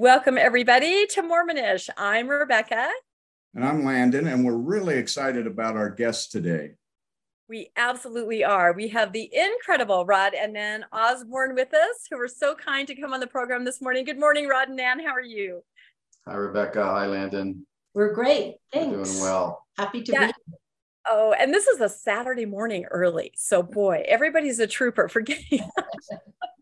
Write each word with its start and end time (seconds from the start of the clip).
Welcome, 0.00 0.38
everybody, 0.38 1.06
to 1.08 1.20
Mormonish. 1.22 1.90
I'm 1.94 2.26
Rebecca. 2.26 2.88
And 3.54 3.62
I'm 3.62 3.84
Landon, 3.84 4.28
and 4.28 4.46
we're 4.46 4.56
really 4.56 4.96
excited 4.96 5.46
about 5.46 5.76
our 5.76 5.90
guest 5.90 6.32
today. 6.32 6.70
We 7.50 7.70
absolutely 7.76 8.42
are. 8.42 8.72
We 8.72 8.88
have 8.88 9.12
the 9.12 9.30
incredible 9.30 10.06
Rod 10.06 10.32
and 10.32 10.54
Nan 10.54 10.86
Osborne 10.90 11.54
with 11.54 11.74
us, 11.74 12.06
who 12.10 12.16
were 12.16 12.28
so 12.28 12.54
kind 12.54 12.88
to 12.88 12.94
come 12.94 13.12
on 13.12 13.20
the 13.20 13.26
program 13.26 13.62
this 13.62 13.82
morning. 13.82 14.06
Good 14.06 14.18
morning, 14.18 14.48
Rod 14.48 14.68
and 14.68 14.78
Nan. 14.78 15.00
How 15.00 15.12
are 15.12 15.20
you? 15.20 15.62
Hi, 16.26 16.32
Rebecca. 16.32 16.82
Hi, 16.82 17.04
Landon. 17.04 17.66
We're 17.92 18.14
great. 18.14 18.54
Thanks. 18.72 18.96
We're 18.96 19.04
doing 19.04 19.20
well. 19.20 19.66
Happy 19.76 20.02
to 20.02 20.12
yeah. 20.12 20.18
be 20.20 20.24
here. 20.24 20.58
Oh, 21.10 21.34
and 21.38 21.52
this 21.52 21.66
is 21.66 21.78
a 21.82 21.90
Saturday 21.90 22.46
morning 22.46 22.86
early. 22.86 23.32
So, 23.36 23.62
boy, 23.62 24.02
everybody's 24.08 24.60
a 24.60 24.66
trooper 24.66 25.10
for 25.10 25.20
getting. 25.20 25.60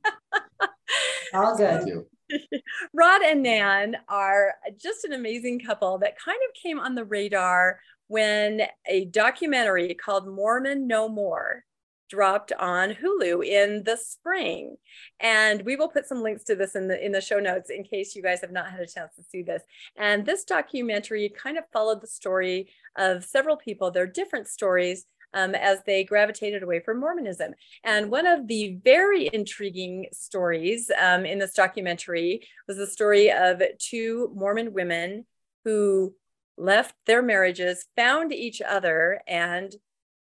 All 1.32 1.56
good. 1.56 2.04
Rod 2.92 3.22
and 3.22 3.42
Nan 3.42 3.96
are 4.08 4.54
just 4.76 5.04
an 5.04 5.12
amazing 5.12 5.60
couple 5.60 5.98
that 5.98 6.18
kind 6.18 6.38
of 6.48 6.54
came 6.60 6.78
on 6.78 6.94
the 6.94 7.04
radar 7.04 7.80
when 8.08 8.62
a 8.86 9.06
documentary 9.06 9.94
called 9.94 10.26
Mormon 10.26 10.86
No 10.86 11.08
More 11.08 11.64
dropped 12.08 12.52
on 12.52 12.94
Hulu 12.94 13.46
in 13.46 13.84
the 13.84 13.96
spring. 13.96 14.76
And 15.20 15.62
we 15.62 15.76
will 15.76 15.88
put 15.88 16.06
some 16.06 16.22
links 16.22 16.44
to 16.44 16.56
this 16.56 16.74
in 16.74 16.88
the 16.88 17.04
in 17.04 17.12
the 17.12 17.20
show 17.20 17.38
notes 17.38 17.70
in 17.70 17.84
case 17.84 18.16
you 18.16 18.22
guys 18.22 18.40
have 18.40 18.50
not 18.50 18.70
had 18.70 18.80
a 18.80 18.86
chance 18.86 19.14
to 19.16 19.22
see 19.22 19.42
this. 19.42 19.62
And 19.96 20.24
this 20.24 20.44
documentary 20.44 21.30
kind 21.36 21.58
of 21.58 21.64
followed 21.72 22.00
the 22.00 22.06
story 22.06 22.70
of 22.96 23.24
several 23.24 23.56
people, 23.56 23.90
their 23.90 24.06
different 24.06 24.48
stories 24.48 25.04
um, 25.34 25.54
as 25.54 25.78
they 25.86 26.04
gravitated 26.04 26.62
away 26.62 26.80
from 26.80 27.00
Mormonism. 27.00 27.54
And 27.84 28.10
one 28.10 28.26
of 28.26 28.46
the 28.48 28.78
very 28.82 29.30
intriguing 29.32 30.06
stories 30.12 30.90
um, 31.00 31.24
in 31.24 31.38
this 31.38 31.54
documentary 31.54 32.42
was 32.66 32.76
the 32.76 32.86
story 32.86 33.30
of 33.30 33.62
two 33.78 34.32
Mormon 34.34 34.72
women 34.72 35.26
who 35.64 36.14
left 36.56 36.94
their 37.06 37.22
marriages, 37.22 37.86
found 37.96 38.32
each 38.32 38.60
other, 38.60 39.20
and 39.26 39.74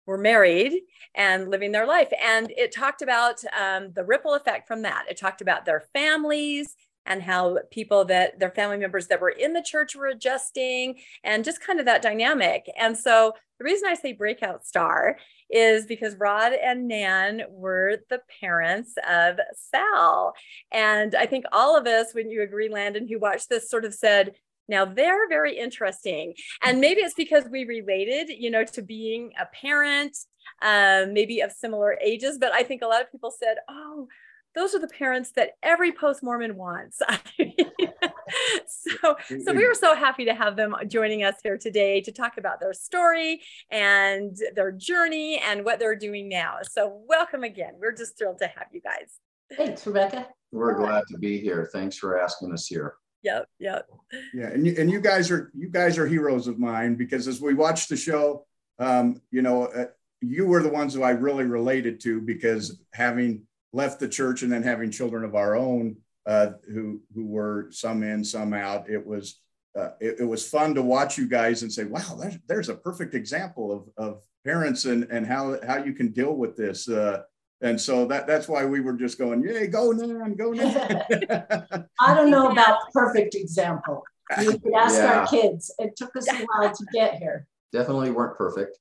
were 0.07 0.19
married 0.19 0.83
and 1.15 1.49
living 1.49 1.73
their 1.73 1.87
life. 1.87 2.13
And 2.21 2.51
it 2.51 2.73
talked 2.73 3.03
about 3.03 3.43
um, 3.59 3.93
the 3.95 4.05
ripple 4.05 4.35
effect 4.35 4.67
from 4.67 4.83
that. 4.83 5.05
It 5.09 5.17
talked 5.17 5.41
about 5.41 5.65
their 5.65 5.85
families 5.93 6.75
and 7.07 7.23
how 7.23 7.59
people 7.71 8.05
that 8.07 8.39
their 8.39 8.51
family 8.51 8.77
members 8.77 9.09
that 9.09 9.21
were 9.21 9.31
in 9.31 9.53
the 9.53 9.63
church 9.63 9.97
were 9.97 10.07
adjusting 10.07 10.99
and 11.25 11.45
just 11.45 11.65
kind 11.65 11.81
of 11.81 11.87
that 11.87 12.03
dynamic. 12.03 12.71
And 12.79 12.97
so 12.97 13.33
the 13.59 13.65
reason 13.65 13.89
I 13.89 13.95
say 13.95 14.13
breakout 14.13 14.67
star 14.67 15.19
is 15.51 15.87
because 15.87 16.17
Rod 16.17 16.53
and 16.53 16.89
Nan 16.89 17.43
were 17.51 17.99
the 18.09 18.21
parents 18.41 18.95
of 19.09 19.39
Sal. 19.55 20.35
And 20.73 21.15
I 21.15 21.27
think 21.27 21.45
all 21.53 21.77
of 21.77 21.87
us, 21.87 22.09
when 22.13 22.31
you 22.31 22.43
agree, 22.43 22.69
Landon, 22.69 23.07
who 23.09 23.19
watched 23.19 23.49
this, 23.49 23.71
sort 23.71 23.85
of 23.85 23.95
said, 23.95 24.33
now 24.69 24.85
they're 24.85 25.29
very 25.29 25.59
interesting. 25.59 26.35
And 26.63 26.81
maybe 26.81 27.03
it's 27.03 27.15
because 27.15 27.45
we 27.51 27.65
related, 27.65 28.31
you 28.31 28.51
know, 28.51 28.65
to 28.65 28.83
being 28.83 29.33
a 29.39 29.47
parent, 29.47 30.17
um, 30.63 31.13
maybe 31.13 31.41
of 31.41 31.53
similar 31.53 31.99
ages. 32.03 32.39
But 32.39 32.53
I 32.53 32.63
think 32.63 32.83
a 32.83 32.87
lot 32.87 33.03
of 33.03 33.11
people 33.13 33.31
said, 33.31 33.59
oh, 33.69 34.09
those 34.55 34.75
are 34.75 34.79
the 34.79 34.89
parents 34.89 35.33
that 35.33 35.53
every 35.63 35.93
post 35.93 36.23
Mormon 36.23 36.57
wants. 36.57 37.01
so, 38.67 39.17
so 39.45 39.53
we 39.53 39.67
were 39.67 39.75
so 39.75 39.95
happy 39.95 40.25
to 40.27 40.35
have 40.35 40.57
them 40.57 40.75
joining 40.89 41.25
us 41.25 41.37
here 41.43 41.57
today 41.57 42.01
to 42.03 42.13
talk 42.13 42.39
about 42.39 42.61
their 42.61 42.73
story 42.73 43.41
and 43.71 44.37
their 44.55 44.73
journey 44.73 45.41
and 45.45 45.65
what 45.65 45.79
they're 45.79 45.97
doing 45.97 46.29
now. 46.29 46.59
So, 46.63 47.01
welcome 47.09 47.45
again. 47.45 47.75
We're 47.81 47.95
just 47.95 48.19
thrilled 48.19 48.39
to 48.39 48.47
have 48.47 48.67
you 48.73 48.81
guys. 48.81 49.19
Thanks, 49.57 49.87
Rebecca. 49.87 50.29
We're 50.51 50.75
glad 50.75 51.05
to 51.09 51.19
be 51.19 51.39
here. 51.39 51.69
Thanks 51.73 51.97
for 51.97 52.21
asking 52.21 52.53
us 52.53 52.67
here. 52.67 52.95
Yep, 53.23 53.47
yep. 53.59 53.87
Yeah, 54.35 54.49
and 54.49 54.67
you, 54.67 54.75
and 54.79 54.91
you 54.91 55.01
guys 55.01 55.31
are 55.31 55.51
you 55.55 55.69
guys 55.69 55.97
are 55.97 56.07
heroes 56.07 56.49
of 56.49 56.59
mine 56.59 56.97
because 56.97 57.29
as 57.29 57.41
we 57.41 57.55
watch 57.55 57.89
the 57.89 57.97
show, 57.97 58.47
um, 58.79 59.21
you 59.31 59.43
know, 59.43 59.67
uh, 59.67 59.87
you 60.21 60.47
were 60.47 60.63
the 60.63 60.69
ones 60.69 60.95
who 60.95 61.03
I 61.03 61.11
really 61.11 61.45
related 61.45 62.01
to 62.01 62.21
because 62.21 62.81
having 62.93 63.47
left 63.73 64.01
the 64.01 64.09
church 64.09 64.43
and 64.43 64.53
then 64.53 64.63
having 64.63 64.91
children 64.91 65.25
of 65.25 65.35
our 65.35 65.57
own 65.57 65.97
uh, 66.27 66.51
who 66.73 67.01
who 67.15 67.27
were 67.27 67.69
some 67.71 68.03
in, 68.03 68.25
some 68.25 68.53
out. 68.55 68.89
It 68.89 69.05
was 69.05 69.41
uh, 69.77 69.91
it, 70.01 70.21
it, 70.21 70.25
was 70.25 70.47
fun 70.49 70.75
to 70.75 70.83
watch 70.83 71.17
you 71.17 71.29
guys 71.29 71.63
and 71.63 71.73
say, 71.73 71.85
"Wow, 71.85 72.17
there's, 72.21 72.39
there's 72.47 72.69
a 72.69 72.75
perfect 72.75 73.15
example 73.15 73.73
of, 73.73 74.05
of 74.05 74.23
parents 74.45 74.85
and 74.85 75.05
and 75.05 75.27
how 75.27 75.59
how 75.67 75.79
you 75.79 75.95
can 75.95 76.13
deal 76.13 76.35
with 76.35 76.57
this." 76.57 76.89
Uh, 76.89 77.23
and 77.61 77.81
so 77.81 78.07
that 78.07 78.27
that's 78.27 78.49
why 78.49 78.65
we 78.65 78.81
were 78.81 78.93
just 78.93 79.19
going, 79.19 79.43
"Yay, 79.43 79.67
go 79.67 79.91
Nan, 79.93 80.35
go 80.35 80.53
Nan." 80.53 81.03
I 82.01 82.15
don't 82.15 82.31
know 82.31 82.51
about 82.51 82.79
perfect 82.93 83.35
example. 83.35 84.03
You 84.41 84.59
could 84.59 84.75
ask 84.75 84.97
yeah. 84.97 85.21
our 85.21 85.27
kids. 85.27 85.75
It 85.79 85.97
took 85.97 86.15
us 86.17 86.29
a 86.29 86.47
while 86.47 86.73
to 86.73 86.87
get 86.93 87.17
here. 87.17 87.47
Definitely 87.73 88.11
weren't 88.13 88.37
perfect 88.37 88.79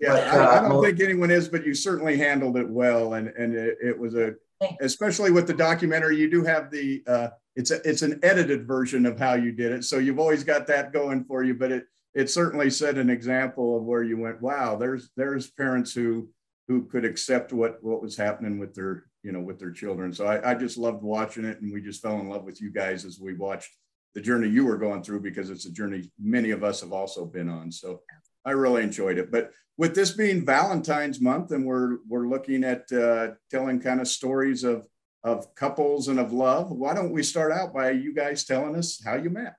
yeah, 0.00 0.12
but, 0.12 0.22
I, 0.28 0.58
I, 0.58 0.68
don't 0.68 0.82
think 0.82 1.00
anyone 1.00 1.30
is, 1.30 1.48
but 1.48 1.64
you 1.64 1.74
certainly 1.74 2.16
handled 2.16 2.56
it 2.56 2.68
well, 2.68 3.14
and 3.14 3.28
and 3.28 3.54
it, 3.54 3.78
it 3.82 3.98
was 3.98 4.14
a, 4.14 4.34
especially 4.80 5.30
with 5.30 5.46
the 5.46 5.54
documentary, 5.54 6.16
you 6.16 6.30
do 6.30 6.44
have 6.44 6.70
the, 6.70 7.02
uh, 7.06 7.28
it's 7.56 7.70
a, 7.70 7.80
it's 7.88 8.02
an 8.02 8.20
edited 8.22 8.66
version 8.66 9.06
of 9.06 9.18
how 9.18 9.34
you 9.34 9.52
did 9.52 9.72
it, 9.72 9.84
so 9.84 9.98
you've 9.98 10.18
always 10.18 10.44
got 10.44 10.66
that 10.66 10.92
going 10.92 11.24
for 11.24 11.42
you. 11.42 11.54
But 11.54 11.72
it 11.72 11.86
it 12.14 12.30
certainly 12.30 12.70
set 12.70 12.96
an 12.96 13.10
example 13.10 13.76
of 13.76 13.84
where 13.84 14.02
you 14.02 14.16
went, 14.16 14.40
wow, 14.40 14.76
there's 14.76 15.10
there's 15.16 15.50
parents 15.50 15.92
who 15.92 16.28
who 16.68 16.86
could 16.86 17.04
accept 17.04 17.52
what 17.52 17.82
what 17.82 18.02
was 18.02 18.16
happening 18.16 18.58
with 18.58 18.74
their 18.74 19.04
you 19.22 19.32
know 19.32 19.40
with 19.40 19.58
their 19.58 19.72
children. 19.72 20.12
So 20.12 20.26
I, 20.26 20.52
I 20.52 20.54
just 20.54 20.78
loved 20.78 21.02
watching 21.02 21.44
it, 21.44 21.60
and 21.60 21.72
we 21.72 21.80
just 21.80 22.02
fell 22.02 22.20
in 22.20 22.28
love 22.28 22.44
with 22.44 22.60
you 22.60 22.70
guys 22.70 23.04
as 23.04 23.18
we 23.18 23.34
watched 23.34 23.76
the 24.14 24.20
journey 24.20 24.48
you 24.48 24.64
were 24.64 24.78
going 24.78 25.02
through 25.02 25.20
because 25.20 25.50
it's 25.50 25.66
a 25.66 25.72
journey 25.72 26.10
many 26.20 26.50
of 26.50 26.62
us 26.62 26.80
have 26.80 26.92
also 26.92 27.26
been 27.26 27.48
on. 27.48 27.72
So 27.72 28.02
I 28.44 28.52
really 28.52 28.82
enjoyed 28.82 29.18
it. 29.18 29.30
But 29.30 29.52
with 29.76 29.94
this 29.94 30.12
being 30.12 30.46
Valentine's 30.46 31.20
month, 31.20 31.50
and 31.50 31.64
we're 31.64 31.98
we're 32.08 32.28
looking 32.28 32.64
at 32.64 32.90
uh, 32.92 33.32
telling 33.50 33.80
kind 33.80 34.00
of 34.00 34.08
stories 34.08 34.64
of 34.64 34.86
of 35.24 35.54
couples 35.54 36.08
and 36.08 36.20
of 36.20 36.32
love. 36.32 36.70
Why 36.70 36.94
don't 36.94 37.12
we 37.12 37.22
start 37.22 37.50
out 37.50 37.72
by 37.72 37.90
you 37.90 38.14
guys 38.14 38.44
telling 38.44 38.76
us 38.76 39.00
how 39.04 39.14
you 39.14 39.30
met? 39.30 39.54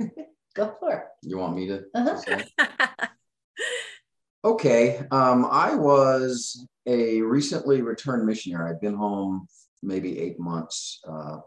Go 0.54 0.74
for 0.80 0.92
it. 0.92 1.04
You 1.22 1.38
want 1.38 1.56
me 1.56 1.68
to? 1.68 1.84
Uh-huh. 1.94 3.06
okay. 4.44 5.02
Um, 5.10 5.46
I 5.50 5.74
was 5.74 6.66
a 6.86 7.20
recently 7.20 7.82
returned 7.82 8.26
missionary. 8.26 8.70
I'd 8.70 8.80
been 8.80 8.94
home 8.96 9.46
maybe 9.82 10.18
eight 10.18 10.40
months, 10.40 11.00
uh, 11.06 11.38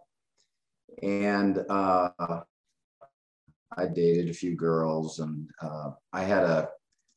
and 1.01 1.65
uh, 1.67 2.41
I 3.77 3.87
dated 3.87 4.29
a 4.29 4.33
few 4.33 4.55
girls, 4.55 5.19
and 5.19 5.49
uh, 5.61 5.91
I 6.11 6.23
had 6.23 6.43
a 6.43 6.69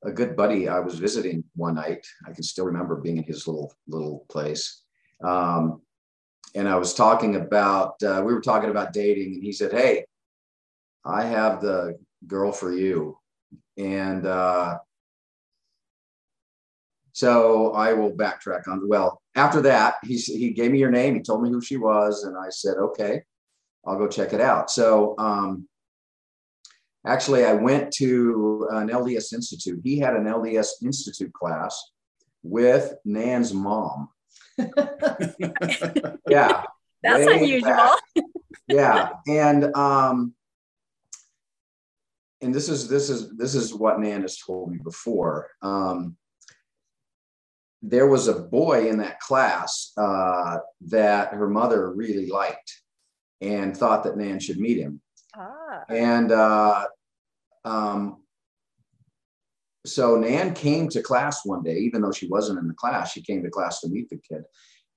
a 0.04 0.12
good 0.12 0.36
buddy 0.36 0.68
I 0.68 0.80
was 0.80 0.98
visiting 0.98 1.42
one 1.56 1.76
night. 1.76 2.06
I 2.26 2.32
can 2.32 2.42
still 2.42 2.66
remember 2.66 2.96
being 2.96 3.16
in 3.16 3.24
his 3.24 3.46
little 3.46 3.72
little 3.88 4.26
place, 4.30 4.82
um, 5.22 5.82
and 6.54 6.68
I 6.68 6.76
was 6.76 6.94
talking 6.94 7.36
about 7.36 8.02
uh, 8.02 8.22
we 8.24 8.34
were 8.34 8.40
talking 8.40 8.70
about 8.70 8.92
dating, 8.92 9.34
and 9.34 9.42
he 9.42 9.52
said, 9.52 9.72
"Hey, 9.72 10.04
I 11.04 11.24
have 11.24 11.60
the 11.60 11.98
girl 12.26 12.52
for 12.52 12.72
you," 12.72 13.18
and 13.76 14.26
uh, 14.26 14.78
so 17.12 17.72
I 17.72 17.94
will 17.94 18.12
backtrack 18.12 18.68
on. 18.68 18.88
Well, 18.88 19.20
after 19.34 19.60
that, 19.62 19.94
he 20.04 20.16
he 20.18 20.50
gave 20.50 20.70
me 20.70 20.78
your 20.78 20.90
name. 20.90 21.14
He 21.14 21.22
told 21.22 21.42
me 21.42 21.50
who 21.50 21.60
she 21.60 21.78
was, 21.78 22.24
and 22.24 22.36
I 22.36 22.50
said, 22.50 22.76
"Okay, 22.76 23.22
I'll 23.84 23.98
go 23.98 24.06
check 24.06 24.32
it 24.32 24.40
out." 24.40 24.70
So. 24.70 25.16
Um, 25.18 25.66
Actually, 27.06 27.44
I 27.44 27.52
went 27.52 27.92
to 27.94 28.66
an 28.70 28.88
LDS 28.88 29.32
Institute. 29.32 29.80
He 29.84 29.98
had 29.98 30.14
an 30.14 30.24
LDS 30.24 30.82
Institute 30.82 31.32
class 31.32 31.90
with 32.42 32.94
Nan's 33.04 33.52
mom. 33.52 34.08
yeah. 36.28 36.62
That's 37.02 37.26
unusual. 37.26 37.90
yeah. 38.68 39.10
And 39.28 39.74
um 39.76 40.34
and 42.40 42.54
this 42.54 42.68
is 42.68 42.88
this 42.88 43.10
is 43.10 43.36
this 43.36 43.54
is 43.54 43.74
what 43.74 44.00
Nan 44.00 44.22
has 44.22 44.38
told 44.38 44.70
me 44.70 44.78
before. 44.82 45.50
Um 45.60 46.16
there 47.86 48.06
was 48.06 48.28
a 48.28 48.40
boy 48.40 48.88
in 48.88 48.96
that 48.98 49.20
class 49.20 49.92
uh, 49.98 50.56
that 50.80 51.34
her 51.34 51.48
mother 51.48 51.92
really 51.92 52.28
liked 52.28 52.80
and 53.42 53.76
thought 53.76 54.04
that 54.04 54.16
Nan 54.16 54.40
should 54.40 54.58
meet 54.58 54.78
him. 54.78 55.02
Ah. 55.36 55.84
And 55.88 56.30
uh, 56.32 56.86
um, 57.64 58.22
so 59.86 60.16
Nan 60.16 60.54
came 60.54 60.88
to 60.90 61.02
class 61.02 61.44
one 61.44 61.62
day, 61.62 61.78
even 61.78 62.02
though 62.02 62.12
she 62.12 62.28
wasn't 62.28 62.58
in 62.58 62.68
the 62.68 62.74
class. 62.74 63.12
She 63.12 63.22
came 63.22 63.42
to 63.42 63.50
class 63.50 63.80
to 63.80 63.88
meet 63.88 64.08
the 64.08 64.16
kid, 64.16 64.44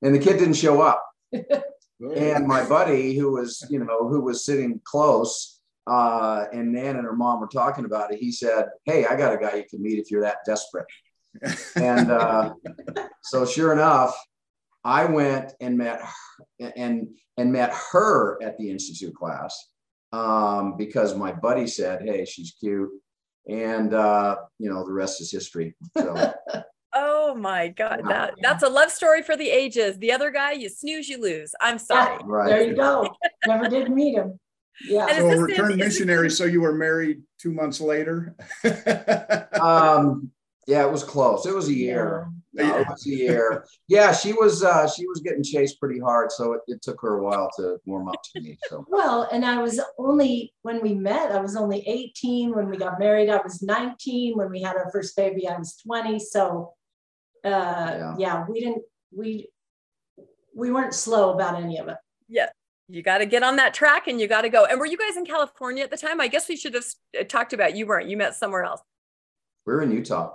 and 0.01 0.15
the 0.15 0.19
kid 0.19 0.37
didn't 0.37 0.55
show 0.55 0.81
up. 0.81 1.03
and 1.33 2.47
my 2.47 2.67
buddy, 2.67 3.15
who 3.15 3.33
was 3.33 3.65
you 3.69 3.79
know 3.79 4.07
who 4.07 4.21
was 4.21 4.45
sitting 4.45 4.79
close, 4.83 5.59
uh, 5.87 6.45
and 6.53 6.71
Nan 6.71 6.95
and 6.95 7.05
her 7.05 7.15
mom 7.15 7.39
were 7.39 7.47
talking 7.47 7.85
about 7.85 8.13
it. 8.13 8.19
He 8.19 8.31
said, 8.31 8.67
"Hey, 8.85 9.05
I 9.05 9.15
got 9.15 9.33
a 9.33 9.37
guy 9.37 9.55
you 9.55 9.65
can 9.69 9.81
meet 9.81 9.99
if 9.99 10.11
you're 10.11 10.21
that 10.21 10.37
desperate." 10.45 10.85
and 11.75 12.11
uh, 12.11 12.53
so, 13.23 13.45
sure 13.45 13.73
enough, 13.73 14.15
I 14.83 15.05
went 15.05 15.53
and 15.59 15.77
met 15.77 16.01
her, 16.01 16.71
and 16.75 17.09
and 17.37 17.51
met 17.51 17.73
her 17.91 18.41
at 18.41 18.57
the 18.57 18.69
institute 18.69 19.15
class 19.15 19.67
um, 20.11 20.77
because 20.77 21.15
my 21.15 21.31
buddy 21.31 21.67
said, 21.67 22.01
"Hey, 22.03 22.25
she's 22.25 22.55
cute," 22.59 22.89
and 23.47 23.93
uh, 23.93 24.37
you 24.59 24.69
know 24.69 24.85
the 24.85 24.93
rest 24.93 25.21
is 25.21 25.31
history. 25.31 25.75
So. 25.97 26.33
oh 26.93 27.35
my 27.35 27.69
God, 27.69 28.01
that 28.07 28.35
that's 28.41 28.63
a 28.63 28.69
love 28.69 28.91
story 28.91 29.21
for 29.21 29.35
the 29.35 29.49
ages. 29.49 29.97
The 29.97 30.11
other 30.11 30.31
guy, 30.31 30.53
you 30.53 30.69
snooze, 30.69 31.09
you 31.09 31.21
lose. 31.21 31.53
I'm 31.61 31.77
sorry. 31.77 32.17
Yeah, 32.19 32.25
right. 32.25 32.49
There 32.49 32.67
you 32.67 32.75
go. 32.75 33.09
Never 33.45 33.69
did 33.69 33.91
meet 33.91 34.15
him. 34.15 34.39
Yeah. 34.87 35.07
so 35.17 35.29
a 35.29 35.37
return 35.37 35.77
missionary. 35.77 36.29
So 36.29 36.45
you 36.45 36.61
were 36.61 36.73
married 36.73 37.21
two 37.39 37.51
months 37.51 37.81
later. 37.81 38.35
um, 39.59 40.31
yeah, 40.67 40.85
it 40.85 40.91
was 40.91 41.03
close. 41.03 41.45
It 41.45 41.55
was 41.55 41.67
a 41.67 41.73
year. 41.73 42.29
Yeah. 42.57 42.69
No, 42.69 42.77
it 42.79 42.87
was 42.89 43.05
a 43.05 43.09
year. 43.09 43.65
Yeah, 43.87 44.11
she 44.11 44.33
was 44.33 44.63
uh, 44.63 44.87
she 44.89 45.07
was 45.07 45.21
getting 45.21 45.43
chased 45.43 45.79
pretty 45.79 45.99
hard, 45.99 46.31
so 46.31 46.53
it, 46.53 46.61
it 46.67 46.81
took 46.81 46.99
her 47.01 47.19
a 47.19 47.23
while 47.23 47.49
to 47.57 47.77
warm 47.85 48.07
up 48.09 48.21
to 48.33 48.41
me. 48.41 48.57
So 48.67 48.85
well, 48.89 49.27
and 49.31 49.45
I 49.45 49.61
was 49.61 49.79
only 49.99 50.53
when 50.63 50.81
we 50.81 50.93
met, 50.93 51.31
I 51.31 51.39
was 51.39 51.55
only 51.55 51.87
18. 51.87 52.55
When 52.55 52.69
we 52.69 52.77
got 52.77 52.99
married, 52.99 53.29
I 53.29 53.37
was 53.37 53.61
19. 53.61 54.37
When 54.37 54.49
we 54.49 54.61
had 54.61 54.75
our 54.75 54.89
first 54.91 55.15
baby, 55.15 55.47
I 55.47 55.57
was 55.57 55.77
20. 55.85 56.19
So 56.19 56.73
uh, 57.45 57.49
yeah. 57.49 58.15
yeah, 58.17 58.45
we 58.49 58.59
didn't 58.59 58.83
we 59.15 59.49
we 60.55 60.71
weren't 60.71 60.93
slow 60.93 61.33
about 61.33 61.61
any 61.61 61.77
of 61.77 61.87
it. 61.87 61.97
Yeah 62.27 62.49
you 62.89 63.01
got 63.01 63.17
to 63.17 63.25
get 63.25 63.43
on 63.43 63.57
that 63.57 63.73
track 63.73 64.07
and 64.07 64.19
you 64.19 64.27
got 64.27 64.41
to 64.41 64.49
go. 64.49 64.65
And 64.65 64.79
were 64.79 64.85
you 64.85 64.97
guys 64.97 65.17
in 65.17 65.25
California 65.25 65.83
at 65.83 65.91
the 65.91 65.97
time? 65.97 66.21
I 66.21 66.27
guess 66.27 66.47
we 66.47 66.55
should 66.55 66.73
have 66.73 66.85
uh, 67.19 67.23
talked 67.23 67.53
about 67.53 67.75
you 67.75 67.85
weren't. 67.85 68.07
You 68.07 68.17
met 68.17 68.35
somewhere 68.35 68.63
else. 68.63 68.81
We're 69.65 69.81
in 69.81 69.91
Utah. 69.91 70.33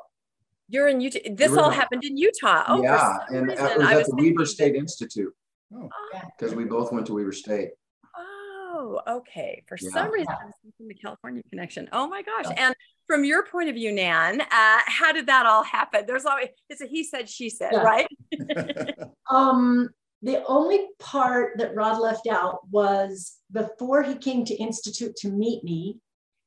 You're 0.72 0.88
in 0.88 1.02
Utah. 1.02 1.19
This 1.34 1.50
all 1.50 1.69
not. 1.69 1.74
happened 1.74 2.02
in 2.02 2.16
Utah. 2.16 2.64
Oh, 2.66 2.82
yeah, 2.82 3.19
and 3.28 3.46
reason, 3.46 3.66
it 3.66 3.78
was 3.78 3.86
at 3.86 3.96
was 3.98 4.06
the 4.06 4.16
Weber 4.16 4.46
State 4.46 4.74
Institute. 4.74 5.32
Oh, 5.74 5.90
because 6.38 6.54
we 6.54 6.64
both 6.64 6.92
went 6.92 7.06
to 7.06 7.14
Weber 7.14 7.32
State. 7.32 7.72
Oh, 8.16 8.98
okay. 9.06 9.62
For 9.69 9.76
yeah. 9.78 9.90
some 9.90 10.10
reason, 10.10 10.32
I 10.32 10.46
was 10.46 10.54
thinking 10.62 10.88
the 10.88 10.94
California 10.94 11.42
connection. 11.50 11.90
Oh 11.92 12.08
my 12.08 12.22
gosh! 12.22 12.46
Yeah. 12.46 12.69
And 12.69 12.74
from 13.06 13.22
your 13.22 13.44
point 13.44 13.69
of 13.69 13.74
view, 13.74 13.92
Nan, 13.92 14.40
uh, 14.40 14.78
how 14.86 15.12
did 15.12 15.26
that 15.26 15.44
all 15.44 15.62
happen? 15.62 16.04
There's 16.06 16.24
always 16.24 16.48
it's 16.70 16.80
a 16.80 16.86
he 16.86 17.04
said, 17.04 17.28
she 17.28 17.50
said, 17.50 17.72
yeah. 17.75 17.82
right? 17.82 18.08
um, 19.30 19.90
the 20.22 20.42
only 20.46 20.86
part 20.98 21.58
that 21.58 21.75
Rod 21.75 22.00
left 22.00 22.26
out 22.26 22.60
was 22.70 23.34
before 23.52 24.02
he 24.02 24.14
came 24.14 24.46
to 24.46 24.54
Institute 24.54 25.16
to 25.16 25.28
meet 25.28 25.62
me, 25.64 25.98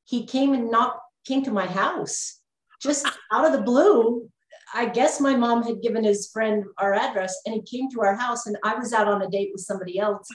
he 0.05 0.25
came 0.25 0.55
and 0.55 0.71
knocked, 0.71 0.99
came 1.25 1.43
to 1.43 1.51
my 1.51 1.67
house 1.67 2.41
just 2.81 3.07
out 3.31 3.45
of 3.45 3.51
the 3.51 3.61
blue. 3.61 4.29
I 4.73 4.87
guess 4.87 5.21
my 5.21 5.35
mom 5.35 5.63
had 5.63 5.81
given 5.81 6.03
his 6.03 6.29
friend 6.31 6.65
our 6.77 6.93
address 6.93 7.35
and 7.45 7.55
he 7.55 7.61
came 7.61 7.89
to 7.91 8.01
our 8.01 8.15
house 8.15 8.45
and 8.45 8.57
I 8.63 8.75
was 8.75 8.93
out 8.93 9.07
on 9.07 9.21
a 9.21 9.29
date 9.29 9.51
with 9.53 9.63
somebody 9.63 9.99
else 9.99 10.27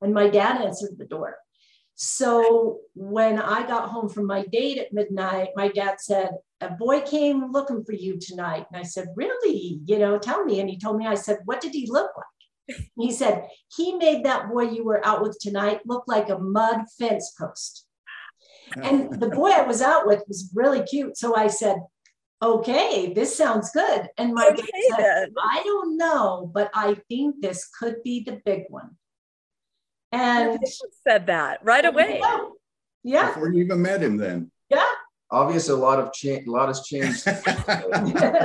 and 0.00 0.14
my 0.14 0.28
dad 0.28 0.60
answered 0.60 0.98
the 0.98 1.06
door. 1.06 1.36
So 2.00 2.78
when 2.94 3.40
I 3.40 3.66
got 3.66 3.88
home 3.88 4.08
from 4.08 4.26
my 4.26 4.44
date 4.46 4.78
at 4.78 4.92
midnight, 4.92 5.48
my 5.56 5.66
dad 5.66 5.96
said, 6.00 6.30
a 6.60 6.70
boy 6.70 7.00
came 7.00 7.50
looking 7.50 7.82
for 7.84 7.92
you 7.92 8.18
tonight. 8.20 8.66
And 8.70 8.80
I 8.80 8.84
said, 8.84 9.08
really? 9.16 9.80
You 9.84 9.98
know, 9.98 10.16
tell 10.16 10.44
me. 10.44 10.60
And 10.60 10.70
he 10.70 10.78
told 10.78 10.96
me, 10.96 11.08
I 11.08 11.16
said, 11.16 11.38
what 11.44 11.60
did 11.60 11.72
he 11.72 11.90
look 11.90 12.12
like? 12.16 12.78
He 12.96 13.10
said, 13.10 13.48
he 13.74 13.96
made 13.96 14.24
that 14.24 14.48
boy 14.48 14.64
you 14.64 14.84
were 14.84 15.04
out 15.04 15.22
with 15.22 15.38
tonight 15.40 15.80
look 15.86 16.04
like 16.06 16.28
a 16.28 16.38
mud 16.38 16.82
fence 16.98 17.34
post. 17.36 17.87
And 18.76 19.20
the 19.20 19.28
boy 19.28 19.50
I 19.50 19.62
was 19.62 19.82
out 19.82 20.06
with 20.06 20.22
was 20.28 20.50
really 20.54 20.82
cute. 20.82 21.16
So 21.16 21.36
I 21.36 21.48
said, 21.48 21.78
okay, 22.42 23.12
this 23.12 23.36
sounds 23.36 23.70
good. 23.70 24.08
And 24.16 24.34
my 24.34 24.48
okay, 24.52 24.62
dad 24.62 24.96
said, 24.96 25.28
I 25.42 25.62
don't 25.64 25.96
know, 25.96 26.50
but 26.52 26.70
I 26.74 26.96
think 27.08 27.40
this 27.40 27.68
could 27.78 28.02
be 28.02 28.22
the 28.24 28.40
big 28.44 28.64
one. 28.68 28.96
And 30.12 30.58
said 31.06 31.26
that 31.26 31.64
right 31.64 31.84
away. 31.84 32.20
Yeah. 33.04 33.28
Before 33.28 33.52
you 33.52 33.64
even 33.64 33.82
met 33.82 34.02
him 34.02 34.16
then. 34.16 34.50
Yeah 35.30 35.38
obviously 35.38 35.74
a 35.74 35.76
lot 35.76 35.98
of 35.98 36.12
change 36.12 36.46
a 36.46 36.50
lot 36.50 36.68
has 36.68 36.82
changed. 36.82 37.26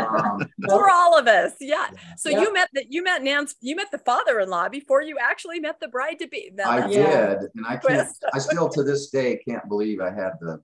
Um, 0.04 0.48
for 0.68 0.90
all 0.90 1.18
of 1.18 1.28
us 1.28 1.54
yeah. 1.60 1.88
So 2.18 2.30
yeah. 2.30 2.42
you 2.42 2.54
met 2.54 2.70
that 2.74 2.92
you 2.92 3.04
met 3.04 3.24
Nan's 3.24 3.56
you 3.62 3.76
met 3.76 3.92
the 3.92 3.98
father-in-law 4.00 4.70
before 4.70 5.02
you 5.02 5.18
actually 5.20 5.60
met 5.60 5.80
the 5.80 5.88
bride 5.88 6.20
to 6.20 6.28
be. 6.28 6.52
I 6.64 6.88
did 6.88 7.40
and 7.56 7.66
I 7.68 7.78
can't 7.78 8.08
I 8.34 8.40
still 8.40 8.70
to 8.70 8.84
this 8.84 9.10
day 9.10 9.42
can't 9.48 9.68
believe 9.68 10.02
I 10.02 10.12
had 10.12 10.34
the 10.40 10.62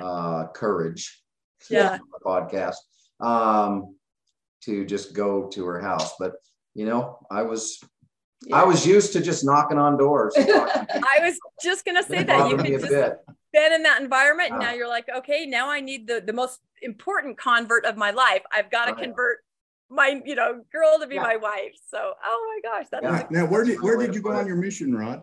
uh, 0.00 0.48
courage 0.48 1.22
yeah. 1.68 1.98
podcast 2.24 2.76
um, 3.20 3.96
to 4.62 4.84
just 4.84 5.14
go 5.14 5.48
to 5.48 5.64
her 5.66 5.80
house. 5.80 6.14
But 6.18 6.34
you 6.74 6.86
know 6.86 7.18
I 7.30 7.42
was 7.42 7.80
yeah. 8.46 8.56
I 8.56 8.64
was 8.64 8.86
used 8.86 9.12
to 9.14 9.22
just 9.22 9.44
knocking 9.44 9.78
on 9.78 9.96
doors. 9.98 10.34
I 10.38 11.18
was 11.20 11.38
just 11.62 11.84
gonna 11.84 12.02
say 12.02 12.22
that. 12.22 12.50
You 12.50 12.56
could 12.56 12.66
just 12.66 12.88
bit. 12.88 13.18
Been 13.54 13.72
in 13.72 13.82
that 13.84 14.02
environment. 14.02 14.50
Wow. 14.50 14.58
Now 14.58 14.72
you're 14.74 14.88
like, 14.88 15.06
okay, 15.20 15.46
now 15.46 15.70
I 15.70 15.80
need 15.80 16.06
the 16.06 16.22
the 16.24 16.34
most 16.34 16.60
important 16.82 17.38
convert 17.38 17.86
of 17.86 17.96
my 17.96 18.10
life. 18.10 18.42
I've 18.52 18.70
got 18.70 18.86
to 18.86 18.92
oh, 18.92 18.96
convert 18.96 19.38
yeah. 19.90 19.96
my 19.96 20.08
you 20.26 20.34
know 20.34 20.62
girl 20.70 20.98
to 21.00 21.06
be 21.06 21.14
yeah. 21.14 21.22
my 21.22 21.36
wife. 21.36 21.74
So 21.88 21.98
oh 22.30 22.40
my 22.50 22.70
gosh, 22.70 22.86
that's 22.90 23.04
yeah. 23.04 23.26
now 23.30 23.46
where 23.46 23.64
did 23.64 23.80
where 23.80 23.96
did 23.96 24.14
you 24.14 24.20
go 24.20 24.32
on 24.32 24.46
your 24.46 24.56
mission, 24.56 24.94
Rod? 24.94 25.22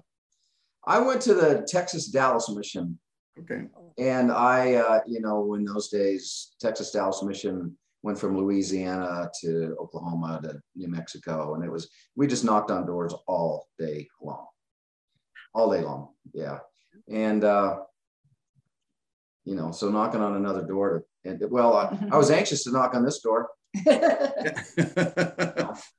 I 0.86 1.00
went 1.00 1.22
to 1.24 1.34
the 1.34 1.68
Texas 1.70 2.08
Dallas 2.08 2.50
mission. 2.50 2.98
Okay. 3.40 3.64
And 3.98 4.32
I, 4.32 4.76
uh, 4.76 5.00
you 5.08 5.22
know, 5.22 5.54
in 5.54 5.64
those 5.64 5.90
days, 5.90 6.54
Texas 6.60 6.92
Dallas 6.92 7.24
mission 7.24 7.78
went 8.04 8.20
from 8.20 8.38
Louisiana 8.38 9.30
to 9.42 9.76
Oklahoma 9.80 10.40
to 10.44 10.60
New 10.76 10.90
Mexico. 10.90 11.54
And 11.54 11.64
it 11.64 11.72
was, 11.72 11.90
we 12.16 12.28
just 12.28 12.44
knocked 12.44 12.72
on 12.72 12.86
doors 12.86 13.14
all 13.28 13.68
day 13.78 14.08
long, 14.22 14.48
all 15.54 15.72
day 15.72 15.82
long. 15.82 16.10
Yeah. 16.34 16.60
And, 17.10 17.44
uh, 17.44 17.78
you 19.46 19.56
know, 19.56 19.72
so 19.72 19.90
knocking 19.90 20.22
on 20.22 20.36
another 20.36 20.64
door 20.64 21.06
to, 21.24 21.30
and 21.30 21.42
well, 21.50 21.76
I, 21.76 21.98
I 22.12 22.18
was 22.18 22.32
anxious 22.32 22.64
to 22.66 22.72
knock 22.72 22.94
on 22.94 23.04
this 23.04 23.20
door. 23.22 23.50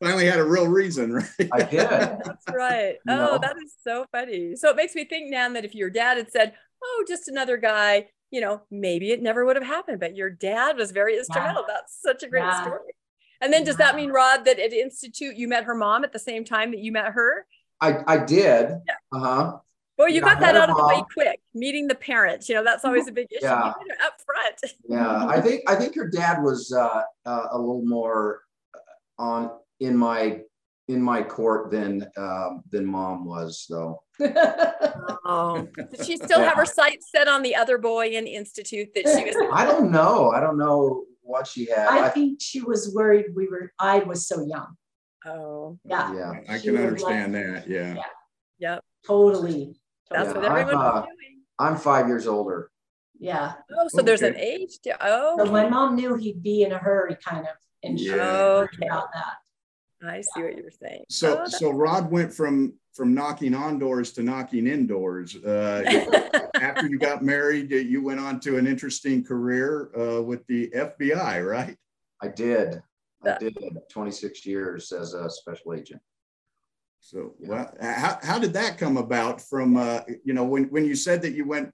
Finally 0.00 0.26
had 0.26 0.38
a 0.38 0.44
real 0.44 0.68
reason, 0.68 1.12
right? 1.12 1.48
I 1.52 1.62
did. 1.62 1.88
That's 1.88 2.44
right. 2.52 2.96
Oh, 3.08 3.16
no. 3.16 3.38
that 3.38 3.56
is 3.64 3.74
so 3.82 4.04
funny. 4.12 4.56
So 4.56 4.68
it 4.70 4.76
makes 4.76 4.94
me 4.94 5.04
think, 5.04 5.30
Nan, 5.30 5.54
that 5.54 5.64
if 5.64 5.74
your 5.74 5.90
dad 5.90 6.18
had 6.18 6.30
said, 6.30 6.52
oh, 6.84 7.04
just 7.08 7.28
another 7.28 7.56
guy, 7.56 8.08
you 8.30 8.40
know, 8.40 8.62
maybe 8.70 9.10
it 9.10 9.22
never 9.22 9.44
would 9.44 9.56
have 9.56 9.64
happened, 9.64 10.00
but 10.00 10.16
your 10.16 10.30
dad 10.30 10.76
was 10.76 10.90
very 10.90 11.18
instrumental. 11.18 11.64
Yeah. 11.66 11.74
That's 11.74 12.00
such 12.00 12.22
a 12.22 12.28
great 12.28 12.44
yeah. 12.44 12.62
story. 12.62 12.94
And 13.40 13.52
then 13.52 13.64
does 13.64 13.78
yeah. 13.78 13.86
that 13.86 13.96
mean, 13.96 14.10
Rod, 14.10 14.44
that 14.44 14.58
at 14.58 14.72
Institute 14.72 15.36
you 15.36 15.48
met 15.48 15.64
her 15.64 15.74
mom 15.74 16.04
at 16.04 16.12
the 16.12 16.18
same 16.18 16.44
time 16.44 16.70
that 16.70 16.80
you 16.80 16.92
met 16.92 17.12
her? 17.12 17.46
I, 17.80 17.98
I 18.06 18.18
did. 18.18 18.70
Yeah. 18.86 18.94
Uh-huh. 19.12 19.58
Well, 20.02 20.10
you 20.10 20.20
got 20.20 20.40
that 20.40 20.56
out 20.56 20.68
of 20.68 20.76
the 20.76 20.84
way 20.84 21.00
quick. 21.14 21.38
Meeting 21.54 21.86
the 21.86 21.94
parents, 21.94 22.48
you 22.48 22.56
know, 22.56 22.64
that's 22.64 22.84
always 22.84 23.06
a 23.06 23.12
big 23.12 23.28
issue. 23.30 23.44
Yeah. 23.44 23.72
up 24.04 24.14
front. 24.26 24.74
yeah, 24.88 25.26
I 25.26 25.40
think 25.40 25.62
I 25.68 25.76
think 25.76 25.94
your 25.94 26.10
dad 26.10 26.42
was 26.42 26.72
uh, 26.72 27.02
uh, 27.24 27.46
a 27.52 27.56
little 27.56 27.86
more 27.86 28.40
on 29.16 29.52
in 29.78 29.96
my 29.96 30.40
in 30.88 31.00
my 31.00 31.22
court 31.22 31.70
than 31.70 32.04
um, 32.16 32.64
than 32.72 32.84
mom 32.84 33.24
was 33.24 33.64
though. 33.70 34.02
oh, 35.24 35.68
did 35.76 36.04
she 36.04 36.16
still 36.16 36.40
yeah. 36.40 36.48
have 36.48 36.56
her 36.56 36.66
sights 36.66 37.12
set 37.12 37.28
on 37.28 37.42
the 37.42 37.54
other 37.54 37.78
boy 37.78 38.08
in 38.08 38.26
institute 38.26 38.88
that 38.96 39.04
she 39.04 39.24
was? 39.24 39.36
I 39.52 39.64
don't 39.64 39.92
know. 39.92 40.30
I 40.30 40.40
don't 40.40 40.58
know 40.58 41.04
what 41.20 41.46
she 41.46 41.66
had. 41.66 41.86
I, 41.86 42.06
I 42.06 42.08
think 42.08 42.40
she 42.42 42.60
was 42.60 42.92
worried 42.92 43.26
we 43.36 43.46
were. 43.46 43.72
I 43.78 44.00
was 44.00 44.26
so 44.26 44.44
young. 44.44 44.74
Oh, 45.24 45.78
yeah. 45.84 46.12
Yeah, 46.12 46.32
I 46.48 46.58
can 46.58 46.76
understand 46.76 47.34
like, 47.34 47.44
that. 47.44 47.68
Yeah. 47.68 47.94
yeah. 47.94 48.02
Yep. 48.58 48.84
Totally. 49.06 49.76
That's 50.10 50.28
yeah, 50.28 50.34
what 50.34 50.44
everyone 50.44 50.74
I'm, 50.74 50.80
uh, 50.80 51.00
doing. 51.02 51.40
I'm 51.58 51.76
five 51.76 52.08
years 52.08 52.26
older. 52.26 52.70
Yeah. 53.18 53.52
Oh, 53.70 53.88
so 53.88 53.98
okay. 53.98 54.06
there's 54.06 54.22
an 54.22 54.36
age. 54.36 54.78
To, 54.84 54.96
oh. 55.00 55.36
So 55.38 55.52
my 55.52 55.68
mom 55.68 55.94
knew 55.94 56.16
he'd 56.16 56.42
be 56.42 56.62
in 56.64 56.72
a 56.72 56.78
hurry, 56.78 57.16
kind 57.24 57.46
of, 57.46 57.54
and 57.82 57.98
she 57.98 58.06
yeah. 58.06 58.64
okay. 58.64 58.86
about 58.86 59.12
that. 59.14 59.34
I 60.04 60.20
see 60.20 60.42
what 60.42 60.56
you're 60.56 60.70
saying. 60.70 61.04
So, 61.08 61.42
oh, 61.42 61.48
so 61.48 61.70
Rod 61.70 62.10
went 62.10 62.34
from 62.34 62.74
from 62.92 63.14
knocking 63.14 63.54
on 63.54 63.78
doors 63.78 64.12
to 64.12 64.22
knocking 64.22 64.66
indoors. 64.66 65.36
Uh, 65.36 66.40
after 66.60 66.86
you 66.88 66.98
got 66.98 67.22
married, 67.22 67.70
you 67.70 68.02
went 68.02 68.20
on 68.20 68.40
to 68.40 68.58
an 68.58 68.66
interesting 68.66 69.24
career 69.24 69.90
uh, 69.98 70.22
with 70.22 70.46
the 70.46 70.68
FBI, 70.74 71.46
right? 71.48 71.76
I 72.20 72.28
did. 72.28 72.82
I 73.24 73.38
did 73.38 73.56
26 73.90 74.44
years 74.44 74.92
as 74.92 75.14
a 75.14 75.30
special 75.30 75.74
agent. 75.74 76.02
So, 77.04 77.34
well, 77.40 77.74
how, 77.80 78.18
how 78.22 78.38
did 78.38 78.52
that 78.52 78.78
come 78.78 78.96
about? 78.96 79.40
From 79.40 79.76
uh, 79.76 80.02
you 80.24 80.34
know, 80.34 80.44
when 80.44 80.64
when 80.66 80.84
you 80.84 80.94
said 80.94 81.20
that 81.22 81.32
you 81.32 81.44
went, 81.44 81.72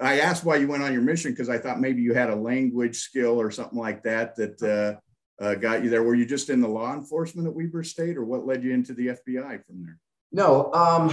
I 0.00 0.20
asked 0.20 0.44
why 0.44 0.56
you 0.56 0.68
went 0.68 0.84
on 0.84 0.92
your 0.92 1.02
mission 1.02 1.32
because 1.32 1.48
I 1.48 1.58
thought 1.58 1.80
maybe 1.80 2.00
you 2.00 2.14
had 2.14 2.30
a 2.30 2.36
language 2.36 2.96
skill 2.96 3.40
or 3.40 3.50
something 3.50 3.78
like 3.78 4.04
that 4.04 4.36
that 4.36 4.62
uh, 4.62 5.44
uh, 5.44 5.56
got 5.56 5.82
you 5.82 5.90
there? 5.90 6.04
Were 6.04 6.14
you 6.14 6.24
just 6.24 6.48
in 6.48 6.60
the 6.60 6.68
law 6.68 6.94
enforcement 6.94 7.48
at 7.48 7.54
Weber 7.54 7.82
State, 7.82 8.16
or 8.16 8.24
what 8.24 8.46
led 8.46 8.62
you 8.62 8.72
into 8.72 8.94
the 8.94 9.08
FBI 9.08 9.64
from 9.66 9.82
there? 9.82 9.98
No, 10.30 10.72
um, 10.72 11.12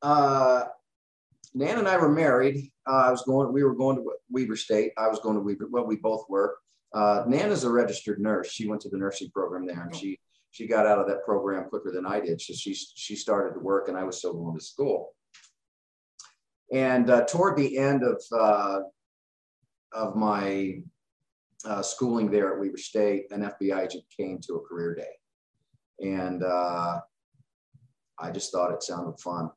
uh, 0.00 0.64
Nan 1.52 1.78
and 1.78 1.88
I 1.88 1.98
were 1.98 2.10
married. 2.10 2.72
Uh, 2.88 3.04
I 3.06 3.10
was 3.10 3.22
going. 3.22 3.52
We 3.52 3.64
were 3.64 3.74
going 3.74 3.96
to 3.96 4.12
Weber 4.30 4.56
State. 4.56 4.92
I 4.96 5.08
was 5.08 5.20
going 5.20 5.36
to 5.36 5.42
Weber. 5.42 5.68
Well, 5.70 5.84
we 5.84 5.96
both 5.96 6.24
were. 6.30 6.56
Uh, 6.94 7.24
Nan 7.26 7.50
is 7.50 7.64
a 7.64 7.70
registered 7.70 8.18
nurse. 8.18 8.50
She 8.50 8.66
went 8.66 8.80
to 8.80 8.88
the 8.88 8.96
nursing 8.96 9.30
program 9.30 9.66
there, 9.66 9.82
and 9.82 9.94
she 9.94 10.18
she 10.52 10.66
got 10.66 10.86
out 10.86 10.98
of 10.98 11.08
that 11.08 11.24
program 11.24 11.64
quicker 11.64 11.90
than 11.90 12.06
I 12.06 12.20
did. 12.20 12.40
So 12.40 12.52
she 12.52 12.74
she 12.74 13.16
started 13.16 13.54
to 13.54 13.60
work, 13.60 13.88
and 13.88 13.96
I 13.96 14.04
was 14.04 14.18
still 14.18 14.34
going 14.34 14.56
to 14.56 14.64
school. 14.64 15.14
And 16.72 17.10
uh, 17.10 17.24
toward 17.24 17.56
the 17.56 17.76
end 17.76 18.02
of 18.04 18.22
uh, 18.38 18.80
of 19.92 20.14
my 20.14 20.82
uh, 21.64 21.82
schooling 21.82 22.30
there 22.30 22.52
at 22.52 22.60
Weber 22.60 22.76
State, 22.76 23.32
an 23.32 23.40
FBI 23.42 23.84
agent 23.84 24.04
came 24.14 24.38
to 24.42 24.56
a 24.56 24.60
career 24.60 24.94
day, 24.94 26.06
and 26.06 26.44
uh, 26.44 27.00
I 28.18 28.30
just 28.30 28.52
thought 28.52 28.74
it 28.74 28.82
sounded 28.82 29.18
fun, 29.20 29.50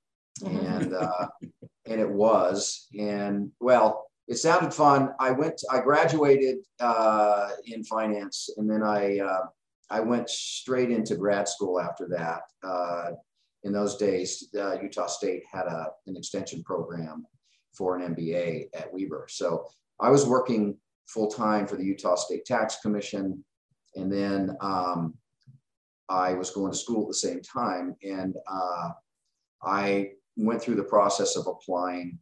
and 0.46 0.94
uh, 0.94 1.28
and 1.86 2.00
it 2.00 2.10
was. 2.10 2.88
And 2.98 3.52
well, 3.60 4.10
it 4.30 4.38
sounded 4.38 4.74
fun. 4.74 5.10
I 5.20 5.32
went. 5.32 5.62
I 5.70 5.82
graduated 5.82 6.60
uh, 6.80 7.50
in 7.66 7.84
finance, 7.84 8.50
and 8.56 8.70
then 8.70 8.82
I 8.82 9.20
I 9.90 10.00
went 10.00 10.30
straight 10.30 10.92
into 10.92 11.16
grad 11.16 11.48
school 11.48 11.80
after 11.80 12.08
that. 12.10 12.42
Uh, 12.64 13.12
in 13.64 13.74
those 13.74 13.98
days, 13.98 14.48
uh, 14.58 14.80
Utah 14.82 15.08
State 15.08 15.44
had 15.52 15.66
a, 15.66 15.88
an 16.08 16.16
extension 16.16 16.64
program 16.64 17.26
for 17.76 17.98
an 17.98 18.16
MBA 18.16 18.68
at 18.74 18.94
Weber. 18.94 19.28
So 19.30 19.68
I 20.00 20.10
was 20.10 20.26
working 20.26 20.78
full 21.08 21.30
time 21.30 21.68
for 21.68 21.76
the 21.76 21.84
Utah 21.84 22.16
State 22.16 22.46
Tax 22.46 22.78
Commission. 22.82 23.44
And 23.96 24.12
then 24.12 24.56
um, 24.62 25.16
I 26.10 26.34
was 26.34 26.52
going 26.52 26.72
to 26.72 26.78
school 26.78 27.04
at 27.04 27.08
the 27.10 27.14
same 27.16 27.42
time. 27.42 27.96
And 28.04 28.36
uh, 28.48 28.90
I 29.64 30.12
went 30.38 30.62
through 30.62 30.76
the 30.76 30.84
process 30.84 31.36
of 31.36 31.48
applying 31.48 32.20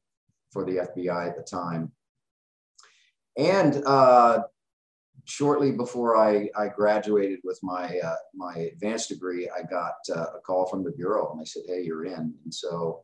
for 0.52 0.66
the 0.66 0.78
FBI 0.78 1.28
at 1.28 1.36
the 1.36 1.44
time. 1.44 1.92
And 3.38 3.84
uh, 3.86 4.44
shortly 5.26 5.72
before 5.72 6.18
I, 6.18 6.50
I 6.58 6.68
graduated 6.68 7.40
with 7.44 7.60
my 7.64 8.00
uh, 8.00 8.16
my 8.34 8.56
advanced 8.56 9.10
degree, 9.10 9.50
I 9.50 9.64
got 9.64 9.96
uh, 10.16 10.38
a 10.38 10.40
call 10.40 10.66
from 10.66 10.84
the 10.84 10.92
bureau, 10.92 11.32
and 11.32 11.40
they 11.40 11.46
said, 11.46 11.64
"Hey, 11.68 11.84
you're 11.84 12.06
in." 12.06 12.34
And 12.44 12.54
so, 12.54 13.04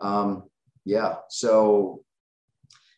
um, 0.00 0.44
yeah, 0.84 1.16
so 1.28 2.04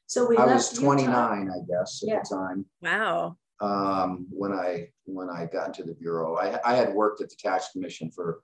so 0.06 0.26
we 0.26 0.36
I 0.36 0.46
was 0.46 0.70
29, 0.70 1.08
Utah. 1.08 1.54
I 1.54 1.58
guess, 1.68 2.02
at 2.02 2.08
yeah. 2.08 2.20
the 2.22 2.34
time. 2.34 2.66
Wow. 2.82 3.36
Um, 3.60 4.26
when 4.30 4.52
I 4.52 4.88
when 5.04 5.28
I 5.28 5.46
got 5.46 5.68
into 5.68 5.84
the 5.84 5.94
bureau, 5.94 6.36
I, 6.36 6.58
I 6.64 6.74
had 6.74 6.94
worked 6.94 7.20
at 7.20 7.30
the 7.30 7.36
tax 7.36 7.70
commission 7.72 8.10
for 8.10 8.42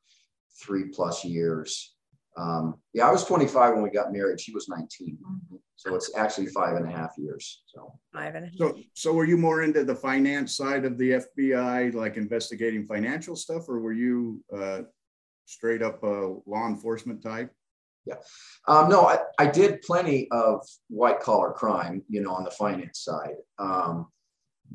three 0.62 0.84
plus 0.84 1.24
years. 1.24 1.95
Um, 2.36 2.76
yeah, 2.92 3.08
I 3.08 3.12
was 3.12 3.24
25 3.24 3.74
when 3.74 3.82
we 3.82 3.90
got 3.90 4.12
married. 4.12 4.40
She 4.40 4.52
was 4.52 4.68
19. 4.68 5.16
Mm-hmm. 5.16 5.56
So 5.76 5.94
it's 5.94 6.14
actually 6.16 6.46
five 6.46 6.76
and 6.76 6.86
a 6.86 6.90
half 6.90 7.12
years. 7.18 7.62
So 7.66 7.92
five 8.12 8.34
and 8.34 8.46
a 8.46 8.48
half. 8.48 8.56
So, 8.56 8.78
so 8.94 9.12
were 9.12 9.24
you 9.24 9.36
more 9.36 9.62
into 9.62 9.84
the 9.84 9.94
finance 9.94 10.56
side 10.56 10.84
of 10.84 10.98
the 10.98 11.22
FBI, 11.38 11.94
like 11.94 12.16
investigating 12.16 12.86
financial 12.86 13.36
stuff, 13.36 13.68
or 13.68 13.80
were 13.80 13.92
you 13.92 14.42
uh, 14.54 14.82
straight 15.44 15.82
up 15.82 16.02
a 16.02 16.36
law 16.46 16.66
enforcement 16.66 17.22
type? 17.22 17.52
Yeah, 18.06 18.16
um, 18.68 18.88
no, 18.88 19.06
I, 19.06 19.18
I 19.38 19.46
did 19.46 19.82
plenty 19.82 20.28
of 20.30 20.64
white 20.88 21.20
collar 21.20 21.52
crime, 21.52 22.02
you 22.08 22.20
know, 22.20 22.30
on 22.30 22.44
the 22.44 22.50
finance 22.52 23.00
side. 23.00 23.34
Um, 23.58 24.06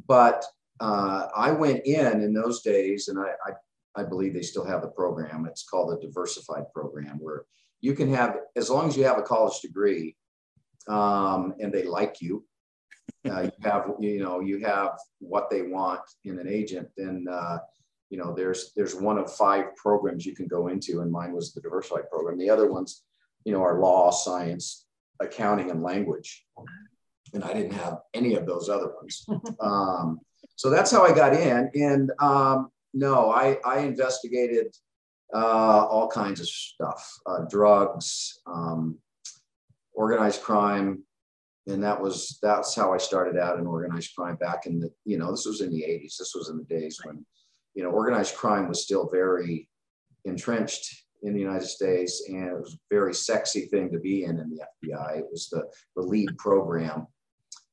but 0.08 0.46
uh, 0.82 1.28
I 1.36 1.52
went 1.52 1.86
in 1.86 2.22
in 2.22 2.34
those 2.34 2.62
days, 2.62 3.08
and 3.08 3.18
I, 3.18 3.32
I, 3.46 3.52
I 3.96 4.04
believe 4.04 4.34
they 4.34 4.42
still 4.42 4.66
have 4.66 4.82
the 4.82 4.88
program. 4.88 5.46
It's 5.46 5.64
called 5.64 5.92
the 5.92 6.06
diversified 6.06 6.72
program, 6.74 7.18
where 7.20 7.46
you 7.82 7.94
can 7.94 8.14
have, 8.14 8.38
as 8.56 8.70
long 8.70 8.88
as 8.88 8.96
you 8.96 9.04
have 9.04 9.18
a 9.18 9.24
college 9.24 9.60
degree, 9.62 10.16
um, 10.88 11.54
and 11.60 11.74
they 11.74 11.84
like 11.84 12.22
you. 12.22 12.46
Uh, 13.30 13.42
you 13.42 13.52
have, 13.64 13.92
you 14.00 14.20
know, 14.24 14.40
you 14.40 14.66
have 14.66 14.98
what 15.20 15.50
they 15.50 15.62
want 15.62 16.02
in 16.24 16.40
an 16.40 16.48
agent, 16.48 16.88
then, 16.98 17.26
uh, 17.30 17.60
you 18.10 18.18
know, 18.18 18.34
there's 18.34 18.74
there's 18.76 18.96
one 18.96 19.18
of 19.18 19.32
five 19.32 19.76
programs 19.76 20.26
you 20.26 20.36
can 20.36 20.48
go 20.48 20.68
into, 20.68 21.02
and 21.02 21.12
mine 21.12 21.34
was 21.34 21.54
the 21.54 21.62
diversified 21.62 22.10
program. 22.10 22.38
The 22.38 22.50
other 22.50 22.72
ones, 22.72 23.04
you 23.46 23.54
know, 23.54 23.62
are 23.62 23.80
law, 23.80 24.12
science, 24.12 24.86
accounting, 25.20 25.70
and 25.72 25.84
language, 25.84 26.46
and 27.34 27.44
I 27.44 27.54
didn't 27.54 27.74
have 27.74 28.00
any 28.14 28.36
of 28.36 28.46
those 28.46 28.70
other 28.70 28.92
ones. 28.96 29.26
Um, 29.60 30.20
so 30.56 30.70
that's 30.70 30.92
how 30.92 31.04
I 31.04 31.14
got 31.14 31.34
in. 31.34 31.72
And 31.74 32.12
um, 32.20 32.71
no, 32.94 33.32
I 33.32 33.58
I 33.66 33.80
investigated 33.80 34.76
uh, 35.34 35.86
all 35.86 36.08
kinds 36.08 36.40
of 36.40 36.48
stuff, 36.48 37.10
uh, 37.26 37.46
drugs. 37.50 38.40
Um, 38.46 39.00
organized 39.94 40.42
crime 40.42 41.04
and 41.68 41.84
that 41.84 42.00
was 42.00 42.40
that's 42.42 42.76
how 42.76 42.94
i 42.94 42.98
started 42.98 43.38
out 43.38 43.60
in 43.60 43.68
organized 43.68 44.16
crime 44.16 44.36
back 44.36 44.66
in 44.66 44.80
the 44.80 44.90
you 45.06 45.18
know 45.18 45.32
this 45.32 45.46
was 45.46 45.62
in 45.62 45.72
the 45.72 45.82
80s 45.82 46.18
this 46.18 46.34
was 46.36 46.50
in 46.50 46.58
the 46.58 46.64
days 46.64 47.00
when 47.04 47.26
you 47.76 47.84
know 47.84 47.90
organized 47.90 48.36
crime 48.36 48.68
was 48.68 48.84
still 48.84 49.10
very 49.12 49.68
entrenched 50.26 51.04
in 51.24 51.34
the 51.34 51.40
united 51.40 51.68
states 51.68 52.24
and 52.28 52.48
it 52.48 52.60
was 52.60 52.74
a 52.74 52.96
very 52.96 53.14
sexy 53.14 53.66
thing 53.68 53.92
to 53.92 54.00
be 54.00 54.24
in 54.24 54.40
in 54.40 54.50
the 54.50 54.62
fbi 54.84 55.20
it 55.20 55.28
was 55.32 55.50
the, 55.50 55.64
the 55.96 56.02
lead 56.02 56.36
program 56.38 57.06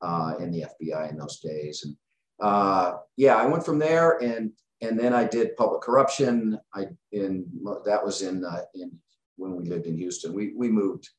uh, 0.01 0.35
in 0.39 0.51
the 0.51 0.65
fbi 0.81 1.09
in 1.09 1.17
those 1.17 1.39
days 1.39 1.83
and 1.85 1.95
uh, 2.41 2.93
yeah 3.17 3.35
i 3.35 3.45
went 3.45 3.65
from 3.65 3.79
there 3.79 4.17
and 4.19 4.51
and 4.81 4.99
then 4.99 5.13
i 5.13 5.23
did 5.23 5.55
public 5.55 5.81
corruption 5.81 6.59
i 6.73 6.85
in 7.11 7.45
that 7.85 8.03
was 8.03 8.21
in 8.21 8.43
uh, 8.45 8.61
in 8.75 8.91
when 9.37 9.55
we 9.55 9.65
lived 9.65 9.85
in 9.85 9.97
houston 9.97 10.33
we 10.33 10.53
we 10.55 10.69
moved 10.69 11.09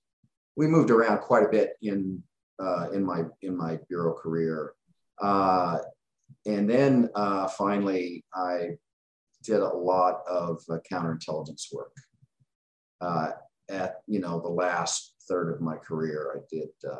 we 0.56 0.66
moved 0.66 0.90
around 0.90 1.20
quite 1.20 1.44
a 1.44 1.48
bit 1.48 1.72
in 1.82 2.22
uh, 2.60 2.90
in 2.92 3.04
my 3.04 3.22
in 3.42 3.56
my 3.56 3.78
bureau 3.88 4.12
career, 4.12 4.74
uh, 5.22 5.78
and 6.46 6.68
then 6.68 7.08
uh, 7.14 7.48
finally 7.48 8.24
I 8.34 8.70
did 9.42 9.60
a 9.60 9.68
lot 9.68 10.20
of 10.28 10.62
uh, 10.68 10.76
counterintelligence 10.90 11.72
work. 11.72 11.92
Uh, 13.00 13.30
at 13.70 14.02
you 14.06 14.20
know 14.20 14.40
the 14.40 14.48
last 14.48 15.14
third 15.28 15.54
of 15.54 15.60
my 15.60 15.76
career, 15.76 16.36
I 16.36 16.40
did 16.54 16.68
uh, 16.86 16.96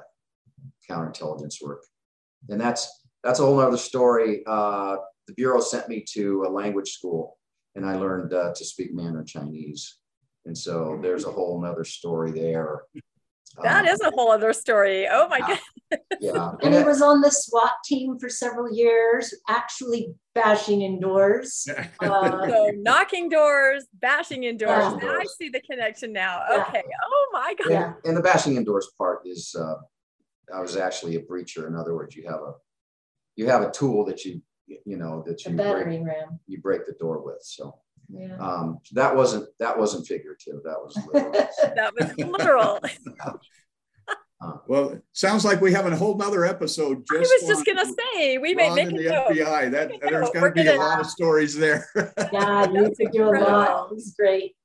counterintelligence 0.89 1.63
work, 1.63 1.85
and 2.49 2.61
that's 2.61 3.03
that's 3.23 3.41
a 3.41 3.43
whole 3.43 3.61
other 3.61 3.77
story. 3.77 4.43
The 5.31 5.35
bureau 5.35 5.61
sent 5.61 5.89
me 5.89 6.05
to 6.13 6.45
a 6.47 6.51
language 6.51 6.91
school, 6.91 7.39
and 7.77 7.87
I 7.87 7.95
learned 7.95 8.31
to 8.31 8.65
speak 8.65 8.93
Mandarin 8.93 9.27
Chinese. 9.27 9.99
And 10.45 10.57
so 10.57 10.99
there's 11.01 11.25
a 11.25 11.31
whole 11.31 11.61
nother 11.61 11.85
story 11.85 12.33
there. 12.33 12.83
That 13.63 13.85
um, 13.85 13.87
is 13.87 14.01
a 14.01 14.11
whole 14.11 14.31
other 14.31 14.53
story. 14.53 15.07
Oh 15.09 15.29
my 15.29 15.39
yeah. 15.39 15.47
god. 15.47 16.01
Yeah. 16.21 16.51
and 16.63 16.75
he 16.75 16.83
was 16.83 17.03
on 17.03 17.21
the 17.21 17.31
SWAT 17.31 17.73
team 17.85 18.19
for 18.19 18.29
several 18.29 18.73
years, 18.73 19.35
actually 19.49 20.15
bashing 20.35 20.83
indoors. 20.83 21.69
Uh, 22.01 22.49
so 22.49 22.71
knocking 22.77 23.29
doors, 23.29 23.87
bashing 23.93 24.45
in 24.45 24.57
doors. 24.57 24.95
I 25.03 25.25
see 25.39 25.49
the 25.49 25.61
connection 25.61 26.13
now. 26.13 26.43
Okay. 26.51 26.83
Oh 27.05 27.29
my 27.33 27.55
god. 27.63 27.71
Yeah. 27.71 27.93
And 28.05 28.17
the 28.17 28.23
bashing 28.23 28.57
indoors 28.57 28.89
part 28.97 29.21
is 29.25 29.55
uh, 29.59 29.75
I 30.55 30.61
was 30.61 30.77
actually 30.77 31.17
a 31.17 31.21
breacher. 31.21 31.67
In 31.67 31.77
other 31.77 31.95
words, 31.95 32.17
you 32.17 32.27
have 32.29 32.41
a 32.41 32.55
you 33.37 33.47
have 33.49 33.63
a 33.63 33.71
tool 33.71 34.05
that 34.07 34.25
you 34.25 34.43
you 34.85 34.97
know 34.97 35.23
that 35.27 35.45
you 35.45 35.53
break, 35.53 35.87
ram. 35.87 36.41
you 36.47 36.61
break 36.61 36.87
the 36.87 36.93
door 36.93 37.23
with. 37.23 37.43
So 37.43 37.75
yeah. 38.13 38.37
Um, 38.39 38.79
that 38.93 39.15
wasn't 39.15 39.49
that 39.59 39.79
wasn't 39.79 40.07
figurative. 40.07 40.63
That 40.65 40.79
was 40.79 40.99
literal. 41.13 41.33
that 41.77 41.93
was 41.99 42.17
literal. 42.17 42.81
Uh, 44.43 44.57
well, 44.67 44.99
sounds 45.13 45.45
like 45.45 45.61
we 45.61 45.71
have 45.71 45.85
a 45.87 45.95
whole 45.95 46.17
nother 46.17 46.47
episode. 46.47 47.05
Just 47.07 47.13
I 47.13 47.19
was 47.19 47.47
just 47.47 47.67
gonna 47.67 47.85
say 47.85 48.39
we 48.39 48.55
may 48.55 48.75
make 48.75 48.89
the 48.89 49.05
FBI. 49.05 49.71
That 49.71 49.93
there's 50.01 50.31
going 50.31 50.47
to 50.47 50.51
be 50.51 50.67
a 50.67 50.77
lot 50.77 50.99
of 50.99 51.07
stories 51.07 51.55
there. 51.55 51.87
yeah, 52.33 52.67
you 52.71 52.91
could 52.97 53.13
do 53.13 53.25
a 53.25 53.37
lot. 53.37 53.91
It 53.91 53.97
was 53.97 54.15
great. 54.19 54.57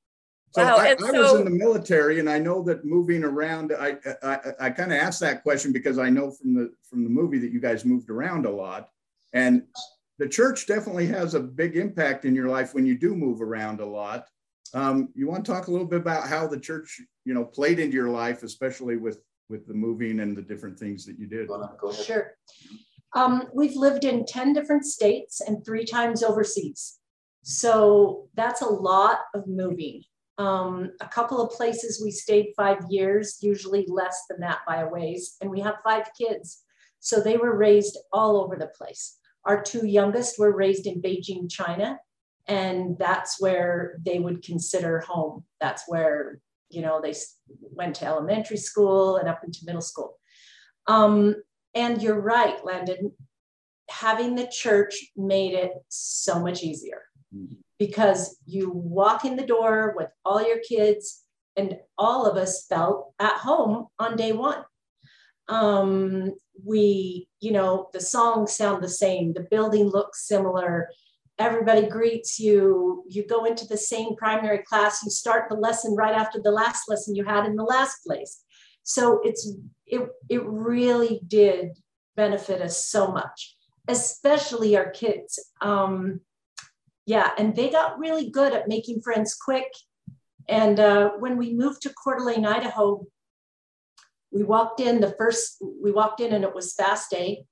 So 0.52 0.64
wow, 0.64 0.76
I, 0.76 0.92
I 0.92 0.96
so, 0.96 1.20
was 1.20 1.40
in 1.40 1.44
the 1.44 1.50
military, 1.50 2.20
and 2.20 2.30
I 2.30 2.38
know 2.38 2.62
that 2.62 2.86
moving 2.86 3.22
around. 3.22 3.74
I 3.78 3.96
I, 4.22 4.38
I 4.60 4.70
kind 4.70 4.92
of 4.92 4.98
asked 4.98 5.20
that 5.20 5.42
question 5.42 5.72
because 5.72 5.98
I 5.98 6.08
know 6.08 6.30
from 6.30 6.54
the 6.54 6.72
from 6.88 7.04
the 7.04 7.10
movie 7.10 7.38
that 7.40 7.52
you 7.52 7.60
guys 7.60 7.84
moved 7.84 8.08
around 8.08 8.46
a 8.46 8.50
lot, 8.50 8.88
and 9.34 9.64
the 10.18 10.28
church 10.28 10.66
definitely 10.66 11.06
has 11.08 11.34
a 11.34 11.40
big 11.40 11.76
impact 11.76 12.24
in 12.24 12.34
your 12.34 12.48
life 12.48 12.74
when 12.74 12.86
you 12.86 12.98
do 12.98 13.14
move 13.14 13.42
around 13.42 13.80
a 13.80 13.86
lot. 13.86 14.26
Um, 14.74 15.10
you 15.14 15.28
want 15.28 15.44
to 15.44 15.52
talk 15.52 15.68
a 15.68 15.70
little 15.70 15.86
bit 15.86 16.00
about 16.00 16.28
how 16.28 16.46
the 16.46 16.58
church, 16.58 17.00
you 17.24 17.34
know, 17.34 17.44
played 17.44 17.78
into 17.78 17.94
your 17.94 18.10
life, 18.10 18.42
especially 18.42 18.96
with 18.96 19.20
with 19.48 19.66
the 19.66 19.74
moving 19.74 20.20
and 20.20 20.36
the 20.36 20.42
different 20.42 20.78
things 20.78 21.04
that 21.06 21.18
you 21.18 21.26
did. 21.26 21.48
Sure. 22.04 22.34
Um, 23.14 23.44
we've 23.54 23.76
lived 23.76 24.04
in 24.04 24.26
10 24.26 24.52
different 24.52 24.84
states 24.84 25.40
and 25.40 25.64
three 25.64 25.84
times 25.84 26.22
overseas. 26.24 26.98
So 27.42 28.28
that's 28.34 28.62
a 28.62 28.68
lot 28.68 29.20
of 29.34 29.46
moving. 29.46 30.02
Um, 30.38 30.90
a 31.00 31.06
couple 31.06 31.40
of 31.40 31.52
places 31.52 32.02
we 32.02 32.10
stayed 32.10 32.52
five 32.56 32.78
years, 32.90 33.38
usually 33.40 33.86
less 33.88 34.24
than 34.28 34.40
that 34.40 34.58
by 34.66 34.78
a 34.80 34.88
ways. 34.88 35.36
And 35.40 35.48
we 35.48 35.60
have 35.60 35.76
five 35.84 36.08
kids. 36.18 36.64
So 36.98 37.20
they 37.20 37.36
were 37.36 37.56
raised 37.56 37.96
all 38.12 38.42
over 38.42 38.56
the 38.56 38.72
place. 38.76 39.16
Our 39.46 39.62
two 39.62 39.86
youngest 39.86 40.38
were 40.38 40.54
raised 40.54 40.86
in 40.86 41.00
Beijing, 41.00 41.50
China, 41.50 41.98
and 42.46 42.98
that's 42.98 43.40
where 43.40 43.98
they 44.04 44.18
would 44.18 44.42
consider 44.44 45.00
home. 45.00 45.44
That's 45.60 45.84
where, 45.86 46.40
you 46.68 46.82
know, 46.82 47.00
they 47.00 47.14
went 47.78 47.94
to 47.96 48.06
elementary 48.06 48.58
school 48.58 49.16
and 49.16 49.28
up 49.28 49.40
into 49.44 49.60
middle 49.64 49.80
school. 49.80 50.18
Um, 50.86 51.36
and 51.74 52.02
you're 52.02 52.20
right, 52.20 52.64
Landon, 52.64 53.12
having 53.88 54.34
the 54.34 54.48
church 54.48 54.94
made 55.16 55.54
it 55.54 55.72
so 55.88 56.40
much 56.40 56.62
easier. 56.62 57.02
because 57.78 58.38
you 58.46 58.70
walk 58.70 59.24
in 59.24 59.36
the 59.36 59.46
door 59.46 59.94
with 59.96 60.08
all 60.24 60.46
your 60.46 60.58
kids, 60.60 61.22
and 61.56 61.78
all 61.96 62.26
of 62.26 62.36
us 62.36 62.66
felt 62.66 63.12
at 63.18 63.34
home 63.38 63.86
on 63.98 64.16
day 64.16 64.32
one. 64.32 64.62
Um, 65.48 66.32
we, 66.64 67.28
you 67.40 67.52
know, 67.52 67.88
the 67.92 68.00
songs 68.00 68.52
sound 68.52 68.82
the 68.82 68.88
same, 68.88 69.32
the 69.32 69.46
building 69.50 69.86
looks 69.86 70.26
similar, 70.26 70.88
everybody 71.38 71.86
greets 71.86 72.40
you, 72.40 73.04
you 73.08 73.26
go 73.26 73.44
into 73.44 73.66
the 73.66 73.76
same 73.76 74.16
primary 74.16 74.58
class, 74.58 75.02
you 75.04 75.10
start 75.10 75.48
the 75.48 75.56
lesson 75.56 75.94
right 75.94 76.14
after 76.14 76.40
the 76.42 76.50
last 76.50 76.88
lesson 76.88 77.14
you 77.14 77.24
had 77.24 77.46
in 77.46 77.56
the 77.56 77.62
last 77.62 77.98
place. 78.04 78.42
So 78.82 79.20
it's 79.24 79.52
it 79.86 80.08
it 80.28 80.42
really 80.44 81.20
did 81.26 81.76
benefit 82.14 82.62
us 82.62 82.86
so 82.86 83.08
much, 83.08 83.56
especially 83.88 84.76
our 84.76 84.90
kids. 84.90 85.38
Um, 85.60 86.20
yeah, 87.04 87.30
and 87.38 87.54
they 87.54 87.68
got 87.68 87.98
really 87.98 88.30
good 88.30 88.52
at 88.52 88.68
making 88.68 89.00
friends 89.02 89.34
quick. 89.34 89.68
And 90.48 90.78
uh, 90.78 91.10
when 91.18 91.36
we 91.36 91.54
moved 91.54 91.82
to 91.82 91.92
Coeur 91.92 92.18
d'Alene, 92.18 92.46
Idaho, 92.46 93.04
we 94.36 94.42
walked 94.44 94.80
in 94.80 95.00
the 95.00 95.14
first, 95.16 95.62
we 95.82 95.90
walked 95.90 96.20
in 96.20 96.34
and 96.34 96.44
it 96.44 96.54
was 96.54 96.74
fast 96.74 97.10
day. 97.10 97.46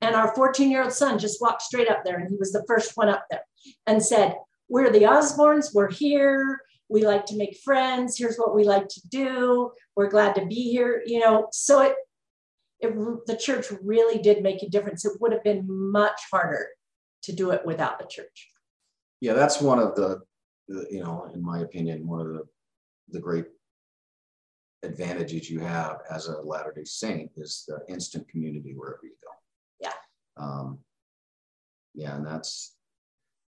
And 0.00 0.14
our 0.14 0.32
14 0.36 0.70
year 0.70 0.84
old 0.84 0.92
son 0.92 1.18
just 1.18 1.40
walked 1.40 1.62
straight 1.62 1.90
up 1.90 2.04
there 2.04 2.18
and 2.18 2.28
he 2.28 2.36
was 2.36 2.52
the 2.52 2.64
first 2.68 2.92
one 2.94 3.08
up 3.08 3.24
there 3.28 3.42
and 3.88 4.00
said, 4.00 4.36
We're 4.68 4.92
the 4.92 5.00
Osbornes, 5.00 5.74
we're 5.74 5.90
here. 5.90 6.60
We 6.88 7.04
like 7.04 7.26
to 7.26 7.36
make 7.36 7.58
friends. 7.64 8.16
Here's 8.16 8.36
what 8.36 8.54
we 8.54 8.62
like 8.62 8.86
to 8.88 9.00
do. 9.08 9.72
We're 9.96 10.08
glad 10.08 10.36
to 10.36 10.46
be 10.46 10.70
here. 10.70 11.02
You 11.04 11.18
know, 11.18 11.48
so 11.50 11.82
it, 11.82 11.96
it 12.78 12.94
the 13.26 13.36
church 13.36 13.66
really 13.82 14.22
did 14.22 14.40
make 14.40 14.62
a 14.62 14.70
difference. 14.70 15.04
It 15.04 15.20
would 15.20 15.32
have 15.32 15.42
been 15.42 15.66
much 15.68 16.20
harder 16.30 16.68
to 17.24 17.32
do 17.32 17.50
it 17.50 17.66
without 17.66 17.98
the 17.98 18.06
church. 18.06 18.48
Yeah, 19.20 19.32
that's 19.32 19.60
one 19.60 19.80
of 19.80 19.96
the, 19.96 20.20
the 20.68 20.86
you 20.88 21.02
know, 21.02 21.28
in 21.34 21.42
my 21.42 21.58
opinion, 21.58 22.06
one 22.06 22.20
of 22.20 22.28
the 22.28 22.44
the 23.10 23.20
great 23.20 23.46
advantages 24.82 25.50
you 25.50 25.60
have 25.60 25.98
as 26.10 26.28
a 26.28 26.40
Latter 26.40 26.72
Day 26.74 26.84
Saint 26.84 27.30
is 27.36 27.64
the 27.66 27.80
instant 27.92 28.28
community 28.28 28.74
wherever 28.74 29.00
you 29.02 29.14
go. 29.22 29.30
Yeah. 29.80 29.92
Um, 30.36 30.78
yeah, 31.94 32.16
and 32.16 32.26
that's 32.26 32.76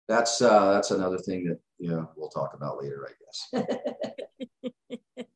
that's 0.08 0.42
uh, 0.42 0.72
that's 0.72 0.92
another 0.92 1.18
thing 1.18 1.46
that 1.46 1.60
you 1.80 1.90
know 1.90 2.10
we'll 2.16 2.30
talk 2.30 2.54
about 2.54 2.82
later, 2.82 3.08
I 3.10 3.60
guess. 3.60 4.88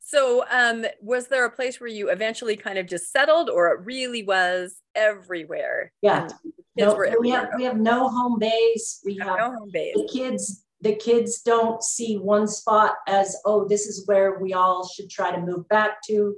so, 0.00 0.44
um, 0.50 0.84
was 1.00 1.28
there 1.28 1.46
a 1.46 1.50
place 1.50 1.80
where 1.80 1.88
you 1.88 2.10
eventually 2.10 2.56
kind 2.56 2.78
of 2.78 2.86
just 2.86 3.10
settled, 3.10 3.48
or 3.48 3.68
it 3.68 3.80
really 3.84 4.22
was 4.22 4.76
everywhere? 4.94 5.92
Yeah. 6.02 6.28
No, 6.76 6.98
we 7.20 7.30
have 7.30 7.50
we 7.56 7.64
have 7.64 7.78
no 7.78 8.08
home 8.08 8.38
base. 8.38 9.00
We 9.04 9.16
have, 9.18 9.28
have 9.28 9.38
no 9.38 9.58
home 9.58 9.70
base. 9.72 9.94
The 9.94 10.08
kids 10.12 10.63
the 10.84 10.94
kids 10.94 11.40
don't 11.40 11.82
see 11.82 12.18
one 12.18 12.46
spot 12.46 12.96
as 13.08 13.36
oh 13.44 13.66
this 13.66 13.86
is 13.86 14.06
where 14.06 14.38
we 14.38 14.52
all 14.52 14.86
should 14.86 15.10
try 15.10 15.30
to 15.34 15.40
move 15.40 15.68
back 15.68 16.02
to. 16.08 16.36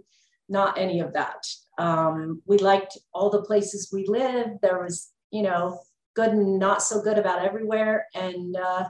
Not 0.48 0.78
any 0.78 1.00
of 1.00 1.12
that. 1.14 1.44
Um, 1.76 2.40
we 2.46 2.58
liked 2.58 2.96
all 3.12 3.28
the 3.28 3.42
places 3.42 3.90
we 3.92 4.06
lived. 4.06 4.60
There 4.62 4.82
was 4.82 5.10
you 5.30 5.42
know 5.42 5.80
good 6.14 6.30
and 6.30 6.58
not 6.58 6.82
so 6.82 7.02
good 7.02 7.18
about 7.18 7.44
everywhere. 7.44 8.06
And 8.14 8.56
uh, 8.56 8.88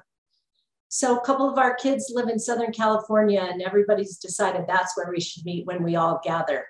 so 0.89 1.17
a 1.17 1.25
couple 1.25 1.51
of 1.51 1.59
our 1.59 1.75
kids 1.75 2.13
live 2.15 2.29
in 2.29 2.39
Southern 2.39 2.73
California 2.73 3.41
and 3.41 3.63
everybody's 3.63 4.19
decided 4.19 4.67
that's 4.69 4.97
where 4.97 5.11
we 5.11 5.21
should 5.21 5.45
meet 5.45 5.67
when 5.67 5.83
we 5.83 5.97
all 5.97 6.21
gather. 6.23 6.67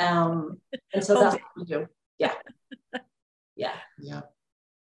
Um, 0.00 0.58
and 0.92 1.04
so 1.04 1.14
that's 1.20 1.34
what 1.34 1.42
we 1.56 1.64
do. 1.64 1.86
Yeah. 2.18 2.34
Yeah. 3.56 3.74
Yeah. 3.98 4.22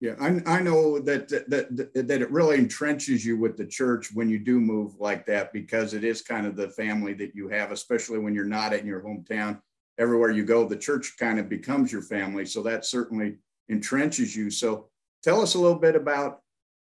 Yeah, 0.01 0.15
I, 0.19 0.41
I 0.45 0.61
know 0.61 0.99
that, 0.99 1.29
that 1.29 1.91
that 1.93 2.21
it 2.21 2.29
really 2.31 2.57
entrenches 2.57 3.23
you 3.23 3.37
with 3.37 3.55
the 3.55 3.65
church 3.65 4.13
when 4.13 4.29
you 4.29 4.39
do 4.39 4.59
move 4.59 4.99
like 4.99 5.25
that 5.27 5.53
because 5.53 5.93
it 5.93 6.03
is 6.03 6.21
kind 6.21 6.45
of 6.45 6.57
the 6.57 6.69
family 6.69 7.13
that 7.13 7.33
you 7.33 7.47
have, 7.47 7.71
especially 7.71 8.19
when 8.19 8.35
you're 8.35 8.43
not 8.43 8.73
in 8.73 8.85
your 8.85 9.01
hometown. 9.01 9.59
Everywhere 9.97 10.31
you 10.31 10.43
go, 10.43 10.67
the 10.67 10.75
church 10.75 11.15
kind 11.17 11.39
of 11.39 11.47
becomes 11.47 11.93
your 11.93 12.01
family, 12.01 12.45
so 12.45 12.61
that 12.63 12.85
certainly 12.85 13.37
entrenches 13.71 14.35
you. 14.35 14.49
So 14.49 14.89
tell 15.23 15.41
us 15.41 15.55
a 15.55 15.59
little 15.59 15.79
bit 15.79 15.95
about 15.95 16.41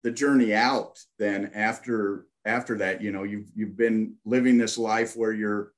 the 0.05 0.11
journey 0.11 0.55
out 0.55 0.99
then 1.19 1.51
after 1.55 2.27
after 2.45 2.77
that 2.77 3.01
you 3.03 3.11
know 3.11 3.25
you've 3.25 3.51
you've 3.57 3.77
been 3.77 4.15
living 4.25 4.59
this 4.59 4.77
life 4.79 5.17
where 5.17 5.33
you're 5.33 5.73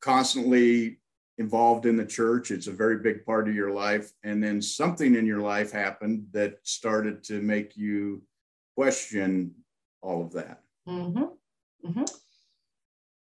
constantly 0.00 1.00
involved 1.38 1.86
in 1.86 1.96
the 1.96 2.04
church. 2.04 2.50
It's 2.50 2.66
a 2.66 2.72
very 2.72 2.98
big 2.98 3.24
part 3.24 3.48
of 3.48 3.54
your 3.54 3.70
life. 3.70 4.12
And 4.22 4.42
then 4.42 4.60
something 4.60 5.14
in 5.14 5.26
your 5.26 5.40
life 5.40 5.72
happened 5.72 6.26
that 6.32 6.56
started 6.62 7.24
to 7.24 7.40
make 7.40 7.76
you 7.76 8.22
question 8.76 9.54
all 10.00 10.22
of 10.22 10.32
that. 10.32 10.62
Mm-hmm. 10.88 11.24
Mm-hmm. 11.86 12.04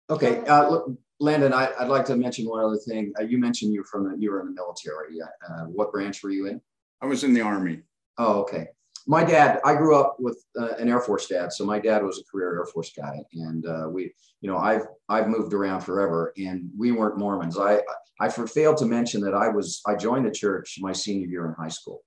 okay 0.10 0.40
uh, 0.48 0.68
look, 0.68 0.92
landon 1.20 1.54
I, 1.54 1.70
would 1.80 1.90
like 1.90 2.06
to 2.06 2.16
mention 2.16 2.48
one 2.48 2.64
other 2.64 2.78
thing. 2.78 3.14
Uh, 3.20 3.24
you 3.24 3.38
mentioned 3.38 3.74
you 3.74 3.82
were 3.82 3.86
from 3.86 4.10
the, 4.10 4.18
you 4.18 4.32
were 4.32 4.42
in 4.42 4.48
the 4.48 4.54
military. 4.54 5.20
Uh, 5.22 5.66
what 5.66 5.92
branch 5.92 6.24
were 6.24 6.30
you 6.30 6.48
in? 6.48 6.62
I 7.02 7.06
was 7.06 7.24
in 7.24 7.34
the 7.34 7.42
army. 7.42 7.82
Oh, 8.18 8.42
okay. 8.42 8.70
My 9.10 9.24
dad, 9.24 9.62
I 9.64 9.74
grew 9.76 9.96
up 9.96 10.18
with 10.20 10.44
uh, 10.60 10.74
an 10.78 10.90
Air 10.90 11.00
Force 11.00 11.28
dad, 11.28 11.54
so 11.54 11.66
my 11.66 11.80
dad 11.80 12.04
was 12.04 12.20
a 12.20 12.30
career 12.30 12.58
Air 12.58 12.66
Force 12.66 12.92
guy, 12.92 13.24
and 13.34 13.66
uh, 13.66 13.88
we, 13.90 14.14
you 14.42 14.50
know, 14.50 14.58
I've 14.58 14.86
I've 15.08 15.30
moved 15.30 15.54
around 15.54 15.82
forever, 15.82 16.34
and 16.38 16.70
we 16.78 16.92
weren't 16.92 17.18
Mormons. 17.18 17.58
I 17.58 17.82
I 18.20 18.28
failed 18.30 18.78
to 18.78 18.86
mention 18.86 19.22
that 19.22 19.34
I 19.34 19.48
was 19.48 19.82
I 19.88 19.96
joined 19.96 20.26
the 20.26 20.32
church 20.32 20.78
my 20.82 20.92
senior 20.92 21.28
year 21.28 21.46
in 21.46 21.54
high 21.54 21.70
school, 21.70 22.04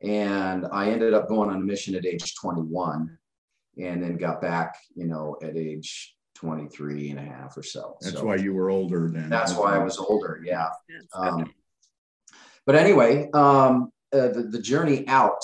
and 0.00 0.66
I 0.70 0.90
ended 0.90 1.12
up 1.12 1.28
going 1.28 1.50
on 1.50 1.56
a 1.56 1.64
mission 1.64 1.96
at 1.96 2.06
age 2.06 2.36
21, 2.36 3.18
and 3.78 4.02
then 4.02 4.16
got 4.16 4.40
back, 4.40 4.76
you 4.94 5.06
know, 5.06 5.36
at 5.42 5.56
age 5.56 6.14
23 6.36 7.10
and 7.10 7.18
a 7.18 7.22
half 7.22 7.56
or 7.56 7.62
so. 7.62 7.96
That's 8.00 8.16
so, 8.16 8.24
why 8.24 8.36
you 8.36 8.54
were 8.54 8.70
older 8.70 9.08
then. 9.12 9.28
That's 9.28 9.54
why 9.54 9.74
I 9.74 9.78
was 9.78 9.98
older. 9.98 10.40
Yeah. 10.44 10.68
Um, 11.14 11.52
but 12.66 12.74
anyway, 12.74 13.30
um, 13.32 13.92
uh, 14.12 14.28
the, 14.28 14.48
the 14.50 14.60
journey 14.60 15.06
out, 15.08 15.42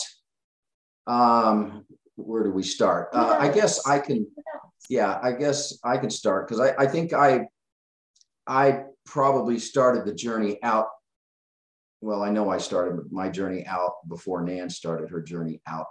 um, 1.08 1.84
where 2.16 2.44
do 2.44 2.50
we 2.50 2.62
start? 2.62 3.08
Uh, 3.12 3.36
I 3.38 3.48
guess 3.48 3.86
I 3.86 3.98
can, 3.98 4.26
yeah, 4.88 5.18
I 5.22 5.32
guess 5.32 5.78
I 5.82 5.96
can 5.96 6.10
start 6.10 6.46
because 6.46 6.60
I, 6.60 6.74
I 6.78 6.86
think 6.86 7.12
I, 7.12 7.48
I 8.46 8.84
probably 9.04 9.58
started 9.58 10.04
the 10.04 10.14
journey 10.14 10.62
out. 10.62 10.88
Well, 12.00 12.22
I 12.22 12.30
know 12.30 12.48
I 12.48 12.58
started 12.58 13.10
my 13.10 13.28
journey 13.28 13.66
out 13.66 13.94
before 14.08 14.42
Nan 14.42 14.70
started 14.70 15.10
her 15.10 15.20
journey 15.20 15.60
out. 15.66 15.86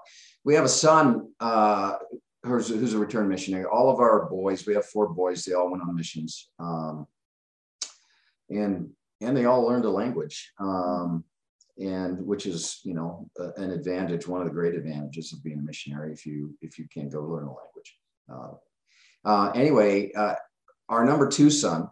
We 0.46 0.56
have 0.56 0.64
a 0.64 0.70
son 0.70 1.34
uh, 1.42 1.96
who's, 2.44 2.70
who's 2.70 2.94
a 2.94 3.00
return 3.00 3.28
missionary. 3.28 3.66
All 3.66 3.90
of 3.90 4.00
our 4.00 4.30
boys, 4.30 4.66
we 4.66 4.76
have 4.76 4.86
four 4.86 5.10
boys, 5.10 5.44
they 5.44 5.54
all 5.54 5.70
went 5.70 5.84
on 5.84 5.96
missions. 5.96 6.50
Um, 6.60 7.08
and 8.50 8.92
and 9.20 9.36
they 9.36 9.46
all 9.46 9.64
learned 9.64 9.86
a 9.86 9.90
language. 9.90 10.54
Um, 10.60 11.24
and 11.80 12.26
which 12.26 12.46
is 12.46 12.80
you 12.84 12.94
know 12.94 13.30
uh, 13.40 13.52
an 13.58 13.72
advantage 13.72 14.28
one 14.28 14.42
of 14.42 14.48
the 14.48 14.54
great 14.54 14.76
advantages 14.76 15.34
of 15.34 15.44
being 15.44 15.60
a 15.60 15.62
missionary 15.62 16.12
if 16.12 16.26
you 16.26 16.56
if 16.62 16.80
you 16.80 16.88
can 16.92 17.10
go 17.10 17.22
learn 17.22 17.48
a 17.48 17.54
language. 17.54 17.98
Uh, 18.32 18.54
uh, 19.26 19.52
anyway 19.52 20.12
uh, 20.14 20.36
our 20.90 21.06
number 21.06 21.28
two 21.28 21.50
son 21.50 21.90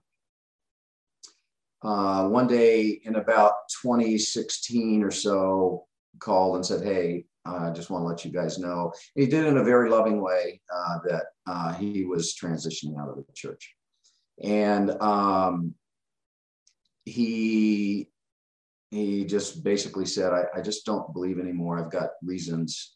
uh, 1.84 2.28
one 2.28 2.48
day 2.48 3.00
in 3.04 3.16
about 3.16 3.54
2016 3.82 5.04
or 5.04 5.12
so 5.12 5.86
called 6.20 6.56
and 6.56 6.66
said 6.66 6.84
hey 6.84 7.26
i 7.46 7.70
just 7.70 7.92
want 7.92 8.02
to 8.02 8.08
let 8.08 8.26
you 8.26 8.32
guys 8.32 8.58
know. 8.58 8.92
He 9.14 9.28
did 9.28 9.46
in 9.46 9.58
a 9.58 9.64
very 9.64 9.88
loving 9.88 10.20
way 10.20 10.62
uh, 10.76 10.98
that 11.08 11.76
he 11.78 12.04
was 12.04 12.34
transitioning 12.34 13.00
out 13.00 13.10
of 13.10 13.18
the 13.18 13.26
church. 13.36 13.76
And 14.44 14.90
um, 15.00 15.76
he 17.06 18.10
he 18.96 19.26
just 19.26 19.64
basically 19.64 20.06
said, 20.06 20.32
I, 20.32 20.44
I 20.56 20.62
just 20.62 20.86
don't 20.86 21.12
believe 21.14 21.40
anymore. 21.40 21.78
I've 21.78 21.92
got 21.92 22.12
reasons 22.24 22.96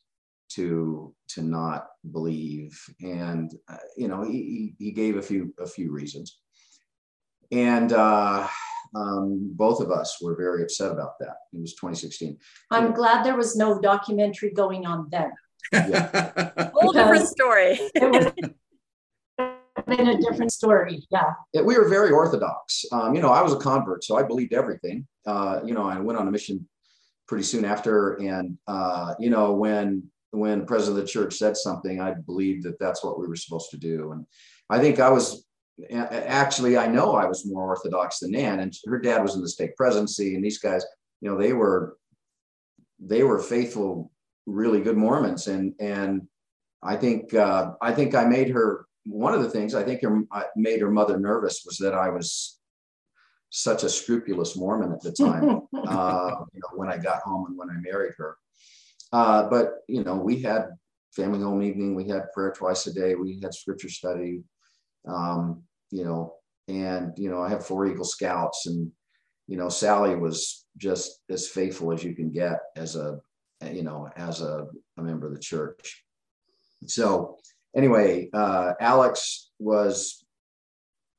to 0.52 1.14
to 1.30 1.42
not 1.42 1.88
believe. 2.12 2.80
And 3.02 3.54
uh, 3.72 3.78
you 3.98 4.08
know 4.08 4.24
he, 4.24 4.76
he 4.80 4.92
gave 4.92 5.18
a 5.18 5.22
few 5.22 5.54
a 5.60 5.68
few 5.68 5.92
reasons. 5.92 6.40
And 7.52 7.94
uh, 7.94 8.48
um, 8.96 9.52
both 9.54 9.82
of 9.82 9.92
us 9.92 10.18
were 10.22 10.36
very 10.36 10.64
upset 10.64 10.92
about 10.92 11.20
that. 11.20 11.36
It 11.54 11.62
was 11.62 11.74
2016 11.74 12.38
i'm 12.72 12.92
glad 12.94 13.24
there 13.24 13.36
was 13.36 13.56
no 13.56 13.80
documentary 13.80 14.52
going 14.52 14.86
on 14.86 15.08
then. 15.12 15.32
Yeah. 15.72 16.72
whole 16.74 16.94
different 16.94 17.28
story 17.28 17.80
been 19.90 20.10
a 20.10 20.18
different 20.20 20.52
story. 20.52 21.06
Yeah. 21.12 21.34
yeah 21.54 21.62
we 21.62 21.78
were 21.78 21.88
very 21.88 22.12
orthodox. 22.12 22.86
Um, 22.92 23.16
you 23.16 23.22
know, 23.22 23.30
I 23.30 23.42
was 23.42 23.54
a 23.54 23.58
convert, 23.58 24.04
so 24.04 24.18
I 24.18 24.24
believed 24.24 24.54
everything. 24.54 25.08
Uh, 25.26 25.60
you 25.66 25.74
know, 25.74 25.84
I 25.84 26.00
went 26.00 26.20
on 26.20 26.28
a 26.28 26.32
mission 26.32 26.68
pretty 27.28 27.44
soon 27.44 27.66
after, 27.66 28.14
and 28.16 28.58
uh, 28.68 29.14
you 29.20 29.30
know, 29.30 29.54
when 29.54 30.04
when 30.32 30.60
the 30.60 30.66
president 30.66 31.00
of 31.00 31.06
the 31.06 31.12
church 31.12 31.36
said 31.36 31.58
something, 31.58 32.00
I 32.00 32.14
believed 32.14 32.64
that 32.64 32.80
that's 32.80 33.04
what 33.04 33.20
we 33.20 33.28
were 33.28 33.36
supposed 33.36 33.72
to 33.72 33.78
do. 33.78 34.12
And 34.12 34.26
I 34.70 34.80
think 34.80 35.00
I 35.00 35.10
was 35.10 35.46
actually, 35.92 36.78
I 36.78 36.88
know 36.88 37.16
I 37.16 37.26
was 37.26 37.46
more 37.46 37.64
orthodox 37.64 38.20
than 38.20 38.32
Nan, 38.32 38.60
and 38.60 38.74
her 38.86 39.00
dad 39.00 39.22
was 39.22 39.36
in 39.36 39.42
the 39.42 39.50
state 39.50 39.76
presidency, 39.76 40.36
and 40.36 40.44
these 40.44 40.60
guys, 40.60 40.86
you 41.22 41.30
know, 41.30 41.38
they 41.38 41.54
were 41.54 41.98
they 43.00 43.24
were 43.24 43.40
faithful, 43.40 44.12
really 44.46 44.82
good 44.82 44.98
Mormons, 44.98 45.48
and 45.48 45.74
and 45.80 46.28
I 46.84 46.96
think 46.96 47.34
uh, 47.34 47.72
I 47.82 47.94
think 47.94 48.16
I 48.16 48.26
made 48.26 48.50
her 48.50 48.86
one 49.06 49.34
of 49.34 49.42
the 49.42 49.50
things 49.50 49.74
I 49.74 49.84
think 49.84 50.02
her, 50.02 50.22
made 50.56 50.82
her 50.82 50.92
mother 50.92 51.20
nervous 51.20 51.64
was 51.66 51.78
that 51.78 51.94
I 51.94 52.10
was 52.10 52.60
such 53.50 53.84
a 53.84 53.90
scrupulous 53.90 54.56
Mormon 54.56 54.92
at 54.92 55.02
the 55.02 55.12
time. 55.12 55.62
uh, 55.88 56.36
you 56.54 56.60
know, 56.60 56.76
when 56.76 56.90
I 56.90 56.98
got 56.98 57.22
home 57.22 57.46
and 57.48 57.58
when 57.58 57.70
I 57.70 57.80
married 57.80 58.14
her. 58.18 58.38
Uh, 59.12 59.50
but 59.50 59.80
you 59.88 60.04
know, 60.04 60.16
we 60.16 60.42
had 60.42 60.70
family 61.16 61.40
home 61.40 61.64
evening, 61.64 61.96
we 61.96 62.08
had 62.08 62.32
prayer 62.34 62.52
twice 62.52 62.86
a 62.88 62.94
day, 62.94 63.16
we 63.16 63.40
had 63.42 63.54
scripture 63.54 63.90
study. 63.90 64.44
Um, 65.08 65.64
you 65.92 66.04
know, 66.04 66.36
and 66.68 67.14
you 67.18 67.30
know, 67.30 67.42
I 67.42 67.50
have 67.50 67.66
four 67.66 67.88
Eagle 67.88 68.06
Scouts, 68.06 68.68
and 68.68 68.92
you 69.48 69.58
know, 69.58 69.70
Sally 69.70 70.16
was 70.16 70.66
just 70.78 71.22
as 71.30 71.48
faithful 71.48 71.92
as 71.92 72.04
you 72.04 72.16
can 72.16 72.32
get 72.32 72.60
as 72.76 72.96
a 72.96 73.20
you 73.72 73.84
know 73.84 74.10
as 74.16 74.42
a, 74.42 74.68
a 74.98 75.02
member 75.02 75.28
of 75.28 75.34
the 75.34 75.40
church. 75.40 76.04
So 76.86 77.38
anyway, 77.76 78.30
uh, 78.34 78.74
Alex 78.80 79.52
was 79.60 80.24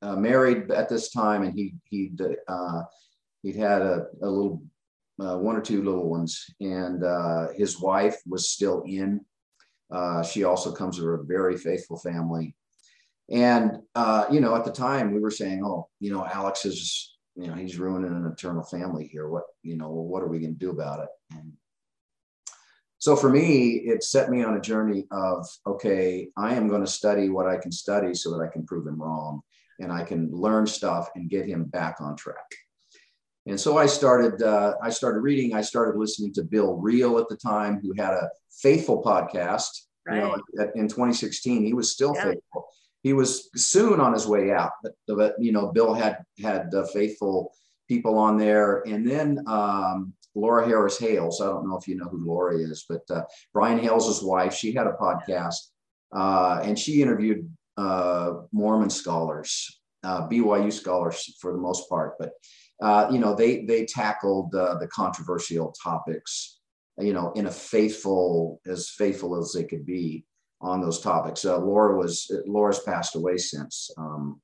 uh, 0.02 0.16
married 0.16 0.70
at 0.70 0.88
this 0.88 1.10
time, 1.10 1.42
and 1.42 1.52
he 1.54 1.74
he 1.84 2.12
uh, 2.48 2.82
he'd 3.42 3.56
had 3.56 3.82
a, 3.82 4.06
a 4.22 4.28
little 4.28 4.62
uh, 5.20 5.36
one 5.36 5.56
or 5.56 5.60
two 5.60 5.82
little 5.82 6.08
ones, 6.08 6.46
and 6.60 7.04
uh, 7.04 7.48
his 7.54 7.80
wife 7.80 8.16
was 8.26 8.48
still 8.48 8.82
in. 8.86 9.20
Uh, 9.90 10.22
she 10.22 10.44
also 10.44 10.72
comes 10.72 10.96
from 10.98 11.08
a 11.08 11.22
very 11.22 11.56
faithful 11.56 11.98
family, 11.98 12.54
and 13.30 13.78
you 14.30 14.40
know, 14.40 14.54
at 14.54 14.64
the 14.64 14.72
time 14.72 15.12
we 15.12 15.20
were 15.20 15.30
saying, 15.30 15.64
"Oh, 15.64 15.88
you 16.00 16.12
know, 16.12 16.26
Alex 16.26 16.64
is." 16.64 17.16
You 17.36 17.46
know, 17.46 17.54
he's 17.54 17.78
ruining 17.78 18.10
an 18.10 18.30
eternal 18.30 18.64
family 18.64 19.06
here. 19.06 19.28
What, 19.28 19.44
you 19.62 19.76
know, 19.76 19.88
what 19.88 20.22
are 20.22 20.28
we 20.28 20.40
going 20.40 20.52
to 20.52 20.58
do 20.58 20.70
about 20.70 21.04
it? 21.04 21.08
And 21.30 21.52
so 23.00 23.16
for 23.16 23.30
me, 23.30 23.76
it 23.76 24.04
set 24.04 24.30
me 24.30 24.44
on 24.44 24.58
a 24.58 24.60
journey 24.60 25.06
of 25.10 25.46
okay, 25.66 26.28
I 26.36 26.54
am 26.54 26.68
going 26.68 26.82
to 26.82 26.90
study 26.90 27.30
what 27.30 27.46
I 27.46 27.56
can 27.56 27.72
study 27.72 28.12
so 28.12 28.30
that 28.32 28.44
I 28.44 28.52
can 28.52 28.66
prove 28.66 28.86
him 28.86 29.00
wrong 29.00 29.40
and 29.78 29.90
I 29.90 30.04
can 30.04 30.30
learn 30.30 30.66
stuff 30.66 31.08
and 31.14 31.30
get 31.30 31.46
him 31.46 31.64
back 31.64 31.96
on 32.00 32.14
track. 32.14 32.44
And 33.46 33.58
so 33.58 33.78
I 33.78 33.86
started. 33.86 34.42
Uh, 34.42 34.74
I 34.82 34.90
started 34.90 35.20
reading. 35.20 35.54
I 35.54 35.62
started 35.62 35.98
listening 35.98 36.34
to 36.34 36.44
Bill 36.44 36.76
Reel 36.76 37.18
at 37.18 37.30
the 37.30 37.36
time, 37.36 37.80
who 37.82 37.94
had 37.96 38.12
a 38.12 38.28
faithful 38.60 39.02
podcast. 39.02 39.70
Right. 40.06 40.16
You 40.16 40.20
know, 40.20 40.70
in 40.74 40.86
2016, 40.86 41.64
he 41.64 41.72
was 41.72 41.90
still 41.90 42.12
yeah. 42.14 42.24
faithful. 42.24 42.66
He 43.02 43.14
was 43.14 43.48
soon 43.56 43.98
on 43.98 44.12
his 44.12 44.26
way 44.26 44.52
out, 44.52 44.72
but, 44.82 44.92
but 45.08 45.36
you 45.38 45.52
know, 45.52 45.72
Bill 45.72 45.94
had 45.94 46.18
had 46.38 46.74
uh, 46.74 46.84
faithful 46.92 47.50
people 47.88 48.18
on 48.18 48.36
there, 48.36 48.82
and 48.86 49.08
then 49.08 49.42
um, 49.46 50.12
Laura 50.34 50.66
Harris 50.66 50.98
Hales. 50.98 51.40
I 51.40 51.46
don't 51.46 51.68
know 51.68 51.76
if 51.76 51.88
you 51.88 51.96
know 51.96 52.08
who 52.08 52.24
Laura 52.24 52.56
is, 52.56 52.84
but 52.88 53.02
uh, 53.10 53.22
Brian 53.52 53.78
Hales' 53.78 54.22
wife, 54.22 54.54
she 54.54 54.72
had 54.72 54.86
a 54.86 54.92
podcast 54.92 55.56
uh, 56.14 56.60
and 56.62 56.78
she 56.78 57.02
interviewed 57.02 57.48
uh, 57.76 58.32
Mormon 58.52 58.90
scholars, 58.90 59.80
uh, 60.02 60.28
BYU 60.28 60.72
scholars 60.72 61.36
for 61.40 61.52
the 61.52 61.58
most 61.58 61.88
part. 61.88 62.14
But, 62.18 62.32
uh, 62.82 63.08
you 63.10 63.18
know, 63.18 63.34
they, 63.34 63.64
they 63.64 63.84
tackled 63.84 64.52
the 64.52 64.88
controversial 64.92 65.74
topics, 65.82 66.58
you 66.98 67.12
know, 67.12 67.32
in 67.32 67.46
a 67.46 67.50
faithful, 67.50 68.60
as 68.66 68.90
faithful 68.90 69.38
as 69.38 69.52
they 69.52 69.64
could 69.64 69.86
be 69.86 70.24
on 70.60 70.80
those 70.80 71.00
topics. 71.00 71.44
Uh, 71.44 71.58
Laura 71.58 71.96
was, 71.96 72.30
Laura's 72.46 72.80
passed 72.80 73.14
away 73.16 73.36
since, 73.36 73.90
um, 73.96 74.40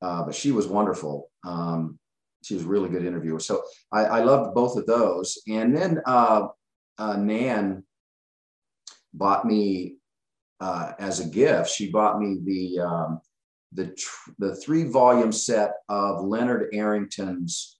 but 0.00 0.34
she 0.34 0.50
was 0.50 0.66
wonderful. 0.66 1.30
Um, 1.44 1.98
she 2.42 2.54
was 2.54 2.64
a 2.64 2.68
really 2.68 2.88
good 2.88 3.04
interviewer. 3.04 3.40
So 3.40 3.62
I, 3.92 4.04
I 4.04 4.24
loved 4.24 4.54
both 4.54 4.76
of 4.76 4.86
those. 4.86 5.38
And 5.48 5.74
then 5.76 6.00
uh, 6.06 6.48
uh, 6.98 7.16
Nan 7.16 7.84
bought 9.14 9.46
me 9.46 9.96
uh, 10.60 10.92
as 10.98 11.20
a 11.20 11.28
gift. 11.28 11.70
She 11.70 11.90
bought 11.90 12.18
me 12.18 12.38
the 12.44 12.80
um, 12.80 13.20
the 13.72 13.86
tr- 13.86 14.30
the 14.38 14.54
three 14.56 14.84
volume 14.84 15.32
set 15.32 15.72
of 15.88 16.24
Leonard 16.24 16.74
Arrington's 16.74 17.78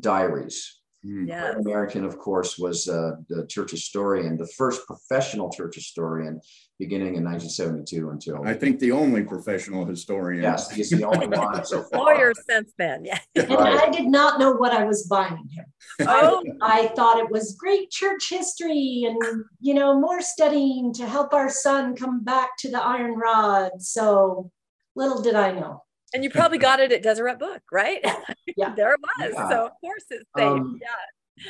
diaries. 0.00 0.75
Mm. 1.06 1.28
Yeah. 1.28 1.54
Arrington, 1.68 2.04
of 2.04 2.18
course, 2.18 2.58
was 2.58 2.88
uh, 2.88 3.12
the 3.28 3.46
church 3.46 3.70
historian, 3.70 4.36
the 4.36 4.46
first 4.46 4.86
professional 4.86 5.50
church 5.50 5.76
historian, 5.76 6.40
beginning 6.78 7.14
in 7.14 7.24
1972 7.24 8.10
until. 8.10 8.44
I 8.44 8.54
think 8.54 8.80
the 8.80 8.92
only 8.92 9.22
professional 9.22 9.84
historian. 9.84 10.42
Yes, 10.42 10.70
he's 10.70 10.90
the 10.90 11.04
only 11.04 11.28
one 11.28 11.64
so 11.64 11.82
far. 11.92 12.00
Lawyer 12.00 12.32
since 12.48 12.72
then, 12.76 13.04
yeah. 13.04 13.20
And 13.36 13.52
I 13.52 13.88
did 13.90 14.06
not 14.06 14.40
know 14.40 14.52
what 14.52 14.72
I 14.72 14.84
was 14.84 15.06
buying 15.06 15.48
him. 15.52 15.66
Oh. 16.00 16.42
I, 16.60 16.80
I 16.80 16.86
thought 16.88 17.20
it 17.20 17.30
was 17.30 17.56
great 17.56 17.90
church 17.90 18.28
history 18.28 19.04
and, 19.06 19.44
you 19.60 19.74
know, 19.74 20.00
more 20.00 20.20
studying 20.20 20.92
to 20.94 21.06
help 21.06 21.32
our 21.32 21.48
son 21.48 21.94
come 21.94 22.24
back 22.24 22.50
to 22.58 22.70
the 22.70 22.82
iron 22.82 23.14
rod. 23.16 23.70
So 23.78 24.50
little 24.96 25.22
did 25.22 25.36
I 25.36 25.52
know. 25.52 25.82
And 26.16 26.24
you 26.24 26.30
probably 26.30 26.56
got 26.56 26.80
it 26.80 26.92
at 26.92 27.02
Deseret 27.02 27.38
Book, 27.38 27.60
right? 27.70 28.02
Yeah. 28.56 28.74
there 28.74 28.94
it 28.94 29.00
was. 29.02 29.32
Yeah. 29.34 29.48
So 29.50 29.66
of 29.66 29.72
course 29.82 30.04
it's 30.08 30.24
safe. 30.34 30.46
Um, 30.46 30.80
yeah. 30.80 31.44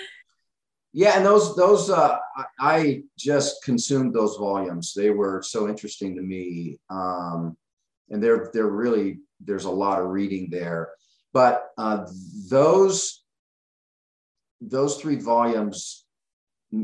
Yeah, 0.92 1.16
and 1.16 1.24
those 1.24 1.54
those 1.54 1.88
uh, 1.88 2.16
I 2.58 3.04
just 3.16 3.62
consumed 3.62 4.12
those 4.12 4.34
volumes. 4.36 4.92
They 4.92 5.10
were 5.10 5.40
so 5.42 5.68
interesting 5.68 6.16
to 6.16 6.22
me, 6.22 6.80
um, 6.90 7.56
and 8.10 8.20
they're 8.20 8.50
they're 8.52 8.66
really 8.66 9.20
there's 9.38 9.66
a 9.66 9.70
lot 9.70 10.00
of 10.00 10.08
reading 10.08 10.48
there. 10.50 10.88
But 11.32 11.68
uh, 11.78 12.06
those 12.50 13.22
those 14.60 14.96
three 14.96 15.16
volumes 15.16 16.06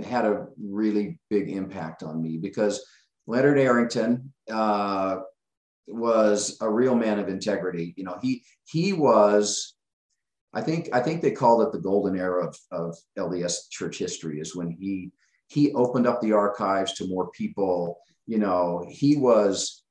had 0.05 0.25
a 0.25 0.47
really 0.63 1.19
big 1.31 1.51
impact 1.51 2.05
on 2.05 2.23
me 2.23 2.37
because 2.37 2.85
Leonard 3.27 3.59
Arrington 3.59 4.33
uh, 4.49 5.17
was 5.87 6.57
a 6.61 6.71
real 6.71 6.95
man 6.95 7.19
of 7.19 7.29
integrity. 7.29 7.95
You 7.97 8.05
know, 8.05 8.19
he 8.23 8.45
he 8.65 8.93
was. 8.93 9.75
I 10.55 10.61
think 10.61 10.91
I 10.93 11.01
think 11.01 11.23
they 11.23 11.31
called 11.31 11.63
it 11.63 11.73
the 11.73 11.81
golden 11.81 12.19
era 12.19 12.47
of, 12.47 12.57
of 12.71 12.97
LDS 13.19 13.71
church 13.71 13.99
history 13.99 14.39
is 14.39 14.55
when 14.55 14.71
he 14.71 15.11
he 15.49 15.73
opened 15.73 16.07
up 16.07 16.21
the 16.21 16.33
archives 16.33 16.95
to 16.95 17.09
more 17.09 17.31
people. 17.31 17.99
You 18.27 18.39
know, 18.39 18.85
he 18.89 19.17
was 19.17 19.83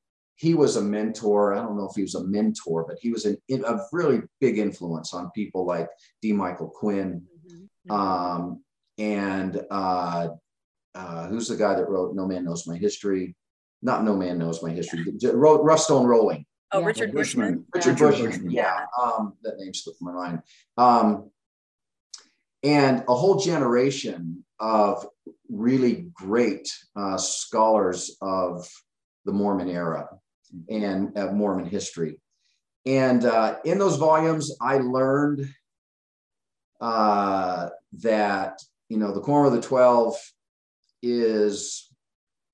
he 0.41 0.55
was 0.55 0.75
a 0.75 0.81
mentor. 0.81 1.53
I 1.53 1.57
don't 1.57 1.77
know 1.77 1.87
if 1.87 1.95
he 1.95 2.01
was 2.01 2.15
a 2.15 2.25
mentor, 2.25 2.83
but 2.87 2.97
he 2.99 3.11
was 3.11 3.25
an, 3.25 3.37
a 3.49 3.79
really 3.91 4.21
big 4.39 4.57
influence 4.57 5.13
on 5.13 5.29
people 5.35 5.67
like 5.67 5.87
D. 6.21 6.33
Michael 6.33 6.69
Quinn, 6.69 7.23
mm-hmm. 7.47 7.91
um, 7.91 8.63
and 8.97 9.61
uh, 9.69 10.29
uh, 10.95 11.27
who's 11.27 11.47
the 11.47 11.55
guy 11.55 11.75
that 11.75 11.87
wrote 11.87 12.15
"No 12.15 12.25
Man 12.25 12.45
Knows 12.45 12.65
My 12.67 12.75
History." 12.75 13.35
Not 13.81 14.03
No 14.03 14.15
Man 14.15 14.37
Knows 14.37 14.61
My 14.61 14.71
History, 14.71 15.05
Rough 15.33 15.79
Stone 15.79 16.05
Rolling. 16.05 16.45
Oh, 16.71 16.79
yeah. 16.79 16.85
Richard 16.85 17.13
Bushman. 17.13 17.65
Richard 17.73 17.97
Bushman. 17.97 18.31
Bushman. 18.31 18.51
Yeah, 18.51 18.85
um, 19.01 19.33
that 19.43 19.57
name 19.57 19.73
slipped 19.73 20.01
my 20.01 20.11
mind. 20.11 20.41
Um, 20.77 21.29
and 22.63 23.03
a 23.07 23.15
whole 23.15 23.39
generation 23.39 24.45
of 24.59 25.05
really 25.49 26.07
great 26.13 26.71
uh, 26.95 27.17
scholars 27.17 28.15
of 28.21 28.67
the 29.25 29.31
Mormon 29.31 29.69
era 29.69 30.07
and 30.69 31.17
uh, 31.17 31.31
Mormon 31.31 31.65
history. 31.65 32.19
And 32.85 33.25
uh, 33.25 33.57
in 33.65 33.77
those 33.77 33.97
volumes, 33.97 34.55
I 34.61 34.77
learned 34.77 35.47
uh, 36.79 37.69
that 37.99 38.59
you 38.89 38.97
know 38.97 39.13
the 39.13 39.21
Quorum 39.21 39.47
of 39.47 39.53
the 39.53 39.61
Twelve 39.61 40.15
is 41.03 41.90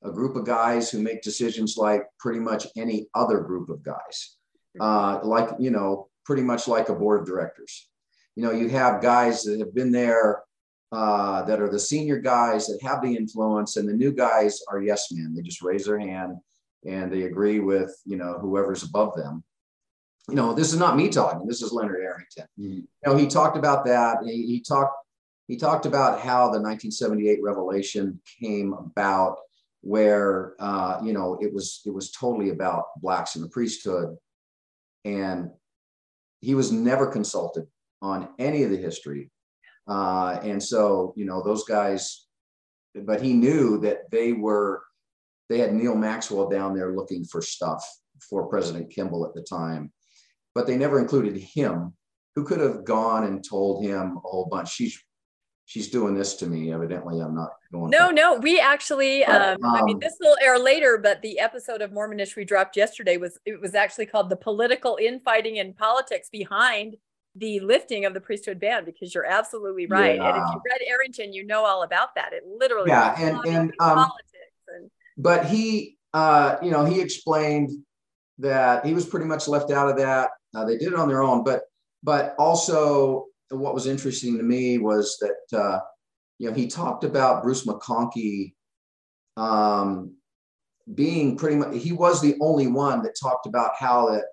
a 0.03 0.11
group 0.11 0.35
of 0.35 0.45
guys 0.45 0.89
who 0.89 1.01
make 1.01 1.21
decisions 1.21 1.77
like 1.77 2.03
pretty 2.19 2.39
much 2.39 2.67
any 2.75 3.07
other 3.15 3.39
group 3.39 3.69
of 3.69 3.83
guys, 3.83 4.37
uh, 4.79 5.19
like, 5.23 5.49
you 5.59 5.71
know, 5.71 6.07
pretty 6.25 6.43
much 6.43 6.67
like 6.67 6.89
a 6.89 6.95
board 6.95 7.21
of 7.21 7.25
directors. 7.25 7.89
You 8.35 8.43
know, 8.43 8.51
you 8.51 8.69
have 8.69 9.01
guys 9.01 9.43
that 9.43 9.59
have 9.59 9.73
been 9.73 9.91
there 9.91 10.43
uh, 10.91 11.43
that 11.43 11.59
are 11.61 11.69
the 11.69 11.79
senior 11.79 12.19
guys 12.19 12.67
that 12.67 12.79
have 12.83 13.01
the 13.01 13.15
influence, 13.15 13.77
and 13.77 13.89
the 13.89 13.93
new 13.93 14.11
guys 14.11 14.61
are 14.69 14.81
yes 14.81 15.11
men. 15.11 15.33
They 15.35 15.41
just 15.41 15.61
raise 15.61 15.85
their 15.85 15.99
hand 15.99 16.37
and 16.85 17.11
they 17.11 17.23
agree 17.23 17.59
with, 17.59 17.99
you 18.05 18.17
know, 18.17 18.37
whoever's 18.39 18.83
above 18.83 19.15
them. 19.15 19.43
You 20.29 20.35
know, 20.35 20.53
this 20.53 20.73
is 20.73 20.79
not 20.79 20.97
me 20.97 21.09
talking. 21.09 21.47
This 21.47 21.61
is 21.61 21.71
Leonard 21.71 22.01
Arrington. 22.01 22.45
Mm-hmm. 22.59 22.73
You 22.73 22.87
know, 23.05 23.15
he 23.15 23.27
talked 23.27 23.57
about 23.57 23.85
that. 23.85 24.17
He, 24.23 24.45
he 24.45 24.61
talked 24.61 24.95
he 25.47 25.55
talked 25.55 25.85
about 25.85 26.19
how 26.19 26.47
the 26.47 26.59
1978 26.59 27.41
revelation 27.41 28.19
came 28.41 28.73
about 28.73 29.37
where 29.87 30.53
uh, 30.59 30.99
you 31.01 31.13
know 31.13 31.37
it 31.39 31.53
was 31.53 31.79
it 31.85 31.93
was 31.93 32.11
totally 32.11 32.49
about 32.49 32.87
blacks 32.97 33.37
in 33.37 33.41
the 33.41 33.47
priesthood, 33.47 34.17
and 35.05 35.49
he 36.41 36.55
was 36.55 36.73
never 36.73 37.07
consulted 37.07 37.65
on 38.01 38.27
any 38.37 38.63
of 38.63 38.69
the 38.69 38.75
history, 38.75 39.31
uh, 39.87 40.39
and 40.43 40.61
so 40.61 41.13
you 41.15 41.23
know 41.23 41.41
those 41.41 41.63
guys, 41.63 42.27
but 42.95 43.21
he 43.21 43.31
knew 43.31 43.79
that 43.79 44.11
they 44.11 44.33
were 44.33 44.83
they 45.47 45.59
had 45.59 45.73
Neal 45.73 45.95
Maxwell 45.95 46.49
down 46.49 46.75
there 46.75 46.93
looking 46.93 47.23
for 47.23 47.41
stuff 47.41 47.81
for 48.29 48.47
President 48.47 48.91
Kimball 48.91 49.25
at 49.25 49.33
the 49.33 49.41
time, 49.43 49.93
but 50.53 50.67
they 50.67 50.77
never 50.77 50.99
included 50.99 51.37
him, 51.37 51.93
who 52.35 52.43
could 52.43 52.59
have 52.59 52.83
gone 52.83 53.23
and 53.23 53.41
told 53.41 53.85
him 53.85 54.17
a 54.17 54.27
whole 54.27 54.49
bunch. 54.51 54.69
She's 54.69 55.01
she's 55.67 55.89
doing 55.89 56.15
this 56.15 56.35
to 56.37 56.47
me. 56.47 56.73
Evidently, 56.73 57.19
I'm 57.19 57.35
not 57.35 57.51
going. 57.71 57.91
No, 57.91 58.09
no, 58.09 58.39
we 58.39 58.59
actually. 58.59 59.23
Um, 59.23 59.57
um, 59.63 59.75
I 59.75 59.83
mean, 59.83 59.97
um, 59.97 59.99
this 59.99 60.15
will 60.19 60.35
air 60.41 60.57
later, 60.57 60.97
but 60.97 61.21
the 61.21 61.37
episode 61.37 61.83
of 61.83 61.91
Mormonish 61.91 62.35
we 62.35 62.43
dropped 62.43 62.75
yesterday 62.75 63.17
was 63.17 63.37
it 63.45 63.61
was 63.61 63.75
actually 63.75 64.07
called 64.07 64.29
"The 64.29 64.35
Political 64.35 64.97
Infighting 64.99 65.59
and 65.59 65.77
Politics 65.77 66.29
Behind 66.31 66.95
the 67.35 67.59
Lifting 67.59 68.05
of 68.05 68.15
the 68.15 68.21
Priesthood 68.21 68.59
Ban." 68.59 68.85
Because 68.85 69.13
you're 69.13 69.25
absolutely 69.25 69.85
right, 69.85 70.15
yeah. 70.15 70.29
and 70.29 70.37
if 70.37 70.53
you 70.53 70.61
read 70.71 70.89
Arrington, 70.89 71.33
you 71.33 71.45
know 71.45 71.65
all 71.65 71.83
about 71.83 72.15
that. 72.15 72.33
It 72.33 72.43
literally, 72.47 72.89
yeah, 72.89 73.15
and 73.19 73.45
and 73.45 73.73
um, 73.79 73.95
politics 73.95 74.63
and. 74.75 74.89
But 75.19 75.45
he, 75.47 75.97
uh, 76.13 76.57
you 76.61 76.71
know, 76.71 76.85
he 76.85 77.01
explained 77.01 77.71
that 78.39 78.85
he 78.85 78.93
was 78.93 79.05
pretty 79.05 79.25
much 79.25 79.47
left 79.47 79.71
out 79.71 79.89
of 79.89 79.97
that. 79.97 80.29
Uh, 80.55 80.63
they 80.63 80.77
did 80.77 80.93
it 80.93 80.95
on 80.95 81.07
their 81.07 81.23
own, 81.23 81.43
but 81.43 81.63
but 82.03 82.35
also 82.37 83.25
what 83.49 83.73
was 83.73 83.87
interesting 83.87 84.37
to 84.37 84.43
me 84.43 84.77
was 84.77 85.17
that 85.21 85.57
uh, 85.57 85.79
you 86.39 86.49
know 86.49 86.55
he 86.55 86.67
talked 86.67 87.03
about 87.03 87.43
Bruce 87.43 87.65
McConkie 87.65 88.53
um, 89.35 90.15
being 90.93 91.37
pretty 91.37 91.55
much 91.55 91.75
he 91.75 91.91
was 91.91 92.21
the 92.21 92.35
only 92.41 92.67
one 92.67 93.03
that 93.03 93.15
talked 93.21 93.45
about 93.45 93.71
how 93.77 94.09
that 94.09 94.25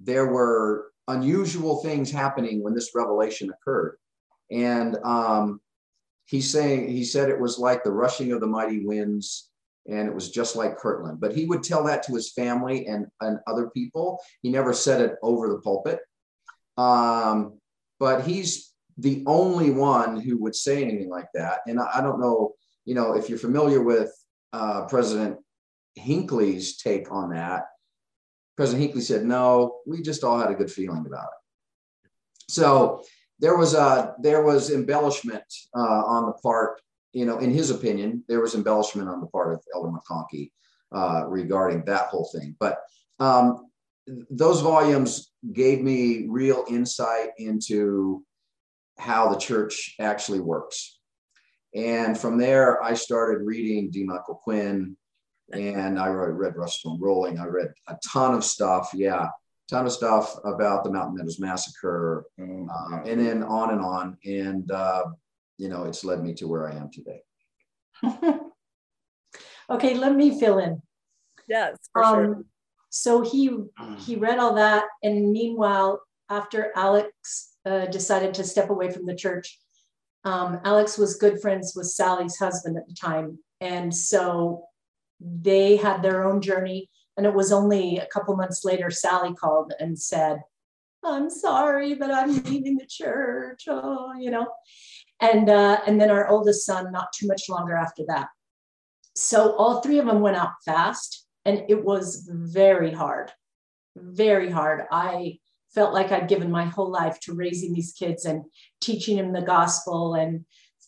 there 0.00 0.26
were 0.26 0.90
unusual 1.08 1.82
things 1.82 2.10
happening 2.10 2.62
when 2.62 2.74
this 2.74 2.90
revelation 2.94 3.50
occurred, 3.50 3.96
and 4.50 4.96
um, 5.04 5.60
he's 6.26 6.50
saying 6.50 6.88
he 6.88 7.04
said 7.04 7.28
it 7.28 7.40
was 7.40 7.58
like 7.58 7.82
the 7.82 7.92
rushing 7.92 8.32
of 8.32 8.40
the 8.40 8.46
mighty 8.46 8.84
winds. 8.84 9.46
And 9.88 10.06
it 10.06 10.14
was 10.14 10.30
just 10.30 10.56
like 10.56 10.76
Kirtland, 10.76 11.20
but 11.20 11.34
he 11.34 11.46
would 11.46 11.62
tell 11.62 11.82
that 11.84 12.02
to 12.04 12.14
his 12.14 12.30
family 12.32 12.86
and, 12.86 13.06
and 13.22 13.38
other 13.46 13.70
people. 13.70 14.20
He 14.42 14.50
never 14.50 14.74
said 14.74 15.00
it 15.00 15.16
over 15.22 15.48
the 15.48 15.58
pulpit. 15.58 16.00
Um, 16.76 17.59
but 18.00 18.26
he's 18.26 18.72
the 18.98 19.22
only 19.26 19.70
one 19.70 20.18
who 20.18 20.38
would 20.38 20.56
say 20.56 20.82
anything 20.82 21.08
like 21.08 21.28
that. 21.34 21.60
And 21.68 21.78
I, 21.78 21.88
I 21.96 22.00
don't 22.00 22.20
know, 22.20 22.54
you 22.84 22.94
know, 22.94 23.12
if 23.12 23.28
you're 23.28 23.38
familiar 23.38 23.82
with 23.82 24.12
uh, 24.52 24.86
President 24.86 25.38
Hinckley's 25.94 26.78
take 26.78 27.12
on 27.12 27.30
that. 27.30 27.66
President 28.56 28.82
Hinckley 28.82 29.02
said, 29.02 29.24
"No, 29.24 29.78
we 29.86 30.02
just 30.02 30.24
all 30.24 30.38
had 30.38 30.50
a 30.50 30.54
good 30.54 30.70
feeling 30.70 31.04
about 31.06 31.28
it." 31.28 32.10
So 32.48 33.04
there 33.38 33.56
was 33.56 33.74
a 33.74 34.14
there 34.20 34.42
was 34.42 34.70
embellishment 34.70 35.44
uh, 35.74 36.02
on 36.04 36.26
the 36.26 36.32
part, 36.32 36.80
you 37.12 37.24
know, 37.24 37.38
in 37.38 37.50
his 37.50 37.70
opinion, 37.70 38.24
there 38.28 38.40
was 38.40 38.54
embellishment 38.54 39.08
on 39.08 39.20
the 39.20 39.26
part 39.28 39.52
of 39.54 39.62
Elder 39.74 39.90
McConkie 39.90 40.50
uh, 40.92 41.24
regarding 41.28 41.84
that 41.84 42.08
whole 42.08 42.28
thing. 42.34 42.56
But 42.60 42.80
um, 43.18 43.70
those 44.30 44.60
volumes 44.60 45.29
gave 45.52 45.80
me 45.80 46.26
real 46.28 46.64
insight 46.68 47.30
into 47.38 48.24
how 48.98 49.28
the 49.28 49.38
church 49.38 49.94
actually 49.98 50.40
works. 50.40 50.98
And 51.74 52.18
from 52.18 52.38
there, 52.38 52.82
I 52.82 52.94
started 52.94 53.46
reading 53.46 53.90
D. 53.90 54.04
Michael 54.04 54.40
Quinn, 54.42 54.96
and 55.52 55.98
I 55.98 56.08
read 56.08 56.56
Rough 56.56 56.70
Stone 56.70 57.00
Rolling. 57.00 57.38
I 57.38 57.46
read 57.46 57.72
a 57.88 57.96
ton 58.12 58.34
of 58.34 58.44
stuff. 58.44 58.90
Yeah, 58.92 59.28
ton 59.68 59.86
of 59.86 59.92
stuff 59.92 60.36
about 60.44 60.84
the 60.84 60.90
Mountain 60.90 61.16
Meadows 61.16 61.38
Massacre, 61.38 62.24
oh, 62.40 62.68
uh, 62.68 63.02
and 63.04 63.20
then 63.20 63.42
on 63.44 63.70
and 63.70 63.80
on. 63.80 64.18
And 64.24 64.70
uh, 64.70 65.04
you 65.58 65.68
know, 65.68 65.84
it's 65.84 66.04
led 66.04 66.22
me 66.22 66.34
to 66.34 66.48
where 66.48 66.68
I 66.68 66.74
am 66.74 66.90
today. 66.90 67.22
okay, 69.70 69.94
let 69.94 70.14
me 70.14 70.38
fill 70.38 70.58
in. 70.58 70.82
Yes, 71.48 71.76
for 71.92 72.04
um, 72.04 72.14
sure. 72.14 72.44
So 72.90 73.22
he 73.22 73.48
mm. 73.48 73.98
he 73.98 74.16
read 74.16 74.38
all 74.38 74.54
that, 74.54 74.84
and 75.02 75.32
meanwhile, 75.32 76.02
after 76.28 76.72
Alex 76.76 77.54
uh, 77.64 77.86
decided 77.86 78.34
to 78.34 78.44
step 78.44 78.68
away 78.68 78.90
from 78.90 79.06
the 79.06 79.14
church, 79.14 79.58
um, 80.24 80.60
Alex 80.64 80.98
was 80.98 81.16
good 81.16 81.40
friends 81.40 81.72
with 81.74 81.86
Sally's 81.86 82.36
husband 82.36 82.76
at 82.76 82.88
the 82.88 82.94
time, 82.94 83.38
and 83.60 83.94
so 83.94 84.64
they 85.20 85.76
had 85.76 86.02
their 86.02 86.24
own 86.24 86.42
journey. 86.42 86.90
And 87.16 87.26
it 87.26 87.34
was 87.34 87.52
only 87.52 87.98
a 87.98 88.06
couple 88.06 88.34
months 88.36 88.64
later, 88.64 88.90
Sally 88.90 89.34
called 89.34 89.72
and 89.78 89.96
said, 89.98 90.40
"I'm 91.04 91.30
sorry, 91.30 91.94
but 91.94 92.10
I'm 92.10 92.42
leaving 92.44 92.76
the 92.76 92.86
church." 92.86 93.64
Oh, 93.68 94.12
you 94.18 94.32
know, 94.32 94.48
and 95.20 95.48
uh, 95.48 95.80
and 95.86 96.00
then 96.00 96.10
our 96.10 96.28
oldest 96.28 96.66
son, 96.66 96.90
not 96.90 97.12
too 97.12 97.28
much 97.28 97.48
longer 97.48 97.76
after 97.76 98.02
that. 98.08 98.28
So 99.14 99.54
all 99.56 99.80
three 99.80 99.98
of 99.98 100.06
them 100.06 100.20
went 100.20 100.36
out 100.36 100.52
fast 100.64 101.26
and 101.50 101.68
it 101.68 101.84
was 101.84 102.28
very 102.32 102.92
hard, 102.92 103.32
very 103.96 104.50
hard. 104.50 104.84
I 104.92 105.38
felt 105.74 105.92
like 105.92 106.12
I'd 106.12 106.28
given 106.28 106.50
my 106.50 106.64
whole 106.64 106.90
life 106.90 107.18
to 107.20 107.34
raising 107.34 107.72
these 107.72 107.92
kids 107.92 108.24
and 108.24 108.44
teaching 108.80 109.16
them 109.16 109.32
the 109.32 109.42
gospel 109.42 110.14
and 110.14 110.44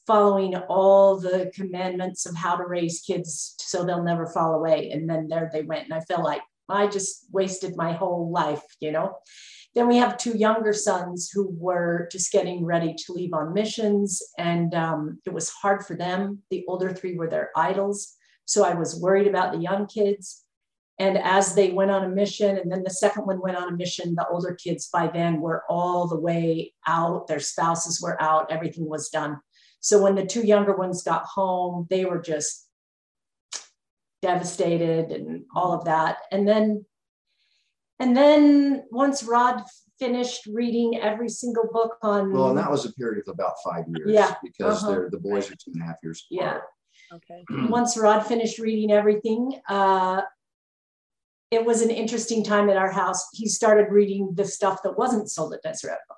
following 0.07 0.55
all 0.69 1.19
the 1.19 1.51
commandments 1.53 2.27
of 2.27 2.37
how 2.37 2.55
to 2.57 2.65
raise 2.65 3.01
kids 3.01 3.55
so 3.59 3.85
they'll 3.85 4.05
never 4.05 4.27
fall 4.27 4.55
away. 4.55 4.91
And 4.91 5.11
then 5.11 5.27
there 5.27 5.51
they 5.53 5.63
went. 5.63 5.85
And 5.85 5.95
I 5.95 6.01
felt 6.01 6.25
like 6.25 6.43
I 6.69 6.87
just 6.87 7.27
wasted 7.33 7.77
my 7.77 7.93
whole 7.93 8.31
life, 8.31 8.63
you 8.79 8.93
know. 8.93 9.17
Then 9.75 9.89
we 9.89 9.97
have 9.97 10.17
two 10.17 10.37
younger 10.37 10.73
sons 10.73 11.31
who 11.33 11.49
were 11.59 12.09
just 12.13 12.31
getting 12.31 12.65
ready 12.65 12.95
to 12.95 13.13
leave 13.13 13.33
on 13.33 13.55
missions, 13.55 14.23
and 14.39 14.75
um, 14.75 15.19
it 15.25 15.33
was 15.33 15.49
hard 15.49 15.85
for 15.87 15.97
them. 15.97 16.41
The 16.51 16.65
older 16.69 16.93
three 16.93 17.17
were 17.17 17.29
their 17.29 17.51
idols. 17.57 18.17
So 18.45 18.65
I 18.65 18.75
was 18.75 19.01
worried 19.01 19.29
about 19.29 19.53
the 19.53 19.59
young 19.59 19.87
kids. 19.87 20.42
And 21.03 21.19
as 21.19 21.57
they 21.57 21.71
went 21.71 21.91
on 21.91 22.05
a 22.05 22.09
mission, 22.09 22.57
and 22.59 22.71
then 22.71 22.85
the 22.85 22.91
second 22.91 23.27
one 23.27 23.41
went 23.41 23.57
on 23.57 23.69
a 23.69 23.77
mission, 23.77 24.15
the 24.15 24.29
older 24.29 24.55
kids 24.55 24.87
by 24.87 25.09
then 25.09 25.41
were 25.41 25.65
all 25.69 26.07
the 26.07 26.21
way 26.29 26.75
out, 26.87 27.27
their 27.27 27.41
spouses 27.41 28.01
were 28.01 28.23
out, 28.23 28.53
everything 28.53 28.89
was 28.89 29.09
done. 29.09 29.41
So 29.81 30.01
when 30.01 30.15
the 30.15 30.25
two 30.25 30.47
younger 30.47 30.77
ones 30.77 31.03
got 31.03 31.25
home, 31.25 31.89
they 31.91 32.05
were 32.05 32.21
just 32.21 32.69
devastated 34.21 35.11
and 35.11 35.45
all 35.57 35.73
of 35.73 35.87
that. 35.87 36.19
And 36.31 36.47
then 36.47 36.87
and 37.99 38.17
then 38.17 38.85
once 38.93 39.25
Rod 39.25 39.61
finished 39.99 40.47
reading 40.47 41.01
every 41.01 41.29
single 41.29 41.69
book 41.73 41.97
on 42.03 42.33
well, 42.33 42.51
and 42.51 42.59
that 42.59 42.71
was 42.71 42.85
a 42.85 42.93
period 42.93 43.25
of 43.27 43.35
about 43.35 43.55
five 43.65 43.87
years. 43.89 44.13
Yeah. 44.13 44.37
Because 44.41 44.85
uh-huh. 44.85 45.09
the 45.11 45.19
boys 45.19 45.51
are 45.51 45.57
two 45.57 45.73
and 45.75 45.83
a 45.83 45.87
half 45.87 45.97
years 46.01 46.25
apart. 46.31 46.63
Yeah. 47.11 47.17
Okay. 47.17 47.45
Once 47.69 47.97
Rod 47.97 48.21
finished 48.21 48.61
reading 48.61 48.93
everything, 48.93 49.61
uh, 49.69 50.23
it 51.53 51.67
was 51.67 51.83
an 51.83 51.91
interesting 51.91 52.43
time 52.43 52.71
at 52.71 52.79
our 52.79 52.91
house. 52.91 53.29
He 53.35 53.47
started 53.47 53.93
reading 53.93 54.33
the 54.35 54.47
stuff 54.47 54.83
that 54.83 54.97
wasn't 54.97 55.31
sold 55.31 55.53
at 55.53 55.63
Deseret. 55.63 55.99
Book. 56.09 56.17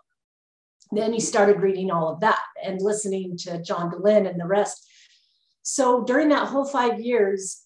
Then 0.92 1.12
he 1.12 1.18
started 1.18 1.61
reading 1.61 1.90
all 1.90 2.09
of 2.09 2.20
that 2.20 2.40
and 2.62 2.81
listening 2.81 3.37
to 3.38 3.61
John 3.61 3.90
Dehlin 3.90 4.31
and 4.31 4.40
the 4.40 4.47
rest. 4.47 4.88
So 5.62 6.05
during 6.05 6.29
that 6.29 6.47
whole 6.47 6.64
five 6.64 7.01
years, 7.01 7.62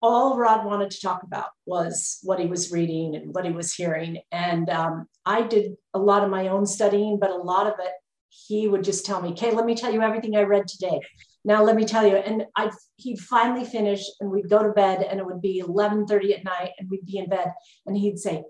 all 0.00 0.38
Rod 0.38 0.64
wanted 0.64 0.90
to 0.92 1.00
talk 1.02 1.22
about 1.24 1.48
was 1.66 2.20
what 2.22 2.40
he 2.40 2.46
was 2.46 2.72
reading 2.72 3.16
and 3.16 3.34
what 3.34 3.44
he 3.44 3.52
was 3.52 3.74
hearing. 3.74 4.20
And 4.32 4.70
um, 4.70 5.06
I 5.26 5.42
did 5.42 5.74
a 5.92 5.98
lot 5.98 6.24
of 6.24 6.30
my 6.30 6.48
own 6.48 6.64
studying, 6.64 7.18
but 7.18 7.30
a 7.30 7.36
lot 7.36 7.66
of 7.66 7.74
it, 7.80 7.92
he 8.30 8.66
would 8.66 8.82
just 8.82 9.04
tell 9.04 9.20
me, 9.20 9.30
okay, 9.30 9.50
let 9.50 9.66
me 9.66 9.74
tell 9.74 9.92
you 9.92 10.00
everything 10.00 10.36
I 10.36 10.42
read 10.42 10.68
today 10.68 11.00
now 11.44 11.62
let 11.62 11.76
me 11.76 11.84
tell 11.84 12.06
you 12.06 12.16
and 12.16 12.46
i 12.56 12.70
he'd 12.96 13.20
finally 13.20 13.64
finish 13.64 14.02
and 14.20 14.30
we'd 14.30 14.48
go 14.48 14.62
to 14.62 14.70
bed 14.70 15.02
and 15.02 15.20
it 15.20 15.26
would 15.26 15.42
be 15.42 15.62
11.30 15.62 16.38
at 16.38 16.44
night 16.44 16.70
and 16.78 16.88
we'd 16.90 17.06
be 17.06 17.18
in 17.18 17.28
bed. 17.28 17.52
And 17.86 17.96
he'd 17.96 18.18
say 18.18 18.44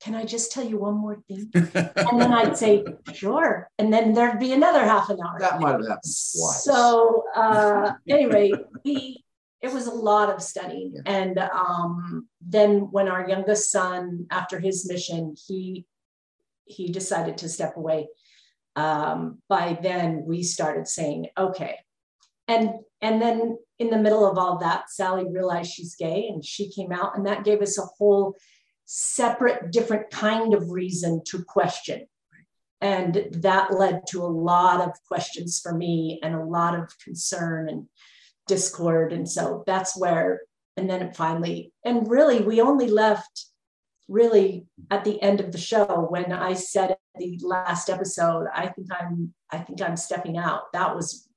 can 0.00 0.14
i 0.14 0.24
just 0.24 0.52
tell 0.52 0.64
you 0.64 0.78
one 0.78 0.94
more 0.94 1.18
thing? 1.28 1.50
And 1.54 2.20
then 2.20 2.32
i'd 2.32 2.56
say 2.56 2.84
sure. 3.12 3.68
And 3.78 3.92
then 3.92 4.14
there'd 4.14 4.40
be 4.40 4.52
another 4.52 4.84
half 4.84 5.10
an 5.10 5.18
hour. 5.24 5.38
That 5.40 5.60
might 5.60 5.72
have 5.72 5.88
happened 5.88 6.02
twice. 6.02 6.64
So 6.64 7.24
uh, 7.34 7.92
anyway 8.08 8.52
we 8.84 9.24
it 9.60 9.72
was 9.72 9.88
a 9.88 9.94
lot 9.94 10.30
of 10.30 10.40
studying. 10.40 10.92
Yeah. 10.94 11.02
and 11.06 11.38
um, 11.38 12.28
then 12.40 12.92
when 12.92 13.08
our 13.08 13.28
youngest 13.28 13.70
son 13.70 14.26
after 14.30 14.58
his 14.60 14.88
mission 14.88 15.34
he 15.46 15.84
he 16.64 16.92
decided 16.92 17.38
to 17.38 17.48
step 17.48 17.76
away 17.76 18.08
um, 18.76 19.38
by 19.48 19.78
then 19.82 20.22
we 20.24 20.42
started 20.44 20.86
saying 20.86 21.26
okay 21.36 21.78
and 22.48 22.70
and 23.00 23.22
then 23.22 23.58
in 23.78 23.90
the 23.90 23.98
middle 23.98 24.28
of 24.28 24.38
all 24.38 24.58
that 24.58 24.90
sally 24.90 25.24
realized 25.30 25.70
she's 25.70 25.94
gay 25.94 26.26
and 26.28 26.44
she 26.44 26.70
came 26.70 26.90
out 26.90 27.16
and 27.16 27.26
that 27.26 27.44
gave 27.44 27.62
us 27.62 27.78
a 27.78 27.86
whole 27.98 28.34
separate 28.86 29.70
different 29.70 30.10
kind 30.10 30.54
of 30.54 30.70
reason 30.70 31.22
to 31.26 31.44
question. 31.44 32.06
And 32.80 33.26
that 33.32 33.74
led 33.74 34.06
to 34.08 34.22
a 34.22 34.26
lot 34.26 34.80
of 34.80 34.92
questions 35.06 35.60
for 35.60 35.74
me 35.74 36.20
and 36.22 36.34
a 36.34 36.44
lot 36.44 36.78
of 36.78 36.98
concern 37.04 37.68
and 37.68 37.86
discord. 38.46 39.12
And 39.12 39.28
so 39.28 39.62
that's 39.66 39.96
where 39.98 40.40
and 40.78 40.88
then 40.88 41.02
it 41.02 41.16
finally 41.16 41.72
and 41.84 42.08
really 42.08 42.40
we 42.40 42.60
only 42.60 42.88
left 42.88 43.46
really 44.06 44.64
at 44.92 45.04
the 45.04 45.20
end 45.20 45.40
of 45.40 45.50
the 45.50 45.58
show 45.58 46.06
when 46.08 46.32
i 46.32 46.54
said 46.54 46.96
the 47.16 47.38
last 47.42 47.90
episode 47.90 48.46
i 48.54 48.68
think 48.68 48.86
i'm 48.92 49.34
i 49.50 49.58
think 49.58 49.82
i'm 49.82 49.96
stepping 49.96 50.38
out. 50.38 50.72
That 50.72 50.94
was 50.94 51.27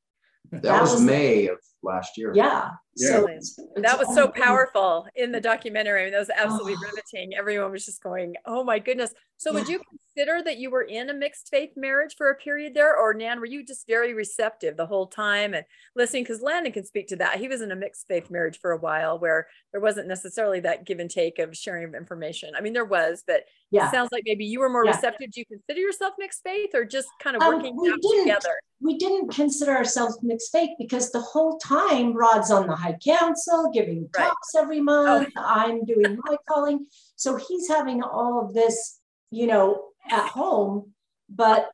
that, 0.51 0.81
was, 0.81 0.93
was, 0.93 1.01
May 1.01 1.47
of 1.47 1.57
last 1.83 2.17
year. 2.17 2.31
Yeah. 2.35 2.69
yeah. 2.95 3.07
So 3.09 3.27
it's, 3.27 3.59
that 3.75 3.97
was 3.97 4.13
so 4.13 4.27
powerful 4.27 5.07
in 5.15 5.31
the 5.31 5.41
documentary. 5.41 6.01
I 6.01 6.03
mean, 6.05 6.13
that 6.13 6.19
was 6.19 6.29
absolutely 6.29 6.75
oh. 6.75 6.89
riveting. 6.89 7.33
Everyone 7.35 7.71
was 7.71 7.85
just 7.85 8.03
going, 8.03 8.35
"Oh 8.45 8.63
my 8.63 8.79
goodness!" 8.79 9.13
So, 9.37 9.51
yeah. 9.51 9.59
would 9.59 9.69
you 9.69 9.81
consider 9.89 10.43
that 10.43 10.59
you 10.59 10.69
were 10.69 10.83
in 10.83 11.09
a 11.09 11.15
mixed 11.15 11.49
faith 11.49 11.71
marriage 11.75 12.13
for 12.15 12.29
a 12.29 12.35
period 12.35 12.75
there, 12.75 12.95
or 12.95 13.11
Nan, 13.13 13.39
were 13.39 13.47
you 13.47 13.65
just 13.65 13.87
very 13.87 14.13
receptive 14.13 14.77
the 14.77 14.85
whole 14.85 15.07
time 15.07 15.55
and 15.55 15.65
listening? 15.95 16.23
Because 16.23 16.43
Landon 16.43 16.71
can 16.71 16.85
speak 16.85 17.07
to 17.07 17.15
that. 17.15 17.39
He 17.39 17.47
was 17.47 17.61
in 17.61 17.71
a 17.71 17.75
mixed 17.75 18.07
faith 18.07 18.29
marriage 18.29 18.59
for 18.59 18.69
a 18.69 18.77
while 18.77 19.17
where 19.17 19.47
there 19.71 19.81
wasn't 19.81 20.07
necessarily 20.07 20.59
that 20.59 20.85
give 20.85 20.99
and 20.99 21.09
take 21.09 21.39
of 21.39 21.57
sharing 21.57 21.85
of 21.85 21.95
information. 21.95 22.51
I 22.55 22.61
mean, 22.61 22.73
there 22.73 22.85
was, 22.85 23.23
but 23.25 23.45
yeah. 23.71 23.87
it 23.87 23.91
sounds 23.91 24.09
like 24.11 24.23
maybe 24.27 24.45
you 24.45 24.59
were 24.59 24.69
more 24.69 24.85
yeah. 24.85 24.91
receptive. 24.91 25.31
Do 25.31 25.39
you 25.39 25.45
consider 25.47 25.79
yourself 25.79 26.13
mixed 26.19 26.43
faith, 26.43 26.69
or 26.75 26.85
just 26.85 27.07
kind 27.19 27.35
of 27.35 27.41
um, 27.41 27.55
working 27.55 27.75
um, 27.79 27.99
together? 28.19 28.59
We 28.79 28.99
didn't 28.99 29.33
consider 29.33 29.71
ourselves 29.71 30.19
mixed 30.21 30.51
faith 30.51 30.71
because 30.77 31.11
the 31.11 31.21
whole 31.21 31.57
time 31.57 31.70
Rod's 32.13 32.51
on 32.51 32.67
the 32.67 32.75
High 32.75 32.97
Council 33.03 33.71
giving 33.73 34.09
right. 34.17 34.27
talks 34.27 34.55
every 34.55 34.81
month. 34.81 35.29
Oh. 35.37 35.43
I'm 35.45 35.85
doing 35.85 36.19
my 36.25 36.37
calling, 36.47 36.85
so 37.15 37.35
he's 37.35 37.67
having 37.67 38.03
all 38.03 38.43
of 38.43 38.53
this, 38.53 38.99
you 39.29 39.47
know, 39.47 39.83
at 40.09 40.27
home, 40.27 40.93
but 41.29 41.69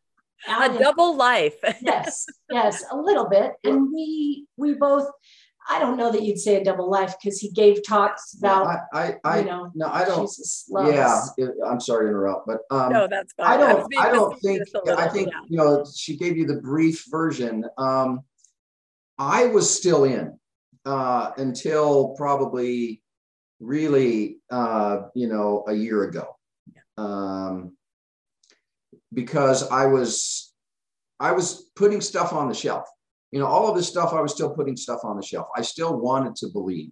a 0.48 0.78
double 0.78 1.16
life. 1.16 1.56
yes, 1.82 2.26
yes, 2.50 2.84
a 2.92 2.98
little 2.98 3.28
bit. 3.28 3.54
And 3.64 3.92
we 3.94 4.46
we 4.56 4.74
both 4.74 5.10
I 5.70 5.80
don't 5.80 5.98
know 5.98 6.12
that 6.12 6.24
you'd 6.24 6.40
say 6.40 6.56
a 6.56 6.64
double 6.64 6.90
life 6.90 7.16
because 7.20 7.40
he 7.40 7.52
gave 7.52 7.86
talks 7.86 8.36
about 8.36 8.80
I, 8.94 9.16
I, 9.24 9.40
you 9.40 9.46
know 9.46 9.72
no 9.76 9.88
I 9.88 10.06
don't 10.06 10.22
Jesus 10.22 10.70
yeah 10.72 11.22
it, 11.38 11.52
I'm 11.66 11.80
sorry 11.80 12.06
to 12.06 12.10
interrupt 12.10 12.48
but 12.48 12.60
um 12.72 12.92
no 12.92 13.08
that's 13.08 13.34
fine 13.34 13.48
I 13.48 13.58
don't 13.58 13.98
I 13.98 14.12
don't 14.12 14.40
think 14.40 14.62
I 14.98 15.10
think 15.10 15.30
yeah. 15.30 15.40
you 15.48 15.58
know 15.58 15.86
she 15.94 16.16
gave 16.16 16.38
you 16.38 16.46
the 16.46 16.62
brief 16.62 17.06
version 17.10 17.66
um 17.78 18.22
I 19.18 19.48
was 19.48 19.74
still 19.74 20.04
in 20.04 20.40
uh 20.86 21.32
until 21.38 22.16
probably 22.16 23.02
really 23.60 24.38
uh 24.50 25.02
you 25.16 25.28
know 25.28 25.64
a 25.68 25.74
year 25.74 26.04
ago 26.04 26.36
um 26.98 27.78
because 29.14 29.70
I 29.70 29.86
was 29.88 30.54
I 31.20 31.32
was 31.32 31.70
putting 31.76 32.02
stuff 32.02 32.34
on 32.34 32.48
the 32.48 32.54
shelf. 32.54 32.88
You 33.32 33.40
know, 33.40 33.48
all 33.48 33.68
of 33.68 33.76
this 33.76 33.88
stuff, 33.88 34.14
I 34.14 34.22
was 34.22 34.32
still 34.32 34.52
putting 34.52 34.78
stuff 34.78 35.02
on 35.04 35.18
the 35.18 35.26
shelf. 35.26 35.48
I 35.56 35.62
still 35.62 36.00
wanted 36.00 36.36
to 36.38 36.48
believe. 36.48 36.92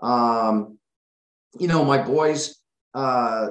Um, 0.00 0.78
you 1.58 1.68
know, 1.68 1.84
my 1.84 2.02
boys, 2.02 2.56
uh, 2.94 3.48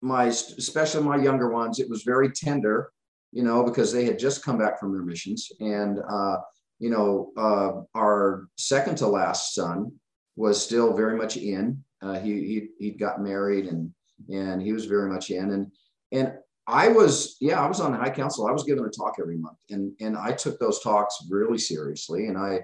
my 0.00 0.24
especially 0.26 1.02
my 1.02 1.16
younger 1.16 1.50
ones, 1.50 1.80
it 1.80 1.88
was 1.88 2.02
very 2.02 2.30
tender, 2.30 2.92
you 3.32 3.42
know, 3.42 3.64
because 3.64 3.92
they 3.92 4.04
had 4.04 4.18
just 4.18 4.44
come 4.44 4.58
back 4.58 4.78
from 4.78 4.92
their 4.92 5.02
missions. 5.02 5.50
And 5.60 5.98
uh, 6.08 6.36
you 6.78 6.90
know, 6.90 7.32
uh, 7.36 7.98
our 7.98 8.48
second 8.56 8.96
to 8.98 9.06
last 9.06 9.54
son 9.54 9.92
was 10.36 10.62
still 10.62 10.94
very 10.94 11.16
much 11.16 11.36
in. 11.36 11.82
Uh, 12.00 12.18
he 12.18 12.32
he 12.32 12.68
he'd 12.78 12.98
got 12.98 13.20
married 13.20 13.66
and 13.66 13.92
and 14.32 14.62
he 14.62 14.72
was 14.72 14.86
very 14.86 15.10
much 15.10 15.30
in. 15.30 15.50
And 15.50 15.72
and 16.12 16.32
I 16.66 16.88
was, 16.88 17.36
yeah, 17.40 17.60
I 17.60 17.66
was 17.66 17.80
on 17.80 17.92
the 17.92 17.98
High 17.98 18.10
Council. 18.10 18.46
I 18.46 18.52
was 18.52 18.64
giving 18.64 18.84
a 18.84 18.90
talk 18.90 19.14
every 19.18 19.38
month, 19.38 19.56
and 19.70 19.92
and 20.00 20.16
I 20.16 20.32
took 20.32 20.58
those 20.58 20.80
talks 20.80 21.16
really 21.30 21.56
seriously. 21.56 22.26
And 22.26 22.36
I, 22.36 22.60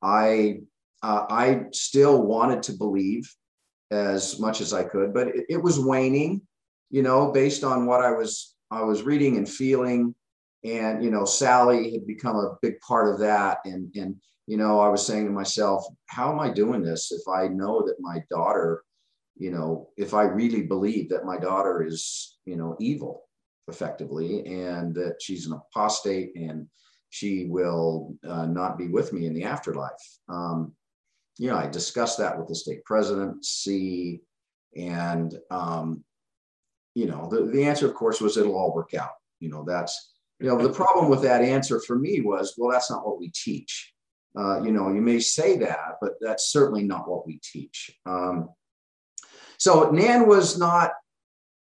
I, 0.00 0.60
uh, 1.02 1.26
I 1.28 1.64
still 1.72 2.22
wanted 2.22 2.62
to 2.64 2.72
believe 2.72 3.28
as 3.90 4.38
much 4.38 4.60
as 4.60 4.72
I 4.72 4.84
could, 4.84 5.12
but 5.12 5.28
it, 5.28 5.46
it, 5.48 5.62
was 5.62 5.80
waning, 5.80 6.42
you 6.90 7.02
know, 7.02 7.32
based 7.32 7.64
on 7.64 7.86
what 7.86 8.00
I 8.00 8.12
was 8.12 8.54
I 8.70 8.82
was 8.82 9.02
reading 9.02 9.36
and 9.36 9.48
feeling. 9.48 10.14
And 10.64 11.04
you 11.04 11.10
know, 11.10 11.24
Sally 11.24 11.92
had 11.92 12.06
become 12.06 12.36
a 12.36 12.56
big 12.62 12.80
part 12.80 13.12
of 13.12 13.20
that, 13.20 13.58
and 13.64 13.94
and 13.94 14.16
you 14.46 14.56
know, 14.56 14.80
I 14.80 14.88
was 14.88 15.06
saying 15.06 15.26
to 15.26 15.30
myself, 15.30 15.84
how 16.06 16.32
am 16.32 16.40
I 16.40 16.50
doing 16.50 16.82
this 16.82 17.12
if 17.12 17.28
I 17.28 17.48
know 17.48 17.82
that 17.86 18.00
my 18.00 18.22
daughter, 18.30 18.82
you 19.36 19.50
know, 19.50 19.90
if 19.98 20.14
I 20.14 20.22
really 20.22 20.62
believe 20.62 21.10
that 21.10 21.26
my 21.26 21.36
daughter 21.36 21.84
is, 21.86 22.38
you 22.46 22.56
know, 22.56 22.74
evil 22.80 23.24
effectively, 23.68 24.46
and 24.46 24.94
that 24.94 25.16
she's 25.20 25.46
an 25.46 25.52
apostate 25.52 26.34
and 26.34 26.66
she 27.10 27.46
will 27.46 28.14
uh, 28.26 28.46
not 28.46 28.78
be 28.78 28.88
with 28.88 29.12
me 29.12 29.26
in 29.26 29.34
the 29.34 29.44
afterlife. 29.44 29.92
Um, 30.28 30.72
you 31.38 31.50
know, 31.50 31.56
I 31.56 31.66
discussed 31.66 32.18
that 32.18 32.38
with 32.38 32.48
the 32.48 32.54
stake 32.54 32.84
president, 32.84 33.44
C, 33.44 34.20
and 34.76 35.38
um, 35.50 36.04
you 36.94 37.06
know, 37.06 37.28
the, 37.30 37.44
the 37.44 37.64
answer, 37.64 37.86
of 37.86 37.94
course, 37.94 38.20
was 38.20 38.36
it'll 38.36 38.56
all 38.56 38.74
work 38.74 38.94
out. 38.94 39.12
You 39.40 39.50
know, 39.50 39.64
that's 39.66 40.14
you 40.40 40.48
know, 40.48 40.58
the 40.58 40.72
problem 40.72 41.08
with 41.08 41.22
that 41.22 41.42
answer 41.42 41.80
for 41.80 41.98
me 41.98 42.20
was, 42.20 42.54
well, 42.56 42.70
that's 42.70 42.90
not 42.90 43.06
what 43.06 43.18
we 43.18 43.30
teach. 43.30 43.92
Uh, 44.38 44.62
you 44.62 44.70
know, 44.70 44.88
you 44.92 45.00
may 45.00 45.18
say 45.18 45.56
that, 45.56 45.96
but 46.00 46.12
that's 46.20 46.52
certainly 46.52 46.82
not 46.82 47.08
what 47.08 47.26
we 47.26 47.40
teach. 47.42 47.90
Um, 48.06 48.50
so 49.58 49.90
Nan 49.90 50.28
was 50.28 50.58
not 50.58 50.92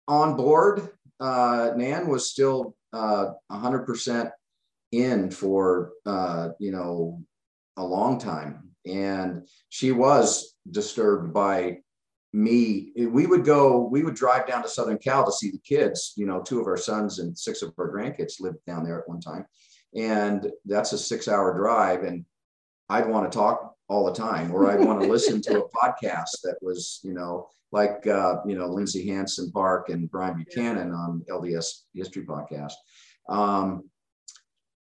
on 0.07 0.35
board 0.35 0.89
uh, 1.19 1.71
Nan 1.75 2.07
was 2.07 2.29
still 2.29 2.75
uh, 2.93 3.31
100% 3.51 4.31
in 4.91 5.31
for, 5.31 5.91
uh, 6.05 6.49
you 6.59 6.71
know, 6.71 7.21
a 7.77 7.83
long 7.83 8.19
time. 8.19 8.71
And 8.85 9.47
she 9.69 9.91
was 9.91 10.55
disturbed 10.69 11.33
by 11.33 11.79
me. 12.35 12.91
We 12.97 13.25
would 13.25 13.45
go, 13.45 13.79
we 13.79 14.03
would 14.03 14.15
drive 14.15 14.45
down 14.45 14.61
to 14.63 14.69
Southern 14.69 14.97
Cal 14.97 15.25
to 15.25 15.31
see 15.31 15.51
the 15.51 15.59
kids. 15.59 16.13
You 16.17 16.25
know, 16.25 16.41
two 16.41 16.59
of 16.59 16.67
our 16.67 16.77
sons 16.77 17.19
and 17.19 17.37
six 17.37 17.61
of 17.61 17.73
our 17.77 17.91
grandkids 17.91 18.41
lived 18.41 18.63
down 18.67 18.83
there 18.83 18.99
at 18.99 19.07
one 19.07 19.21
time. 19.21 19.45
And 19.95 20.51
that's 20.65 20.91
a 20.91 20.97
six 20.97 21.27
hour 21.27 21.57
drive. 21.57 22.03
And 22.03 22.25
I'd 22.89 23.07
want 23.07 23.31
to 23.31 23.35
talk 23.35 23.73
all 23.87 24.05
the 24.05 24.13
time, 24.13 24.51
or 24.51 24.69
I'd 24.69 24.83
want 24.83 25.01
to 25.01 25.07
listen 25.07 25.41
to 25.43 25.63
a 25.63 25.69
podcast 25.83 26.41
that 26.43 26.57
was, 26.61 26.99
you 27.03 27.13
know, 27.13 27.47
like 27.71 28.05
uh, 28.07 28.37
you 28.45 28.55
know 28.55 28.67
Lindsay 28.67 29.07
Hansen 29.07 29.51
Park 29.51 29.89
and 29.89 30.09
Brian 30.11 30.37
Buchanan 30.37 30.91
on 30.91 31.23
LDS 31.29 31.83
History 31.93 32.25
Podcast. 32.25 32.73
Um, 33.29 33.89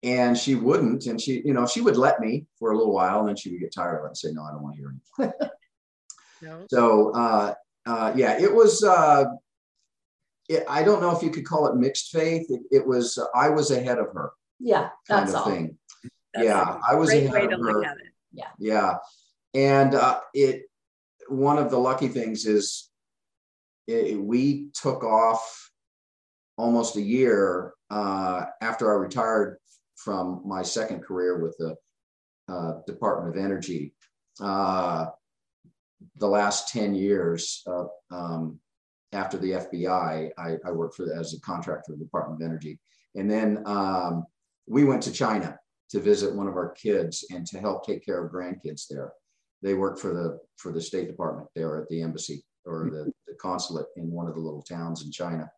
and 0.02 0.36
she 0.36 0.54
wouldn't, 0.54 1.06
and 1.06 1.18
she, 1.18 1.40
you 1.46 1.54
know, 1.54 1.66
she 1.66 1.80
would 1.80 1.96
let 1.96 2.20
me 2.20 2.46
for 2.58 2.72
a 2.72 2.76
little 2.76 2.92
while, 2.92 3.20
and 3.20 3.28
then 3.28 3.36
she 3.36 3.50
would 3.50 3.60
get 3.60 3.72
tired 3.74 3.98
of 3.98 4.04
it 4.04 4.08
and 4.08 4.16
say, 4.16 4.32
"No, 4.32 4.42
I 4.42 4.50
don't 4.50 4.62
want 4.62 4.74
to 4.76 4.80
hear 4.80 4.94
anymore." 5.28 5.50
no. 6.44 6.66
So, 6.70 7.11
uh, 7.14 7.54
uh, 7.87 8.12
yeah, 8.14 8.38
it 8.38 8.54
was. 8.54 8.83
Uh, 8.83 9.24
it, 10.48 10.64
I 10.68 10.83
don't 10.83 11.00
know 11.00 11.16
if 11.16 11.22
you 11.22 11.30
could 11.30 11.46
call 11.46 11.66
it 11.68 11.76
mixed 11.76 12.11
faith. 12.11 12.46
It, 12.50 12.61
it 12.70 12.87
was. 12.87 13.18
I 13.35 13.48
was 13.48 13.70
ahead 13.70 13.98
of 13.98 14.07
her. 14.12 14.33
Yeah, 14.61 14.90
that's 15.09 15.35
all. 15.35 15.46
Thing. 15.46 15.76
That's 16.35 16.46
yeah, 16.46 16.78
I 16.87 16.94
was 16.94 17.12
ahead 17.12 17.52
of 17.52 17.61
her. 17.61 17.83
Yeah. 18.33 18.48
Yeah, 18.59 18.96
and 19.54 19.94
uh, 19.94 20.20
it 20.35 20.62
one 21.28 21.59
of 21.59 21.70
the 21.70 21.78
lucky 21.78 22.09
things 22.09 22.46
is 22.46 22.90
it, 23.87 24.18
we 24.20 24.68
took 24.74 25.04
off 25.04 25.70
almost 26.57 26.96
a 26.96 27.02
year 27.02 27.72
uh, 27.90 28.44
after 28.61 28.92
I 28.92 28.96
retired 28.96 29.59
from 29.96 30.42
my 30.44 30.62
second 30.62 31.02
career 31.02 31.38
with 31.38 31.57
the 31.59 31.76
uh, 32.52 32.80
Department 32.87 33.37
of 33.37 33.42
Energy. 33.42 33.94
Uh, 34.40 35.07
the 36.16 36.28
last 36.28 36.68
10 36.68 36.94
years 36.94 37.64
um, 38.10 38.58
after 39.12 39.38
the 39.38 39.52
FBI, 39.52 40.30
I, 40.36 40.56
I, 40.66 40.70
worked 40.72 40.96
for 40.96 41.12
as 41.14 41.34
a 41.34 41.40
contractor 41.40 41.92
for 41.92 41.98
the 41.98 42.04
Department 42.04 42.42
of 42.42 42.46
Energy. 42.46 42.78
And 43.14 43.30
then 43.30 43.62
um, 43.64 44.24
we 44.66 44.84
went 44.84 45.02
to 45.04 45.12
China 45.12 45.58
to 45.90 46.00
visit 46.00 46.34
one 46.34 46.48
of 46.48 46.56
our 46.56 46.70
kids 46.70 47.24
and 47.30 47.46
to 47.46 47.60
help 47.60 47.86
take 47.86 48.04
care 48.04 48.24
of 48.24 48.32
grandkids 48.32 48.86
there 48.88 49.12
they 49.64 49.74
work 49.74 49.98
for 49.98 50.12
the 50.12 50.38
for 50.58 50.70
the 50.70 50.80
State 50.80 51.08
Department 51.08 51.48
there 51.56 51.80
at 51.80 51.88
the 51.88 52.02
embassy 52.02 52.44
or 52.66 52.90
the, 52.90 53.10
the 53.26 53.34
consulate 53.34 53.86
in 53.96 54.10
one 54.10 54.28
of 54.28 54.34
the 54.34 54.40
little 54.40 54.62
towns 54.62 55.04
in 55.04 55.10
China. 55.10 55.50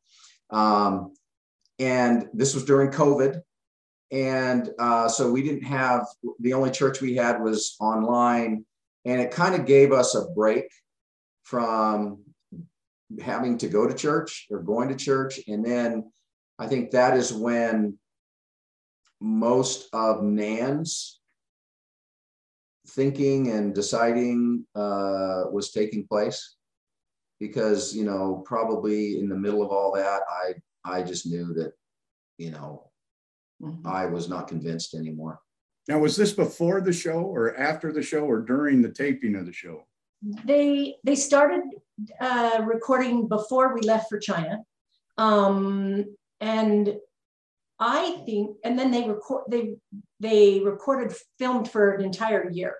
Um, 0.50 1.12
and 1.78 2.28
this 2.32 2.54
was 2.54 2.64
during 2.64 2.90
COVID. 2.90 3.42
And 4.12 4.70
uh, 4.78 5.08
so 5.08 5.30
we 5.30 5.42
didn't 5.42 5.64
have, 5.64 6.06
the 6.38 6.54
only 6.54 6.70
church 6.70 7.00
we 7.00 7.14
had 7.16 7.40
was 7.40 7.76
online. 7.80 8.64
And 9.06 9.20
it 9.20 9.30
kind 9.30 9.54
of 9.54 9.66
gave 9.66 9.92
us 9.92 10.14
a 10.14 10.26
break 10.34 10.66
from 11.44 12.24
having 13.20 13.56
to 13.58 13.68
go 13.68 13.86
to 13.86 13.94
church 13.94 14.46
or 14.50 14.60
going 14.60 14.88
to 14.88 14.96
church. 14.96 15.40
And 15.48 15.64
then 15.64 16.10
I 16.58 16.66
think 16.66 16.90
that 16.90 17.16
is 17.16 17.32
when 17.32 17.98
most 19.20 19.88
of 19.92 20.22
Nan's 20.22 21.20
thinking 22.88 23.50
and 23.50 23.74
deciding 23.74 24.66
uh, 24.74 25.44
was 25.50 25.72
taking 25.72 26.06
place 26.06 26.56
because 27.40 27.94
you 27.94 28.04
know 28.04 28.42
probably 28.46 29.18
in 29.18 29.28
the 29.28 29.36
middle 29.36 29.62
of 29.62 29.70
all 29.70 29.92
that 29.92 30.22
i 30.30 30.54
i 30.84 31.02
just 31.02 31.26
knew 31.26 31.52
that 31.52 31.72
you 32.38 32.50
know 32.50 32.90
mm-hmm. 33.62 33.86
i 33.86 34.06
was 34.06 34.28
not 34.28 34.48
convinced 34.48 34.94
anymore 34.94 35.38
now 35.88 35.98
was 35.98 36.16
this 36.16 36.32
before 36.32 36.80
the 36.80 36.92
show 36.92 37.20
or 37.20 37.56
after 37.56 37.92
the 37.92 38.02
show 38.02 38.24
or 38.24 38.40
during 38.40 38.82
the 38.82 38.90
taping 38.90 39.36
of 39.36 39.46
the 39.46 39.52
show 39.52 39.84
they 40.44 40.96
they 41.04 41.14
started 41.14 41.62
uh, 42.20 42.62
recording 42.64 43.28
before 43.28 43.74
we 43.74 43.80
left 43.82 44.08
for 44.08 44.18
china 44.18 44.58
um, 45.18 46.04
and 46.40 46.96
i 47.78 48.22
think 48.26 48.56
and 48.64 48.78
then 48.78 48.90
they 48.90 49.08
record 49.08 49.44
they 49.50 49.74
they 50.20 50.60
recorded 50.60 51.14
filmed 51.38 51.70
for 51.70 51.92
an 51.92 52.04
entire 52.04 52.50
year 52.50 52.76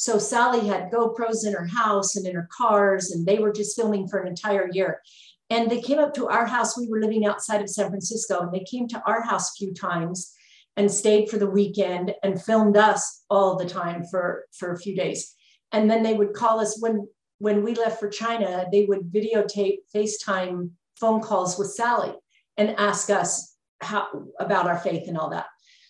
So 0.00 0.18
Sally 0.18 0.66
had 0.66 0.90
GoPros 0.90 1.46
in 1.46 1.52
her 1.52 1.66
house 1.66 2.16
and 2.16 2.26
in 2.26 2.34
her 2.34 2.48
cars, 2.56 3.10
and 3.10 3.26
they 3.26 3.38
were 3.38 3.52
just 3.52 3.76
filming 3.76 4.08
for 4.08 4.18
an 4.18 4.28
entire 4.28 4.66
year. 4.72 5.02
And 5.50 5.70
they 5.70 5.82
came 5.82 5.98
up 5.98 6.14
to 6.14 6.26
our 6.28 6.46
house. 6.46 6.78
We 6.78 6.88
were 6.88 7.02
living 7.02 7.26
outside 7.26 7.60
of 7.60 7.68
San 7.68 7.90
Francisco, 7.90 8.40
and 8.40 8.50
they 8.50 8.64
came 8.64 8.88
to 8.88 9.02
our 9.04 9.20
house 9.20 9.50
a 9.50 9.58
few 9.58 9.74
times 9.74 10.32
and 10.76 10.90
stayed 10.90 11.28
for 11.28 11.38
the 11.38 11.50
weekend 11.50 12.14
and 12.22 12.42
filmed 12.42 12.76
us 12.76 13.24
all 13.28 13.56
the 13.56 13.68
time 13.68 14.04
for, 14.10 14.44
for 14.56 14.72
a 14.72 14.78
few 14.78 14.96
days. 14.96 15.34
And 15.72 15.90
then 15.90 16.02
they 16.02 16.14
would 16.14 16.32
call 16.32 16.60
us 16.60 16.80
when 16.80 17.06
when 17.40 17.64
we 17.64 17.74
left 17.74 17.98
for 17.98 18.08
China, 18.08 18.66
they 18.70 18.84
would 18.84 19.10
videotape 19.10 19.78
FaceTime 19.94 20.70
phone 21.00 21.22
calls 21.22 21.58
with 21.58 21.70
Sally 21.72 22.12
and 22.58 22.78
ask 22.78 23.08
us 23.08 23.56
how 23.80 24.08
about 24.38 24.66
our 24.66 24.78
faith 24.78 25.08
and 25.08 25.16
all 25.16 25.30
that. 25.30 25.46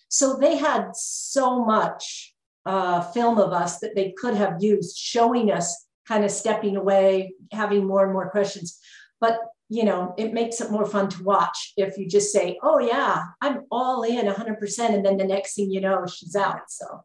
So 0.09 0.37
they 0.37 0.57
had 0.57 0.95
so 0.95 1.65
much 1.65 2.35
uh, 2.65 3.01
film 3.11 3.39
of 3.39 3.53
us 3.53 3.81
that 3.81 3.97
they 3.97 4.15
could 4.17 4.35
have 4.35 4.63
used, 4.63 4.97
showing 4.97 5.51
us 5.51 5.87
kind 6.07 6.25
of 6.25 6.31
stepping 6.31 6.77
away, 6.77 7.35
having 7.51 7.85
more 7.85 8.05
and 8.05 8.13
more 8.13 8.31
questions. 8.31 8.79
But 9.21 9.41
you 9.71 9.85
know, 9.85 10.15
it 10.19 10.35
makes 10.35 10.61
it 10.61 10.71
more 10.71 10.85
fun 10.85 11.09
to 11.09 11.23
watch 11.23 11.73
if 11.77 11.97
you 11.97 12.09
just 12.09 12.33
say, 12.33 12.59
"Oh 12.63 12.81
yeah, 12.81 13.23
I'm 13.41 13.63
all 13.71 14.03
in 14.03 14.27
100%," 14.27 14.95
and 14.95 15.07
then 15.07 15.17
the 15.17 15.25
next 15.25 15.55
thing 15.55 15.71
you 15.71 15.81
know, 15.81 16.07
she's 16.07 16.35
out. 16.35 16.69
So 16.69 17.05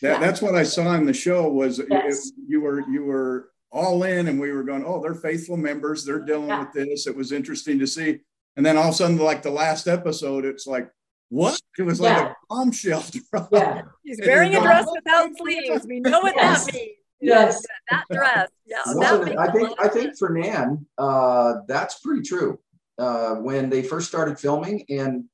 that, 0.00 0.12
yeah. 0.14 0.18
that's 0.18 0.40
what 0.40 0.54
I 0.54 0.62
saw 0.62 0.94
in 0.94 1.04
the 1.04 1.12
show 1.12 1.48
was 1.48 1.80
yes. 1.90 2.28
it, 2.28 2.34
you 2.48 2.62
were 2.62 2.80
you 2.88 3.04
were 3.04 3.50
all 3.70 4.02
in, 4.04 4.28
and 4.28 4.40
we 4.40 4.50
were 4.50 4.62
going, 4.62 4.82
"Oh, 4.86 5.02
they're 5.02 5.14
faithful 5.14 5.58
members. 5.58 6.04
They're 6.04 6.24
dealing 6.24 6.48
yeah. 6.48 6.60
with 6.60 6.72
this." 6.72 7.06
It 7.06 7.14
was 7.14 7.32
interesting 7.32 7.78
to 7.80 7.86
see, 7.86 8.20
and 8.56 8.64
then 8.64 8.78
all 8.78 8.88
of 8.88 8.94
a 8.94 8.94
sudden, 8.94 9.18
like 9.18 9.42
the 9.42 9.50
last 9.50 9.86
episode, 9.86 10.46
it's 10.46 10.66
like, 10.66 10.90
what? 11.28 11.60
It 11.78 11.82
was 11.82 12.00
like 12.00 12.16
yeah. 12.16 12.30
a 12.30 12.34
bombshell. 12.48 13.04
Yeah. 13.52 13.82
He's 14.02 14.20
wearing 14.24 14.56
a 14.56 14.60
dress 14.62 14.88
without 14.90 15.36
sleeves. 15.36 15.86
We 15.86 16.00
know 16.00 16.20
what 16.20 16.34
yes. 16.36 16.64
that 16.64 16.74
means. 16.74 16.92
Yes. 17.20 17.62
that 17.90 18.04
dress. 18.10 18.50
Yeah. 18.66 18.82
That 18.84 19.38
I 19.38 19.50
think 19.50 19.70
I 19.78 19.88
think 19.88 20.18
for 20.18 20.30
Nan, 20.30 20.86
uh, 20.98 21.54
that's 21.68 22.00
pretty 22.00 22.22
true. 22.22 22.58
Uh, 22.98 23.36
when 23.36 23.68
they 23.68 23.82
first 23.82 24.08
started 24.08 24.38
filming 24.38 24.84
and 24.88 25.24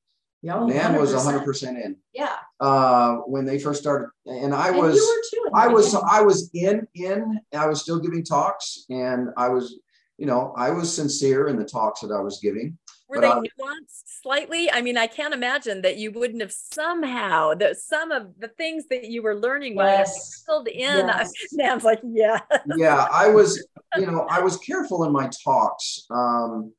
yeah, 0.43 0.55
Nan 0.66 0.95
100%. 0.95 0.99
was 0.99 1.12
100% 1.12 1.85
in. 1.85 1.97
Yeah. 2.12 2.37
Uh, 2.59 3.16
when 3.26 3.45
they 3.45 3.59
first 3.59 3.80
started 3.80 4.09
and 4.26 4.53
I 4.53 4.68
and 4.68 4.78
was 4.78 4.97
too, 5.30 5.49
I 5.55 5.68
was 5.68 5.95
I 5.95 6.20
was 6.20 6.51
in 6.55 6.87
in 6.95 7.41
I 7.57 7.66
was 7.66 7.83
still 7.83 8.01
giving 8.01 8.24
talks 8.24 8.85
and 8.91 9.28
I 9.37 9.49
was 9.49 9.78
you 10.18 10.26
know, 10.26 10.53
I 10.57 10.70
was 10.70 10.95
sincere 10.95 11.49
in 11.49 11.57
the 11.57 11.64
talks 11.64 12.01
that 12.01 12.12
I 12.12 12.20
was 12.20 12.39
giving. 12.41 12.78
Were 13.12 13.20
they 13.20 13.28
I, 13.28 13.40
nuanced 13.40 14.04
slightly? 14.22 14.70
I 14.70 14.80
mean, 14.80 14.96
I 14.96 15.06
can't 15.06 15.34
imagine 15.34 15.82
that 15.82 15.98
you 15.98 16.12
wouldn't 16.12 16.40
have 16.40 16.52
somehow 16.52 17.52
that 17.54 17.76
some 17.76 18.10
of 18.10 18.28
the 18.38 18.48
things 18.48 18.84
that 18.88 19.04
you 19.04 19.22
were 19.22 19.34
learning 19.34 19.76
yes. 19.76 20.42
filled 20.46 20.68
in. 20.68 21.06
Yes. 21.06 21.30
Nan's 21.52 21.84
like, 21.84 22.00
yeah. 22.02 22.40
yeah, 22.76 23.06
I 23.12 23.28
was, 23.28 23.66
you 23.98 24.06
know, 24.06 24.26
I 24.30 24.40
was 24.40 24.56
careful 24.56 25.04
in 25.04 25.12
my 25.12 25.28
talks 25.44 26.06
um, 26.10 26.72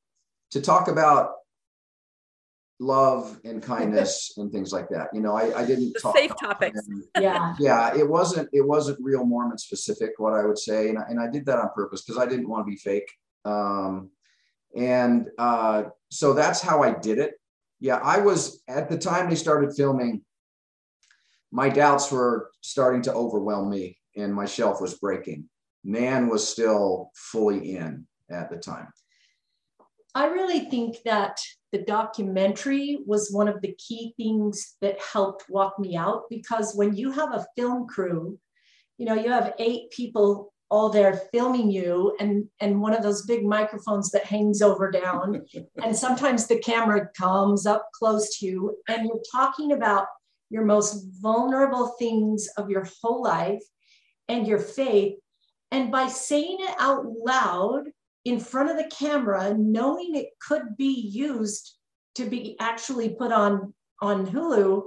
to 0.52 0.62
talk 0.62 0.88
about 0.88 1.34
love 2.80 3.40
and 3.44 3.62
kindness 3.62 4.34
and 4.38 4.52
things 4.52 4.74
like 4.74 4.90
that. 4.90 5.10
You 5.14 5.22
know, 5.22 5.36
I, 5.36 5.62
I 5.62 5.66
didn't 5.66 5.94
the 5.94 6.00
talk 6.00 6.18
safe 6.18 6.34
topics. 6.40 6.82
yeah. 7.20 7.54
Yeah. 7.60 7.96
It 7.96 8.10
wasn't, 8.10 8.50
it 8.54 8.66
wasn't 8.66 8.98
real 9.02 9.24
Mormon 9.24 9.60
specific, 9.60 10.14
what 10.18 10.34
I 10.34 10.46
would 10.48 10.58
say. 10.58 10.90
And 10.90 10.98
I, 10.98 11.04
and 11.10 11.20
I 11.20 11.28
did 11.28 11.46
that 11.46 11.60
on 11.60 11.70
purpose 11.76 12.02
because 12.02 12.20
I 12.20 12.26
didn't 12.26 12.50
want 12.50 12.66
to 12.66 12.72
be 12.72 12.78
fake. 12.78 13.12
Um, 13.46 14.10
and 14.76 15.28
uh, 15.38 15.84
so 16.14 16.34
that's 16.34 16.62
how 16.62 16.84
I 16.84 16.94
did 16.94 17.18
it. 17.18 17.34
Yeah, 17.80 17.98
I 17.98 18.20
was 18.20 18.62
at 18.68 18.88
the 18.90 18.98
time 18.98 19.30
they 19.30 19.36
started 19.36 19.76
filming, 19.76 20.22
my 21.52 21.70
doubts 21.70 22.12
were 22.12 22.52
starting 22.62 23.02
to 23.04 23.14
overwhelm 23.14 23.70
me 23.70 23.98
and 24.16 24.34
my 24.34 24.46
shelf 24.46 24.80
was 24.80 24.94
breaking. 24.94 25.50
Nan 25.84 26.30
was 26.30 26.48
still 26.48 27.12
fully 27.16 27.76
in 27.76 28.06
at 28.30 28.50
the 28.50 28.58
time. 28.58 28.88
I 30.16 30.28
really 30.28 30.60
think 30.60 30.98
that 31.06 31.40
the 31.72 31.80
documentary 31.80 33.00
was 33.08 33.32
one 33.32 33.48
of 33.48 33.60
the 33.62 33.76
key 33.80 34.14
things 34.16 34.76
that 34.82 35.02
helped 35.02 35.46
walk 35.50 35.80
me 35.80 35.96
out 35.98 36.26
because 36.30 36.76
when 36.76 36.96
you 36.96 37.12
have 37.12 37.34
a 37.34 37.48
film 37.58 37.88
crew, 37.88 38.38
you 39.00 39.08
know, 39.08 39.16
you 39.16 39.32
have 39.32 39.56
eight 39.58 39.90
people 39.90 40.53
all 40.74 40.90
there 40.90 41.22
filming 41.32 41.70
you 41.70 42.16
and 42.20 42.50
and 42.60 42.82
one 42.82 42.96
of 42.96 43.04
those 43.04 43.28
big 43.28 43.46
microphones 43.46 44.10
that 44.10 44.26
hangs 44.26 44.60
over 44.60 44.90
down. 44.90 45.46
And 45.84 45.96
sometimes 45.96 46.48
the 46.48 46.58
camera 46.58 47.10
comes 47.16 47.68
up 47.68 47.90
close 47.94 48.40
to 48.40 48.46
you 48.48 48.78
and 48.88 49.06
you're 49.06 49.30
talking 49.32 49.74
about 49.74 50.08
your 50.50 50.66
most 50.66 51.06
vulnerable 51.22 51.96
things 52.00 52.50
of 52.58 52.72
your 52.72 52.88
whole 53.02 53.22
life 53.22 53.62
and 54.28 54.48
your 54.48 54.58
faith. 54.58 55.14
And 55.70 55.92
by 55.92 56.08
saying 56.08 56.58
it 56.62 56.76
out 56.80 57.06
loud 57.06 57.84
in 58.26 58.40
front 58.40 58.72
of 58.72 58.78
the 58.78 58.92
camera 58.96 59.54
knowing 59.56 60.16
it 60.16 60.30
could 60.48 60.76
be 60.76 60.94
used 61.28 61.78
to 62.16 62.26
be 62.26 62.56
actually 62.60 63.10
put 63.10 63.32
on 63.32 63.76
on 64.02 64.26
Hulu 64.26 64.84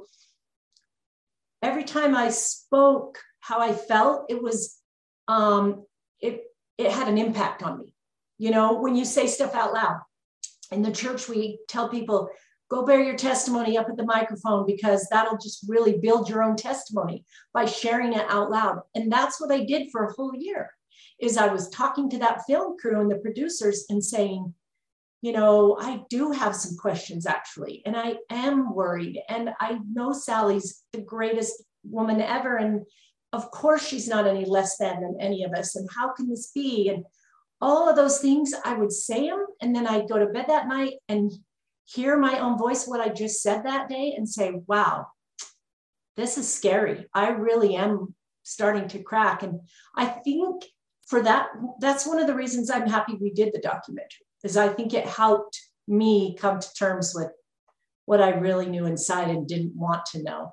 every 1.63 1.85
time 1.85 2.17
I 2.17 2.31
spoke 2.31 3.19
how 3.39 3.61
I 3.61 3.73
felt 3.73 4.27
it 4.29 4.43
was 4.43 4.81
um, 5.29 5.85
it, 6.21 6.45
it 6.79 6.91
had 6.91 7.09
an 7.09 7.19
impact 7.19 7.63
on 7.63 7.79
me. 7.79 7.95
You 8.39 8.51
know, 8.51 8.81
when 8.81 8.97
you 8.97 9.05
say 9.05 9.27
stuff 9.27 9.55
out 9.55 9.73
loud 9.73 10.01
in 10.71 10.83
the 10.83 10.93
church, 10.93 11.29
we 11.29 11.59
tell 11.69 11.89
people, 11.89 12.29
go 12.69 12.85
bear 12.85 13.03
your 13.03 13.17
testimony 13.17 13.79
up 13.79 13.89
at 13.89 13.97
the 13.97 14.05
microphone 14.05 14.67
because 14.67 15.07
that'll 15.11 15.39
just 15.39 15.65
really 15.69 15.99
build 15.99 16.29
your 16.29 16.43
own 16.43 16.57
testimony 16.57 17.25
by 17.55 17.65
sharing 17.65 18.13
it 18.13 18.27
out 18.29 18.51
loud. 18.51 18.81
And 18.95 19.11
that's 19.11 19.41
what 19.41 19.53
I 19.53 19.65
did 19.65 19.89
for 19.91 20.05
a 20.05 20.13
whole 20.13 20.35
year 20.35 20.71
is 21.19 21.37
I 21.37 21.47
was 21.47 21.71
talking 21.71 22.11
to 22.11 22.19
that 22.19 22.43
film 22.47 22.77
crew 22.79 23.01
and 23.01 23.11
the 23.11 23.17
producers 23.17 23.87
and 23.89 24.05
saying, 24.05 24.53
you 25.23 25.33
know, 25.33 25.77
I 25.81 26.03
do 26.11 26.31
have 26.31 26.55
some 26.55 26.77
questions 26.77 27.27
actually, 27.27 27.83
and 27.87 27.97
I 27.97 28.17
am 28.31 28.75
worried. 28.75 29.19
And 29.29 29.51
I 29.61 29.79
know 29.91 30.13
Sally's 30.13 30.83
the 30.93 31.01
greatest 31.01 31.65
woman 31.85 32.21
ever. 32.21 32.57
And 32.57 32.83
of 33.37 33.51
course 33.51 33.87
she's 33.87 34.09
not 34.09 34.27
any 34.27 34.45
less 34.45 34.77
than 34.79 35.03
than 35.03 35.17
any 35.21 35.45
of 35.45 35.53
us 35.53 35.77
and 35.77 35.89
how 35.97 36.13
can 36.13 36.29
this 36.29 36.51
be? 36.53 36.89
And 36.89 37.05
all 37.61 37.89
of 37.89 37.97
those 37.97 38.19
things 38.19 38.53
i 38.67 38.75
would 38.75 38.93
say 38.93 39.31
them 39.31 39.47
and 39.63 39.75
then 39.75 39.87
i'd 39.87 40.09
go 40.09 40.19
to 40.19 40.27
bed 40.27 40.45
that 40.49 40.69
night 40.69 40.93
and 41.09 41.33
hear 41.87 42.19
my 42.19 42.39
own 42.39 42.59
voice 42.59 42.87
what 42.87 43.01
i 43.01 43.09
just 43.09 43.43
said 43.43 43.63
that 43.63 43.89
day 43.89 44.13
and 44.15 44.29
say 44.29 44.53
wow 44.67 45.07
this 46.17 46.39
is 46.39 46.53
scary. 46.53 47.05
I 47.13 47.29
really 47.29 47.77
am 47.77 48.15
starting 48.43 48.89
to 48.89 49.03
crack. 49.03 49.43
And 49.43 49.61
i 49.97 50.07
think 50.07 50.65
for 51.07 51.23
that 51.23 51.49
that's 51.81 52.07
one 52.07 52.19
of 52.19 52.27
the 52.27 52.35
reasons 52.35 52.71
i'm 52.71 52.89
happy 52.89 53.17
we 53.21 53.31
did 53.31 53.53
the 53.53 53.61
documentary 53.61 54.27
is 54.43 54.57
i 54.57 54.69
think 54.69 54.93
it 54.93 55.07
helped 55.07 55.61
me 55.87 56.37
come 56.37 56.59
to 56.59 56.75
terms 56.75 57.13
with 57.15 57.31
what 58.07 58.21
i 58.21 58.31
really 58.31 58.67
knew 58.67 58.87
inside 58.87 59.29
and 59.29 59.47
didn't 59.47 59.77
want 59.77 60.05
to 60.07 60.23
know 60.23 60.53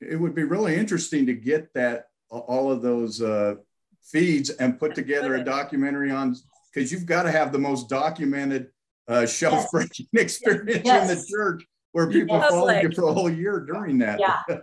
it 0.00 0.16
would 0.16 0.34
be 0.34 0.44
really 0.44 0.76
interesting 0.76 1.26
to 1.26 1.34
get 1.34 1.72
that 1.74 2.06
all 2.30 2.70
of 2.70 2.82
those 2.82 3.22
uh, 3.22 3.54
feeds 4.02 4.50
and 4.50 4.78
put 4.78 4.94
together 4.94 5.36
a 5.36 5.44
documentary 5.44 6.10
on 6.10 6.34
because 6.72 6.92
you've 6.92 7.06
got 7.06 7.22
to 7.22 7.30
have 7.30 7.52
the 7.52 7.58
most 7.58 7.88
documented 7.88 8.68
uh, 9.08 9.26
shelf 9.26 9.70
breaking 9.70 10.06
yes. 10.12 10.22
experience 10.22 10.82
yes. 10.84 11.10
in 11.10 11.16
the 11.16 11.26
church 11.30 11.64
where 11.92 12.10
people 12.10 12.36
yes. 12.36 12.50
followed 12.50 12.82
you 12.82 12.92
for 12.92 13.08
a 13.08 13.12
whole 13.12 13.30
year 13.30 13.60
during 13.60 13.98
that. 13.98 14.20
Yeah. 14.20 14.42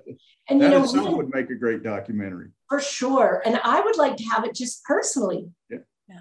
And 0.50 0.62
that 0.62 0.74
you 0.74 0.78
know, 0.78 0.84
itself 0.84 1.16
would 1.16 1.34
make 1.34 1.50
a 1.52 1.56
great 1.56 1.84
documentary. 1.84 2.50
For 2.68 2.82
sure. 2.82 3.42
And 3.46 3.62
I 3.64 3.80
would 3.80 3.96
like 3.96 4.18
to 4.18 4.26
have 4.26 4.44
it 4.44 4.54
just 4.54 4.84
personally. 4.84 5.48
Yeah. 5.70 5.78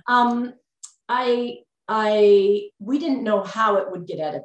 Um, 0.06 0.54
I 1.08 1.56
I 1.88 2.68
we 2.78 3.00
didn't 3.00 3.24
know 3.24 3.42
how 3.42 3.78
it 3.78 3.90
would 3.90 4.06
get 4.06 4.20
edited. 4.20 4.44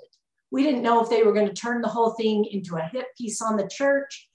We 0.49 0.63
didn't 0.63 0.81
know 0.81 1.03
if 1.03 1.11
they 1.11 1.21
were 1.21 1.31
going 1.31 1.47
to 1.47 1.53
turn 1.53 1.83
the 1.83 1.89
whole 1.89 2.15
thing 2.15 2.45
into 2.45 2.75
a 2.75 2.81
hit 2.81 3.05
piece 3.19 3.39
on 3.39 3.55
the 3.55 3.69
church 3.71 4.26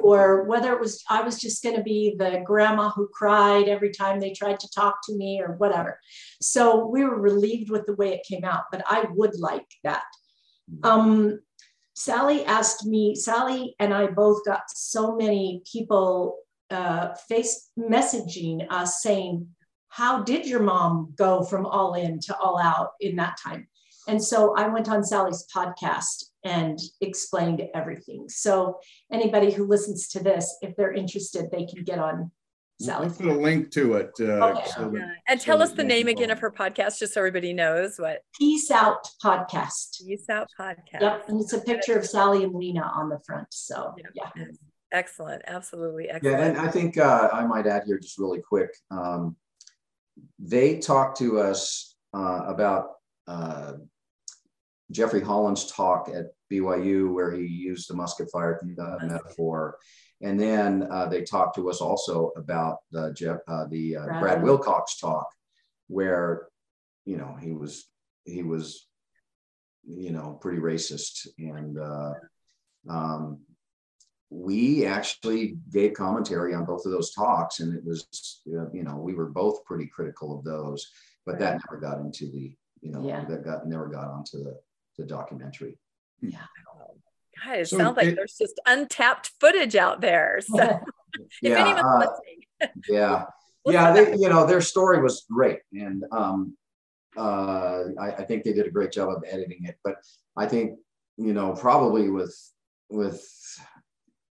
or 0.00 0.44
whether 0.44 0.72
it 0.72 0.80
was 0.80 1.02
I 1.08 1.22
was 1.22 1.38
just 1.40 1.62
going 1.62 1.76
to 1.76 1.82
be 1.82 2.14
the 2.18 2.42
grandma 2.44 2.90
who 2.90 3.08
cried 3.12 3.68
every 3.68 3.90
time 3.90 4.20
they 4.20 4.32
tried 4.32 4.60
to 4.60 4.70
talk 4.74 4.96
to 5.04 5.16
me 5.16 5.40
or 5.40 5.54
whatever. 5.54 5.98
So 6.40 6.86
we 6.86 7.04
were 7.04 7.20
relieved 7.20 7.70
with 7.70 7.86
the 7.86 7.94
way 7.94 8.12
it 8.12 8.26
came 8.28 8.44
out, 8.44 8.64
but 8.70 8.82
I 8.86 9.06
would 9.10 9.38
like 9.38 9.66
that. 9.84 10.02
Um, 10.82 11.40
Sally 11.94 12.44
asked 12.44 12.86
me, 12.86 13.14
Sally 13.14 13.74
and 13.78 13.92
I 13.92 14.06
both 14.06 14.44
got 14.44 14.62
so 14.70 15.16
many 15.16 15.62
people 15.70 16.38
uh, 16.70 17.14
face 17.28 17.70
messaging 17.78 18.66
us 18.70 19.02
saying, 19.02 19.48
How 19.88 20.22
did 20.22 20.46
your 20.46 20.62
mom 20.62 21.12
go 21.16 21.42
from 21.42 21.66
all 21.66 21.94
in 21.94 22.20
to 22.20 22.36
all 22.38 22.58
out 22.58 22.92
in 23.00 23.16
that 23.16 23.36
time? 23.42 23.66
And 24.08 24.22
so 24.22 24.56
I 24.56 24.68
went 24.68 24.88
on 24.88 25.04
Sally's 25.04 25.46
podcast 25.54 26.29
and 26.44 26.78
explained 27.00 27.62
everything. 27.74 28.28
So 28.28 28.78
anybody 29.12 29.50
who 29.50 29.66
listens 29.66 30.08
to 30.08 30.22
this, 30.22 30.56
if 30.62 30.74
they're 30.76 30.92
interested, 30.92 31.50
they 31.50 31.66
can 31.66 31.84
get 31.84 31.98
on 31.98 32.30
Sally. 32.80 33.08
I'll 33.08 33.14
put 33.14 33.26
a 33.26 33.34
link 33.34 33.70
to 33.72 33.94
it. 33.94 34.10
Uh, 34.18 34.24
okay. 34.24 34.70
so 34.74 34.90
that, 34.90 35.16
and 35.28 35.40
tell 35.40 35.58
so 35.58 35.64
us 35.64 35.72
the 35.72 35.84
name 35.84 36.08
again 36.08 36.30
of 36.30 36.38
her 36.38 36.50
podcast, 36.50 36.98
just 36.98 37.12
so 37.12 37.20
everybody 37.20 37.52
knows 37.52 37.98
what. 37.98 38.22
Peace 38.38 38.70
Out 38.70 39.06
Podcast. 39.22 40.06
Peace 40.06 40.28
Out 40.30 40.48
Podcast. 40.58 41.00
Yep, 41.00 41.28
and 41.28 41.40
it's 41.40 41.52
a 41.52 41.60
picture 41.60 41.98
of 41.98 42.06
Sally 42.06 42.42
and 42.44 42.54
Lena 42.54 42.90
on 42.94 43.10
the 43.10 43.18
front. 43.26 43.48
So 43.50 43.94
yeah. 44.14 44.30
yeah. 44.34 44.44
Excellent. 44.92 45.42
Absolutely 45.46 46.08
excellent. 46.08 46.38
Yeah, 46.38 46.46
and 46.46 46.58
I 46.58 46.68
think 46.68 46.96
uh, 46.96 47.28
I 47.32 47.46
might 47.46 47.66
add 47.66 47.84
here 47.86 47.98
just 47.98 48.18
really 48.18 48.40
quick. 48.40 48.70
Um, 48.90 49.36
they 50.38 50.78
talked 50.78 51.18
to 51.18 51.38
us 51.38 51.94
uh, 52.14 52.44
about 52.46 52.92
uh, 53.28 53.74
Jeffrey 54.90 55.20
Holland's 55.20 55.70
talk 55.70 56.08
at 56.08 56.26
BYU, 56.50 57.12
where 57.12 57.32
he 57.32 57.46
used 57.46 57.88
the 57.88 57.94
musket 57.94 58.30
fire 58.30 58.60
uh, 58.78 58.96
metaphor. 59.02 59.76
And 60.22 60.38
then 60.38 60.86
uh, 60.90 61.06
they 61.06 61.22
talked 61.22 61.56
to 61.56 61.70
us 61.70 61.80
also 61.80 62.32
about 62.36 62.78
the, 62.90 63.12
Jeff, 63.14 63.38
uh, 63.48 63.66
the 63.70 63.94
Brad. 63.94 64.20
Brad 64.20 64.42
Wilcox 64.42 64.98
talk, 64.98 65.26
where, 65.88 66.48
you 67.06 67.16
know, 67.16 67.36
he 67.40 67.52
was, 67.52 67.86
he 68.24 68.42
was, 68.42 68.86
you 69.86 70.12
know, 70.12 70.38
pretty 70.40 70.58
racist. 70.58 71.26
And 71.38 71.78
um, 72.88 73.40
we 74.30 74.86
actually 74.86 75.58
gave 75.72 75.92
commentary 75.94 76.54
on 76.54 76.64
both 76.64 76.86
of 76.86 76.92
those 76.92 77.12
talks 77.12 77.58
and 77.60 77.76
it 77.76 77.84
was 77.84 78.42
you 78.44 78.82
know 78.84 78.96
we 78.96 79.12
were 79.12 79.28
both 79.28 79.64
pretty 79.64 79.86
critical 79.86 80.38
of 80.38 80.44
those 80.44 80.88
but 81.26 81.32
right. 81.32 81.40
that 81.40 81.60
never 81.66 81.80
got 81.80 81.98
into 81.98 82.30
the 82.30 82.54
you 82.80 82.92
know 82.92 83.04
yeah. 83.04 83.24
that 83.24 83.44
got 83.44 83.66
never 83.66 83.88
got 83.88 84.08
onto 84.08 84.38
the 84.38 84.56
the 84.98 85.04
documentary. 85.04 85.78
Yeah. 86.20 86.38
God, 87.44 87.58
it 87.58 87.68
so 87.68 87.78
sounds 87.78 87.96
like 87.96 88.08
it, 88.08 88.16
there's 88.16 88.36
just 88.38 88.60
untapped 88.66 89.30
footage 89.40 89.76
out 89.76 90.00
there. 90.00 90.40
So 90.42 90.58
if 91.14 91.28
yeah, 91.42 91.58
anyone's 91.58 91.84
uh, 91.84 91.98
listening. 91.98 92.82
yeah. 92.88 93.24
Yeah 93.66 93.92
they, 93.92 94.16
you 94.16 94.28
know 94.28 94.46
their 94.46 94.60
story 94.60 95.02
was 95.02 95.26
great. 95.30 95.60
And 95.72 96.04
um 96.12 96.56
uh 97.16 97.84
I, 98.00 98.12
I 98.18 98.24
think 98.24 98.44
they 98.44 98.52
did 98.52 98.66
a 98.66 98.70
great 98.70 98.92
job 98.92 99.08
of 99.08 99.24
editing 99.26 99.64
it. 99.64 99.76
But 99.82 99.96
i 100.36 100.46
think 100.46 100.78
you 101.16 101.34
know 101.34 101.52
probably 101.52 102.08
with 102.08 102.36
with 102.88 103.26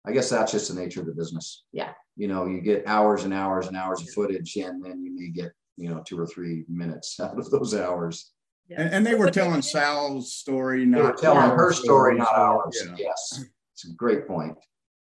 I 0.05 0.11
guess 0.11 0.29
that's 0.29 0.51
just 0.51 0.73
the 0.73 0.79
nature 0.79 1.01
of 1.01 1.07
the 1.07 1.13
business. 1.13 1.65
Yeah. 1.71 1.91
You 2.15 2.27
know, 2.27 2.45
you 2.45 2.61
get 2.61 2.87
hours 2.87 3.25
and 3.25 3.33
hours 3.33 3.67
and 3.67 3.77
hours 3.77 4.01
of 4.01 4.09
footage, 4.09 4.55
and 4.55 4.83
then 4.83 5.03
you 5.03 5.13
may 5.13 5.29
get, 5.29 5.51
you 5.77 5.89
know, 5.89 6.01
two 6.05 6.19
or 6.19 6.25
three 6.25 6.65
minutes 6.67 7.19
out 7.19 7.37
of 7.37 7.49
those 7.51 7.75
hours. 7.75 8.31
Yeah. 8.69 8.81
And, 8.81 8.93
and, 8.93 9.05
they 9.05 9.15
were 9.15 9.31
telling 9.31 9.61
Sal's 9.61 10.33
story, 10.33 10.85
not 10.85 10.97
they 10.97 11.03
were 11.03 11.13
telling 11.13 11.57
her 11.57 11.73
story, 11.73 12.17
not 12.17 12.33
ours. 12.35 12.79
Yeah. 12.85 12.95
Yes. 12.97 13.45
It's 13.73 13.85
a 13.85 13.93
great 13.93 14.27
point. 14.27 14.57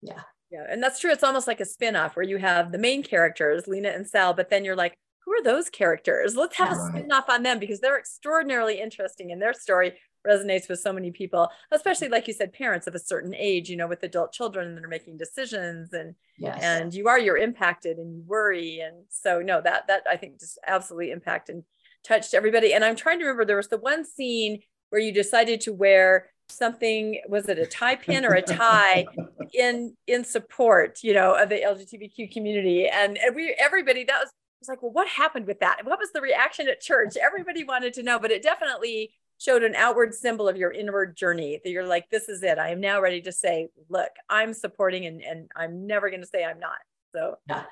Yeah. 0.01 0.21
Yeah. 0.49 0.65
And 0.67 0.81
that's 0.81 0.99
true. 0.99 1.11
It's 1.11 1.23
almost 1.23 1.47
like 1.47 1.61
a 1.61 1.65
spin-off 1.65 2.15
where 2.15 2.25
you 2.25 2.37
have 2.37 2.71
the 2.71 2.79
main 2.79 3.03
characters, 3.03 3.67
Lena 3.67 3.89
and 3.89 4.07
Sal, 4.07 4.33
but 4.33 4.49
then 4.49 4.65
you're 4.65 4.75
like, 4.75 4.97
who 5.25 5.33
are 5.33 5.43
those 5.43 5.69
characters? 5.69 6.35
Let's 6.35 6.57
have 6.57 6.71
a 6.71 6.87
spin-off 6.87 7.29
on 7.29 7.43
them 7.43 7.59
because 7.59 7.79
they're 7.79 7.99
extraordinarily 7.99 8.81
interesting 8.81 9.31
and 9.31 9.39
their 9.39 9.53
story 9.53 9.93
resonates 10.27 10.69
with 10.69 10.79
so 10.79 10.93
many 10.93 11.11
people, 11.11 11.49
especially 11.71 12.09
like 12.09 12.27
you 12.27 12.33
said, 12.33 12.53
parents 12.53 12.87
of 12.87 12.95
a 12.95 12.99
certain 12.99 13.33
age, 13.35 13.69
you 13.69 13.75
know, 13.75 13.87
with 13.87 14.03
adult 14.03 14.31
children 14.31 14.75
that 14.75 14.83
are 14.83 14.89
making 14.89 15.17
decisions 15.17 15.93
and 15.93 16.15
yes. 16.37 16.59
and 16.61 16.93
you 16.93 17.07
are 17.07 17.19
you're 17.19 17.37
impacted 17.37 17.97
and 17.97 18.13
you 18.13 18.23
worry. 18.25 18.79
And 18.79 19.05
so 19.09 19.39
no, 19.39 19.61
that 19.61 19.87
that 19.87 20.03
I 20.09 20.17
think 20.17 20.39
just 20.39 20.59
absolutely 20.65 21.11
impacted 21.11 21.55
and 21.55 21.63
touched 22.03 22.33
everybody. 22.33 22.73
And 22.73 22.83
I'm 22.83 22.95
trying 22.95 23.19
to 23.19 23.25
remember 23.25 23.45
there 23.45 23.57
was 23.57 23.67
the 23.67 23.77
one 23.77 24.05
scene 24.05 24.61
where 24.89 25.01
you 25.01 25.13
decided 25.13 25.61
to 25.61 25.73
wear 25.73 26.29
something 26.49 27.21
was 27.29 27.47
it 27.47 27.57
a 27.57 27.65
tie 27.65 27.95
pin 28.07 28.25
or 28.25 28.33
a 28.33 28.41
tie 28.41 29.05
in 29.53 29.95
in 30.05 30.21
support 30.25 30.99
you 31.01 31.13
know 31.13 31.33
of 31.41 31.47
the 31.47 31.55
lgbtq 31.55 32.29
community 32.29 32.89
and 32.89 33.17
we 33.33 33.55
everybody 33.57 34.03
that 34.03 34.19
was 34.19 34.29
was 34.59 34.67
like 34.67 34.81
well 34.81 34.91
what 34.91 35.07
happened 35.07 35.47
with 35.47 35.61
that 35.61 35.77
what 35.85 35.97
was 35.97 36.11
the 36.11 36.19
reaction 36.19 36.67
at 36.67 36.81
church 36.81 37.15
everybody 37.15 37.63
wanted 37.63 37.93
to 37.93 38.03
know 38.03 38.19
but 38.19 38.31
it 38.31 38.43
definitely 38.43 39.13
showed 39.41 39.63
an 39.63 39.73
outward 39.73 40.13
symbol 40.13 40.47
of 40.47 40.55
your 40.55 40.71
inward 40.71 41.17
journey 41.17 41.59
that 41.63 41.71
you're 41.71 41.87
like, 41.87 42.07
this 42.11 42.29
is 42.29 42.43
it. 42.43 42.59
I 42.59 42.69
am 42.69 42.79
now 42.79 43.01
ready 43.01 43.21
to 43.23 43.31
say, 43.31 43.69
look, 43.89 44.11
I'm 44.29 44.53
supporting 44.53 45.07
and, 45.07 45.23
and 45.23 45.49
I'm 45.55 45.87
never 45.87 46.11
going 46.11 46.21
to 46.21 46.27
say 46.27 46.45
I'm 46.45 46.59
not. 46.59 46.77
So, 47.11 47.37
yeah. 47.49 47.63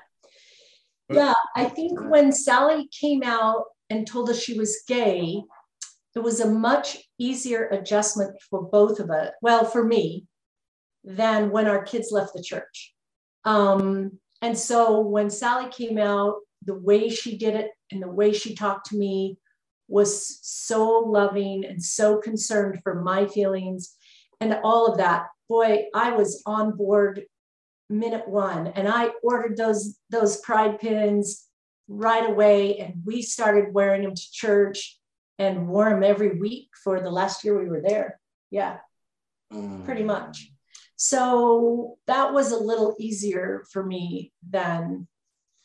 Yeah. 1.08 1.34
I 1.54 1.66
think 1.66 2.00
when 2.10 2.32
Sally 2.32 2.88
came 2.88 3.22
out 3.22 3.66
and 3.90 4.06
told 4.06 4.30
us 4.30 4.40
she 4.40 4.58
was 4.58 4.82
gay, 4.86 5.42
it 6.14 6.18
was 6.20 6.40
a 6.40 6.50
much 6.50 6.98
easier 7.18 7.68
adjustment 7.68 8.36
for 8.48 8.62
both 8.62 8.98
of 9.00 9.10
us. 9.10 9.30
Well, 9.42 9.64
for 9.64 9.84
me, 9.84 10.26
than 11.04 11.50
when 11.50 11.66
our 11.66 11.84
kids 11.84 12.10
left 12.10 12.34
the 12.34 12.42
church. 12.42 12.94
Um, 13.44 14.18
and 14.42 14.56
so 14.56 15.00
when 15.00 15.30
Sally 15.30 15.68
came 15.70 15.98
out, 15.98 16.36
the 16.64 16.74
way 16.74 17.08
she 17.08 17.38
did 17.38 17.54
it 17.54 17.70
and 17.90 18.02
the 18.02 18.08
way 18.08 18.32
she 18.32 18.54
talked 18.54 18.86
to 18.90 18.96
me 18.96 19.38
was 19.88 20.38
so 20.42 20.98
loving 20.98 21.64
and 21.64 21.82
so 21.82 22.18
concerned 22.18 22.80
for 22.82 23.02
my 23.02 23.26
feelings 23.26 23.96
and 24.40 24.58
all 24.62 24.86
of 24.86 24.98
that. 24.98 25.26
Boy, 25.48 25.86
I 25.94 26.12
was 26.12 26.42
on 26.46 26.76
board 26.76 27.24
minute 27.88 28.28
one 28.28 28.68
and 28.68 28.86
I 28.86 29.10
ordered 29.22 29.56
those 29.56 29.98
those 30.10 30.40
pride 30.42 30.78
pins 30.78 31.49
right 31.90 32.30
away 32.30 32.78
and 32.78 33.02
we 33.04 33.20
started 33.20 33.74
wearing 33.74 34.04
them 34.04 34.14
to 34.14 34.32
church 34.32 34.96
and 35.40 35.66
wore 35.66 35.90
them 35.90 36.04
every 36.04 36.38
week 36.38 36.68
for 36.84 37.00
the 37.00 37.10
last 37.10 37.44
year 37.44 37.58
we 37.58 37.68
were 37.68 37.82
there. 37.82 38.20
Yeah. 38.50 38.78
Mm. 39.52 39.84
Pretty 39.84 40.04
much. 40.04 40.52
So 40.94 41.98
that 42.06 42.32
was 42.32 42.52
a 42.52 42.58
little 42.58 42.94
easier 43.00 43.64
for 43.72 43.84
me 43.84 44.32
than 44.48 45.08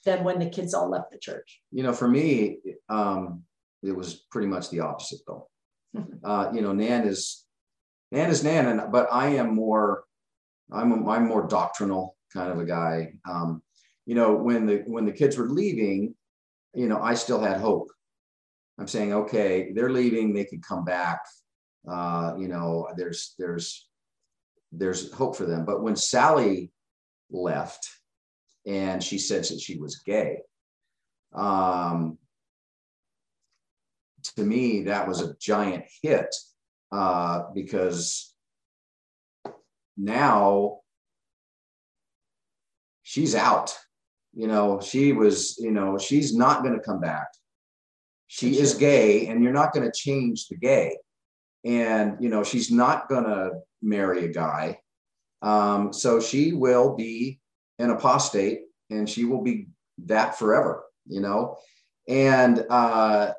than 0.05 0.23
when 0.23 0.39
the 0.39 0.49
kids 0.49 0.73
all 0.73 0.89
left 0.89 1.11
the 1.11 1.17
church. 1.17 1.61
You 1.71 1.83
know, 1.83 1.93
for 1.93 2.07
me, 2.07 2.59
um, 2.89 3.43
it 3.83 3.91
was 3.91 4.25
pretty 4.31 4.47
much 4.47 4.69
the 4.69 4.81
opposite 4.81 5.19
though. 5.27 5.47
Uh, 6.23 6.49
you 6.53 6.61
know, 6.61 6.73
Nan 6.73 7.07
is 7.07 7.45
Nan 8.11 8.31
is 8.31 8.43
Nan, 8.43 8.65
and 8.65 8.91
but 8.91 9.07
I 9.11 9.27
am 9.35 9.53
more, 9.53 10.05
I'm 10.71 10.91
a, 10.91 11.09
I'm 11.11 11.27
more 11.27 11.47
doctrinal 11.47 12.17
kind 12.33 12.51
of 12.51 12.57
a 12.57 12.65
guy. 12.65 13.13
Um, 13.29 13.61
you 14.05 14.15
know, 14.15 14.35
when 14.35 14.65
the 14.65 14.83
when 14.85 15.05
the 15.05 15.11
kids 15.11 15.37
were 15.37 15.49
leaving, 15.49 16.15
you 16.73 16.87
know, 16.87 17.01
I 17.01 17.15
still 17.15 17.39
had 17.39 17.57
hope. 17.57 17.89
I'm 18.77 18.87
saying, 18.87 19.13
okay, 19.13 19.71
they're 19.73 19.91
leaving, 19.91 20.33
they 20.33 20.45
could 20.45 20.63
come 20.63 20.83
back. 20.83 21.19
Uh, 21.89 22.33
you 22.37 22.47
know, 22.47 22.87
there's 22.97 23.35
there's 23.39 23.87
there's 24.71 25.11
hope 25.13 25.35
for 25.35 25.45
them. 25.45 25.65
But 25.65 25.81
when 25.81 25.95
Sally 25.95 26.71
left 27.31 27.87
and 28.65 29.03
she 29.03 29.17
said 29.17 29.43
that 29.43 29.59
she 29.59 29.77
was 29.77 30.01
gay, 30.05 30.39
um, 31.33 32.17
to 34.35 34.43
me, 34.43 34.83
that 34.83 35.07
was 35.07 35.21
a 35.21 35.35
giant 35.39 35.85
hit 36.01 36.33
uh, 36.91 37.43
because 37.53 38.33
now 39.97 40.79
she's 43.03 43.35
out. 43.35 43.77
You 44.35 44.47
know, 44.47 44.81
she 44.81 45.13
was, 45.13 45.57
you 45.59 45.71
know, 45.71 45.97
she's 45.97 46.35
not 46.35 46.61
going 46.61 46.75
to 46.75 46.83
come 46.83 46.99
back. 46.99 47.27
She 48.27 48.59
is 48.59 48.73
gay, 48.73 49.27
and 49.27 49.43
you're 49.43 49.53
not 49.53 49.73
going 49.73 49.89
to 49.89 49.97
change 49.97 50.47
the 50.47 50.57
gay. 50.57 50.97
And, 51.63 52.17
you 52.19 52.29
know, 52.29 52.43
she's 52.43 52.69
not 52.69 53.07
going 53.09 53.23
to 53.23 53.51
marry 53.81 54.25
a 54.25 54.27
guy. 54.27 54.79
Um, 55.41 55.93
so 55.93 56.19
she 56.19 56.53
will 56.53 56.95
be 56.95 57.39
an 57.79 57.91
apostate 57.91 58.61
and 58.89 59.09
she 59.09 59.25
will 59.25 59.41
be 59.41 59.67
that 60.05 60.37
forever, 60.37 60.83
you 61.07 61.21
know. 61.21 61.57
And 62.07 62.65
uh, 62.69 63.31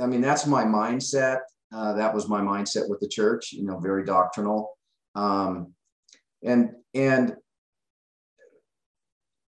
I 0.00 0.06
mean, 0.06 0.20
that's 0.20 0.46
my 0.46 0.64
mindset. 0.64 1.40
Uh, 1.74 1.94
that 1.94 2.14
was 2.14 2.28
my 2.28 2.40
mindset 2.40 2.88
with 2.88 3.00
the 3.00 3.08
church, 3.08 3.52
you 3.52 3.64
know, 3.64 3.78
very 3.78 4.04
doctrinal. 4.04 4.70
Um, 5.14 5.72
and, 6.42 6.72
and 6.94 7.36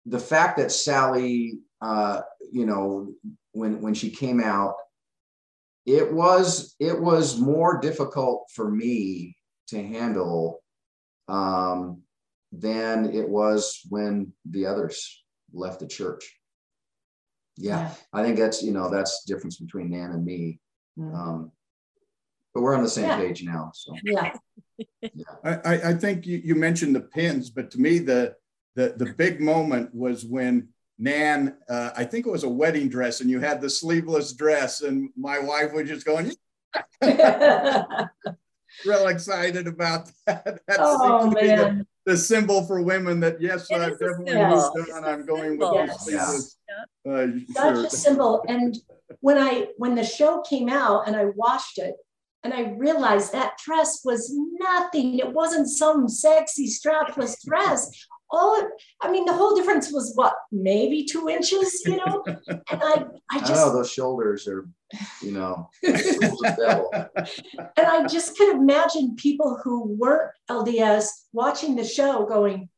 the 0.07 0.19
fact 0.19 0.59
that 0.59 0.73
Sally, 0.73 1.59
uh, 1.81 2.23
you 2.53 2.67
know, 2.67 3.13
when, 3.53 3.81
when 3.81 3.95
she 3.95 4.11
came 4.11 4.41
out, 4.41 4.75
it 5.85 6.13
was, 6.13 6.75
it 6.81 7.01
was 7.01 7.39
more 7.39 7.79
difficult 7.81 8.47
for 8.55 8.71
me 8.71 9.37
to 9.69 9.83
handle 9.83 10.63
um, 11.29 12.03
than 12.53 13.13
it 13.13 13.29
was 13.29 13.81
when 13.89 14.33
the 14.49 14.67
others 14.67 15.25
left 15.53 15.81
the 15.81 15.87
church 15.87 16.37
yeah, 17.57 17.81
yeah, 17.81 17.95
I 18.13 18.23
think 18.23 18.39
that's 18.39 18.63
you 18.63 18.73
know 18.73 18.91
that's 18.91 19.23
the 19.23 19.35
difference 19.35 19.57
between 19.57 19.91
Nan 19.91 20.11
and 20.11 20.25
me. 20.25 20.61
Mm. 20.99 21.15
Um, 21.15 21.53
but 22.55 22.63
we're 22.63 22.75
on 22.75 22.83
the 22.83 22.91
same 22.91 23.05
yeah. 23.05 23.19
page 23.19 23.43
now. 23.43 23.71
So 23.75 23.95
yeah, 24.05 24.33
yeah. 25.01 25.25
I, 25.45 25.91
I 25.91 25.95
think 25.95 26.27
you, 26.27 26.41
you 26.43 26.55
mentioned 26.55 26.95
the 26.95 27.01
pins, 27.01 27.51
but 27.51 27.71
to 27.73 27.79
me 27.81 27.99
the 27.99 28.35
the 28.77 28.95
the 28.97 29.13
big 29.15 29.41
moment 29.41 29.93
was 29.95 30.25
when 30.25 30.69
Nan, 30.99 31.57
uh, 31.69 31.91
I 31.97 32.05
think 32.05 32.27
it 32.27 32.31
was 32.31 32.45
a 32.45 32.49
wedding 32.49 32.89
dress, 32.89 33.21
and 33.21 33.29
you 33.29 33.41
had 33.41 33.61
the 33.61 33.69
sleeveless 33.69 34.33
dress, 34.33 34.83
and 34.83 35.11
my 35.17 35.39
wife 35.39 35.73
was 35.73 35.89
just 35.89 36.07
going. 36.07 36.33
real 38.85 39.09
excited 39.09 39.67
about 39.67 40.11
that. 40.27 40.61
That 40.69 40.79
oh, 40.81 41.31
man 41.31 41.87
the 42.07 42.17
symbol 42.17 42.65
for 42.65 42.81
women 42.81 43.21
that 43.21 43.41
yes, 43.41 43.67
it 43.69 43.81
I've 43.81 43.99
definitely 43.99 44.35
moved 44.35 44.91
on. 44.93 45.05
I'm 45.05 45.27
going 45.27 45.59
with 45.59 45.69
yes. 45.75 46.09
yes. 46.09 46.57
Uh, 47.07 47.27
Such 47.53 47.75
sure. 47.75 47.87
a 47.87 47.91
symbol. 47.91 48.45
And 48.49 48.79
when 49.21 49.37
I 49.37 49.67
when 49.77 49.95
the 49.97 50.05
show 50.05 50.41
came 50.43 50.69
out 50.69 51.07
and 51.07 51.17
I 51.17 51.27
watched 51.35 51.79
it, 51.79 51.97
And 52.45 52.55
I 52.55 52.75
realized 52.79 53.33
that 53.33 53.59
dress 53.65 54.03
was 54.05 54.33
nothing. 54.61 55.19
It 55.19 55.33
wasn't 55.33 55.69
some 55.69 56.09
sexy 56.09 56.69
strapless 56.69 57.45
dress. 57.45 57.91
All 58.31 58.61
it, 58.61 58.67
I 59.01 59.11
mean, 59.11 59.25
the 59.25 59.33
whole 59.33 59.55
difference 59.55 59.93
was 59.93 60.13
what, 60.15 60.35
maybe 60.51 61.05
two 61.05 61.29
inches, 61.29 61.83
you 61.87 61.97
know? 61.97 62.25
And 62.49 62.83
I, 62.83 63.05
I 63.31 63.39
just. 63.41 63.53
I 63.53 63.67
know 63.67 63.73
those 63.73 63.91
shoulders 63.91 64.49
are, 64.49 64.69
you 65.23 65.33
know, 65.33 65.71
and 65.85 65.97
I 67.77 68.07
just 68.07 68.37
could 68.37 68.57
imagine 68.57 69.17
people 69.17 69.61
who 69.63 69.85
weren't 69.85 70.33
LDS 70.51 71.09
watching 71.33 71.77
the 71.77 71.85
show 71.85 72.27
going, 72.27 72.69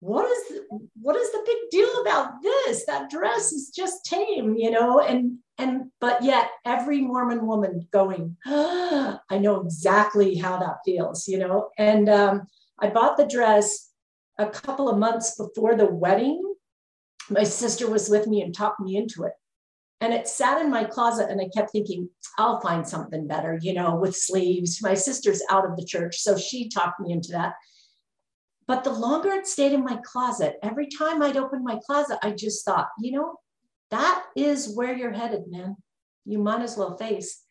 what 0.00 0.30
is 0.30 0.60
what 1.00 1.16
is 1.16 1.30
the 1.32 1.42
big 1.46 1.56
deal 1.70 2.00
about 2.02 2.42
this 2.42 2.84
that 2.84 3.08
dress 3.08 3.52
is 3.52 3.70
just 3.74 4.04
tame 4.04 4.54
you 4.56 4.70
know 4.70 5.00
and 5.00 5.38
and 5.58 5.90
but 6.00 6.22
yet 6.22 6.50
every 6.64 7.00
mormon 7.00 7.46
woman 7.46 7.86
going 7.92 8.36
ah, 8.46 9.18
i 9.30 9.38
know 9.38 9.62
exactly 9.62 10.36
how 10.36 10.58
that 10.58 10.76
feels 10.84 11.26
you 11.26 11.38
know 11.38 11.70
and 11.78 12.08
um, 12.08 12.46
i 12.80 12.88
bought 12.88 13.16
the 13.16 13.26
dress 13.26 13.90
a 14.38 14.46
couple 14.46 14.88
of 14.88 14.98
months 14.98 15.36
before 15.36 15.74
the 15.76 15.86
wedding 15.86 16.42
my 17.30 17.42
sister 17.42 17.90
was 17.90 18.08
with 18.08 18.26
me 18.26 18.42
and 18.42 18.54
talked 18.54 18.80
me 18.80 18.96
into 18.96 19.24
it 19.24 19.32
and 20.00 20.12
it 20.12 20.28
sat 20.28 20.60
in 20.60 20.70
my 20.70 20.84
closet 20.84 21.30
and 21.30 21.40
i 21.40 21.48
kept 21.54 21.70
thinking 21.70 22.08
i'll 22.38 22.60
find 22.60 22.86
something 22.86 23.26
better 23.26 23.58
you 23.60 23.72
know 23.72 23.96
with 23.96 24.16
sleeves 24.16 24.82
my 24.82 24.94
sister's 24.94 25.42
out 25.50 25.68
of 25.68 25.76
the 25.76 25.84
church 25.84 26.16
so 26.18 26.36
she 26.36 26.68
talked 26.68 27.00
me 27.00 27.12
into 27.12 27.32
that 27.32 27.54
but 28.66 28.82
the 28.82 28.92
longer 28.92 29.30
it 29.30 29.46
stayed 29.46 29.72
in 29.72 29.84
my 29.84 29.98
closet, 30.04 30.56
every 30.62 30.88
time 30.88 31.22
I'd 31.22 31.36
open 31.36 31.62
my 31.62 31.78
closet, 31.86 32.18
I 32.22 32.32
just 32.32 32.64
thought, 32.64 32.88
you 32.98 33.12
know, 33.12 33.36
that 33.90 34.24
is 34.34 34.74
where 34.74 34.96
you're 34.96 35.12
headed, 35.12 35.44
man. 35.48 35.76
You 36.24 36.38
might 36.38 36.62
as 36.62 36.76
well 36.76 36.96
face. 36.96 37.42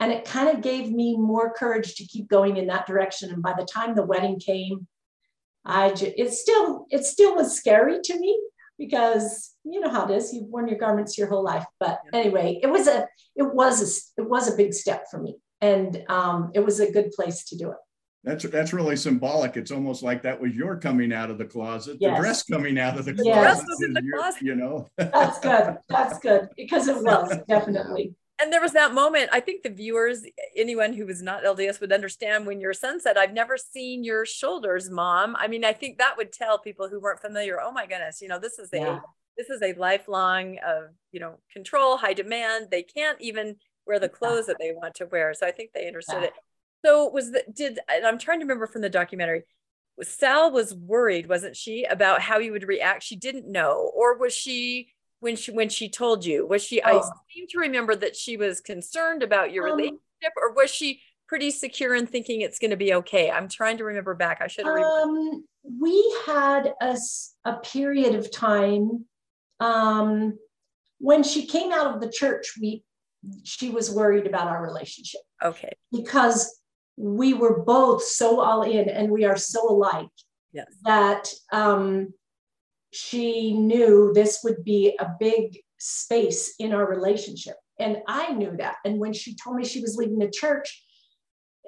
And 0.00 0.10
it 0.10 0.24
kind 0.24 0.48
of 0.48 0.62
gave 0.62 0.90
me 0.90 1.16
more 1.16 1.52
courage 1.52 1.94
to 1.96 2.06
keep 2.06 2.28
going 2.28 2.56
in 2.56 2.66
that 2.68 2.86
direction. 2.86 3.30
And 3.30 3.42
by 3.42 3.52
the 3.56 3.66
time 3.66 3.94
the 3.94 4.04
wedding 4.04 4.40
came, 4.40 4.86
I 5.64 5.90
just, 5.90 6.12
it 6.16 6.32
still, 6.32 6.86
it 6.90 7.04
still 7.04 7.34
was 7.34 7.56
scary 7.56 8.00
to 8.02 8.18
me 8.18 8.38
because 8.78 9.54
you 9.64 9.80
know 9.80 9.90
how 9.90 10.06
it 10.06 10.16
is. 10.16 10.32
You've 10.32 10.48
worn 10.48 10.68
your 10.68 10.78
garments 10.78 11.16
your 11.16 11.28
whole 11.28 11.44
life. 11.44 11.64
But 11.78 12.00
anyway, 12.12 12.58
it 12.62 12.66
was 12.68 12.88
a, 12.88 13.06
it 13.36 13.54
was 13.54 13.80
a, 14.16 14.22
it 14.22 14.28
was 14.28 14.52
a 14.52 14.56
big 14.56 14.74
step 14.74 15.04
for 15.10 15.20
me. 15.20 15.36
And 15.60 16.02
um, 16.08 16.50
it 16.54 16.60
was 16.60 16.80
a 16.80 16.90
good 16.90 17.12
place 17.12 17.44
to 17.44 17.56
do 17.56 17.70
it. 17.70 17.76
That's 18.24 18.44
that's 18.44 18.72
really 18.72 18.94
symbolic. 18.96 19.56
It's 19.56 19.72
almost 19.72 20.04
like 20.04 20.22
that 20.22 20.40
was 20.40 20.54
your 20.54 20.76
coming 20.76 21.12
out 21.12 21.28
of 21.28 21.38
the 21.38 21.44
closet, 21.44 21.96
yes. 22.00 22.16
the 22.16 22.20
dress 22.20 22.42
coming 22.44 22.78
out 22.78 22.96
of 22.96 23.04
the 23.04 23.14
closet. 23.14 23.26
Yes. 23.26 23.64
was 23.66 23.82
in 23.82 23.92
the 23.92 24.12
closet. 24.16 24.42
You 24.42 24.54
know. 24.54 24.88
That's 24.96 25.40
good. 25.40 25.78
That's 25.88 26.18
good 26.20 26.48
because 26.56 26.86
it 26.86 26.96
was 27.02 27.36
definitely. 27.48 28.14
And 28.40 28.52
there 28.52 28.60
was 28.60 28.72
that 28.72 28.92
moment. 28.92 29.30
I 29.32 29.40
think 29.40 29.62
the 29.62 29.70
viewers, 29.70 30.24
anyone 30.56 30.92
who 30.92 31.06
was 31.06 31.22
not 31.22 31.44
LDS, 31.44 31.80
would 31.80 31.92
understand 31.92 32.46
when 32.46 32.60
your 32.60 32.72
son 32.72 32.98
said, 32.98 33.16
"I've 33.16 33.32
never 33.32 33.56
seen 33.56 34.02
your 34.04 34.26
shoulders, 34.26 34.90
mom." 34.90 35.36
I 35.38 35.46
mean, 35.48 35.64
I 35.64 35.72
think 35.72 35.98
that 35.98 36.16
would 36.16 36.32
tell 36.32 36.58
people 36.58 36.88
who 36.88 36.98
weren't 36.98 37.20
familiar. 37.20 37.60
Oh 37.60 37.70
my 37.70 37.86
goodness, 37.86 38.20
you 38.20 38.28
know, 38.28 38.38
this 38.38 38.58
is 38.58 38.72
a 38.72 38.78
yeah. 38.78 39.00
this 39.36 39.48
is 39.48 39.62
a 39.62 39.74
lifelong 39.74 40.58
of 40.66 40.84
you 41.12 41.20
know 41.20 41.38
control, 41.52 41.96
high 41.96 42.14
demand. 42.14 42.68
They 42.70 42.82
can't 42.82 43.20
even 43.20 43.56
wear 43.86 43.98
the 43.98 44.08
clothes 44.08 44.46
that 44.46 44.56
they 44.58 44.72
want 44.72 44.94
to 44.96 45.06
wear. 45.06 45.34
So 45.34 45.46
I 45.46 45.50
think 45.50 45.70
they 45.72 45.86
understood 45.86 46.22
yeah. 46.22 46.28
it. 46.28 46.32
So 46.84 47.08
was 47.10 47.32
that 47.32 47.54
did 47.54 47.78
and 47.88 48.06
I'm 48.06 48.18
trying 48.18 48.40
to 48.40 48.44
remember 48.44 48.66
from 48.66 48.82
the 48.82 48.90
documentary. 48.90 49.44
Sal 50.02 50.50
was 50.50 50.74
worried, 50.74 51.28
wasn't 51.28 51.54
she, 51.54 51.84
about 51.84 52.22
how 52.22 52.38
you 52.38 52.50
would 52.52 52.66
react? 52.66 53.02
She 53.02 53.14
didn't 53.14 53.46
know, 53.46 53.90
or 53.94 54.16
was 54.16 54.32
she 54.32 54.88
when 55.22 55.36
she 55.36 55.52
when 55.52 55.68
she 55.68 55.88
told 55.88 56.24
you? 56.24 56.46
Was 56.46 56.64
she? 56.64 56.82
Oh. 56.82 56.98
I 56.98 57.02
seem 57.32 57.46
to 57.50 57.58
remember 57.58 57.94
that 57.94 58.16
she 58.16 58.36
was 58.36 58.60
concerned 58.60 59.22
about 59.22 59.52
your 59.52 59.68
um, 59.68 59.76
relationship, 59.76 60.32
or 60.36 60.52
was 60.52 60.68
she 60.68 61.00
pretty 61.28 61.52
secure 61.52 61.94
in 61.94 62.06
thinking 62.06 62.40
it's 62.40 62.58
going 62.58 62.72
to 62.72 62.76
be 62.76 62.92
okay? 62.94 63.30
I'm 63.30 63.48
trying 63.48 63.78
to 63.78 63.84
remember 63.84 64.14
back. 64.14 64.42
I 64.42 64.48
should 64.48 64.66
have. 64.66 64.76
Um, 64.76 65.44
we 65.80 66.16
had 66.26 66.74
a 66.80 66.98
a 67.44 67.54
period 67.58 68.16
of 68.16 68.32
time 68.32 69.04
um, 69.60 70.38
when 70.98 71.22
she 71.22 71.46
came 71.46 71.72
out 71.72 71.94
of 71.94 72.00
the 72.00 72.10
church. 72.10 72.54
We 72.60 72.82
she 73.44 73.70
was 73.70 73.92
worried 73.92 74.26
about 74.26 74.48
our 74.48 74.60
relationship. 74.60 75.20
Okay. 75.40 75.72
Because 75.92 76.60
we 76.96 77.32
were 77.32 77.62
both 77.62 78.02
so 78.02 78.40
all 78.40 78.62
in 78.62 78.88
and 78.88 79.08
we 79.08 79.24
are 79.24 79.36
so 79.36 79.70
alike 79.70 80.08
yes. 80.52 80.66
that 80.84 81.28
um, 81.52 82.12
she 82.92 83.54
knew 83.54 84.12
this 84.14 84.40
would 84.44 84.64
be 84.64 84.96
a 85.00 85.10
big 85.18 85.58
space 85.78 86.54
in 86.58 86.72
our 86.72 86.86
relationship. 86.88 87.56
And 87.78 87.98
I 88.06 88.32
knew 88.32 88.54
that. 88.58 88.76
And 88.84 88.98
when 88.98 89.12
she 89.12 89.34
told 89.34 89.56
me 89.56 89.64
she 89.64 89.80
was 89.80 89.96
leaving 89.96 90.18
the 90.18 90.30
church, 90.30 90.84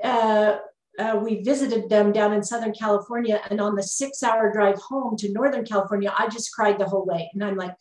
uh, 0.03 0.59
uh, 0.99 1.19
we 1.21 1.43
visited 1.43 1.89
them 1.89 2.13
down 2.13 2.33
in 2.33 2.43
Southern 2.43 2.73
California. 2.73 3.41
And 3.51 3.61
on 3.61 3.75
the 3.75 3.83
six 3.83 4.23
hour 4.23 4.53
drive 4.53 4.77
home 4.77 5.17
to 5.17 5.33
Northern 5.33 5.65
California, 5.65 6.15
I 6.17 6.29
just 6.29 6.53
cried 6.53 6.79
the 6.79 6.85
whole 6.85 7.05
way. 7.05 7.29
And 7.35 7.43
I'm 7.43 7.57
like, 7.57 7.75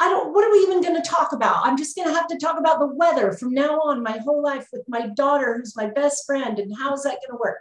I 0.00 0.08
don't, 0.08 0.32
what 0.32 0.44
are 0.44 0.52
we 0.52 0.58
even 0.58 0.80
going 0.80 1.00
to 1.00 1.08
talk 1.08 1.32
about? 1.32 1.66
I'm 1.66 1.76
just 1.76 1.96
going 1.96 2.06
to 2.06 2.14
have 2.14 2.28
to 2.28 2.38
talk 2.38 2.58
about 2.58 2.78
the 2.78 2.86
weather 2.86 3.32
from 3.32 3.52
now 3.52 3.80
on, 3.80 4.02
my 4.02 4.18
whole 4.18 4.42
life 4.42 4.68
with 4.72 4.84
my 4.86 5.08
daughter, 5.08 5.56
who's 5.56 5.74
my 5.76 5.86
best 5.86 6.24
friend. 6.24 6.60
And 6.60 6.72
how's 6.78 7.02
that 7.02 7.18
going 7.26 7.36
to 7.36 7.40
work? 7.40 7.58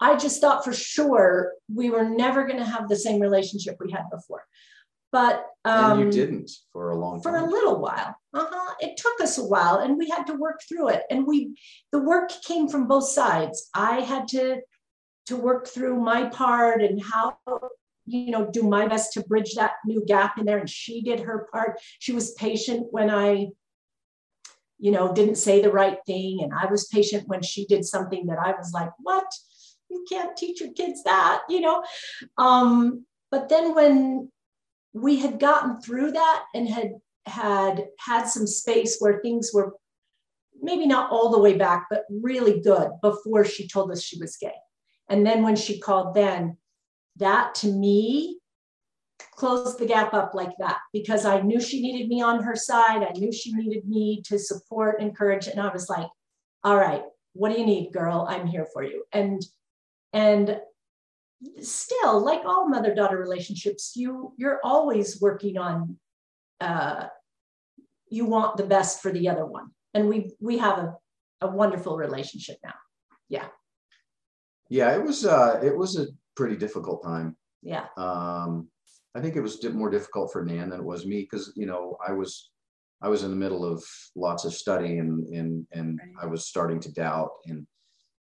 I 0.00 0.16
just 0.16 0.40
thought 0.40 0.64
for 0.64 0.72
sure 0.72 1.52
we 1.72 1.90
were 1.90 2.08
never 2.08 2.46
going 2.46 2.58
to 2.58 2.64
have 2.64 2.88
the 2.88 2.96
same 2.96 3.20
relationship 3.20 3.76
we 3.80 3.90
had 3.90 4.04
before. 4.10 4.44
But 5.10 5.46
um, 5.64 5.92
and 5.92 6.00
you 6.00 6.06
um, 6.06 6.10
didn't 6.10 6.50
for 6.72 6.90
a 6.90 6.96
long 6.96 7.22
time. 7.22 7.32
For 7.32 7.38
a 7.38 7.50
little 7.50 7.80
while. 7.80 8.14
Uh-huh. 8.34 8.74
It 8.80 8.98
took 8.98 9.20
us 9.22 9.38
a 9.38 9.44
while 9.44 9.78
and 9.78 9.96
we 9.96 10.08
had 10.08 10.24
to 10.24 10.34
work 10.34 10.60
through 10.68 10.88
it. 10.88 11.04
And 11.10 11.26
we 11.26 11.58
the 11.92 11.98
work 11.98 12.30
came 12.46 12.68
from 12.68 12.86
both 12.86 13.08
sides. 13.08 13.70
I 13.74 14.00
had 14.00 14.28
to 14.28 14.60
to 15.26 15.36
work 15.36 15.66
through 15.66 16.00
my 16.00 16.26
part 16.26 16.82
and 16.82 17.02
how 17.02 17.38
you 18.06 18.30
know 18.30 18.50
do 18.50 18.62
my 18.62 18.88
best 18.88 19.12
to 19.12 19.22
bridge 19.22 19.54
that 19.54 19.72
new 19.84 20.02
gap 20.06 20.38
in 20.38 20.46
there 20.46 20.58
and 20.58 20.70
she 20.70 21.02
did 21.02 21.20
her 21.20 21.46
part 21.52 21.78
she 21.98 22.12
was 22.12 22.32
patient 22.32 22.86
when 22.90 23.10
i 23.10 23.46
you 24.78 24.90
know 24.90 25.12
didn't 25.12 25.36
say 25.36 25.60
the 25.60 25.70
right 25.70 25.98
thing 26.06 26.38
and 26.42 26.52
i 26.54 26.64
was 26.70 26.86
patient 26.86 27.28
when 27.28 27.42
she 27.42 27.66
did 27.66 27.84
something 27.84 28.26
that 28.26 28.38
i 28.38 28.52
was 28.52 28.72
like 28.72 28.90
what 28.98 29.30
you 29.98 30.04
can't 30.08 30.36
teach 30.36 30.60
your 30.60 30.72
kids 30.72 31.02
that 31.04 31.42
you 31.48 31.60
know 31.60 31.82
um, 32.38 33.04
but 33.30 33.48
then 33.48 33.74
when 33.74 34.30
we 34.92 35.18
had 35.18 35.38
gotten 35.38 35.80
through 35.80 36.12
that 36.12 36.44
and 36.54 36.68
had 36.68 36.92
had 37.26 37.86
had 37.98 38.24
some 38.24 38.46
space 38.46 38.96
where 38.98 39.20
things 39.20 39.50
were 39.52 39.74
maybe 40.60 40.86
not 40.86 41.10
all 41.10 41.30
the 41.30 41.38
way 41.38 41.56
back, 41.56 41.86
but 41.90 42.04
really 42.10 42.60
good 42.60 42.90
before 43.02 43.44
she 43.44 43.68
told 43.68 43.90
us 43.90 44.02
she 44.02 44.18
was 44.18 44.36
gay. 44.36 44.54
And 45.08 45.24
then 45.24 45.42
when 45.42 45.56
she 45.56 45.78
called, 45.78 46.14
then 46.14 46.56
that 47.16 47.54
to 47.56 47.68
me 47.68 48.38
closed 49.34 49.78
the 49.78 49.86
gap 49.86 50.14
up 50.14 50.32
like 50.34 50.52
that 50.58 50.78
because 50.92 51.24
I 51.24 51.40
knew 51.40 51.60
she 51.60 51.80
needed 51.80 52.08
me 52.08 52.22
on 52.22 52.42
her 52.42 52.56
side. 52.56 53.02
I 53.02 53.12
knew 53.16 53.32
she 53.32 53.52
needed 53.52 53.88
me 53.88 54.22
to 54.26 54.38
support, 54.38 55.00
encourage. 55.00 55.46
And 55.46 55.60
I 55.60 55.72
was 55.72 55.88
like, 55.88 56.08
all 56.64 56.76
right, 56.76 57.02
what 57.34 57.52
do 57.52 57.60
you 57.60 57.66
need, 57.66 57.92
girl? 57.92 58.26
I'm 58.28 58.46
here 58.46 58.66
for 58.72 58.82
you. 58.82 59.04
And 59.12 59.42
and 60.12 60.58
still 61.60 62.24
like 62.24 62.44
all 62.44 62.68
mother 62.68 62.94
daughter 62.94 63.16
relationships 63.16 63.92
you 63.94 64.32
you're 64.36 64.58
always 64.64 65.20
working 65.20 65.56
on 65.56 65.96
uh, 66.60 67.06
you 68.10 68.24
want 68.24 68.56
the 68.56 68.64
best 68.64 69.02
for 69.02 69.12
the 69.12 69.28
other 69.28 69.46
one. 69.46 69.70
And 69.94 70.08
we 70.08 70.32
we 70.40 70.58
have 70.58 70.78
a, 70.78 70.94
a 71.40 71.48
wonderful 71.48 71.96
relationship 71.96 72.56
now. 72.64 72.74
Yeah. 73.28 73.46
Yeah 74.68 74.94
it 74.94 75.02
was 75.02 75.24
uh 75.24 75.60
it 75.62 75.76
was 75.76 75.98
a 75.98 76.06
pretty 76.36 76.56
difficult 76.56 77.02
time. 77.02 77.36
Yeah. 77.62 77.86
Um 77.96 78.68
i 79.14 79.20
think 79.20 79.36
it 79.36 79.40
was 79.40 79.62
more 79.72 79.90
difficult 79.90 80.30
for 80.30 80.44
nan 80.44 80.68
than 80.68 80.80
it 80.80 80.84
was 80.84 81.06
me 81.06 81.22
because 81.22 81.52
you 81.56 81.66
know 81.66 81.96
i 82.06 82.12
was 82.12 82.50
i 83.00 83.08
was 83.08 83.24
in 83.24 83.30
the 83.30 83.36
middle 83.36 83.64
of 83.64 83.82
lots 84.14 84.44
of 84.44 84.52
study 84.52 84.98
and 84.98 85.26
and 85.28 85.66
and 85.72 85.98
right. 85.98 86.24
i 86.24 86.26
was 86.26 86.46
starting 86.46 86.78
to 86.80 86.92
doubt. 86.92 87.30
And 87.46 87.66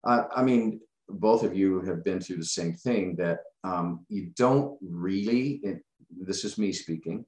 uh, 0.05 0.25
i 0.35 0.43
mean 0.43 0.81
both 1.09 1.43
of 1.43 1.57
you 1.57 1.81
have 1.83 2.05
been 2.05 2.21
through 2.21 2.37
the 2.37 2.45
same 2.45 2.75
thing 2.75 3.17
that 3.17 3.41
um, 3.65 4.05
you 4.09 4.31
don't 4.37 4.79
really, 4.83 5.61
this 6.11 6.45
is 6.45 6.59
me 6.59 6.73
speaking, 6.73 7.25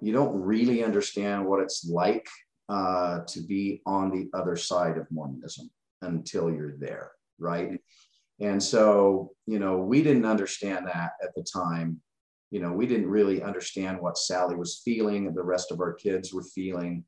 you 0.00 0.12
don't 0.12 0.34
really 0.40 0.82
understand 0.82 1.46
what 1.46 1.60
it's 1.60 1.88
like 1.88 2.26
uh, 2.68 3.20
to 3.28 3.40
be 3.40 3.82
on 3.86 4.10
the 4.10 4.28
other 4.36 4.56
side 4.56 4.96
of 4.96 5.06
Mormonism 5.10 5.70
until 6.02 6.50
you're 6.50 6.76
there, 6.78 7.12
right? 7.38 7.78
And 8.40 8.62
so, 8.62 9.32
you 9.46 9.58
know, 9.58 9.78
we 9.78 10.02
didn't 10.02 10.26
understand 10.26 10.86
that 10.86 11.12
at 11.22 11.34
the 11.34 11.42
time. 11.42 12.00
You 12.50 12.60
know, 12.60 12.72
we 12.72 12.86
didn't 12.86 13.08
really 13.08 13.42
understand 13.42 14.00
what 14.00 14.18
Sally 14.18 14.56
was 14.56 14.82
feeling, 14.84 15.32
the 15.34 15.42
rest 15.42 15.72
of 15.72 15.80
our 15.80 15.94
kids 15.94 16.32
were 16.32 16.42
feeling, 16.42 17.04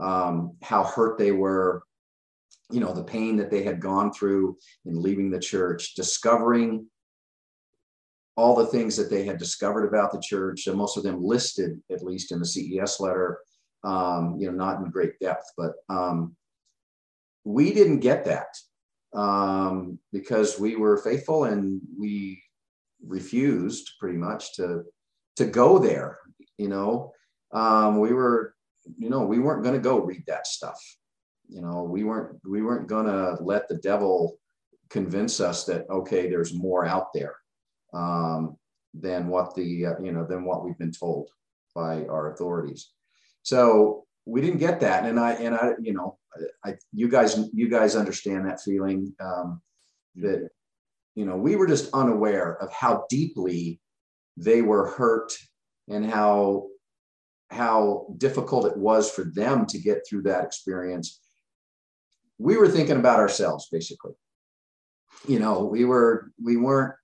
um, 0.00 0.56
how 0.62 0.84
hurt 0.84 1.18
they 1.18 1.32
were, 1.32 1.82
you 2.70 2.80
know, 2.80 2.92
the 2.92 3.04
pain 3.04 3.36
that 3.36 3.50
they 3.50 3.62
had 3.62 3.80
gone 3.80 4.12
through 4.12 4.56
in 4.86 5.00
leaving 5.00 5.30
the 5.30 5.40
church, 5.40 5.94
discovering 5.94 6.86
all 8.36 8.56
the 8.56 8.66
things 8.66 8.96
that 8.96 9.10
they 9.10 9.24
had 9.24 9.38
discovered 9.38 9.86
about 9.86 10.12
the 10.12 10.20
church, 10.20 10.66
and 10.66 10.76
most 10.76 10.96
of 10.96 11.02
them 11.02 11.22
listed, 11.22 11.80
at 11.90 12.02
least 12.02 12.32
in 12.32 12.40
the 12.40 12.46
CES 12.46 12.98
letter, 13.00 13.38
um, 13.84 14.36
you 14.38 14.50
know, 14.50 14.56
not 14.56 14.80
in 14.80 14.90
great 14.90 15.18
depth, 15.20 15.52
but 15.56 15.74
um, 15.88 16.34
we 17.44 17.72
didn't 17.72 18.00
get 18.00 18.24
that 18.24 18.48
um, 19.14 19.98
because 20.12 20.58
we 20.58 20.76
were 20.76 20.96
faithful 20.96 21.44
and 21.44 21.80
we 21.98 22.42
refused 23.06 23.92
pretty 24.00 24.16
much 24.16 24.54
to 24.54 24.82
to 25.36 25.44
go 25.44 25.78
there. 25.78 26.18
You 26.58 26.68
know, 26.68 27.12
um, 27.52 27.98
we 27.98 28.12
were, 28.12 28.54
you 28.98 29.10
know, 29.10 29.24
we 29.24 29.38
weren't 29.38 29.62
going 29.62 29.74
to 29.74 29.80
go 29.80 30.00
read 30.00 30.24
that 30.26 30.46
stuff. 30.46 30.80
You 31.54 31.62
know, 31.62 31.84
we 31.84 32.02
weren't 32.02 32.40
we 32.44 32.62
weren't 32.62 32.88
going 32.88 33.06
to 33.06 33.38
let 33.40 33.68
the 33.68 33.76
devil 33.76 34.38
convince 34.90 35.38
us 35.38 35.64
that 35.66 35.88
okay, 35.88 36.28
there's 36.28 36.52
more 36.52 36.84
out 36.84 37.12
there 37.14 37.36
um, 37.94 38.56
than 38.92 39.28
what 39.28 39.54
the 39.54 39.86
uh, 39.86 39.94
you 40.02 40.10
know 40.10 40.26
than 40.26 40.44
what 40.44 40.64
we've 40.64 40.78
been 40.78 40.90
told 40.90 41.30
by 41.72 42.06
our 42.06 42.32
authorities. 42.32 42.90
So 43.42 44.04
we 44.26 44.40
didn't 44.40 44.58
get 44.58 44.80
that, 44.80 45.04
and 45.04 45.20
I 45.20 45.34
and 45.34 45.54
I 45.54 45.74
you 45.80 45.92
know 45.92 46.18
I 46.64 46.74
you 46.92 47.08
guys 47.08 47.48
you 47.52 47.68
guys 47.68 47.94
understand 47.94 48.46
that 48.46 48.60
feeling 48.60 49.14
um, 49.20 49.62
that 50.16 50.48
you 51.14 51.24
know 51.24 51.36
we 51.36 51.54
were 51.54 51.68
just 51.68 51.88
unaware 51.94 52.60
of 52.60 52.72
how 52.72 53.04
deeply 53.08 53.80
they 54.36 54.60
were 54.60 54.88
hurt 54.88 55.32
and 55.88 56.04
how 56.04 56.66
how 57.50 58.08
difficult 58.18 58.66
it 58.66 58.76
was 58.76 59.08
for 59.08 59.30
them 59.36 59.66
to 59.66 59.78
get 59.78 60.04
through 60.04 60.22
that 60.22 60.42
experience 60.42 61.20
we 62.38 62.56
were 62.56 62.68
thinking 62.68 62.96
about 62.96 63.18
ourselves 63.18 63.68
basically. 63.70 64.12
You 65.26 65.38
know 65.38 65.64
we 65.64 65.84
were 65.84 66.32
we 66.42 66.56
weren't 66.56 66.94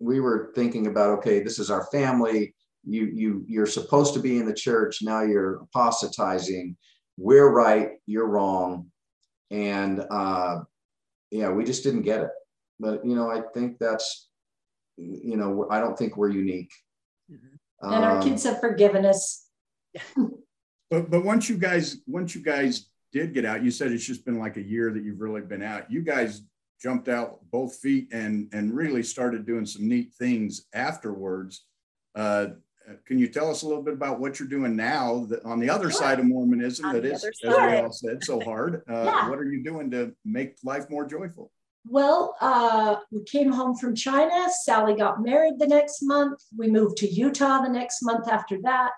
we 0.00 0.20
were 0.20 0.52
thinking 0.54 0.86
about 0.86 1.18
okay 1.18 1.42
this 1.42 1.58
is 1.58 1.70
our 1.70 1.86
family. 1.86 2.54
You 2.84 3.06
you 3.06 3.44
you're 3.46 3.66
supposed 3.66 4.14
to 4.14 4.20
be 4.20 4.38
in 4.38 4.46
the 4.46 4.54
church. 4.54 5.02
Now 5.02 5.22
you're 5.22 5.56
apostatizing. 5.62 6.76
We're 7.16 7.50
right. 7.50 7.92
You're 8.06 8.28
wrong. 8.28 8.90
And 9.50 10.04
uh 10.10 10.60
yeah 11.30 11.50
we 11.50 11.64
just 11.64 11.82
didn't 11.82 12.02
get 12.02 12.20
it. 12.20 12.30
But 12.80 13.04
you 13.04 13.16
know 13.16 13.30
i 13.30 13.42
think 13.54 13.78
that's 13.78 14.28
you 14.96 15.36
know 15.36 15.66
i 15.70 15.80
don't 15.80 15.98
think 15.98 16.16
we're 16.16 16.30
unique. 16.30 16.72
Mm-hmm. 17.30 17.92
and 17.94 18.04
our 18.04 18.22
kids 18.22 18.44
have 18.44 18.60
forgiven 18.60 19.04
us. 19.04 19.46
But 20.90 21.10
but 21.10 21.24
once 21.24 21.48
you 21.48 21.58
guys 21.58 21.98
once 22.06 22.34
you 22.34 22.42
guys 22.42 22.88
did 23.12 23.34
get 23.34 23.44
out 23.44 23.62
you 23.62 23.70
said 23.70 23.92
it's 23.92 24.04
just 24.04 24.24
been 24.24 24.38
like 24.38 24.56
a 24.56 24.62
year 24.62 24.92
that 24.92 25.02
you've 25.02 25.20
really 25.20 25.40
been 25.40 25.62
out 25.62 25.90
you 25.90 26.02
guys 26.02 26.42
jumped 26.80 27.08
out 27.08 27.38
both 27.50 27.76
feet 27.76 28.08
and 28.12 28.48
and 28.52 28.74
really 28.74 29.02
started 29.02 29.46
doing 29.46 29.66
some 29.66 29.88
neat 29.88 30.12
things 30.14 30.66
afterwards 30.72 31.64
uh, 32.14 32.48
can 33.06 33.18
you 33.18 33.28
tell 33.28 33.50
us 33.50 33.62
a 33.62 33.68
little 33.68 33.82
bit 33.82 33.94
about 33.94 34.18
what 34.18 34.38
you're 34.38 34.48
doing 34.48 34.74
now 34.74 35.26
that 35.28 35.44
on 35.44 35.60
the 35.60 35.68
other 35.68 35.90
sure. 35.90 36.00
side 36.00 36.18
of 36.18 36.24
Mormonism 36.24 36.86
on 36.86 36.94
that 36.94 37.04
is, 37.04 37.22
as 37.22 37.32
we 37.42 37.76
all 37.76 37.92
said, 37.92 38.24
so 38.24 38.40
hard? 38.40 38.82
Uh, 38.88 39.04
yeah. 39.04 39.28
What 39.28 39.38
are 39.38 39.44
you 39.44 39.62
doing 39.62 39.90
to 39.90 40.14
make 40.24 40.56
life 40.64 40.88
more 40.88 41.04
joyful? 41.06 41.52
Well, 41.86 42.34
uh, 42.40 42.96
we 43.10 43.24
came 43.24 43.52
home 43.52 43.76
from 43.76 43.94
China. 43.94 44.46
Sally 44.62 44.94
got 44.94 45.22
married 45.22 45.58
the 45.58 45.66
next 45.66 46.02
month. 46.02 46.40
We 46.56 46.70
moved 46.70 46.96
to 46.98 47.06
Utah 47.06 47.60
the 47.62 47.68
next 47.68 48.02
month 48.02 48.26
after 48.26 48.58
that 48.62 48.92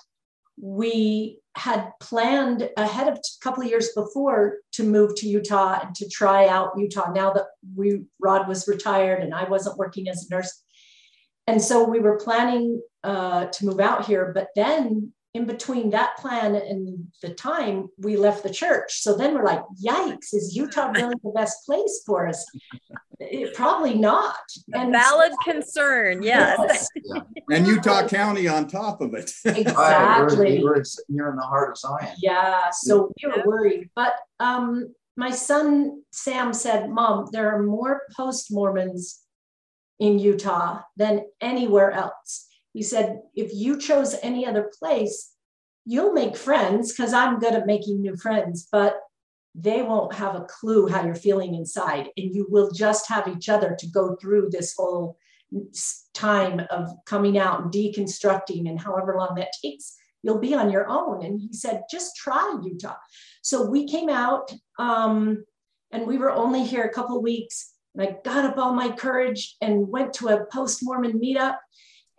we 0.61 1.40
had 1.57 1.91
planned 2.01 2.71
ahead 2.77 3.09
of 3.09 3.15
a 3.15 3.21
couple 3.43 3.63
of 3.63 3.69
years 3.69 3.91
before 3.95 4.59
to 4.73 4.85
move 4.85 5.15
to 5.17 5.29
Utah 5.29 5.81
and 5.83 5.95
to 5.97 6.09
try 6.09 6.47
out 6.47 6.73
Utah 6.77 7.13
now 7.13 7.33
that 7.33 7.47
we 7.75 8.03
Rod 8.21 8.49
was 8.49 8.69
retired 8.69 9.23
and 9.23 9.35
I 9.35 9.45
wasn't 9.45 9.79
working 9.79 10.09
as 10.09 10.27
a 10.27 10.35
nurse. 10.35 10.63
And 11.47 11.61
so 11.61 11.89
we 11.89 11.99
were 11.99 12.17
planning 12.17 12.81
uh, 13.03 13.47
to 13.47 13.67
move 13.67 13.81
out 13.81 14.07
here, 14.07 14.31
but 14.33 14.49
then 14.55 15.13
in 15.35 15.47
between 15.47 15.91
that 15.91 16.17
plan 16.19 16.55
and 16.55 17.07
the 17.23 17.35
time 17.35 17.89
we 17.99 18.17
left 18.17 18.43
the 18.43 18.51
church. 18.51 19.01
So 19.01 19.17
then 19.17 19.35
we're 19.35 19.45
like, 19.45 19.63
yikes, 19.85 20.35
is 20.35 20.57
Utah 20.57 20.91
really 20.95 21.15
the 21.23 21.31
best 21.31 21.65
place 21.67 22.03
for 22.05 22.27
us? 22.27 22.45
It, 23.21 23.55
probably 23.55 23.95
not. 23.95 24.41
And 24.73 24.93
valid 24.93 25.33
so, 25.45 25.53
concern, 25.53 26.23
yes. 26.23 26.59
yes. 26.59 26.89
Yeah. 27.05 27.21
And 27.51 27.67
Utah 27.67 28.09
County 28.09 28.49
on 28.49 28.67
top 28.67 29.03
of 29.03 29.13
it. 29.13 29.31
Exactly. 29.45 30.59
we're, 30.63 30.83
we're, 31.09 31.31
in 31.31 31.37
the 31.37 31.43
heart 31.43 31.71
of 31.71 31.77
Zion. 31.77 32.17
Yeah, 32.19 32.71
so 32.73 33.13
we 33.23 33.29
were 33.29 33.43
worried. 33.45 33.91
But 33.95 34.15
um, 34.41 34.95
my 35.19 35.31
son 35.31 36.03
Sam 36.11 36.55
said, 36.55 36.89
Mom, 36.89 37.29
there 37.31 37.55
are 37.55 37.63
more 37.63 38.03
post 38.17 38.51
Mormons 38.51 39.21
in 39.99 40.19
Utah 40.19 40.81
than 40.97 41.27
anywhere 41.43 41.93
else. 41.93 42.47
He 42.73 42.83
said, 42.83 43.21
if 43.35 43.53
you 43.53 43.79
chose 43.79 44.17
any 44.23 44.47
other 44.47 44.71
place, 44.79 45.33
you'll 45.85 46.15
make 46.15 46.37
friends 46.37 46.93
because 46.93 47.13
I'm 47.13 47.39
good 47.39 47.55
at 47.55 47.67
making 47.67 48.01
new 48.01 48.17
friends, 48.17 48.67
but 48.73 48.99
they 49.55 49.83
won't 49.83 50.15
have 50.15 50.35
a 50.35 50.47
clue 50.49 50.87
how 50.87 51.05
you're 51.05 51.15
feeling 51.15 51.55
inside. 51.55 52.09
And 52.17 52.35
you 52.35 52.47
will 52.49 52.71
just 52.71 53.09
have 53.09 53.29
each 53.29 53.49
other 53.49 53.77
to 53.79 53.87
go 53.89 54.17
through 54.17 54.51
this 54.51 54.75
whole 54.77 55.17
time 56.15 56.63
of 56.71 56.91
coming 57.07 57.39
out 57.39 57.63
and 57.63 57.73
deconstructing 57.73 58.69
and 58.69 58.81
however 58.81 59.17
long 59.19 59.35
that 59.35 59.53
takes 59.61 59.97
you'll 60.23 60.39
be 60.39 60.55
on 60.55 60.71
your 60.71 60.89
own 60.89 61.25
and 61.25 61.41
he 61.41 61.53
said 61.53 61.83
just 61.91 62.15
try 62.15 62.57
utah 62.63 62.95
so 63.43 63.69
we 63.69 63.85
came 63.89 64.09
out 64.09 64.53
um, 64.79 65.43
and 65.91 66.07
we 66.07 66.19
were 66.19 66.31
only 66.31 66.63
here 66.63 66.85
a 66.85 66.93
couple 66.93 67.21
weeks 67.21 67.73
and 67.97 68.07
i 68.07 68.17
got 68.25 68.45
up 68.45 68.59
all 68.59 68.73
my 68.73 68.93
courage 68.93 69.57
and 69.61 69.89
went 69.89 70.13
to 70.13 70.29
a 70.29 70.45
post-mormon 70.53 71.19
meetup 71.19 71.57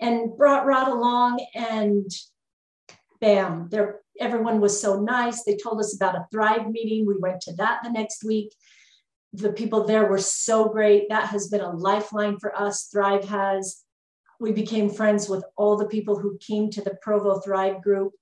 and 0.02 0.36
brought 0.36 0.66
Rod 0.66 0.90
along 0.90 1.46
and 1.56 2.12
bam, 3.22 3.68
there 3.70 4.02
everyone 4.22 4.62
was 4.62 4.80
so 4.80 5.00
nice. 5.00 5.44
They 5.44 5.58
told 5.58 5.80
us 5.80 5.96
about 5.96 6.16
a 6.16 6.26
Thrive 6.32 6.70
meeting. 6.70 7.06
We 7.06 7.18
went 7.18 7.42
to 7.42 7.56
that 7.56 7.82
the 7.84 7.92
next 7.92 8.24
week. 8.24 8.54
The 9.34 9.52
people 9.52 9.86
there 9.86 10.06
were 10.08 10.20
so 10.20 10.70
great. 10.70 11.10
That 11.10 11.30
has 11.30 11.48
been 11.48 11.62
a 11.62 11.72
lifeline 11.72 12.38
for 12.40 12.56
us. 12.58 12.88
Thrive 12.92 13.28
has. 13.28 13.84
We 14.40 14.52
became 14.52 14.90
friends 14.90 15.30
with 15.30 15.44
all 15.56 15.78
the 15.78 15.88
people 15.88 16.18
who 16.18 16.38
came 16.40 16.70
to 16.72 16.82
the 16.82 16.98
Provo 17.02 17.40
Thrive 17.40 17.82
group. 17.82 18.14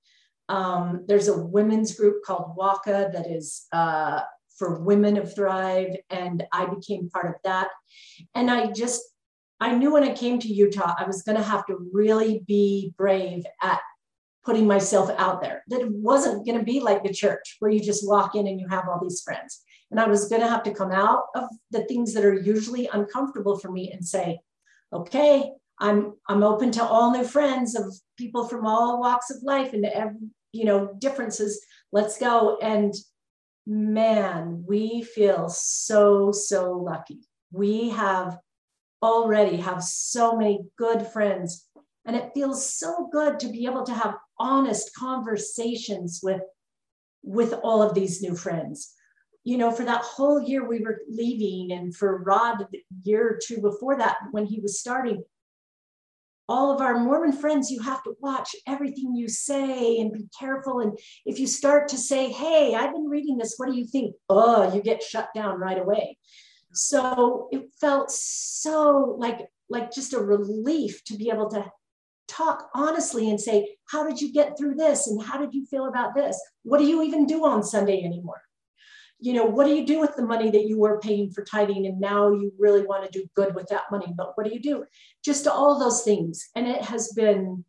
Um, 0.47 1.06
there's 1.08 1.28
a 1.28 1.38
women's 1.38 1.95
group 1.95 2.24
called 2.24 2.58
WACA 2.58 3.14
that 3.14 3.28
is 3.30 3.68
uh, 3.72 4.22
for 4.58 4.82
women 4.82 5.18
of 5.18 5.34
Thrive, 5.34 5.95
and 6.10 6.43
I 6.52 6.66
became 6.66 7.10
part 7.10 7.28
of 7.28 7.36
that. 7.43 7.70
And 8.36 8.50
I 8.50 8.72
just 8.72 9.02
I 9.60 9.76
knew 9.76 9.91
when 9.91 10.04
I 10.04 10.14
came 10.14 10.39
to 10.39 10.47
Utah, 10.47 10.95
I 10.97 11.06
was 11.06 11.22
going 11.24 11.38
to 11.38 11.43
have 11.43 11.66
to 11.66 11.89
really 11.91 12.43
be 12.47 12.93
brave 12.97 13.43
at 13.62 13.80
putting 14.46 14.68
myself 14.68 15.10
out 15.18 15.42
there. 15.42 15.64
That 15.68 15.82
it 15.82 15.92
wasn't 15.92 16.46
going 16.46 16.58
to 16.58 16.66
be 16.66 16.80
like 16.80 17.04
the 17.04 17.14
church 17.14 17.58
where 17.60 17.72
you 17.72 17.80
just 17.80 18.08
walk 18.08 18.36
in 18.36 18.48
and 18.48 18.60
you 18.60 18.68
have 18.68 18.88
all 18.88 19.00
these 19.02 19.22
friends. 19.22 19.62
And 19.92 20.00
I 20.00 20.08
was 20.08 20.28
going 20.28 20.42
to 20.42 20.48
have 20.48 20.64
to 20.64 20.74
come 20.74 20.92
out 20.92 21.24
of 21.36 21.46
the 21.72 21.84
things 21.86 22.14
that 22.14 22.26
are 22.26 22.34
usually 22.34 22.88
uncomfortable 22.92 23.58
for 23.58 23.72
me 23.72 23.92
and 23.92 24.06
say, 24.06 24.40
okay, 24.94 25.52
I'm 25.80 26.14
I'm 26.28 26.44
open 26.44 26.72
to 26.74 26.84
all 26.84 27.12
new 27.12 27.24
friends 27.24 27.76
of 27.76 27.94
people 28.18 28.48
from 28.48 28.66
all 28.66 29.00
walks 29.00 29.32
of 29.32 29.42
life 29.44 29.74
and 29.74 29.86
every, 29.86 30.18
you 30.52 30.66
know 30.66 30.94
differences. 31.00 31.66
Let's 31.92 32.18
go. 32.18 32.58
And 32.62 32.94
man, 33.66 34.64
we 34.68 35.04
feel 35.04 35.50
so 35.50 36.32
so 36.32 36.74
lucky. 36.74 37.20
We 37.52 37.90
have 37.90 38.38
already 39.02 39.58
have 39.58 39.84
so 39.84 40.36
many 40.36 40.60
good 40.78 41.08
friends. 41.08 41.66
And 42.06 42.16
it 42.16 42.32
feels 42.34 42.66
so 42.66 43.08
good 43.12 43.40
to 43.40 43.48
be 43.48 43.66
able 43.66 43.84
to 43.84 43.94
have 43.94 44.16
honest 44.40 44.96
conversations 44.96 46.20
with, 46.24 46.42
with 47.24 47.54
all 47.64 47.82
of 47.82 47.94
these 47.94 48.22
new 48.22 48.36
friends. 48.36 48.94
You 49.44 49.58
know, 49.58 49.72
for 49.72 49.86
that 49.86 50.02
whole 50.02 50.42
year 50.42 50.68
we 50.68 50.80
were 50.80 51.02
leaving, 51.10 51.72
and 51.76 51.96
for 51.96 52.24
Rod, 52.24 52.68
the 52.72 52.82
year 53.04 53.28
or 53.28 53.40
two 53.44 53.62
before 53.62 53.98
that, 53.98 54.18
when 54.32 54.46
he 54.46 54.60
was 54.60 54.80
starting, 54.80 55.24
all 56.50 56.74
of 56.74 56.82
our 56.82 57.00
Mormon 57.00 57.32
friends, 57.32 57.70
you 57.70 57.80
have 57.82 58.04
to 58.04 58.16
watch 58.20 58.56
everything 58.68 59.16
you 59.16 59.28
say 59.28 60.00
and 60.00 60.12
be 60.12 60.28
careful. 60.38 60.80
And 60.80 60.98
if 61.26 61.40
you 61.40 61.46
start 61.46 61.88
to 61.90 61.98
say, 61.98 62.32
Hey, 62.32 62.74
I've 62.74 62.92
been 62.92 63.08
reading 63.08 63.38
this, 63.38 63.54
what 63.58 63.70
do 63.70 63.78
you 63.78 63.86
think? 63.86 64.16
Oh, 64.28 64.74
you 64.74 64.82
get 64.82 65.04
shut 65.04 65.30
down 65.36 65.60
right 65.60 65.78
away. 65.78 66.18
So 66.74 67.50
it 67.52 67.70
felt 67.80 68.12
so 68.12 69.16
like 69.18 69.48
like 69.70 69.92
just 69.92 70.14
a 70.14 70.20
relief 70.20 71.04
to 71.06 71.16
be 71.16 71.30
able 71.30 71.50
to 71.52 71.72
talk 72.30 72.70
honestly 72.74 73.30
and 73.30 73.40
say, 73.40 73.76
how 73.90 74.08
did 74.08 74.22
you 74.22 74.32
get 74.32 74.58
through 74.58 74.76
this? 74.76 75.08
And 75.08 75.22
how 75.22 75.38
did 75.38 75.54
you 75.54 75.66
feel 75.66 75.88
about 75.88 76.16
this? 76.16 76.40
What 76.64 76.78
do 76.78 76.86
you 76.86 77.04
even 77.04 77.26
do 77.26 77.46
on 77.46 77.64
Sunday 77.64 78.04
anymore? 78.04 78.42
You 79.20 79.34
know, 79.34 79.46
what 79.46 79.66
do 79.66 79.76
you 79.76 79.86
do 79.86 80.00
with 80.00 80.16
the 80.16 80.26
money 80.26 80.50
that 80.50 80.68
you 80.68 80.80
were 80.80 81.00
paying 81.00 81.32
for 81.32 81.44
tithing 81.44 81.86
and 81.88 82.00
now 82.00 82.32
you 82.32 82.54
really 82.58 82.86
want 82.86 83.04
to 83.04 83.20
do 83.20 83.28
good 83.36 83.54
with 83.54 83.68
that 83.68 83.84
money? 83.92 84.14
But 84.16 84.38
what 84.38 84.46
do 84.46 84.54
you 84.54 84.62
do? 84.62 84.86
Just 85.26 85.46
all 85.46 85.78
those 85.78 86.04
things. 86.04 86.50
And 86.56 86.68
it 86.68 86.84
has 86.84 87.12
been 87.12 87.66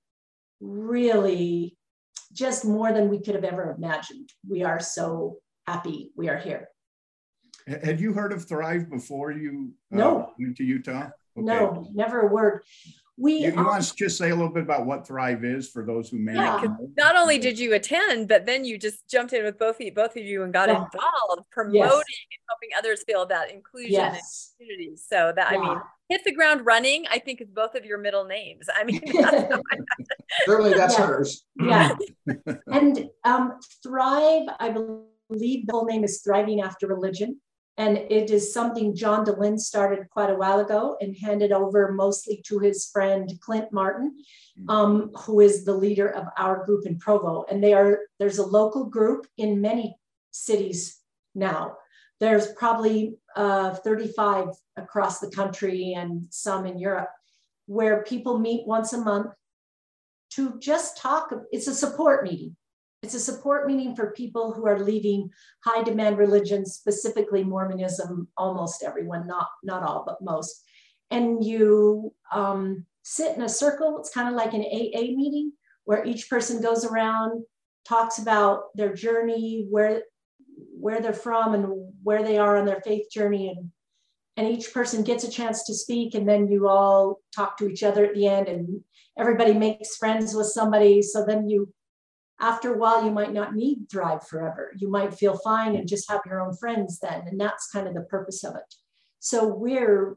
really 0.61 1.77
just 2.33 2.65
more 2.65 2.93
than 2.93 3.09
we 3.09 3.21
could 3.21 3.35
have 3.35 3.45
ever 3.45 3.75
imagined. 3.77 4.31
We 4.49 4.63
are 4.63 4.79
so 4.79 5.39
happy 5.67 6.11
we 6.17 6.29
are 6.29 6.39
here. 6.39 6.69
Had 7.67 8.01
you 8.01 8.13
heard 8.13 8.33
of 8.33 8.49
Thrive 8.49 8.89
before 8.89 9.33
you 9.33 9.73
uh, 9.93 10.25
went 10.39 10.57
to 10.59 10.65
Utah? 10.65 11.11
Okay. 11.37 11.47
No, 11.47 11.89
never 11.95 12.21
a 12.21 12.27
word. 12.27 12.63
We 13.21 13.35
you, 13.35 13.53
you 13.53 13.59
um, 13.59 13.67
want 13.67 13.83
to 13.85 13.95
just 13.95 14.17
say 14.17 14.31
a 14.31 14.35
little 14.35 14.53
bit 14.53 14.63
about 14.63 14.87
what 14.87 15.07
Thrive 15.07 15.45
is 15.45 15.69
for 15.69 15.85
those 15.85 16.09
who 16.09 16.19
may 16.19 16.35
yeah. 16.35 16.63
not? 16.63 16.79
Not 16.97 17.17
only 17.17 17.39
did 17.39 17.59
you 17.59 17.75
attend, 17.75 18.29
but 18.29 18.47
then 18.47 18.65
you 18.65 18.79
just 18.79 19.09
jumped 19.11 19.35
in 19.35 19.45
with 19.45 19.59
both 19.59 19.77
of 19.77 19.83
you, 19.83 19.93
both 19.93 20.17
of 20.17 20.25
you 20.25 20.43
and 20.43 20.53
got 20.53 20.69
yeah. 20.71 20.77
involved 20.77 21.51
promoting 21.53 21.81
yes. 21.81 21.93
and 21.93 22.41
helping 22.49 22.71
others 22.79 23.05
feel 23.07 23.21
about 23.21 23.51
inclusion 23.51 23.93
yes. 23.93 24.55
and 24.59 24.69
community. 24.69 24.97
So 24.97 25.33
that 25.37 25.53
yeah. 25.53 25.59
I 25.59 25.63
mean, 25.63 25.81
hit 26.09 26.25
the 26.25 26.33
ground 26.33 26.65
running, 26.65 27.05
I 27.11 27.19
think 27.19 27.43
is 27.43 27.51
both 27.51 27.75
of 27.75 27.85
your 27.85 27.99
middle 27.99 28.25
names. 28.25 28.69
I 28.75 28.85
mean, 28.85 29.03
certainly 30.47 30.73
that's 30.73 30.97
hers. 30.97 31.45
Yeah. 31.61 31.95
and 32.73 33.11
um, 33.25 33.59
Thrive, 33.83 34.49
I 34.59 34.71
believe 34.71 35.67
the 35.67 35.73
whole 35.73 35.85
name 35.85 36.05
is 36.05 36.23
Thriving 36.23 36.63
After 36.63 36.87
Religion. 36.87 37.39
And 37.77 37.97
it 37.97 38.31
is 38.31 38.53
something 38.53 38.95
John 38.95 39.25
Dehlin 39.25 39.59
started 39.59 40.11
quite 40.11 40.31
a 40.31 40.35
while 40.35 40.61
ago 40.61 40.97
and 41.01 41.17
handed 41.17 41.53
over 41.53 41.93
mostly 41.93 42.43
to 42.47 42.59
his 42.59 42.91
friend 42.93 43.33
Clint 43.41 43.73
Martin, 43.73 44.17
mm. 44.59 44.71
um, 44.71 45.11
who 45.17 45.41
is 45.41 45.65
the 45.65 45.75
leader 45.75 46.09
of 46.09 46.27
our 46.37 46.65
group 46.67 46.87
in 46.87 46.99
Provo. 46.99 47.47
And 47.51 47.63
they 47.63 47.73
are 47.73 48.01
there's 48.19 48.39
a 48.39 48.47
local 48.47 48.85
group 48.85 49.27
in 49.39 49.61
many 49.61 49.97
cities 50.31 50.99
now. 51.35 51.77
There's 52.19 52.53
probably 52.53 53.17
uh, 53.35 53.75
35 53.75 54.49
across 54.77 55.21
the 55.21 55.31
country 55.31 55.95
and 55.95 56.27
some 56.29 56.67
in 56.67 56.79
Europe 56.79 57.11
where 57.67 58.03
people 58.03 58.39
meet 58.39 58.67
once 58.67 58.93
a 58.93 58.99
month 58.99 59.33
to 60.31 60.59
just 60.59 60.99
talk. 60.99 61.33
It's 61.53 61.67
a 61.67 61.75
support 61.75 62.25
meeting. 62.25 62.57
It's 63.03 63.15
a 63.15 63.21
support 63.21 63.67
meeting 63.67 63.97
for 63.97 64.13
people 64.13 64.53
who 64.53 64.67
are 64.67 64.79
leaving 64.79 65.31
high 65.65 65.83
demand 65.83 66.19
religions, 66.19 66.75
specifically 66.75 67.43
Mormonism, 67.43 68.29
almost 68.37 68.83
everyone, 68.83 69.27
not, 69.27 69.49
not 69.63 69.83
all, 69.83 70.05
but 70.07 70.21
most. 70.21 70.63
And 71.11 71.43
you 71.43 72.13
um, 72.31 72.85
sit 73.03 73.37
in 73.37 73.43
a 73.43 73.49
circle. 73.49 73.99
It's 73.99 74.13
kind 74.13 74.29
of 74.29 74.35
like 74.35 74.53
an 74.53 74.67
AA 74.71 75.17
meeting 75.17 75.53
where 75.85 76.05
each 76.05 76.29
person 76.29 76.61
goes 76.61 76.85
around, 76.85 77.43
talks 77.89 78.19
about 78.19 78.65
their 78.75 78.95
journey, 78.95 79.67
where, 79.71 80.03
where 80.79 81.01
they're 81.01 81.15
from 81.15 81.55
and 81.55 81.93
where 82.03 82.23
they 82.23 82.37
are 82.37 82.59
on 82.59 82.67
their 82.67 82.83
faith 82.83 83.07
journey. 83.11 83.49
And, 83.49 83.71
and 84.37 84.47
each 84.47 84.75
person 84.75 85.05
gets 85.05 85.25
a 85.25 85.31
chance 85.31 85.65
to 85.65 85.75
speak. 85.75 86.15
And 86.15 86.29
then 86.29 86.49
you 86.49 86.69
all 86.69 87.21
talk 87.35 87.57
to 87.59 87.69
each 87.69 87.83
other 87.83 88.05
at 88.05 88.15
the 88.15 88.27
end 88.27 88.47
and 88.49 88.83
everybody 89.19 89.55
makes 89.55 89.97
friends 89.97 90.35
with 90.35 90.49
somebody. 90.49 91.01
So 91.01 91.25
then 91.25 91.49
you 91.49 91.73
after 92.41 92.73
a 92.73 92.79
while, 92.79 93.05
you 93.05 93.11
might 93.11 93.33
not 93.33 93.55
need 93.55 93.87
Thrive 93.91 94.27
forever. 94.27 94.73
You 94.77 94.91
might 94.91 95.15
feel 95.15 95.39
fine 95.39 95.77
and 95.77 95.87
just 95.87 96.11
have 96.11 96.23
your 96.27 96.41
own 96.41 96.57
friends 96.57 96.99
then. 96.99 97.25
And 97.27 97.39
that's 97.39 97.71
kind 97.71 97.87
of 97.87 97.95
the 97.95 98.03
purpose 98.03 98.43
of 98.45 98.57
it. 98.57 98.75
So 99.19 99.47
we're 99.47 100.17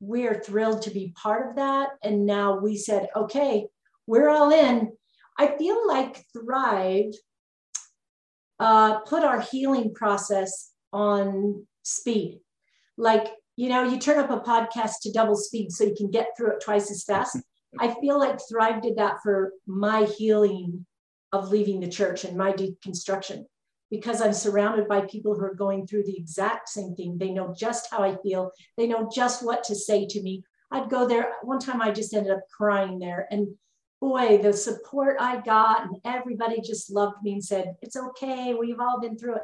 we're 0.00 0.40
thrilled 0.40 0.82
to 0.82 0.90
be 0.90 1.14
part 1.16 1.48
of 1.48 1.56
that. 1.56 1.90
And 2.02 2.26
now 2.26 2.58
we 2.58 2.76
said, 2.76 3.08
okay, 3.16 3.66
we're 4.06 4.28
all 4.28 4.52
in. 4.52 4.92
I 5.38 5.56
feel 5.56 5.86
like 5.88 6.24
Thrive 6.32 7.12
uh, 8.60 9.00
put 9.00 9.24
our 9.24 9.40
healing 9.40 9.94
process 9.94 10.72
on 10.92 11.66
speed. 11.82 12.40
Like, 12.96 13.28
you 13.56 13.68
know, 13.68 13.82
you 13.82 13.98
turn 13.98 14.18
up 14.18 14.30
a 14.30 14.40
podcast 14.48 15.00
to 15.02 15.12
double 15.12 15.36
speed 15.36 15.72
so 15.72 15.84
you 15.84 15.94
can 15.96 16.10
get 16.10 16.28
through 16.36 16.52
it 16.52 16.62
twice 16.62 16.90
as 16.90 17.04
fast. 17.04 17.38
I 17.80 17.94
feel 18.00 18.18
like 18.18 18.38
Thrive 18.48 18.82
did 18.82 18.96
that 18.96 19.16
for 19.22 19.52
my 19.66 20.04
healing 20.04 20.86
of 21.34 21.50
leaving 21.50 21.80
the 21.80 21.88
church 21.88 22.24
and 22.24 22.36
my 22.36 22.52
deconstruction 22.52 23.44
because 23.90 24.20
I'm 24.20 24.32
surrounded 24.32 24.88
by 24.88 25.02
people 25.02 25.34
who 25.34 25.44
are 25.44 25.54
going 25.54 25.86
through 25.86 26.04
the 26.04 26.16
exact 26.16 26.68
same 26.68 26.94
thing. 26.94 27.18
They 27.18 27.30
know 27.30 27.54
just 27.58 27.90
how 27.90 28.02
I 28.02 28.16
feel, 28.22 28.52
they 28.76 28.86
know 28.86 29.10
just 29.12 29.44
what 29.44 29.64
to 29.64 29.74
say 29.74 30.06
to 30.06 30.22
me. 30.22 30.44
I'd 30.70 30.90
go 30.90 31.06
there. 31.06 31.32
One 31.42 31.58
time 31.58 31.82
I 31.82 31.90
just 31.90 32.14
ended 32.14 32.32
up 32.32 32.40
crying 32.56 32.98
there. 32.98 33.26
And 33.30 33.48
boy, 34.00 34.38
the 34.42 34.52
support 34.52 35.16
I 35.20 35.40
got, 35.40 35.84
and 35.84 35.96
everybody 36.04 36.60
just 36.60 36.90
loved 36.90 37.16
me 37.22 37.32
and 37.32 37.44
said, 37.44 37.74
It's 37.82 37.96
okay. 37.96 38.54
We've 38.54 38.80
all 38.80 39.00
been 39.00 39.18
through 39.18 39.36
it. 39.36 39.42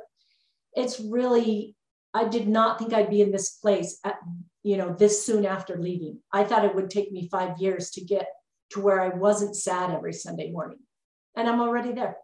It's 0.74 1.00
really, 1.00 1.74
I 2.14 2.26
did 2.28 2.48
not 2.48 2.78
think 2.78 2.92
I'd 2.92 3.10
be 3.10 3.22
in 3.22 3.32
this 3.32 3.50
place 3.50 3.98
at, 4.04 4.16
you 4.62 4.76
know, 4.76 4.94
this 4.94 5.24
soon 5.26 5.44
after 5.44 5.76
leaving. 5.76 6.18
I 6.32 6.44
thought 6.44 6.64
it 6.64 6.74
would 6.74 6.90
take 6.90 7.10
me 7.10 7.28
five 7.28 7.58
years 7.58 7.90
to 7.90 8.04
get 8.04 8.28
to 8.70 8.80
where 8.80 9.00
I 9.00 9.08
wasn't 9.08 9.56
sad 9.56 9.90
every 9.90 10.12
Sunday 10.12 10.50
morning 10.52 10.78
and 11.36 11.48
I'm 11.48 11.60
already 11.60 11.92
there. 11.92 12.16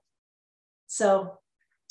So. 0.86 1.38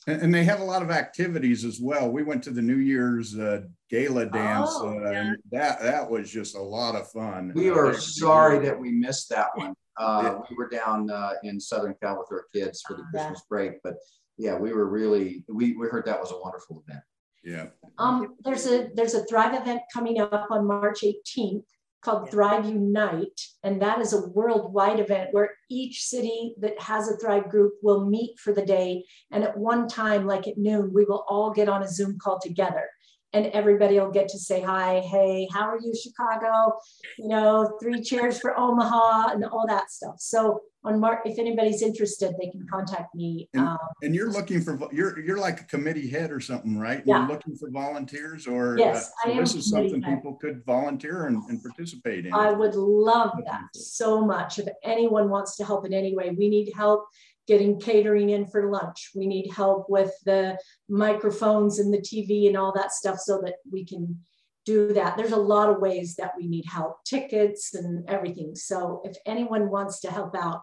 And, 0.07 0.33
they 0.33 0.43
have 0.43 0.59
a 0.59 0.63
lot 0.63 0.83
of 0.83 0.91
activities 0.91 1.65
as 1.65 1.79
well. 1.81 2.11
We 2.11 2.21
went 2.21 2.43
to 2.43 2.51
the 2.51 2.61
New 2.61 2.77
Year's 2.77 3.35
uh, 3.37 3.61
gala 3.89 4.27
dance, 4.27 4.69
oh, 4.73 4.99
uh, 4.99 5.09
yeah. 5.09 5.21
and 5.21 5.37
that 5.51 5.81
that 5.81 6.07
was 6.07 6.29
just 6.29 6.55
a 6.55 6.61
lot 6.61 6.93
of 6.93 7.09
fun. 7.09 7.51
We 7.55 7.71
were 7.71 7.87
uh, 7.89 7.97
sorry 7.97 8.59
that 8.59 8.79
we 8.79 8.91
missed 8.91 9.29
that 9.29 9.47
one. 9.55 9.73
Uh, 9.97 10.41
we 10.49 10.57
were 10.57 10.67
down 10.67 11.09
uh, 11.09 11.35
in 11.43 11.57
Southern 11.57 11.95
Cal 12.03 12.19
with 12.19 12.27
our 12.29 12.47
kids 12.53 12.83
for 12.85 12.97
the 12.97 13.03
Christmas 13.03 13.43
break, 13.47 13.81
but 13.81 13.93
yeah, 14.37 14.57
we 14.57 14.73
were 14.73 14.87
really 14.89 15.45
we 15.47 15.73
we 15.77 15.87
heard 15.87 16.03
that 16.05 16.19
was 16.19 16.33
a 16.33 16.37
wonderful 16.37 16.83
event. 16.85 17.01
Yeah. 17.45 17.67
Um, 17.97 18.35
there's 18.43 18.65
a 18.67 18.89
there's 18.93 19.13
a 19.13 19.23
Thrive 19.23 19.53
event 19.53 19.83
coming 19.93 20.19
up 20.19 20.47
on 20.49 20.67
March 20.67 20.99
18th 21.01 21.63
called 22.05 22.29
Thrive 22.29 22.65
Unite. 22.65 23.41
And 23.63 23.81
that 23.81 23.99
is 23.99 24.13
a 24.13 24.27
worldwide 24.29 24.99
event 24.99 25.29
where 25.31 25.49
each 25.69 26.03
city 26.03 26.55
that 26.59 26.79
has 26.79 27.09
a 27.09 27.17
Thrive 27.17 27.49
group 27.49 27.73
will 27.81 28.05
meet 28.05 28.39
for 28.39 28.53
the 28.53 28.65
day. 28.65 29.03
And 29.31 29.43
at 29.43 29.57
one 29.57 29.87
time, 29.87 30.25
like 30.25 30.47
at 30.47 30.57
noon, 30.57 30.93
we 30.93 31.03
will 31.03 31.25
all 31.27 31.51
get 31.51 31.67
on 31.67 31.83
a 31.83 31.87
Zoom 31.87 32.17
call 32.19 32.39
together 32.39 32.87
and 33.35 33.47
everybody 33.47 33.99
will 33.99 34.11
get 34.11 34.29
to 34.29 34.39
say 34.39 34.61
hi. 34.61 35.01
Hey 35.01 35.47
how 35.53 35.69
are 35.69 35.77
you 35.79 35.93
chicago? 35.93 36.79
You 37.19 37.27
know 37.27 37.77
three 37.81 38.01
cheers 38.01 38.39
for 38.39 38.57
omaha 38.57 39.33
and 39.33 39.43
all 39.45 39.67
that 39.67 39.91
stuff. 39.91 40.15
So 40.19 40.61
on 40.85 40.99
mark 40.99 41.21
if 41.25 41.37
anybody's 41.39 41.81
interested 41.81 42.33
they 42.39 42.49
can 42.51 42.65
contact 42.71 43.13
me 43.15 43.49
and, 43.55 43.67
um, 43.67 43.77
and 44.03 44.13
you're 44.13 44.31
looking 44.31 44.61
for 44.61 44.77
you're 44.93 45.19
you're 45.19 45.39
like 45.39 45.59
a 45.61 45.63
committee 45.63 46.07
head 46.07 46.31
or 46.31 46.39
something 46.39 46.77
right? 46.77 47.01
Yeah. 47.05 47.19
you're 47.19 47.27
looking 47.27 47.55
for 47.55 47.69
volunteers 47.71 48.47
or 48.47 48.77
yes 48.77 49.11
uh, 49.25 49.29
so 49.29 49.35
this 49.35 49.55
is 49.55 49.69
something 49.69 50.01
head. 50.01 50.15
people 50.15 50.35
could 50.35 50.63
volunteer 50.65 51.25
and, 51.25 51.43
and 51.49 51.61
participate 51.61 52.25
in. 52.25 52.33
I 52.33 52.51
would 52.51 52.75
love 52.75 53.31
that 53.45 53.63
so 53.73 54.23
much. 54.23 54.59
If 54.59 54.67
anyone 54.83 55.29
wants 55.29 55.57
to 55.57 55.65
help 55.65 55.85
in 55.85 55.93
any 55.93 56.15
way 56.15 56.29
we 56.37 56.49
need 56.49 56.71
help 56.75 57.05
getting 57.47 57.79
catering 57.79 58.29
in 58.29 58.47
for 58.47 58.71
lunch. 58.71 59.11
We 59.15 59.27
need 59.27 59.51
help 59.51 59.89
with 59.89 60.11
the 60.25 60.57
microphones 60.89 61.79
and 61.79 61.93
the 61.93 61.99
TV 61.99 62.47
and 62.47 62.57
all 62.57 62.73
that 62.73 62.91
stuff 62.91 63.19
so 63.19 63.41
that 63.43 63.55
we 63.71 63.85
can 63.85 64.19
do 64.65 64.93
that. 64.93 65.15
There's 65.15 65.31
a 65.31 65.37
lot 65.37 65.69
of 65.69 65.79
ways 65.79 66.15
that 66.15 66.31
we 66.37 66.47
need 66.47 66.65
help, 66.65 67.03
tickets 67.05 67.75
and 67.75 68.07
everything. 68.09 68.55
So 68.55 69.01
if 69.03 69.15
anyone 69.25 69.69
wants 69.69 69.99
to 70.01 70.11
help 70.11 70.35
out, 70.35 70.61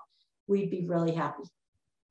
we'd 0.48 0.70
be 0.70 0.86
really 0.86 1.14
happy. 1.14 1.44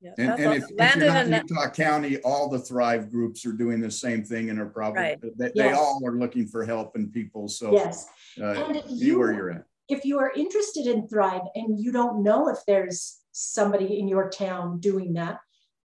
Yeah, 0.00 0.10
and, 0.18 0.30
and 0.40 0.54
if, 0.54 0.64
if, 0.64 0.96
you're 0.96 1.06
not 1.06 1.26
in 1.26 1.32
Utah 1.32 1.70
County, 1.70 2.16
all 2.18 2.48
the 2.48 2.58
Thrive 2.58 3.08
groups 3.08 3.46
are 3.46 3.52
doing 3.52 3.80
the 3.80 3.90
same 3.90 4.24
thing 4.24 4.50
and 4.50 4.58
are 4.58 4.66
probably, 4.66 5.02
right. 5.02 5.20
they, 5.38 5.52
yes. 5.54 5.70
they, 5.70 5.72
all 5.72 6.00
are 6.04 6.16
looking 6.16 6.44
for 6.48 6.64
help 6.64 6.96
and 6.96 7.12
people. 7.12 7.46
So 7.46 7.72
yes. 7.72 8.08
Uh, 8.40 8.46
and 8.46 8.76
if 8.76 8.84
you, 8.88 9.20
where 9.20 9.32
you're 9.32 9.50
at. 9.52 9.64
If 9.88 10.04
you 10.04 10.18
are 10.18 10.32
interested 10.34 10.86
in 10.86 11.06
Thrive 11.06 11.42
and 11.54 11.78
you 11.78 11.92
don't 11.92 12.24
know 12.24 12.48
if 12.48 12.58
there's 12.66 13.21
somebody 13.32 13.98
in 13.98 14.08
your 14.08 14.30
town 14.30 14.78
doing 14.78 15.14
that, 15.14 15.38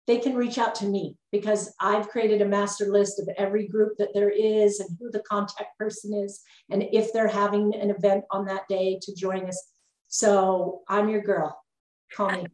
they 0.07 0.19
can 0.19 0.35
reach 0.35 0.59
out 0.59 0.75
to 0.77 0.87
me 0.87 1.17
because 1.33 1.75
I've 1.81 2.09
created 2.09 2.41
a 2.41 2.47
master 2.47 2.87
list 2.87 3.19
of 3.19 3.29
every 3.37 3.67
group 3.67 3.97
that 3.99 4.15
there 4.15 4.31
is 4.31 4.79
and 4.79 4.91
who 5.01 5.11
the 5.11 5.21
contact 5.21 5.77
person 5.79 6.15
is, 6.15 6.43
and 6.71 6.85
if 6.93 7.13
they're 7.13 7.27
having 7.27 7.75
an 7.75 7.91
event 7.91 8.25
on 8.31 8.45
that 8.47 8.69
day 8.69 8.99
to 9.03 9.15
join 9.15 9.47
us. 9.47 9.71
So 10.09 10.83
I'm 10.89 11.09
your 11.09 11.23
girl. 11.23 11.61
Call 12.13 12.31
me. 12.31 12.47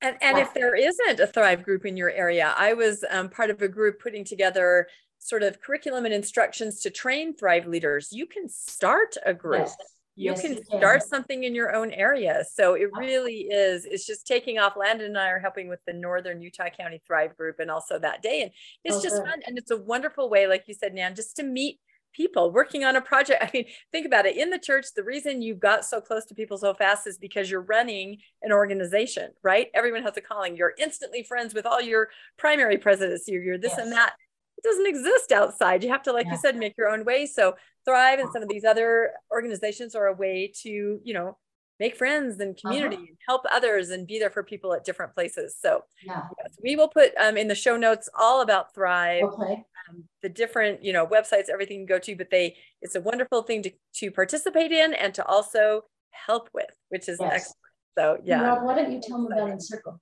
And, 0.00 0.16
and 0.20 0.38
if 0.38 0.54
there 0.54 0.74
isn't 0.74 1.20
a 1.20 1.26
Thrive 1.26 1.64
group 1.64 1.84
in 1.84 1.96
your 1.96 2.10
area, 2.10 2.54
I 2.56 2.72
was 2.72 3.04
um, 3.10 3.28
part 3.28 3.50
of 3.50 3.62
a 3.62 3.68
group 3.68 4.00
putting 4.00 4.24
together 4.24 4.88
sort 5.18 5.42
of 5.42 5.60
curriculum 5.60 6.04
and 6.04 6.14
instructions 6.14 6.80
to 6.80 6.90
train 6.90 7.34
Thrive 7.34 7.66
leaders. 7.66 8.08
You 8.12 8.26
can 8.26 8.48
start 8.48 9.16
a 9.24 9.34
group. 9.34 9.66
Yes 9.66 9.76
you 10.18 10.32
yes, 10.32 10.42
can 10.42 10.54
you 10.54 10.64
start 10.64 11.00
can. 11.00 11.08
something 11.08 11.44
in 11.44 11.54
your 11.54 11.72
own 11.76 11.92
area. 11.92 12.44
So 12.52 12.74
it 12.74 12.90
really 12.96 13.42
is, 13.42 13.84
it's 13.84 14.04
just 14.04 14.26
taking 14.26 14.58
off. 14.58 14.76
Landon 14.76 15.06
and 15.06 15.18
I 15.18 15.28
are 15.28 15.38
helping 15.38 15.68
with 15.68 15.78
the 15.86 15.92
Northern 15.92 16.42
Utah 16.42 16.70
County 16.76 17.00
Thrive 17.06 17.36
Group 17.36 17.60
and 17.60 17.70
also 17.70 18.00
that 18.00 18.20
day. 18.20 18.42
And 18.42 18.50
it's 18.82 18.96
oh, 18.96 19.02
just 19.02 19.16
good. 19.16 19.30
fun. 19.30 19.42
And 19.46 19.56
it's 19.56 19.70
a 19.70 19.76
wonderful 19.76 20.28
way, 20.28 20.48
like 20.48 20.64
you 20.66 20.74
said, 20.74 20.92
Nan, 20.92 21.14
just 21.14 21.36
to 21.36 21.44
meet 21.44 21.78
people 22.12 22.50
working 22.50 22.84
on 22.84 22.96
a 22.96 23.00
project. 23.00 23.42
I 23.44 23.50
mean, 23.54 23.66
think 23.92 24.06
about 24.06 24.26
it. 24.26 24.36
In 24.36 24.50
the 24.50 24.58
church, 24.58 24.86
the 24.96 25.04
reason 25.04 25.40
you 25.40 25.54
got 25.54 25.84
so 25.84 26.00
close 26.00 26.24
to 26.26 26.34
people 26.34 26.58
so 26.58 26.74
fast 26.74 27.06
is 27.06 27.16
because 27.16 27.48
you're 27.48 27.60
running 27.60 28.18
an 28.42 28.50
organization, 28.50 29.30
right? 29.44 29.68
Everyone 29.72 30.02
has 30.02 30.16
a 30.16 30.20
calling. 30.20 30.56
You're 30.56 30.74
instantly 30.78 31.22
friends 31.22 31.54
with 31.54 31.64
all 31.64 31.80
your 31.80 32.08
primary 32.36 32.78
presidents. 32.78 33.28
You're, 33.28 33.42
you're 33.42 33.58
this 33.58 33.74
yes. 33.76 33.80
and 33.80 33.92
that 33.92 34.14
it 34.58 34.64
doesn't 34.64 34.86
exist 34.86 35.32
outside. 35.32 35.82
You 35.82 35.90
have 35.90 36.02
to, 36.02 36.12
like 36.12 36.26
yeah. 36.26 36.32
you 36.32 36.38
said, 36.38 36.56
make 36.56 36.74
your 36.76 36.88
own 36.88 37.04
way. 37.04 37.26
So 37.26 37.54
Thrive 37.84 38.18
and 38.18 38.30
some 38.32 38.42
of 38.42 38.48
these 38.48 38.64
other 38.64 39.12
organizations 39.30 39.94
are 39.94 40.06
a 40.06 40.12
way 40.12 40.52
to, 40.62 41.00
you 41.02 41.14
know, 41.14 41.38
make 41.80 41.96
friends 41.96 42.40
and 42.40 42.56
community 42.56 42.96
uh-huh. 42.96 43.06
and 43.08 43.16
help 43.28 43.42
others 43.52 43.90
and 43.90 44.04
be 44.04 44.18
there 44.18 44.30
for 44.30 44.42
people 44.42 44.74
at 44.74 44.84
different 44.84 45.14
places. 45.14 45.56
So 45.60 45.84
yeah. 46.04 46.22
yes, 46.38 46.56
we 46.60 46.74
will 46.74 46.88
put 46.88 47.12
um, 47.16 47.36
in 47.36 47.46
the 47.46 47.54
show 47.54 47.76
notes 47.76 48.08
all 48.18 48.42
about 48.42 48.74
Thrive, 48.74 49.22
okay. 49.22 49.64
um, 49.88 50.04
the 50.22 50.28
different, 50.28 50.84
you 50.84 50.92
know, 50.92 51.06
websites, 51.06 51.48
everything 51.48 51.80
you 51.80 51.86
go 51.86 52.00
to, 52.00 52.16
but 52.16 52.30
they, 52.30 52.56
it's 52.82 52.96
a 52.96 53.00
wonderful 53.00 53.42
thing 53.42 53.62
to, 53.62 53.70
to 53.94 54.10
participate 54.10 54.72
in 54.72 54.92
and 54.92 55.14
to 55.14 55.24
also 55.24 55.82
help 56.10 56.50
with, 56.52 56.66
which 56.88 57.08
is 57.08 57.18
yes. 57.20 57.32
excellent. 57.32 57.56
So 57.96 58.18
yeah. 58.24 58.42
Rod, 58.42 58.64
why 58.64 58.74
don't 58.74 58.90
you 58.90 59.00
tell 59.00 59.22
them 59.22 59.32
about 59.32 59.48
Encircle? 59.50 60.00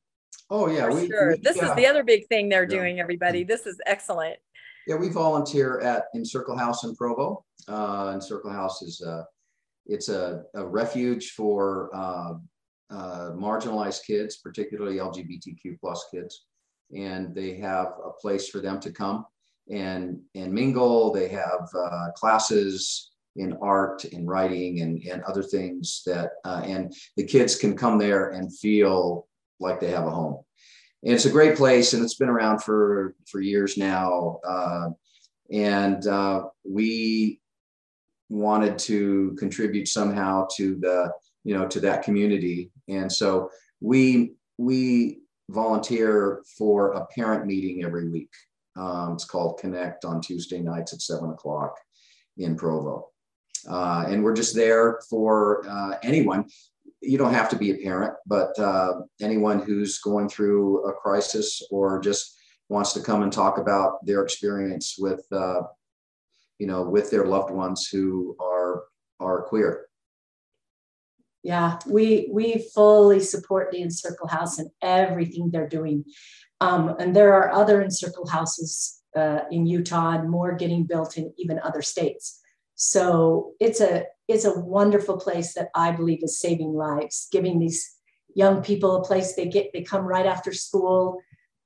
Oh 0.48 0.68
yeah, 0.68 0.88
we, 0.88 1.08
sure. 1.08 1.32
We, 1.32 1.40
this 1.42 1.56
yeah. 1.56 1.70
is 1.70 1.76
the 1.76 1.86
other 1.86 2.04
big 2.04 2.26
thing 2.28 2.48
they're 2.48 2.62
yeah. 2.62 2.78
doing. 2.78 3.00
Everybody, 3.00 3.44
this 3.44 3.66
is 3.66 3.78
excellent. 3.84 4.36
Yeah, 4.86 4.94
we 4.96 5.08
volunteer 5.08 5.80
at 5.80 6.04
Encircle 6.14 6.56
House 6.56 6.84
in 6.84 6.94
Provo. 6.94 7.44
Uh, 7.66 8.12
Encircle 8.14 8.52
House 8.52 8.82
is 8.82 9.02
uh, 9.02 9.24
it's 9.86 10.08
a, 10.08 10.44
a 10.54 10.64
refuge 10.64 11.32
for 11.32 11.90
uh, 11.92 12.34
uh, 12.90 13.30
marginalized 13.32 14.04
kids, 14.06 14.36
particularly 14.36 14.96
LGBTQ 14.96 15.80
plus 15.80 16.06
kids, 16.12 16.46
and 16.96 17.34
they 17.34 17.56
have 17.56 17.88
a 18.04 18.12
place 18.20 18.48
for 18.48 18.60
them 18.60 18.78
to 18.80 18.92
come 18.92 19.26
and 19.68 20.20
and 20.36 20.52
mingle. 20.52 21.12
They 21.12 21.28
have 21.28 21.68
uh, 21.76 22.12
classes 22.14 23.10
in 23.34 23.56
art 23.60 24.04
and 24.04 24.28
writing 24.28 24.80
and, 24.82 25.02
and 25.02 25.22
other 25.24 25.42
things 25.42 26.02
that 26.06 26.30
uh, 26.44 26.62
and 26.64 26.94
the 27.16 27.24
kids 27.24 27.56
can 27.56 27.76
come 27.76 27.98
there 27.98 28.30
and 28.30 28.56
feel 28.56 29.26
like 29.58 29.80
they 29.80 29.90
have 29.90 30.06
a 30.06 30.10
home 30.10 30.45
and 31.06 31.14
it's 31.14 31.24
a 31.24 31.30
great 31.30 31.56
place 31.56 31.92
and 31.92 32.02
it's 32.02 32.16
been 32.16 32.28
around 32.28 32.64
for 32.64 33.14
for 33.30 33.40
years 33.40 33.78
now. 33.78 34.40
Uh, 34.44 34.88
and 35.52 36.04
uh, 36.08 36.42
we 36.64 37.40
wanted 38.28 38.76
to 38.76 39.36
contribute 39.38 39.86
somehow 39.86 40.48
to 40.56 40.74
the 40.80 41.12
you 41.44 41.56
know 41.56 41.68
to 41.68 41.78
that 41.78 42.02
community. 42.02 42.72
And 42.88 43.10
so 43.10 43.50
we 43.80 44.32
we 44.58 45.20
volunteer 45.48 46.42
for 46.58 46.94
a 46.94 47.06
parent 47.06 47.46
meeting 47.46 47.84
every 47.84 48.10
week. 48.10 48.32
Um, 48.76 49.12
it's 49.12 49.24
called 49.24 49.60
connect 49.60 50.04
on 50.04 50.20
tuesday 50.20 50.58
nights 50.58 50.92
at 50.92 51.00
seven 51.00 51.30
o'clock 51.30 51.78
in 52.36 52.56
provo. 52.56 53.10
Uh, 53.68 54.06
and 54.08 54.24
we're 54.24 54.34
just 54.34 54.56
there 54.56 54.98
for 55.08 55.64
uh, 55.68 55.98
anyone. 56.02 56.46
You 57.00 57.18
don't 57.18 57.34
have 57.34 57.48
to 57.50 57.56
be 57.56 57.70
a 57.70 57.82
parent, 57.82 58.14
but 58.26 58.58
uh, 58.58 59.00
anyone 59.20 59.60
who's 59.60 59.98
going 59.98 60.28
through 60.28 60.84
a 60.88 60.92
crisis 60.92 61.62
or 61.70 62.00
just 62.00 62.36
wants 62.68 62.92
to 62.94 63.00
come 63.00 63.22
and 63.22 63.32
talk 63.32 63.58
about 63.58 64.04
their 64.04 64.22
experience 64.22 64.96
with, 64.98 65.24
uh, 65.30 65.62
you 66.58 66.66
know, 66.66 66.82
with 66.82 67.10
their 67.10 67.26
loved 67.26 67.52
ones 67.52 67.88
who 67.88 68.36
are 68.40 68.84
are 69.20 69.42
queer. 69.42 69.86
Yeah, 71.42 71.78
we 71.86 72.28
we 72.32 72.66
fully 72.74 73.20
support 73.20 73.70
the 73.70 73.82
Encircle 73.82 74.28
House 74.28 74.58
and 74.58 74.70
everything 74.82 75.50
they're 75.50 75.68
doing. 75.68 76.04
Um, 76.60 76.96
and 76.98 77.14
there 77.14 77.34
are 77.34 77.52
other 77.52 77.82
Encircle 77.82 78.26
houses 78.26 79.02
uh, 79.14 79.40
in 79.50 79.66
Utah 79.66 80.18
and 80.18 80.28
more 80.28 80.54
getting 80.54 80.84
built 80.84 81.16
in 81.16 81.32
even 81.38 81.60
other 81.60 81.82
states. 81.82 82.40
So 82.74 83.52
it's 83.60 83.80
a 83.80 84.06
it's 84.28 84.44
a 84.44 84.58
wonderful 84.58 85.18
place 85.18 85.54
that 85.54 85.70
I 85.74 85.92
believe 85.92 86.22
is 86.22 86.40
saving 86.40 86.72
lives, 86.72 87.28
giving 87.30 87.58
these 87.58 87.96
young 88.34 88.62
people 88.62 88.96
a 88.96 89.04
place 89.04 89.34
they 89.34 89.46
get 89.46 89.72
they 89.72 89.82
come 89.82 90.04
right 90.04 90.26
after 90.26 90.52
school, 90.52 91.18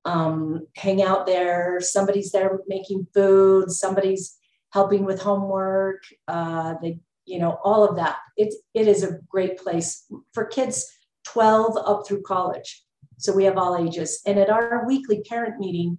um, 0.05 0.67
hang 0.77 1.03
out 1.03 1.27
there. 1.27 1.81
Somebody's 1.81 2.33
there 2.33 2.61
making 2.69 3.07
food. 3.15 3.71
Somebody's 3.71 4.37
helping 4.73 5.05
with 5.05 5.21
homework. 5.21 6.03
Uh, 6.29 6.75
they 6.83 7.01
you 7.25 7.39
know 7.39 7.59
all 7.65 7.85
of 7.89 7.97
that. 7.97 8.19
It's 8.37 8.57
it 8.75 8.89
is 8.89 9.03
a 9.03 9.19
great 9.29 9.59
place 9.59 10.05
for 10.33 10.45
kids 10.45 10.91
12 11.25 11.77
up 11.77 12.07
through 12.07 12.23
college. 12.23 12.85
So 13.19 13.35
we 13.35 13.45
have 13.45 13.59
all 13.59 13.77
ages. 13.77 14.21
And 14.27 14.39
at 14.39 14.49
our 14.49 14.87
weekly 14.87 15.23
parent 15.23 15.59
meeting, 15.59 15.99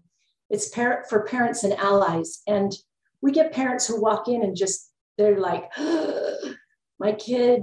it's 0.50 0.70
parent 0.70 1.08
for 1.08 1.24
parents 1.24 1.64
and 1.64 1.74
allies. 1.74 2.42
And 2.48 2.74
we 3.22 3.32
get 3.32 3.54
parents 3.54 3.88
who 3.88 4.02
walk 4.02 4.28
in 4.28 4.44
and 4.44 4.56
just 4.56 4.91
they're 5.22 5.40
like, 5.40 5.70
my 7.00 7.14
kid 7.14 7.62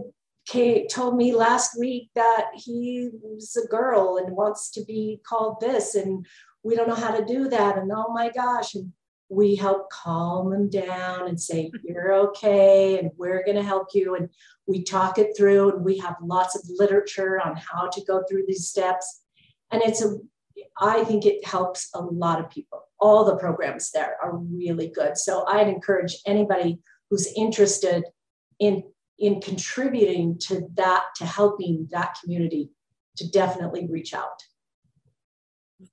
Kate 0.48 0.88
told 0.88 1.16
me 1.16 1.34
last 1.34 1.78
week 1.78 2.08
that 2.14 2.46
he's 2.54 3.56
a 3.62 3.68
girl 3.68 4.16
and 4.16 4.34
wants 4.34 4.70
to 4.70 4.84
be 4.84 5.20
called 5.26 5.60
this, 5.60 5.94
and 5.94 6.24
we 6.64 6.74
don't 6.74 6.88
know 6.88 6.94
how 6.94 7.14
to 7.14 7.24
do 7.24 7.48
that. 7.48 7.76
And 7.76 7.90
oh 7.94 8.12
my 8.12 8.30
gosh. 8.30 8.74
And 8.74 8.92
we 9.28 9.54
help 9.54 9.90
calm 9.90 10.50
them 10.50 10.70
down 10.70 11.28
and 11.28 11.38
say, 11.38 11.70
You're 11.84 12.14
okay, 12.14 12.98
and 12.98 13.10
we're 13.18 13.44
going 13.44 13.56
to 13.56 13.62
help 13.62 13.88
you. 13.92 14.16
And 14.16 14.30
we 14.66 14.82
talk 14.82 15.18
it 15.18 15.36
through, 15.36 15.72
and 15.72 15.84
we 15.84 15.98
have 15.98 16.16
lots 16.22 16.56
of 16.56 16.62
literature 16.78 17.40
on 17.44 17.56
how 17.56 17.88
to 17.88 18.04
go 18.06 18.22
through 18.28 18.44
these 18.46 18.68
steps. 18.68 19.22
And 19.70 19.82
it's 19.82 20.02
a, 20.02 20.16
I 20.80 21.04
think 21.04 21.26
it 21.26 21.46
helps 21.46 21.90
a 21.94 22.00
lot 22.00 22.40
of 22.40 22.48
people. 22.48 22.84
All 22.98 23.24
the 23.24 23.36
programs 23.36 23.90
there 23.90 24.16
are 24.22 24.38
really 24.38 24.88
good. 24.88 25.18
So 25.18 25.46
I'd 25.46 25.68
encourage 25.68 26.16
anybody 26.26 26.80
who's 27.10 27.32
interested 27.36 28.04
in 28.58 28.82
in 29.18 29.40
contributing 29.40 30.38
to 30.38 30.68
that 30.74 31.04
to 31.16 31.24
helping 31.24 31.88
that 31.90 32.16
community 32.22 32.70
to 33.16 33.28
definitely 33.30 33.88
reach 33.90 34.14
out. 34.14 34.44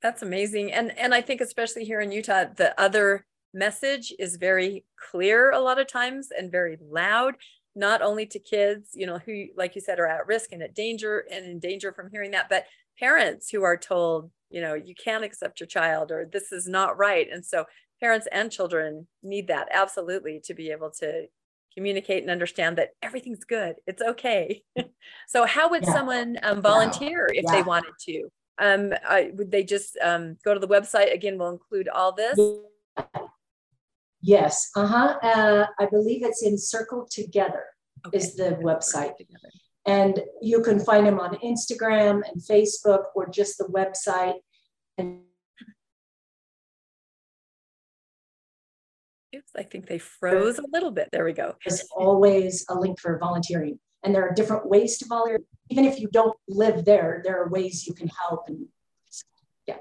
That's 0.01 0.21
amazing. 0.21 0.71
And 0.71 0.97
and 0.97 1.13
i 1.13 1.21
think 1.21 1.41
especially 1.41 1.85
here 1.85 2.01
in 2.01 2.11
utah 2.11 2.45
the 2.55 2.79
other 2.79 3.25
message 3.53 4.13
is 4.19 4.35
very 4.35 4.85
clear 5.11 5.51
a 5.51 5.59
lot 5.59 5.79
of 5.79 5.87
times 5.87 6.29
and 6.37 6.51
very 6.51 6.77
loud 6.81 7.35
not 7.73 8.01
only 8.01 8.25
to 8.25 8.39
kids 8.39 8.91
you 8.93 9.05
know 9.05 9.17
who 9.19 9.45
like 9.55 9.75
you 9.75 9.81
said 9.81 9.99
are 9.99 10.07
at 10.07 10.27
risk 10.27 10.51
and 10.51 10.61
at 10.61 10.75
danger 10.75 11.25
and 11.31 11.45
in 11.45 11.59
danger 11.59 11.93
from 11.93 12.09
hearing 12.11 12.31
that 12.31 12.49
but 12.49 12.65
parents 12.99 13.49
who 13.49 13.63
are 13.63 13.77
told 13.77 14.29
you 14.49 14.61
know 14.61 14.73
you 14.73 14.95
can't 14.95 15.23
accept 15.23 15.59
your 15.59 15.67
child 15.67 16.11
or 16.11 16.25
this 16.31 16.51
is 16.51 16.67
not 16.67 16.97
right. 16.97 17.27
And 17.31 17.45
so 17.45 17.65
parents 17.99 18.27
and 18.31 18.51
children 18.51 19.07
need 19.23 19.47
that 19.47 19.67
absolutely 19.71 20.41
to 20.43 20.53
be 20.53 20.71
able 20.71 20.91
to 20.91 21.27
communicate 21.73 22.23
and 22.23 22.31
understand 22.31 22.77
that 22.77 22.91
everything's 23.01 23.43
good 23.43 23.75
it's 23.85 24.01
okay 24.01 24.63
so 25.27 25.45
how 25.45 25.69
would 25.69 25.83
yeah. 25.83 25.93
someone 25.93 26.37
um, 26.43 26.61
volunteer 26.61 27.29
yeah. 27.33 27.39
if 27.39 27.45
yeah. 27.47 27.51
they 27.51 27.61
wanted 27.61 27.93
to 27.99 28.29
um, 28.57 28.93
would 29.33 29.51
they 29.51 29.63
just 29.63 29.97
um, 30.01 30.37
go 30.45 30.53
to 30.53 30.59
the 30.59 30.67
website 30.67 31.13
again 31.13 31.37
we'll 31.37 31.49
include 31.49 31.89
all 31.89 32.13
this 32.13 32.39
yes 34.21 34.71
uh-huh 34.75 35.17
uh, 35.21 35.65
i 35.79 35.85
believe 35.85 36.23
it's 36.23 36.43
Encircle 36.43 37.07
Together 37.11 37.65
okay. 38.07 38.17
is 38.17 38.35
the 38.35 38.57
website 38.63 39.13
and 39.85 40.21
you 40.41 40.61
can 40.61 40.79
find 40.79 41.05
them 41.05 41.19
on 41.19 41.35
instagram 41.37 42.21
and 42.29 42.41
facebook 42.41 43.03
or 43.15 43.27
just 43.27 43.57
the 43.57 43.65
website 43.65 44.35
and 44.97 45.19
Oops, 49.35 49.51
I 49.57 49.63
think 49.63 49.87
they 49.87 49.97
froze 49.97 50.59
a 50.59 50.63
little 50.71 50.91
bit. 50.91 51.09
There 51.11 51.25
we 51.25 51.33
go. 51.33 51.55
There's 51.65 51.85
always 51.95 52.65
a 52.69 52.75
link 52.75 52.99
for 52.99 53.17
volunteering. 53.17 53.79
And 54.03 54.13
there 54.13 54.27
are 54.27 54.33
different 54.33 54.69
ways 54.69 54.97
to 54.99 55.05
volunteer. 55.07 55.39
Even 55.69 55.83
if 55.83 55.99
you 55.99 56.07
don't 56.07 56.37
live 56.47 56.85
there, 56.85 57.21
there 57.25 57.41
are 57.41 57.49
ways 57.49 57.85
you 57.87 57.93
can 57.93 58.07
help. 58.07 58.47
And 58.47 58.67
yeah. 59.67 59.77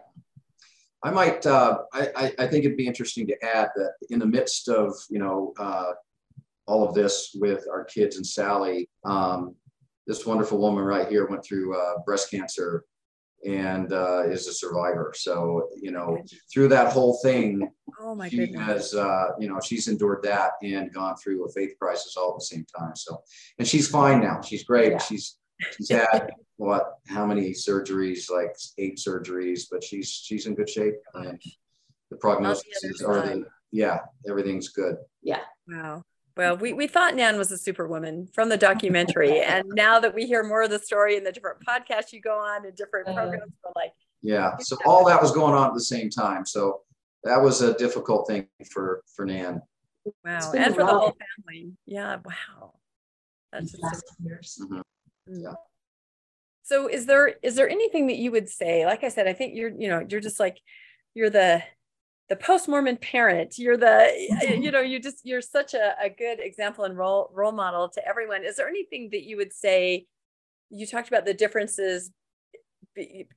I 1.02 1.10
might, 1.10 1.46
uh, 1.46 1.78
I, 1.92 2.32
I 2.38 2.46
think 2.46 2.64
it'd 2.64 2.76
be 2.76 2.86
interesting 2.86 3.26
to 3.28 3.44
add 3.44 3.68
that 3.76 3.92
in 4.10 4.18
the 4.18 4.26
midst 4.26 4.68
of, 4.68 4.94
you 5.10 5.18
know, 5.18 5.52
uh, 5.58 5.92
all 6.66 6.88
of 6.88 6.94
this 6.94 7.36
with 7.38 7.66
our 7.70 7.84
kids 7.84 8.16
and 8.16 8.26
Sally, 8.26 8.88
um, 9.04 9.54
this 10.06 10.26
wonderful 10.26 10.58
woman 10.58 10.82
right 10.82 11.08
here 11.08 11.26
went 11.26 11.44
through 11.44 11.78
uh, 11.78 11.98
breast 12.06 12.30
cancer 12.30 12.84
and 13.44 13.92
uh, 13.92 14.22
is 14.24 14.46
a 14.48 14.52
survivor. 14.52 15.12
So, 15.14 15.68
you 15.80 15.90
know, 15.90 16.18
through 16.52 16.68
that 16.68 16.92
whole 16.92 17.18
thing, 17.22 17.70
oh 18.00 18.14
my 18.14 18.28
she 18.28 18.38
goodness. 18.38 18.62
has, 18.62 18.94
uh, 18.94 19.28
you 19.38 19.48
know, 19.48 19.60
she's 19.60 19.88
endured 19.88 20.22
that 20.24 20.52
and 20.62 20.92
gone 20.92 21.16
through 21.16 21.44
a 21.44 21.52
faith 21.52 21.74
crisis 21.78 22.16
all 22.16 22.30
at 22.30 22.38
the 22.38 22.44
same 22.44 22.66
time. 22.78 22.96
So, 22.96 23.22
and 23.58 23.68
she's 23.68 23.88
fine 23.88 24.20
now. 24.20 24.40
She's 24.40 24.64
great. 24.64 24.92
Yeah. 24.92 24.98
She's, 24.98 25.36
she's 25.76 25.90
had 25.90 26.30
what, 26.56 26.94
how 27.08 27.26
many 27.26 27.50
surgeries, 27.50 28.30
like 28.30 28.56
eight 28.78 28.98
surgeries, 28.98 29.62
but 29.70 29.84
she's, 29.84 30.10
she's 30.10 30.46
in 30.46 30.54
good 30.54 30.70
shape. 30.70 30.94
And 31.14 31.40
the 32.10 32.16
prognosis 32.16 33.02
or 33.04 33.20
the, 33.20 33.44
yeah, 33.72 34.00
everything's 34.28 34.68
good. 34.68 34.96
Yeah. 35.22 35.40
Wow. 35.68 36.02
Well, 36.36 36.56
we, 36.56 36.72
we 36.72 36.88
thought 36.88 37.14
Nan 37.14 37.38
was 37.38 37.52
a 37.52 37.58
superwoman 37.58 38.28
from 38.32 38.48
the 38.48 38.56
documentary. 38.56 39.40
and 39.40 39.68
now 39.74 40.00
that 40.00 40.14
we 40.14 40.26
hear 40.26 40.42
more 40.42 40.62
of 40.62 40.70
the 40.70 40.78
story 40.78 41.16
in 41.16 41.24
the 41.24 41.30
different 41.30 41.58
podcasts 41.64 42.12
you 42.12 42.20
go 42.20 42.36
on 42.36 42.66
and 42.66 42.74
different 42.74 43.08
uh-huh. 43.08 43.20
programs, 43.20 43.52
we're 43.64 43.72
like, 43.76 43.92
yeah. 44.22 44.56
So 44.58 44.76
all 44.84 45.04
that 45.06 45.20
was 45.20 45.32
going 45.32 45.54
on 45.54 45.68
at 45.68 45.74
the 45.74 45.80
same 45.80 46.10
time. 46.10 46.44
So 46.44 46.80
that 47.22 47.40
was 47.40 47.62
a 47.62 47.74
difficult 47.74 48.26
thing 48.26 48.48
for, 48.72 49.02
for 49.14 49.24
Nan. 49.24 49.62
Wow. 50.24 50.52
And 50.52 50.74
for 50.74 50.84
the 50.84 50.86
whole 50.86 51.16
family. 51.46 51.72
Yeah. 51.86 52.16
Wow. 52.24 52.74
That's 53.52 53.72
just 53.72 54.04
years. 54.22 54.58
Mm-hmm. 54.60 54.80
Mm. 55.30 55.42
Yeah. 55.42 55.52
So 56.64 56.88
is 56.88 57.06
there 57.06 57.28
is 57.42 57.56
there 57.56 57.68
anything 57.68 58.06
that 58.06 58.16
you 58.16 58.30
would 58.30 58.48
say? 58.48 58.86
Like 58.86 59.04
I 59.04 59.08
said, 59.08 59.28
I 59.28 59.34
think 59.34 59.54
you're, 59.54 59.70
you 59.70 59.88
know, 59.88 60.04
you're 60.08 60.20
just 60.20 60.40
like 60.40 60.58
you're 61.14 61.30
the 61.30 61.62
the 62.28 62.36
post-mormon 62.36 62.96
parent. 62.96 63.58
You're 63.58 63.76
the 63.76 64.10
you 64.60 64.70
know 64.70 64.80
you 64.80 65.00
just 65.00 65.20
you're 65.24 65.40
such 65.40 65.74
a, 65.74 65.94
a 66.02 66.08
good 66.08 66.40
example 66.40 66.84
and 66.84 66.96
role 66.96 67.30
role 67.32 67.52
model 67.52 67.88
to 67.90 68.06
everyone. 68.06 68.44
Is 68.44 68.56
there 68.56 68.68
anything 68.68 69.10
that 69.12 69.24
you 69.24 69.36
would 69.36 69.52
say 69.52 70.06
you 70.70 70.86
talked 70.86 71.08
about 71.08 71.24
the 71.24 71.34
differences 71.34 72.10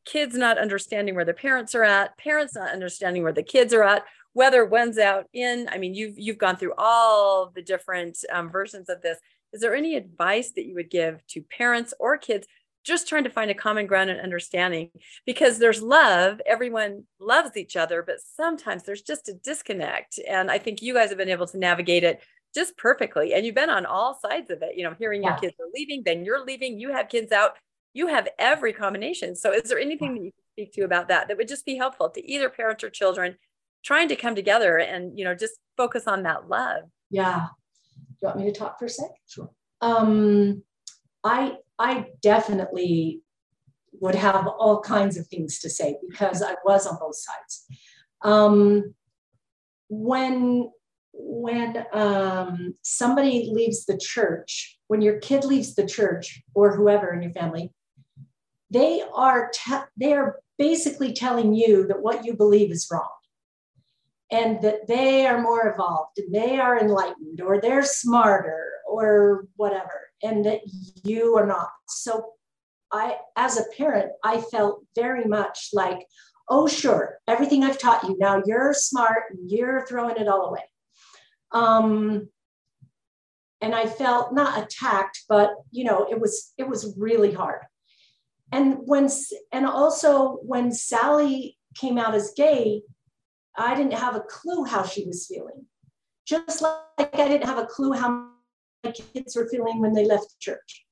kids 0.06 0.36
not 0.36 0.60
understanding 0.60 1.16
where 1.16 1.26
the 1.26 1.34
parents 1.34 1.74
are 1.74 1.84
at 1.84 2.16
parents 2.20 2.54
not 2.54 2.70
understanding 2.70 3.24
where 3.24 3.34
the 3.34 3.42
kids 3.42 3.74
are 3.74 3.82
at 3.82 4.04
whether 4.34 4.64
one's 4.64 5.00
out 5.00 5.26
in 5.34 5.68
i 5.72 5.80
mean 5.80 5.96
you've 5.96 6.14
you've 6.18 6.38
gone 6.38 6.56
through 6.56 6.74
all 6.78 7.52
the 7.56 7.62
different 7.62 8.18
um, 8.32 8.52
versions 8.52 8.90
of 8.90 9.02
this. 9.02 9.18
Is 9.54 9.62
there 9.62 9.76
any 9.76 9.96
advice 9.96 10.52
that 10.52 10.66
you 10.66 10.76
would 10.76 10.90
give 10.90 11.26
to 11.28 11.42
parents 11.42 11.94
or 12.00 12.18
kids 12.18 12.48
just 12.88 13.08
trying 13.08 13.26
to 13.26 13.30
find 13.30 13.52
a 13.52 13.56
common 13.56 13.86
ground 13.86 14.10
and 14.10 14.22
understanding 14.22 14.90
because 15.26 15.60
there's 15.60 15.82
love 15.82 16.42
everyone 16.46 17.04
loves 17.20 17.58
each 17.58 17.76
other 17.76 18.02
but 18.02 18.16
sometimes 18.36 18.84
there's 18.84 19.02
just 19.02 19.30
a 19.30 19.34
disconnect. 19.34 20.20
And 20.28 20.50
i 20.50 20.58
think 20.58 20.82
you 20.82 20.94
guys 20.94 21.10
have 21.10 21.18
been 21.18 21.30
able 21.30 21.48
to 21.48 21.58
navigate 21.58 22.04
it 22.04 22.22
just 22.56 22.78
perfectly. 22.78 23.34
And 23.34 23.46
you've 23.46 23.54
been 23.54 23.70
on 23.70 23.86
all 23.86 24.18
sides 24.20 24.50
of 24.50 24.62
it 24.62 24.78
you 24.78 24.84
know 24.84 24.96
hearing 24.98 25.22
yeah. 25.22 25.32
your 25.32 25.40
kids 25.40 25.56
are 25.60 25.70
leaving 25.76 26.02
then 26.06 26.26
you're 26.26 26.44
leaving 26.44 26.80
you 26.80 26.92
have 26.92 27.10
kids 27.10 27.32
out 27.32 27.52
you 27.98 28.08
have 28.08 28.28
every 28.38 28.74
combination. 28.74 29.36
So 29.36 29.52
is 29.52 29.64
there 29.64 29.80
anything 29.80 30.14
that 30.14 30.22
you 30.22 30.32
can 30.32 30.44
speak 30.54 30.74
to 30.74 30.82
about 30.82 31.08
that 31.08 31.28
that 31.28 31.38
would 31.38 31.48
just 31.48 31.66
be 31.66 31.78
helpful 31.78 32.10
to 32.12 32.32
either 32.32 32.48
parents 32.48 32.84
or 32.84 32.92
children 32.92 33.36
trying 33.84 34.08
to 34.10 34.16
come 34.16 34.36
together 34.36 34.78
and 34.78 35.18
you 35.18 35.26
know 35.26 35.34
just 35.34 35.56
focus 35.76 36.06
on 36.06 36.24
that 36.24 36.48
love? 36.48 36.84
Yeah. 37.10 37.48
Do 37.96 38.16
you 38.22 38.28
want 38.28 38.40
me 38.40 38.46
to 38.52 38.58
talk 38.58 38.78
for 38.78 38.86
a 38.86 38.90
sec? 38.90 39.10
Sure. 39.28 39.50
Um 39.82 40.64
i 41.24 41.58
I 41.80 42.08
definitely 42.22 43.22
would 44.00 44.16
have 44.16 44.48
all 44.48 44.82
kinds 44.82 45.18
of 45.18 45.28
things 45.28 45.60
to 45.60 45.70
say 45.70 45.98
because 46.08 46.42
I 46.42 46.56
was 46.66 46.86
on 46.86 46.98
both 47.00 47.16
sides. 47.16 47.66
Um, 48.22 48.96
when 49.90 50.72
when 51.20 51.84
um, 51.94 52.76
somebody 52.84 53.50
leaves 53.52 53.86
the 53.86 53.98
church, 53.98 54.78
when 54.88 55.02
your 55.02 55.20
kid 55.20 55.44
leaves 55.44 55.74
the 55.74 55.86
church 55.86 56.44
or 56.54 56.76
whoever 56.76 57.12
in 57.12 57.24
your 57.24 57.32
family, 57.32 57.74
they 58.70 59.04
are 59.14 59.50
te- 59.54 59.90
they 59.98 60.14
are 60.14 60.40
basically 60.58 61.14
telling 61.14 61.54
you 61.54 61.88
that 61.88 62.02
what 62.02 62.26
you 62.26 62.36
believe 62.36 62.72
is 62.72 62.88
wrong 62.92 63.10
and 64.32 64.62
that 64.62 64.88
they 64.88 65.26
are 65.26 65.42
more 65.42 65.68
evolved 65.68 66.18
and 66.18 66.34
they 66.34 66.60
are 66.60 66.80
enlightened 66.80 67.42
or 67.42 67.62
they're 67.62 67.84
smarter 67.84 68.72
or 68.88 69.48
whatever 69.56 70.07
and 70.24 70.46
that 70.46 70.62
you 71.04 71.38
are 71.38 71.46
not. 71.46 71.70
So 71.88 72.34
I, 72.92 73.18
as 73.36 73.58
a 73.58 73.66
parent, 73.76 74.12
I 74.24 74.42
felt 74.42 74.84
very 74.96 75.26
much 75.26 75.70
like, 75.74 76.06
oh, 76.50 76.68
sure, 76.68 77.20
everything 77.28 77.64
I've 77.64 77.80
taught 77.80 78.04
you, 78.04 78.18
now 78.20 78.42
you're 78.46 78.74
smart 78.74 79.24
you're 79.46 79.86
throwing 79.86 80.18
it 80.18 80.28
all 80.28 80.46
away. 80.46 80.64
Um, 81.52 82.30
and 83.62 83.74
I 83.74 83.88
felt 83.88 84.34
not 84.34 84.62
attacked, 84.62 85.24
but 85.28 85.52
you 85.72 85.84
know, 85.84 86.08
it 86.10 86.20
was 86.20 86.54
it 86.58 86.68
was 86.68 86.96
really 86.98 87.32
hard. 87.32 87.62
And 88.52 88.78
when 88.86 89.10
and 89.52 89.66
also 89.66 90.38
when 90.44 90.72
Sally 90.72 91.58
came 91.76 91.98
out 91.98 92.16
as 92.16 92.34
gay, 92.36 92.84
I 93.58 93.76
didn't 93.76 93.94
have 93.94 94.16
a 94.16 94.22
clue 94.22 94.64
how 94.64 94.84
she 94.84 95.06
was 95.06 95.28
feeling. 95.28 95.66
Just 96.26 96.62
like 96.62 96.76
I 97.00 97.28
didn't 97.28 97.46
have 97.46 97.58
a 97.58 97.66
clue 97.66 97.94
how 97.94 98.30
kids 98.92 99.36
were 99.36 99.50
feeling 99.50 99.80
when 99.80 99.94
they 99.94 100.06
left 100.06 100.40
church. 100.40 100.86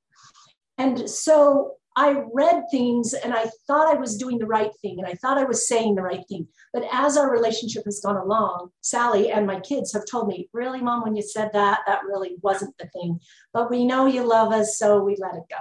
And 0.78 1.10
so 1.10 1.76
I 1.98 2.24
read 2.34 2.64
things 2.70 3.14
and 3.14 3.34
I 3.34 3.46
thought 3.68 3.88
I 3.88 3.98
was 3.98 4.18
doing 4.18 4.38
the 4.38 4.46
right 4.46 4.72
thing 4.82 5.00
and 5.00 5.08
I 5.08 5.14
thought 5.14 5.38
I 5.38 5.46
was 5.46 5.68
saying 5.68 5.96
the 5.96 6.02
right 6.02 6.24
thing. 6.28 6.48
But 6.74 6.84
as 6.92 7.16
our 7.16 7.32
relationship 7.32 7.86
has 7.86 8.02
gone 8.02 8.18
along, 8.18 8.72
Sally 8.82 9.32
and 9.32 9.48
my 9.48 9.62
kids 9.62 9.94
have 9.94 10.06
told 10.06 10.28
me, 10.28 10.50
really, 10.52 10.82
mom, 10.82 11.04
when 11.04 11.16
you 11.16 11.22
said 11.22 11.52
that, 11.54 11.80
that 11.88 12.04
really 12.04 12.36
wasn't 12.42 12.78
the 12.78 12.88
thing. 12.88 13.20
But 13.54 13.70
we 13.70 13.86
know 13.86 14.08
you 14.08 14.28
love 14.28 14.52
us, 14.52 14.78
so 14.78 15.02
we 15.02 15.16
let 15.18 15.36
it 15.36 15.44
go. 15.50 15.58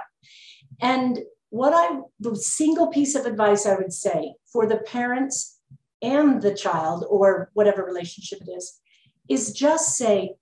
And 0.81 1.19
what 1.51 1.73
I, 1.73 2.01
the 2.19 2.35
single 2.35 2.87
piece 2.87 3.15
of 3.15 3.25
advice 3.25 3.65
I 3.65 3.75
would 3.75 3.93
say 3.93 4.33
for 4.51 4.67
the 4.67 4.79
parents 4.79 5.57
and 6.01 6.41
the 6.41 6.53
child, 6.53 7.05
or 7.09 7.49
whatever 7.53 7.85
relationship 7.85 8.41
it 8.45 8.51
is, 8.51 8.81
is 9.29 9.53
just 9.53 9.95
say, 9.95 10.35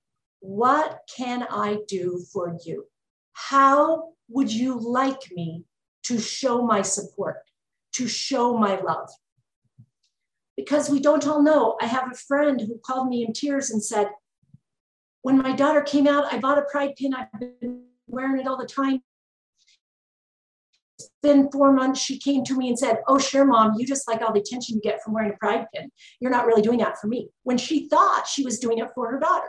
what 0.44 1.00
can 1.16 1.48
I 1.50 1.78
do 1.88 2.22
for 2.34 2.58
you? 2.66 2.86
How 3.32 4.10
would 4.28 4.52
you 4.52 4.78
like 4.78 5.32
me 5.32 5.64
to 6.04 6.20
show 6.20 6.62
my 6.62 6.82
support, 6.82 7.38
to 7.94 8.10
show 8.10 8.58
my 8.58 8.78
love? 8.82 9.10
Because 10.58 10.90
we 10.90 11.00
don't 11.00 11.26
all 11.26 11.42
know. 11.42 11.78
I 11.80 11.86
have 11.86 12.12
a 12.12 12.16
friend 12.16 12.60
who 12.60 12.78
called 12.86 13.08
me 13.08 13.24
in 13.24 13.32
tears 13.32 13.70
and 13.70 13.82
said, 13.82 14.10
When 15.22 15.38
my 15.38 15.54
daughter 15.54 15.82
came 15.82 16.08
out, 16.08 16.32
I 16.32 16.40
bought 16.40 16.58
a 16.58 16.64
pride 16.70 16.98
pin. 16.98 17.14
I've 17.14 17.32
been 17.40 17.86
wearing 18.08 18.42
it 18.42 18.46
all 18.46 18.58
the 18.58 18.66
time. 18.66 19.02
It's 21.00 21.10
been 21.24 21.50
four 21.52 21.72
months. 21.72 22.02
She 22.02 22.20
came 22.20 22.44
to 22.44 22.58
me 22.58 22.68
and 22.68 22.78
said, 22.78 22.98
Oh, 23.08 23.18
sure, 23.18 23.46
mom, 23.46 23.76
you 23.78 23.88
just 23.88 24.10
like 24.10 24.22
all 24.22 24.34
the 24.34 24.42
attention 24.42 24.76
you 24.76 24.82
get 24.82 25.02
from 25.02 25.14
wearing 25.14 25.32
a 25.32 25.38
pride 25.38 25.68
pin. 25.74 25.90
You're 26.20 26.32
not 26.32 26.48
really 26.48 26.62
doing 26.62 26.80
that 26.80 27.00
for 27.00 27.08
me. 27.08 27.30
When 27.44 27.58
she 27.58 27.88
thought 27.88 28.28
she 28.28 28.44
was 28.44 28.60
doing 28.60 28.80
it 28.80 28.90
for 28.94 29.10
her 29.10 29.22
daughter. 29.22 29.48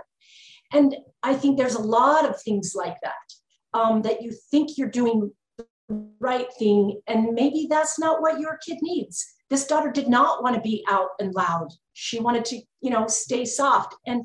And 0.74 0.96
I 1.22 1.34
think 1.34 1.56
there's 1.56 1.76
a 1.76 1.80
lot 1.80 2.28
of 2.28 2.40
things 2.42 2.74
like 2.74 2.96
that, 3.02 3.78
um, 3.78 4.02
that 4.02 4.22
you 4.22 4.32
think 4.50 4.76
you're 4.76 4.90
doing 4.90 5.30
the 5.88 6.06
right 6.20 6.48
thing, 6.58 7.00
and 7.06 7.32
maybe 7.32 7.66
that's 7.70 7.98
not 7.98 8.20
what 8.20 8.40
your 8.40 8.58
kid 8.66 8.78
needs. 8.82 9.24
This 9.50 9.66
daughter 9.66 9.92
did 9.92 10.08
not 10.08 10.42
want 10.42 10.56
to 10.56 10.60
be 10.60 10.84
out 10.88 11.10
and 11.20 11.34
loud. 11.34 11.68
She 11.92 12.18
wanted 12.18 12.44
to, 12.46 12.60
you 12.80 12.90
know, 12.90 13.06
stay 13.06 13.44
soft. 13.44 13.94
And 14.06 14.24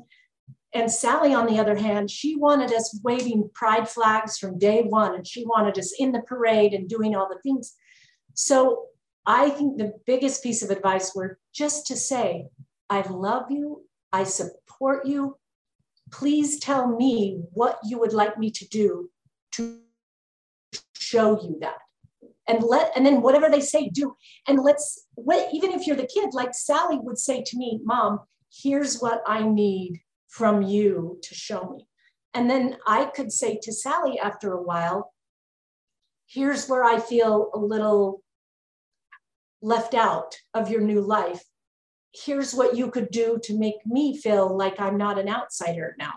and 0.72 0.90
Sally, 0.90 1.34
on 1.34 1.46
the 1.46 1.58
other 1.58 1.74
hand, 1.74 2.10
she 2.10 2.36
wanted 2.36 2.72
us 2.72 3.00
waving 3.02 3.50
pride 3.54 3.88
flags 3.88 4.38
from 4.38 4.58
day 4.58 4.82
one, 4.82 5.14
and 5.14 5.26
she 5.26 5.44
wanted 5.44 5.76
us 5.78 5.92
in 5.98 6.12
the 6.12 6.22
parade 6.22 6.74
and 6.74 6.88
doing 6.88 7.16
all 7.16 7.28
the 7.28 7.40
things. 7.42 7.74
So 8.34 8.86
I 9.26 9.50
think 9.50 9.78
the 9.78 9.92
biggest 10.06 10.42
piece 10.42 10.62
of 10.62 10.70
advice 10.70 11.12
were 11.14 11.38
just 11.52 11.86
to 11.88 11.96
say, 11.96 12.46
I 12.88 13.00
love 13.02 13.50
you, 13.50 13.84
I 14.12 14.24
support 14.24 15.06
you, 15.06 15.36
please 16.10 16.58
tell 16.58 16.88
me 16.96 17.42
what 17.52 17.78
you 17.84 17.98
would 17.98 18.12
like 18.12 18.38
me 18.38 18.50
to 18.50 18.66
do 18.68 19.10
to 19.52 19.80
show 20.94 21.40
you 21.42 21.58
that. 21.60 21.78
And 22.46 22.62
let 22.62 22.92
and 22.96 23.06
then 23.06 23.22
whatever 23.22 23.48
they 23.48 23.60
say 23.60 23.88
do. 23.88 24.14
And 24.48 24.58
let's 24.58 25.06
what 25.14 25.48
even 25.52 25.72
if 25.72 25.86
you're 25.86 25.96
the 25.96 26.06
kid 26.06 26.30
like 26.32 26.54
sally 26.54 26.98
would 27.00 27.18
say 27.18 27.42
to 27.42 27.56
me 27.56 27.80
mom 27.84 28.20
here's 28.62 29.00
what 29.00 29.22
i 29.26 29.46
need 29.46 30.00
from 30.28 30.62
you 30.62 31.18
to 31.22 31.34
show 31.34 31.70
me. 31.70 31.86
And 32.34 32.50
then 32.50 32.76
i 32.86 33.04
could 33.04 33.30
say 33.32 33.58
to 33.62 33.72
sally 33.72 34.18
after 34.18 34.52
a 34.52 34.62
while 34.62 35.12
here's 36.26 36.68
where 36.68 36.84
i 36.84 36.98
feel 36.98 37.50
a 37.54 37.58
little 37.58 38.22
left 39.62 39.94
out 39.94 40.36
of 40.54 40.70
your 40.70 40.80
new 40.80 41.00
life 41.00 41.44
here's 42.12 42.54
what 42.54 42.76
you 42.76 42.90
could 42.90 43.10
do 43.10 43.38
to 43.44 43.58
make 43.58 43.84
me 43.86 44.16
feel 44.16 44.56
like 44.56 44.80
I'm 44.80 44.96
not 44.96 45.18
an 45.18 45.28
outsider 45.28 45.94
now. 45.98 46.14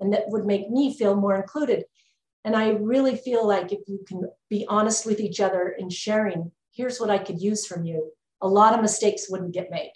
And 0.00 0.12
that 0.12 0.28
would 0.28 0.44
make 0.44 0.70
me 0.70 0.96
feel 0.96 1.16
more 1.16 1.36
included. 1.36 1.84
And 2.44 2.54
I 2.54 2.70
really 2.70 3.16
feel 3.16 3.46
like 3.46 3.72
if 3.72 3.80
you 3.86 4.04
can 4.06 4.22
be 4.50 4.66
honest 4.68 5.06
with 5.06 5.20
each 5.20 5.40
other 5.40 5.68
in 5.68 5.90
sharing, 5.90 6.52
here's 6.72 7.00
what 7.00 7.10
I 7.10 7.18
could 7.18 7.40
use 7.40 7.66
from 7.66 7.84
you, 7.84 8.12
a 8.40 8.48
lot 8.48 8.74
of 8.74 8.82
mistakes 8.82 9.30
wouldn't 9.30 9.54
get 9.54 9.70
made. 9.70 9.92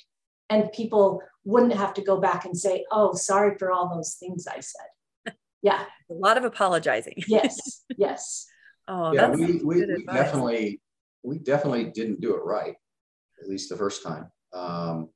And 0.49 0.73
people 0.73 1.23
wouldn't 1.45 1.75
have 1.75 1.95
to 1.95 2.03
go 2.03 2.21
back 2.21 2.45
and 2.45 2.57
say, 2.57 2.85
oh, 2.91 3.15
sorry 3.15 3.57
for 3.57 3.71
all 3.71 3.95
those 3.95 4.15
things 4.15 4.47
I 4.47 4.61
said. 4.61 5.35
Yeah. 5.63 5.85
a 6.11 6.15
lot 6.15 6.39
of 6.39 6.45
apologizing. 6.45 7.17
yes. 7.29 7.85
Yes. 7.99 8.47
Oh, 8.89 9.13
yeah, 9.13 9.29
we, 9.29 9.61
we, 9.63 9.85
we 9.85 10.05
definitely, 10.07 10.81
we 11.23 11.39
definitely 11.39 11.91
didn't 11.91 12.23
do 12.23 12.35
it 12.35 12.43
right, 12.43 12.75
at 13.43 13.47
least 13.47 13.69
the 13.69 13.77
first 13.77 14.03
time. 14.03 14.31
Um, 14.55 15.11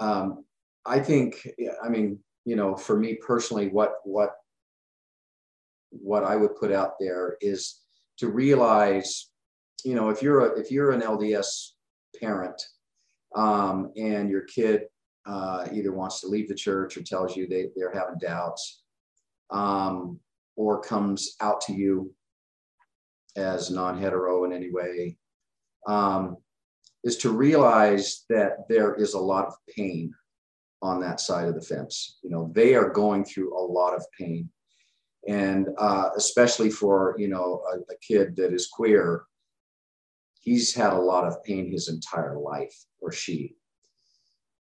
um, 0.00 0.44
I 0.86 1.00
think, 1.00 1.48
I 1.82 1.88
mean, 1.88 2.18
you 2.44 2.56
know, 2.56 2.76
for 2.76 2.98
me 2.98 3.14
personally, 3.14 3.68
what 3.68 3.94
what 4.04 4.32
what 5.90 6.24
I 6.24 6.36
would 6.36 6.56
put 6.56 6.72
out 6.72 6.94
there 6.98 7.36
is 7.40 7.80
to 8.18 8.28
realize, 8.28 9.30
you 9.84 9.94
know, 9.94 10.10
if 10.10 10.22
you're 10.22 10.52
a 10.52 10.60
if 10.60 10.70
you're 10.70 10.92
an 10.92 11.00
LDS 11.00 11.70
parent 12.20 12.60
um, 13.34 13.92
and 13.96 14.28
your 14.28 14.42
kid 14.42 14.82
uh, 15.26 15.66
either 15.72 15.92
wants 15.92 16.20
to 16.20 16.26
leave 16.26 16.48
the 16.48 16.54
church 16.54 16.96
or 16.96 17.02
tells 17.02 17.36
you 17.36 17.46
they, 17.46 17.70
they're 17.74 17.94
having 17.94 18.18
doubts 18.18 18.82
um, 19.50 20.18
or 20.56 20.80
comes 20.80 21.36
out 21.40 21.60
to 21.62 21.72
you 21.72 22.12
as 23.36 23.70
non-hetero 23.70 24.44
in 24.44 24.52
any 24.52 24.70
way 24.70 25.16
um, 25.86 26.36
is 27.04 27.16
to 27.18 27.30
realize 27.30 28.24
that 28.28 28.66
there 28.68 28.94
is 28.94 29.14
a 29.14 29.18
lot 29.18 29.46
of 29.46 29.54
pain 29.76 30.12
on 30.82 31.00
that 31.00 31.20
side 31.20 31.48
of 31.48 31.54
the 31.54 31.60
fence. 31.60 32.18
You 32.22 32.30
know, 32.30 32.50
they 32.54 32.74
are 32.74 32.90
going 32.90 33.24
through 33.24 33.56
a 33.56 33.60
lot 33.60 33.94
of 33.94 34.04
pain. 34.18 34.50
And 35.28 35.68
uh, 35.78 36.10
especially 36.16 36.70
for, 36.70 37.14
you 37.18 37.28
know, 37.28 37.62
a, 37.72 37.78
a 37.92 37.96
kid 38.06 38.36
that 38.36 38.52
is 38.52 38.66
queer, 38.66 39.24
he's 40.40 40.74
had 40.74 40.92
a 40.92 40.98
lot 40.98 41.24
of 41.24 41.42
pain 41.44 41.70
his 41.70 41.88
entire 41.88 42.38
life, 42.38 42.74
or 43.00 43.12
she, 43.12 43.56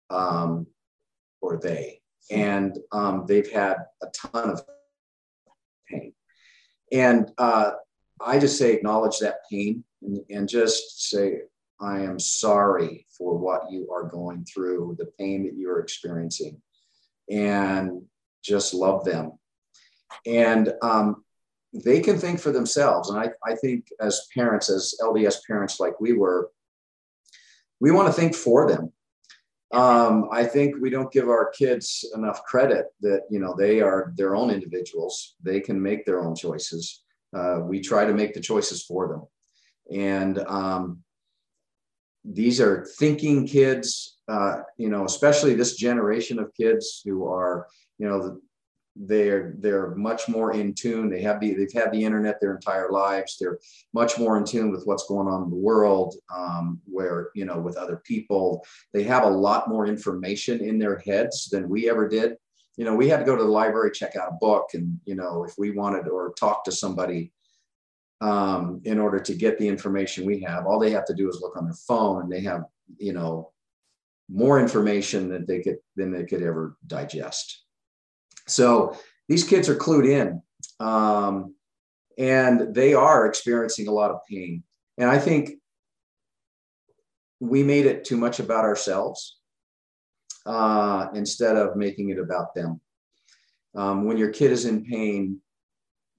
um, 0.09 0.67
or 1.41 1.57
they. 1.57 2.01
And 2.31 2.77
um, 2.91 3.25
they've 3.27 3.51
had 3.51 3.77
a 4.01 4.07
ton 4.15 4.49
of 4.49 4.61
pain. 5.89 6.13
And 6.91 7.31
uh, 7.37 7.71
I 8.21 8.39
just 8.39 8.57
say 8.57 8.73
acknowledge 8.73 9.19
that 9.19 9.39
pain 9.51 9.83
and, 10.01 10.19
and 10.29 10.47
just 10.47 11.09
say, 11.09 11.41
I 11.81 12.01
am 12.01 12.19
sorry 12.19 13.05
for 13.17 13.37
what 13.37 13.71
you 13.71 13.91
are 13.91 14.03
going 14.03 14.45
through, 14.45 14.95
the 14.99 15.11
pain 15.19 15.43
that 15.45 15.55
you're 15.57 15.79
experiencing, 15.79 16.61
and 17.29 18.03
just 18.43 18.73
love 18.73 19.03
them. 19.05 19.33
and 20.25 20.73
um, 20.81 21.23
they 21.73 21.99
can 21.99 22.17
think 22.17 22.39
for 22.39 22.51
themselves. 22.51 23.09
And 23.09 23.19
I, 23.19 23.31
I 23.45 23.55
think 23.55 23.87
as 23.99 24.27
parents, 24.33 24.69
as 24.69 24.95
LDS 25.01 25.37
parents 25.45 25.79
like 25.79 25.99
we 25.99 26.13
were, 26.13 26.51
we 27.79 27.91
want 27.91 28.07
to 28.07 28.13
think 28.13 28.33
for 28.35 28.67
them. 28.69 28.91
Um, 29.73 30.29
I 30.31 30.45
think 30.45 30.75
we 30.79 30.89
don't 30.89 31.11
give 31.11 31.27
our 31.27 31.49
kids 31.51 32.05
enough 32.15 32.43
credit 32.45 32.85
that 33.01 33.23
you 33.29 33.39
know 33.39 33.55
they 33.57 33.81
are 33.81 34.13
their 34.15 34.35
own 34.35 34.51
individuals. 34.51 35.35
They 35.43 35.59
can 35.59 35.81
make 35.81 36.05
their 36.05 36.23
own 36.23 36.35
choices. 36.35 37.03
Uh, 37.35 37.59
we 37.63 37.81
try 37.81 38.05
to 38.05 38.13
make 38.13 38.33
the 38.33 38.39
choices 38.39 38.83
for 38.83 39.09
them, 39.09 39.23
and 39.99 40.39
um, 40.47 41.03
these 42.25 42.59
are 42.59 42.87
thinking 42.97 43.47
kids. 43.47 44.17
Uh, 44.27 44.57
you 44.77 44.89
know, 44.89 45.05
especially 45.05 45.53
this 45.53 45.75
generation 45.75 46.39
of 46.39 46.53
kids 46.55 47.01
who 47.05 47.27
are 47.27 47.67
you 47.99 48.07
know 48.07 48.39
they're 48.95 49.53
they're 49.59 49.93
much 49.95 50.27
more 50.27 50.53
in 50.53 50.73
tune. 50.73 51.09
They 51.09 51.21
have 51.21 51.39
the 51.39 51.53
they've 51.53 51.71
had 51.71 51.91
the 51.91 52.03
internet 52.03 52.39
their 52.39 52.55
entire 52.55 52.89
lives. 52.89 53.37
They're 53.39 53.59
much 53.93 54.17
more 54.17 54.37
in 54.37 54.45
tune 54.45 54.71
with 54.71 54.85
what's 54.85 55.07
going 55.07 55.27
on 55.27 55.43
in 55.43 55.49
the 55.49 55.55
world 55.55 56.15
um, 56.35 56.81
where 56.85 57.29
you 57.35 57.45
know 57.45 57.59
with 57.59 57.77
other 57.77 58.01
people. 58.05 58.65
They 58.93 59.03
have 59.03 59.23
a 59.23 59.29
lot 59.29 59.69
more 59.69 59.85
information 59.85 60.61
in 60.61 60.79
their 60.79 60.99
heads 60.99 61.49
than 61.49 61.69
we 61.69 61.89
ever 61.89 62.07
did. 62.07 62.35
You 62.77 62.85
know 62.85 62.95
we 62.95 63.09
had 63.09 63.19
to 63.19 63.25
go 63.25 63.35
to 63.35 63.43
the 63.43 63.49
library 63.49 63.91
check 63.91 64.15
out 64.15 64.31
a 64.31 64.37
book 64.39 64.69
and 64.73 64.99
you 65.05 65.15
know 65.15 65.43
if 65.43 65.53
we 65.57 65.71
wanted 65.71 66.07
or 66.07 66.33
talk 66.33 66.63
to 66.65 66.71
somebody 66.71 67.31
um, 68.21 68.81
in 68.85 68.99
order 68.99 69.19
to 69.19 69.35
get 69.35 69.57
the 69.57 69.67
information 69.67 70.25
we 70.25 70.39
have 70.41 70.65
all 70.65 70.79
they 70.79 70.91
have 70.91 71.05
to 71.05 71.13
do 71.13 71.29
is 71.29 71.39
look 71.41 71.57
on 71.57 71.65
their 71.65 71.79
phone 71.87 72.23
and 72.23 72.31
they 72.31 72.41
have 72.41 72.63
you 72.97 73.13
know 73.13 73.51
more 74.29 74.59
information 74.59 75.29
than 75.29 75.45
they 75.45 75.61
could 75.61 75.77
than 75.95 76.11
they 76.11 76.23
could 76.23 76.41
ever 76.41 76.77
digest 76.87 77.63
so 78.47 78.97
these 79.27 79.43
kids 79.43 79.69
are 79.69 79.75
clued 79.75 80.07
in 80.07 80.41
um, 80.79 81.55
and 82.17 82.73
they 82.73 82.93
are 82.93 83.25
experiencing 83.25 83.87
a 83.87 83.91
lot 83.91 84.11
of 84.11 84.19
pain. 84.29 84.63
And 84.97 85.09
I 85.09 85.19
think 85.19 85.51
we 87.39 87.63
made 87.63 87.85
it 87.85 88.05
too 88.05 88.17
much 88.17 88.39
about 88.39 88.63
ourselves 88.63 89.37
uh, 90.45 91.07
instead 91.13 91.55
of 91.55 91.75
making 91.75 92.09
it 92.09 92.19
about 92.19 92.53
them. 92.55 92.79
Um, 93.75 94.05
when 94.05 94.17
your 94.17 94.29
kid 94.29 94.51
is 94.51 94.65
in 94.65 94.85
pain, 94.85 95.41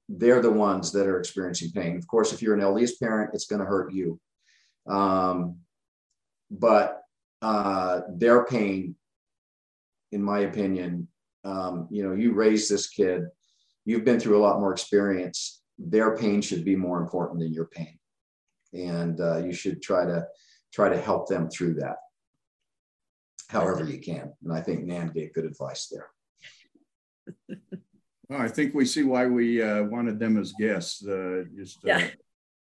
they're 0.08 0.42
the 0.42 0.50
ones 0.50 0.92
that 0.92 1.06
are 1.06 1.18
experiencing 1.18 1.70
pain. 1.72 1.96
Of 1.96 2.06
course, 2.06 2.32
if 2.32 2.40
you're 2.40 2.54
an 2.54 2.60
LDS 2.60 2.98
parent, 3.00 3.30
it's 3.34 3.46
going 3.46 3.60
to 3.60 3.66
hurt 3.66 3.92
you. 3.92 4.20
Um, 4.86 5.58
but 6.50 7.02
uh, 7.42 8.02
their 8.08 8.44
pain, 8.44 8.94
in 10.12 10.22
my 10.22 10.40
opinion, 10.40 11.08
um, 11.44 11.88
you 11.90 12.02
know, 12.02 12.14
you 12.14 12.32
raise 12.32 12.68
this 12.68 12.88
kid, 12.88 13.24
you've 13.84 14.04
been 14.04 14.20
through 14.20 14.36
a 14.36 14.42
lot 14.42 14.60
more 14.60 14.72
experience. 14.72 15.62
Their 15.78 16.16
pain 16.16 16.40
should 16.40 16.64
be 16.64 16.76
more 16.76 17.00
important 17.00 17.40
than 17.40 17.52
your 17.52 17.66
pain, 17.66 17.98
and 18.72 19.20
uh, 19.20 19.38
you 19.38 19.52
should 19.52 19.82
try 19.82 20.04
to 20.06 20.26
try 20.72 20.88
to 20.88 21.00
help 21.00 21.28
them 21.28 21.48
through 21.50 21.74
that, 21.74 21.96
however 23.48 23.84
you 23.84 24.00
can. 24.00 24.32
And 24.42 24.52
I 24.52 24.60
think 24.60 24.84
Nan 24.84 25.08
gave 25.08 25.34
good 25.34 25.44
advice 25.44 25.88
there. 25.88 26.08
Well, 28.28 28.40
I 28.40 28.48
think 28.48 28.74
we 28.74 28.84
see 28.84 29.02
why 29.02 29.26
we 29.26 29.62
uh, 29.62 29.84
wanted 29.84 30.18
them 30.18 30.36
as 30.36 30.52
guests. 30.58 31.06
Uh, 31.06 31.44
just 31.56 31.78
uh, 31.84 31.88
yeah. 31.88 32.08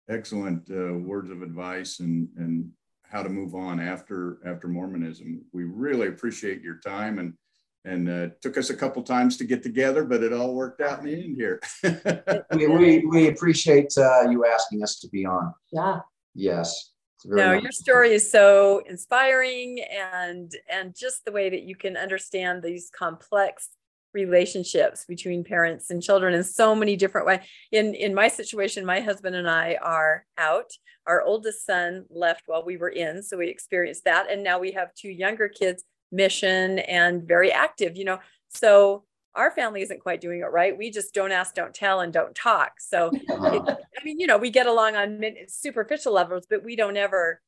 excellent 0.10 0.70
uh, 0.70 0.94
words 0.94 1.30
of 1.32 1.42
advice 1.42 2.00
and 2.00 2.28
and 2.38 2.70
how 3.04 3.24
to 3.24 3.30
move 3.30 3.56
on 3.56 3.80
after 3.80 4.40
after 4.46 4.68
Mormonism. 4.68 5.44
We 5.54 5.64
really 5.64 6.08
appreciate 6.08 6.62
your 6.62 6.78
time 6.78 7.20
and 7.20 7.34
and 7.86 8.10
uh, 8.10 8.28
took 8.42 8.58
us 8.58 8.70
a 8.70 8.76
couple 8.76 9.04
times 9.04 9.38
to 9.38 9.46
get 9.46 9.62
together, 9.62 10.04
but 10.04 10.24
it 10.24 10.34
all 10.34 10.56
worked 10.56 10.82
out 10.82 11.00
in 11.00 11.06
the 11.06 11.14
end 11.14 11.36
here. 11.36 11.62
we, 12.56 12.68
we, 12.68 13.06
we, 13.06 13.28
appreciate 13.28 13.94
uh, 13.96 14.28
you 14.28 14.44
asking 14.44 14.82
us 14.82 15.00
to 15.00 15.08
be 15.10 15.24
on. 15.24 15.54
Yeah. 15.72 16.00
Yes. 16.34 16.94
No, 17.26 17.54
nice. 17.54 17.62
your 17.62 17.72
story 17.72 18.14
is 18.14 18.30
so 18.30 18.84
inspiring 18.88 19.84
and 19.92 20.52
and 20.70 20.96
just 20.96 21.26
the 21.26 21.32
way 21.32 21.50
that 21.50 21.64
you 21.64 21.76
can 21.76 21.96
understand 21.96 22.62
these 22.62 22.92
complex 22.96 23.70
relationships 24.16 25.06
between 25.06 25.44
parents 25.44 25.92
and 25.92 26.02
children 26.02 26.34
in 26.34 26.44
so 26.44 26.74
many 26.74 26.96
different 26.96 27.28
ways. 27.28 27.42
In 27.72 27.94
in 27.94 28.16
my 28.16 28.30
situation, 28.30 28.86
my 28.86 29.02
husband 29.02 29.36
and 29.36 29.48
I 29.48 29.78
are 29.82 30.26
out. 30.38 30.72
Our 31.06 31.22
oldest 31.22 31.66
son 31.66 32.06
left 32.10 32.44
while 32.48 32.66
we 32.66 32.78
were 32.78 32.90
in, 32.90 33.22
so 33.22 33.38
we 33.38 33.50
experienced 33.50 34.06
that, 34.06 34.32
and 34.32 34.44
now 34.44 34.58
we 34.58 34.72
have 34.72 34.96
two 34.96 35.10
younger 35.10 35.48
kids 35.48 35.84
mission 36.12 36.80
and 36.80 37.28
very 37.28 37.52
active, 37.52 37.96
you 37.96 38.06
know. 38.06 38.20
So 38.50 39.04
our 39.36 39.52
family 39.52 39.82
isn't 39.82 40.00
quite 40.00 40.22
doing 40.22 40.40
it 40.40 40.46
right. 40.46 40.78
We 40.78 40.90
just 40.90 41.14
don't 41.14 41.32
ask, 41.32 41.54
don't 41.54 41.74
tell, 41.74 42.00
and 42.00 42.12
don't 42.12 42.34
talk. 42.34 42.80
So, 42.80 43.12
it, 43.14 43.28
I 43.30 44.04
mean, 44.04 44.20
you 44.20 44.28
know, 44.28 44.38
we 44.38 44.50
get 44.50 44.66
along 44.66 44.96
on 44.96 45.22
superficial 45.48 46.14
levels, 46.14 46.46
but 46.50 46.64
we 46.64 46.76
don't 46.76 46.98
ever 46.98 47.42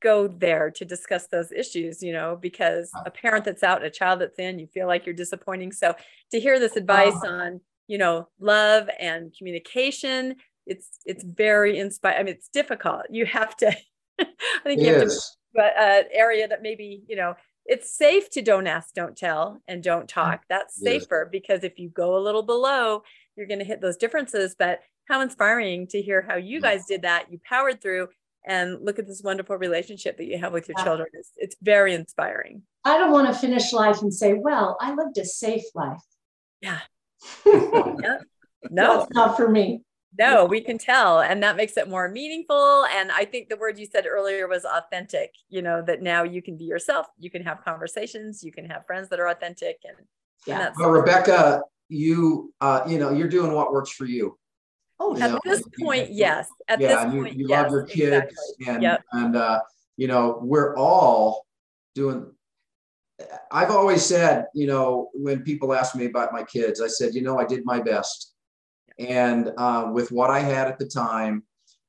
go 0.00 0.28
there 0.28 0.70
to 0.70 0.84
discuss 0.84 1.26
those 1.26 1.52
issues, 1.52 2.02
you 2.02 2.12
know, 2.12 2.38
because 2.40 2.90
a 3.04 3.10
parent 3.10 3.44
that's 3.44 3.62
out, 3.62 3.84
a 3.84 3.90
child 3.90 4.20
that's 4.20 4.38
in, 4.38 4.58
you 4.58 4.66
feel 4.66 4.86
like 4.86 5.06
you're 5.06 5.14
disappointing. 5.14 5.72
So, 5.72 5.94
to 6.32 6.40
hear 6.40 6.58
this 6.58 6.76
advice 6.76 7.14
uh-huh. 7.14 7.32
on, 7.32 7.60
you 7.86 7.98
know, 7.98 8.28
love 8.40 8.88
and 8.98 9.34
communication, 9.36 10.36
it's 10.66 10.98
it's 11.04 11.24
very 11.24 11.78
inspiring. 11.78 12.20
I 12.20 12.22
mean, 12.24 12.34
it's 12.34 12.48
difficult. 12.48 13.02
You 13.10 13.26
have 13.26 13.56
to. 13.58 13.68
I 14.18 14.26
think 14.64 14.80
it 14.80 14.86
you 14.86 14.94
have 14.94 15.02
is. 15.04 15.14
to, 15.14 15.36
but 15.54 15.76
uh, 15.78 16.02
area 16.12 16.48
that 16.48 16.62
maybe 16.62 17.02
you 17.08 17.16
know 17.16 17.34
it's 17.66 17.96
safe 17.96 18.30
to 18.30 18.42
don't 18.42 18.66
ask, 18.66 18.94
don't 18.94 19.16
tell, 19.16 19.60
and 19.68 19.82
don't 19.82 20.08
talk. 20.08 20.44
That's 20.48 20.80
safer 20.80 21.22
yes. 21.24 21.30
because 21.32 21.64
if 21.64 21.78
you 21.78 21.88
go 21.88 22.16
a 22.16 22.22
little 22.22 22.42
below, 22.42 23.02
you're 23.36 23.46
going 23.46 23.58
to 23.58 23.64
hit 23.64 23.80
those 23.80 23.96
differences. 23.96 24.54
But 24.58 24.80
how 25.08 25.20
inspiring 25.20 25.86
to 25.88 26.02
hear 26.02 26.22
how 26.22 26.36
you 26.36 26.60
guys 26.60 26.86
did 26.86 27.02
that. 27.02 27.30
You 27.30 27.40
powered 27.48 27.80
through 27.80 28.08
and 28.46 28.84
look 28.84 28.98
at 28.98 29.06
this 29.06 29.22
wonderful 29.22 29.56
relationship 29.56 30.16
that 30.18 30.26
you 30.26 30.38
have 30.38 30.52
with 30.52 30.68
your 30.68 30.76
yeah. 30.78 30.84
children. 30.84 31.08
It's, 31.12 31.32
it's 31.36 31.56
very 31.62 31.94
inspiring. 31.94 32.62
I 32.84 32.98
don't 32.98 33.12
want 33.12 33.26
to 33.28 33.34
finish 33.34 33.72
life 33.72 34.02
and 34.02 34.12
say, 34.12 34.34
well, 34.34 34.76
I 34.80 34.94
lived 34.94 35.18
a 35.18 35.24
safe 35.24 35.64
life. 35.74 36.02
Yeah. 36.60 36.80
yeah. 37.46 38.18
No, 38.70 38.98
That's 38.98 39.12
not 39.12 39.36
for 39.36 39.48
me 39.48 39.82
no 40.18 40.44
we 40.44 40.60
can 40.60 40.78
tell 40.78 41.20
and 41.20 41.42
that 41.42 41.56
makes 41.56 41.76
it 41.76 41.88
more 41.88 42.08
meaningful 42.08 42.84
and 42.86 43.10
i 43.12 43.24
think 43.24 43.48
the 43.48 43.56
word 43.56 43.78
you 43.78 43.86
said 43.86 44.06
earlier 44.06 44.48
was 44.48 44.64
authentic 44.64 45.32
you 45.48 45.62
know 45.62 45.82
that 45.82 46.02
now 46.02 46.22
you 46.22 46.40
can 46.42 46.56
be 46.56 46.64
yourself 46.64 47.06
you 47.18 47.30
can 47.30 47.42
have 47.42 47.64
conversations 47.64 48.42
you 48.42 48.52
can 48.52 48.64
have 48.64 48.86
friends 48.86 49.08
that 49.08 49.20
are 49.20 49.28
authentic 49.28 49.78
and 49.84 49.96
yeah 50.46 50.68
and 50.68 50.74
well 50.78 50.90
rebecca 50.90 51.62
you 51.88 52.52
uh 52.60 52.82
you 52.86 52.98
know 52.98 53.10
you're 53.10 53.28
doing 53.28 53.52
what 53.52 53.72
works 53.72 53.90
for 53.90 54.06
you 54.06 54.36
oh 55.00 55.16
at 55.16 55.30
know? 55.30 55.40
this 55.44 55.62
point 55.80 56.10
yes 56.10 56.48
at 56.68 56.80
yeah, 56.80 57.04
this 57.04 57.14
you, 57.14 57.22
point 57.22 57.36
you 57.36 57.46
yes, 57.48 57.62
love 57.62 57.72
your 57.72 57.84
kids 57.84 58.54
exactly. 58.58 58.74
and 58.74 58.82
yep. 58.82 59.02
and 59.12 59.36
uh 59.36 59.60
you 59.96 60.06
know 60.06 60.38
we're 60.42 60.76
all 60.76 61.46
doing 61.94 62.30
I've 63.50 63.70
always 63.70 64.04
said, 64.04 64.46
you 64.52 64.66
know, 64.66 65.08
when 65.14 65.42
people 65.42 65.72
ask 65.72 65.94
me 65.94 66.04
about 66.04 66.34
my 66.34 66.42
kids, 66.42 66.82
I 66.82 66.86
said, 66.86 67.14
you 67.14 67.22
know, 67.22 67.38
I 67.38 67.46
did 67.46 67.64
my 67.64 67.80
best 67.80 68.34
and 68.98 69.52
uh, 69.56 69.90
with 69.92 70.12
what 70.12 70.30
I 70.30 70.40
had 70.40 70.68
at 70.68 70.78
the 70.78 70.86
time. 70.86 71.42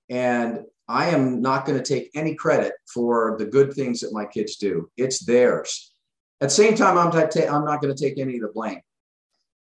And 0.09 0.61
I 0.87 1.09
am 1.09 1.41
not 1.41 1.65
going 1.65 1.77
to 1.77 1.83
take 1.83 2.11
any 2.15 2.33
credit 2.35 2.73
for 2.93 3.35
the 3.37 3.45
good 3.45 3.73
things 3.73 3.99
that 4.01 4.13
my 4.13 4.25
kids 4.25 4.55
do. 4.55 4.89
It's 4.95 5.25
theirs. 5.25 5.93
At 6.39 6.47
the 6.49 6.55
same 6.55 6.75
time, 6.75 6.97
I'm, 6.97 7.11
ta- 7.11 7.53
I'm 7.53 7.65
not 7.65 7.81
going 7.81 7.93
to 7.93 8.01
take 8.01 8.17
any 8.17 8.35
of 8.35 8.41
the 8.41 8.51
blame 8.53 8.79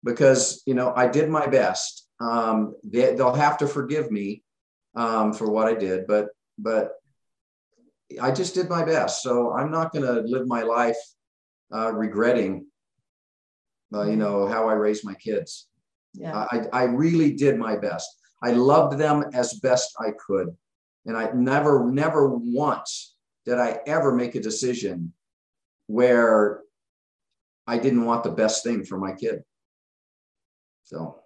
because, 0.03 0.63
you 0.65 0.73
know, 0.73 0.91
I 0.95 1.07
did 1.07 1.29
my 1.29 1.47
best. 1.47 2.02
Um, 2.23 2.75
they, 2.83 3.13
will 3.15 3.33
have 3.33 3.57
to 3.57 3.67
forgive 3.67 4.09
me 4.09 4.43
um, 4.95 5.33
for 5.33 5.49
what 5.49 5.67
I 5.67 5.73
did, 5.73 6.07
but, 6.07 6.27
but 6.57 6.93
I 8.21 8.31
just 8.31 8.55
did 8.55 8.69
my 8.69 8.85
best. 8.85 9.21
So 9.21 9.51
I'm 9.51 9.71
not 9.71 9.91
going 9.91 10.05
to 10.05 10.21
live 10.21 10.47
my 10.47 10.61
life 10.61 10.97
uh, 11.73 11.91
regretting, 11.91 12.65
uh, 13.93 14.03
you 14.03 14.15
know, 14.15 14.47
how 14.47 14.69
I 14.69 14.73
raised 14.73 15.03
my 15.03 15.15
kids. 15.15 15.67
Yeah. 16.13 16.47
I, 16.51 16.67
I 16.71 16.83
really 16.83 17.33
did 17.33 17.57
my 17.57 17.75
best. 17.75 18.09
I 18.41 18.51
loved 18.51 18.97
them 18.97 19.25
as 19.33 19.55
best 19.55 19.93
I 19.99 20.11
could. 20.25 20.55
And 21.05 21.17
I 21.17 21.31
never, 21.33 21.91
never 21.91 22.29
once 22.29 23.15
did 23.45 23.57
I 23.57 23.79
ever 23.85 24.13
make 24.13 24.35
a 24.35 24.41
decision 24.41 25.11
where 25.87 26.61
I 27.67 27.77
didn't 27.77 28.05
want 28.05 28.23
the 28.23 28.31
best 28.31 28.63
thing 28.63 28.85
for 28.85 28.97
my 28.97 29.13
kid. 29.13 29.43
So 30.83 31.22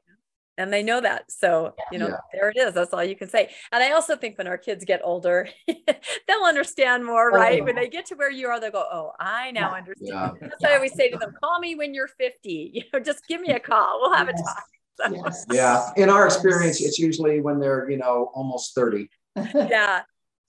and 0.58 0.74
they 0.74 0.84
know 0.84 1.00
that. 1.02 1.32
So, 1.32 1.76
you 1.92 2.00
know, 2.00 2.08
yeah. 2.08 2.18
there 2.34 2.50
it 2.50 2.58
is. 2.58 2.74
That's 2.74 2.94
all 2.94 3.04
you 3.04 3.16
can 3.16 3.30
say. 3.30 3.50
And 3.72 3.84
I 3.84 3.92
also 3.92 4.16
think 4.16 4.38
when 4.38 4.48
our 4.48 4.58
kids 4.58 4.84
get 4.84 5.02
older, 5.04 5.48
they'll 5.68 6.46
understand 6.46 7.06
more, 7.06 7.32
oh, 7.32 7.36
right? 7.36 7.62
Oh. 7.62 7.66
When 7.66 7.76
they 7.76 7.88
get 7.88 8.06
to 8.08 8.16
where 8.16 8.32
you 8.32 8.48
are, 8.48 8.60
they'll 8.60 8.72
go, 8.72 8.86
Oh, 8.92 9.12
I 9.20 9.52
now 9.52 9.72
yeah. 9.72 9.78
understand. 9.78 10.38
Yeah. 10.42 10.48
That's 10.48 10.64
why 10.64 10.72
I 10.72 10.76
always 10.76 10.96
say 10.96 11.10
to 11.10 11.18
them, 11.18 11.34
call 11.42 11.60
me 11.60 11.76
when 11.76 11.94
you're 11.94 12.08
50. 12.08 12.72
You 12.78 12.84
know, 12.94 13.00
just 13.00 13.28
give 13.28 13.42
me 13.42 13.50
a 13.50 13.60
call. 13.60 14.00
We'll 14.02 14.14
have 14.14 14.30
yes. 14.30 14.42
a 14.42 14.44
talk. 15.10 15.26
Yes. 15.26 15.46
Yeah. 15.52 15.90
In 15.96 16.10
our 16.10 16.26
experience, 16.26 16.82
it's 16.82 17.00
usually 17.00 17.42
when 17.42 17.60
they're, 17.60 17.90
you 17.90 17.98
know, 17.98 18.32
almost 18.34 18.76
30. 18.76 19.10
yeah. 19.36 20.02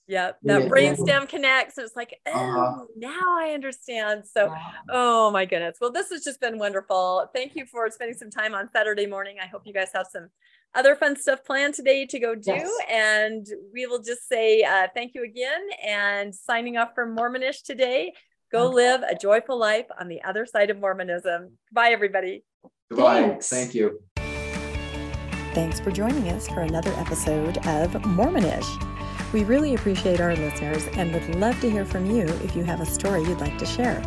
Yep. 0.09 0.39
That 0.41 0.63
yeah, 0.63 0.67
brainstem 0.67 1.07
yeah. 1.07 1.25
connects. 1.25 1.77
And 1.77 1.85
it's 1.85 1.95
like, 1.95 2.19
uh-huh. 2.25 2.39
oh, 2.39 2.61
uh-huh. 2.61 2.85
now 2.95 3.37
I 3.37 3.51
understand. 3.53 4.23
So, 4.25 4.53
oh 4.89 5.29
my 5.29 5.45
goodness. 5.45 5.77
Well, 5.79 5.91
this 5.91 6.09
has 6.09 6.23
just 6.23 6.41
been 6.41 6.57
wonderful. 6.57 7.29
Thank 7.33 7.55
you 7.55 7.65
for 7.67 7.89
spending 7.91 8.17
some 8.17 8.31
time 8.31 8.55
on 8.55 8.69
Saturday 8.73 9.05
morning. 9.05 9.37
I 9.41 9.45
hope 9.45 9.61
you 9.65 9.73
guys 9.73 9.91
have 9.93 10.07
some 10.11 10.29
other 10.73 10.95
fun 10.95 11.15
stuff 11.15 11.45
planned 11.45 11.75
today 11.75 12.07
to 12.07 12.19
go 12.19 12.33
do. 12.33 12.51
Yes. 12.51 12.71
And 12.89 13.45
we 13.71 13.85
will 13.85 14.01
just 14.01 14.27
say 14.27 14.63
uh, 14.63 14.87
thank 14.95 15.13
you 15.13 15.23
again 15.23 15.61
and 15.85 16.33
signing 16.33 16.77
off 16.77 16.95
from 16.95 17.15
Mormonish 17.15 17.61
today. 17.63 18.13
Go 18.51 18.65
okay. 18.65 18.75
live 18.75 19.03
a 19.03 19.15
joyful 19.15 19.59
life 19.59 19.85
on 19.99 20.07
the 20.07 20.23
other 20.23 20.47
side 20.47 20.71
of 20.71 20.79
Mormonism. 20.79 21.51
Bye, 21.71 21.89
everybody. 21.89 22.43
Goodbye. 22.89 23.21
Thanks. 23.21 23.49
Thank 23.49 23.75
you. 23.75 23.99
Thanks 25.53 25.79
for 25.79 25.91
joining 25.91 26.29
us 26.29 26.47
for 26.47 26.61
another 26.61 26.91
episode 26.93 27.57
of 27.67 27.91
Mormonish. 28.01 28.88
We 29.31 29.43
really 29.43 29.75
appreciate 29.75 30.19
our 30.19 30.35
listeners 30.35 30.87
and 30.93 31.13
would 31.13 31.35
love 31.35 31.59
to 31.61 31.69
hear 31.69 31.85
from 31.85 32.09
you 32.09 32.23
if 32.43 32.55
you 32.55 32.63
have 32.63 32.81
a 32.81 32.85
story 32.85 33.21
you'd 33.23 33.39
like 33.39 33.57
to 33.59 33.65
share. 33.65 34.01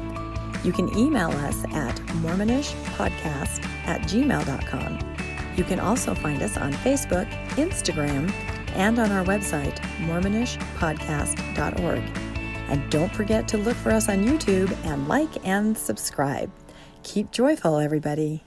You 0.65 0.73
can 0.73 0.97
email 0.97 1.31
us 1.31 1.65
at 1.73 1.95
mormonishpodcast 2.23 3.65
at 3.87 4.03
gmail.com. 4.03 4.99
You 5.57 5.65
can 5.65 5.81
also 5.81 6.15
find 6.15 6.43
us 6.43 6.57
on 6.57 6.73
Facebook, 6.73 7.31
Instagram, 7.57 8.33
and 8.75 8.99
on 8.99 9.13
our 9.13 9.25
website, 9.25 9.77
mormonishpodcast.org. 10.07 12.03
And 12.69 12.91
don't 12.91 13.15
forget 13.15 13.47
to 13.49 13.59
look 13.59 13.77
for 13.77 13.91
us 13.91 14.09
on 14.09 14.25
YouTube 14.25 14.75
and 14.85 15.07
like 15.09 15.47
and 15.47 15.77
subscribe. 15.77 16.51
Keep 17.03 17.33
joyful, 17.33 17.79
everybody. 17.79 18.45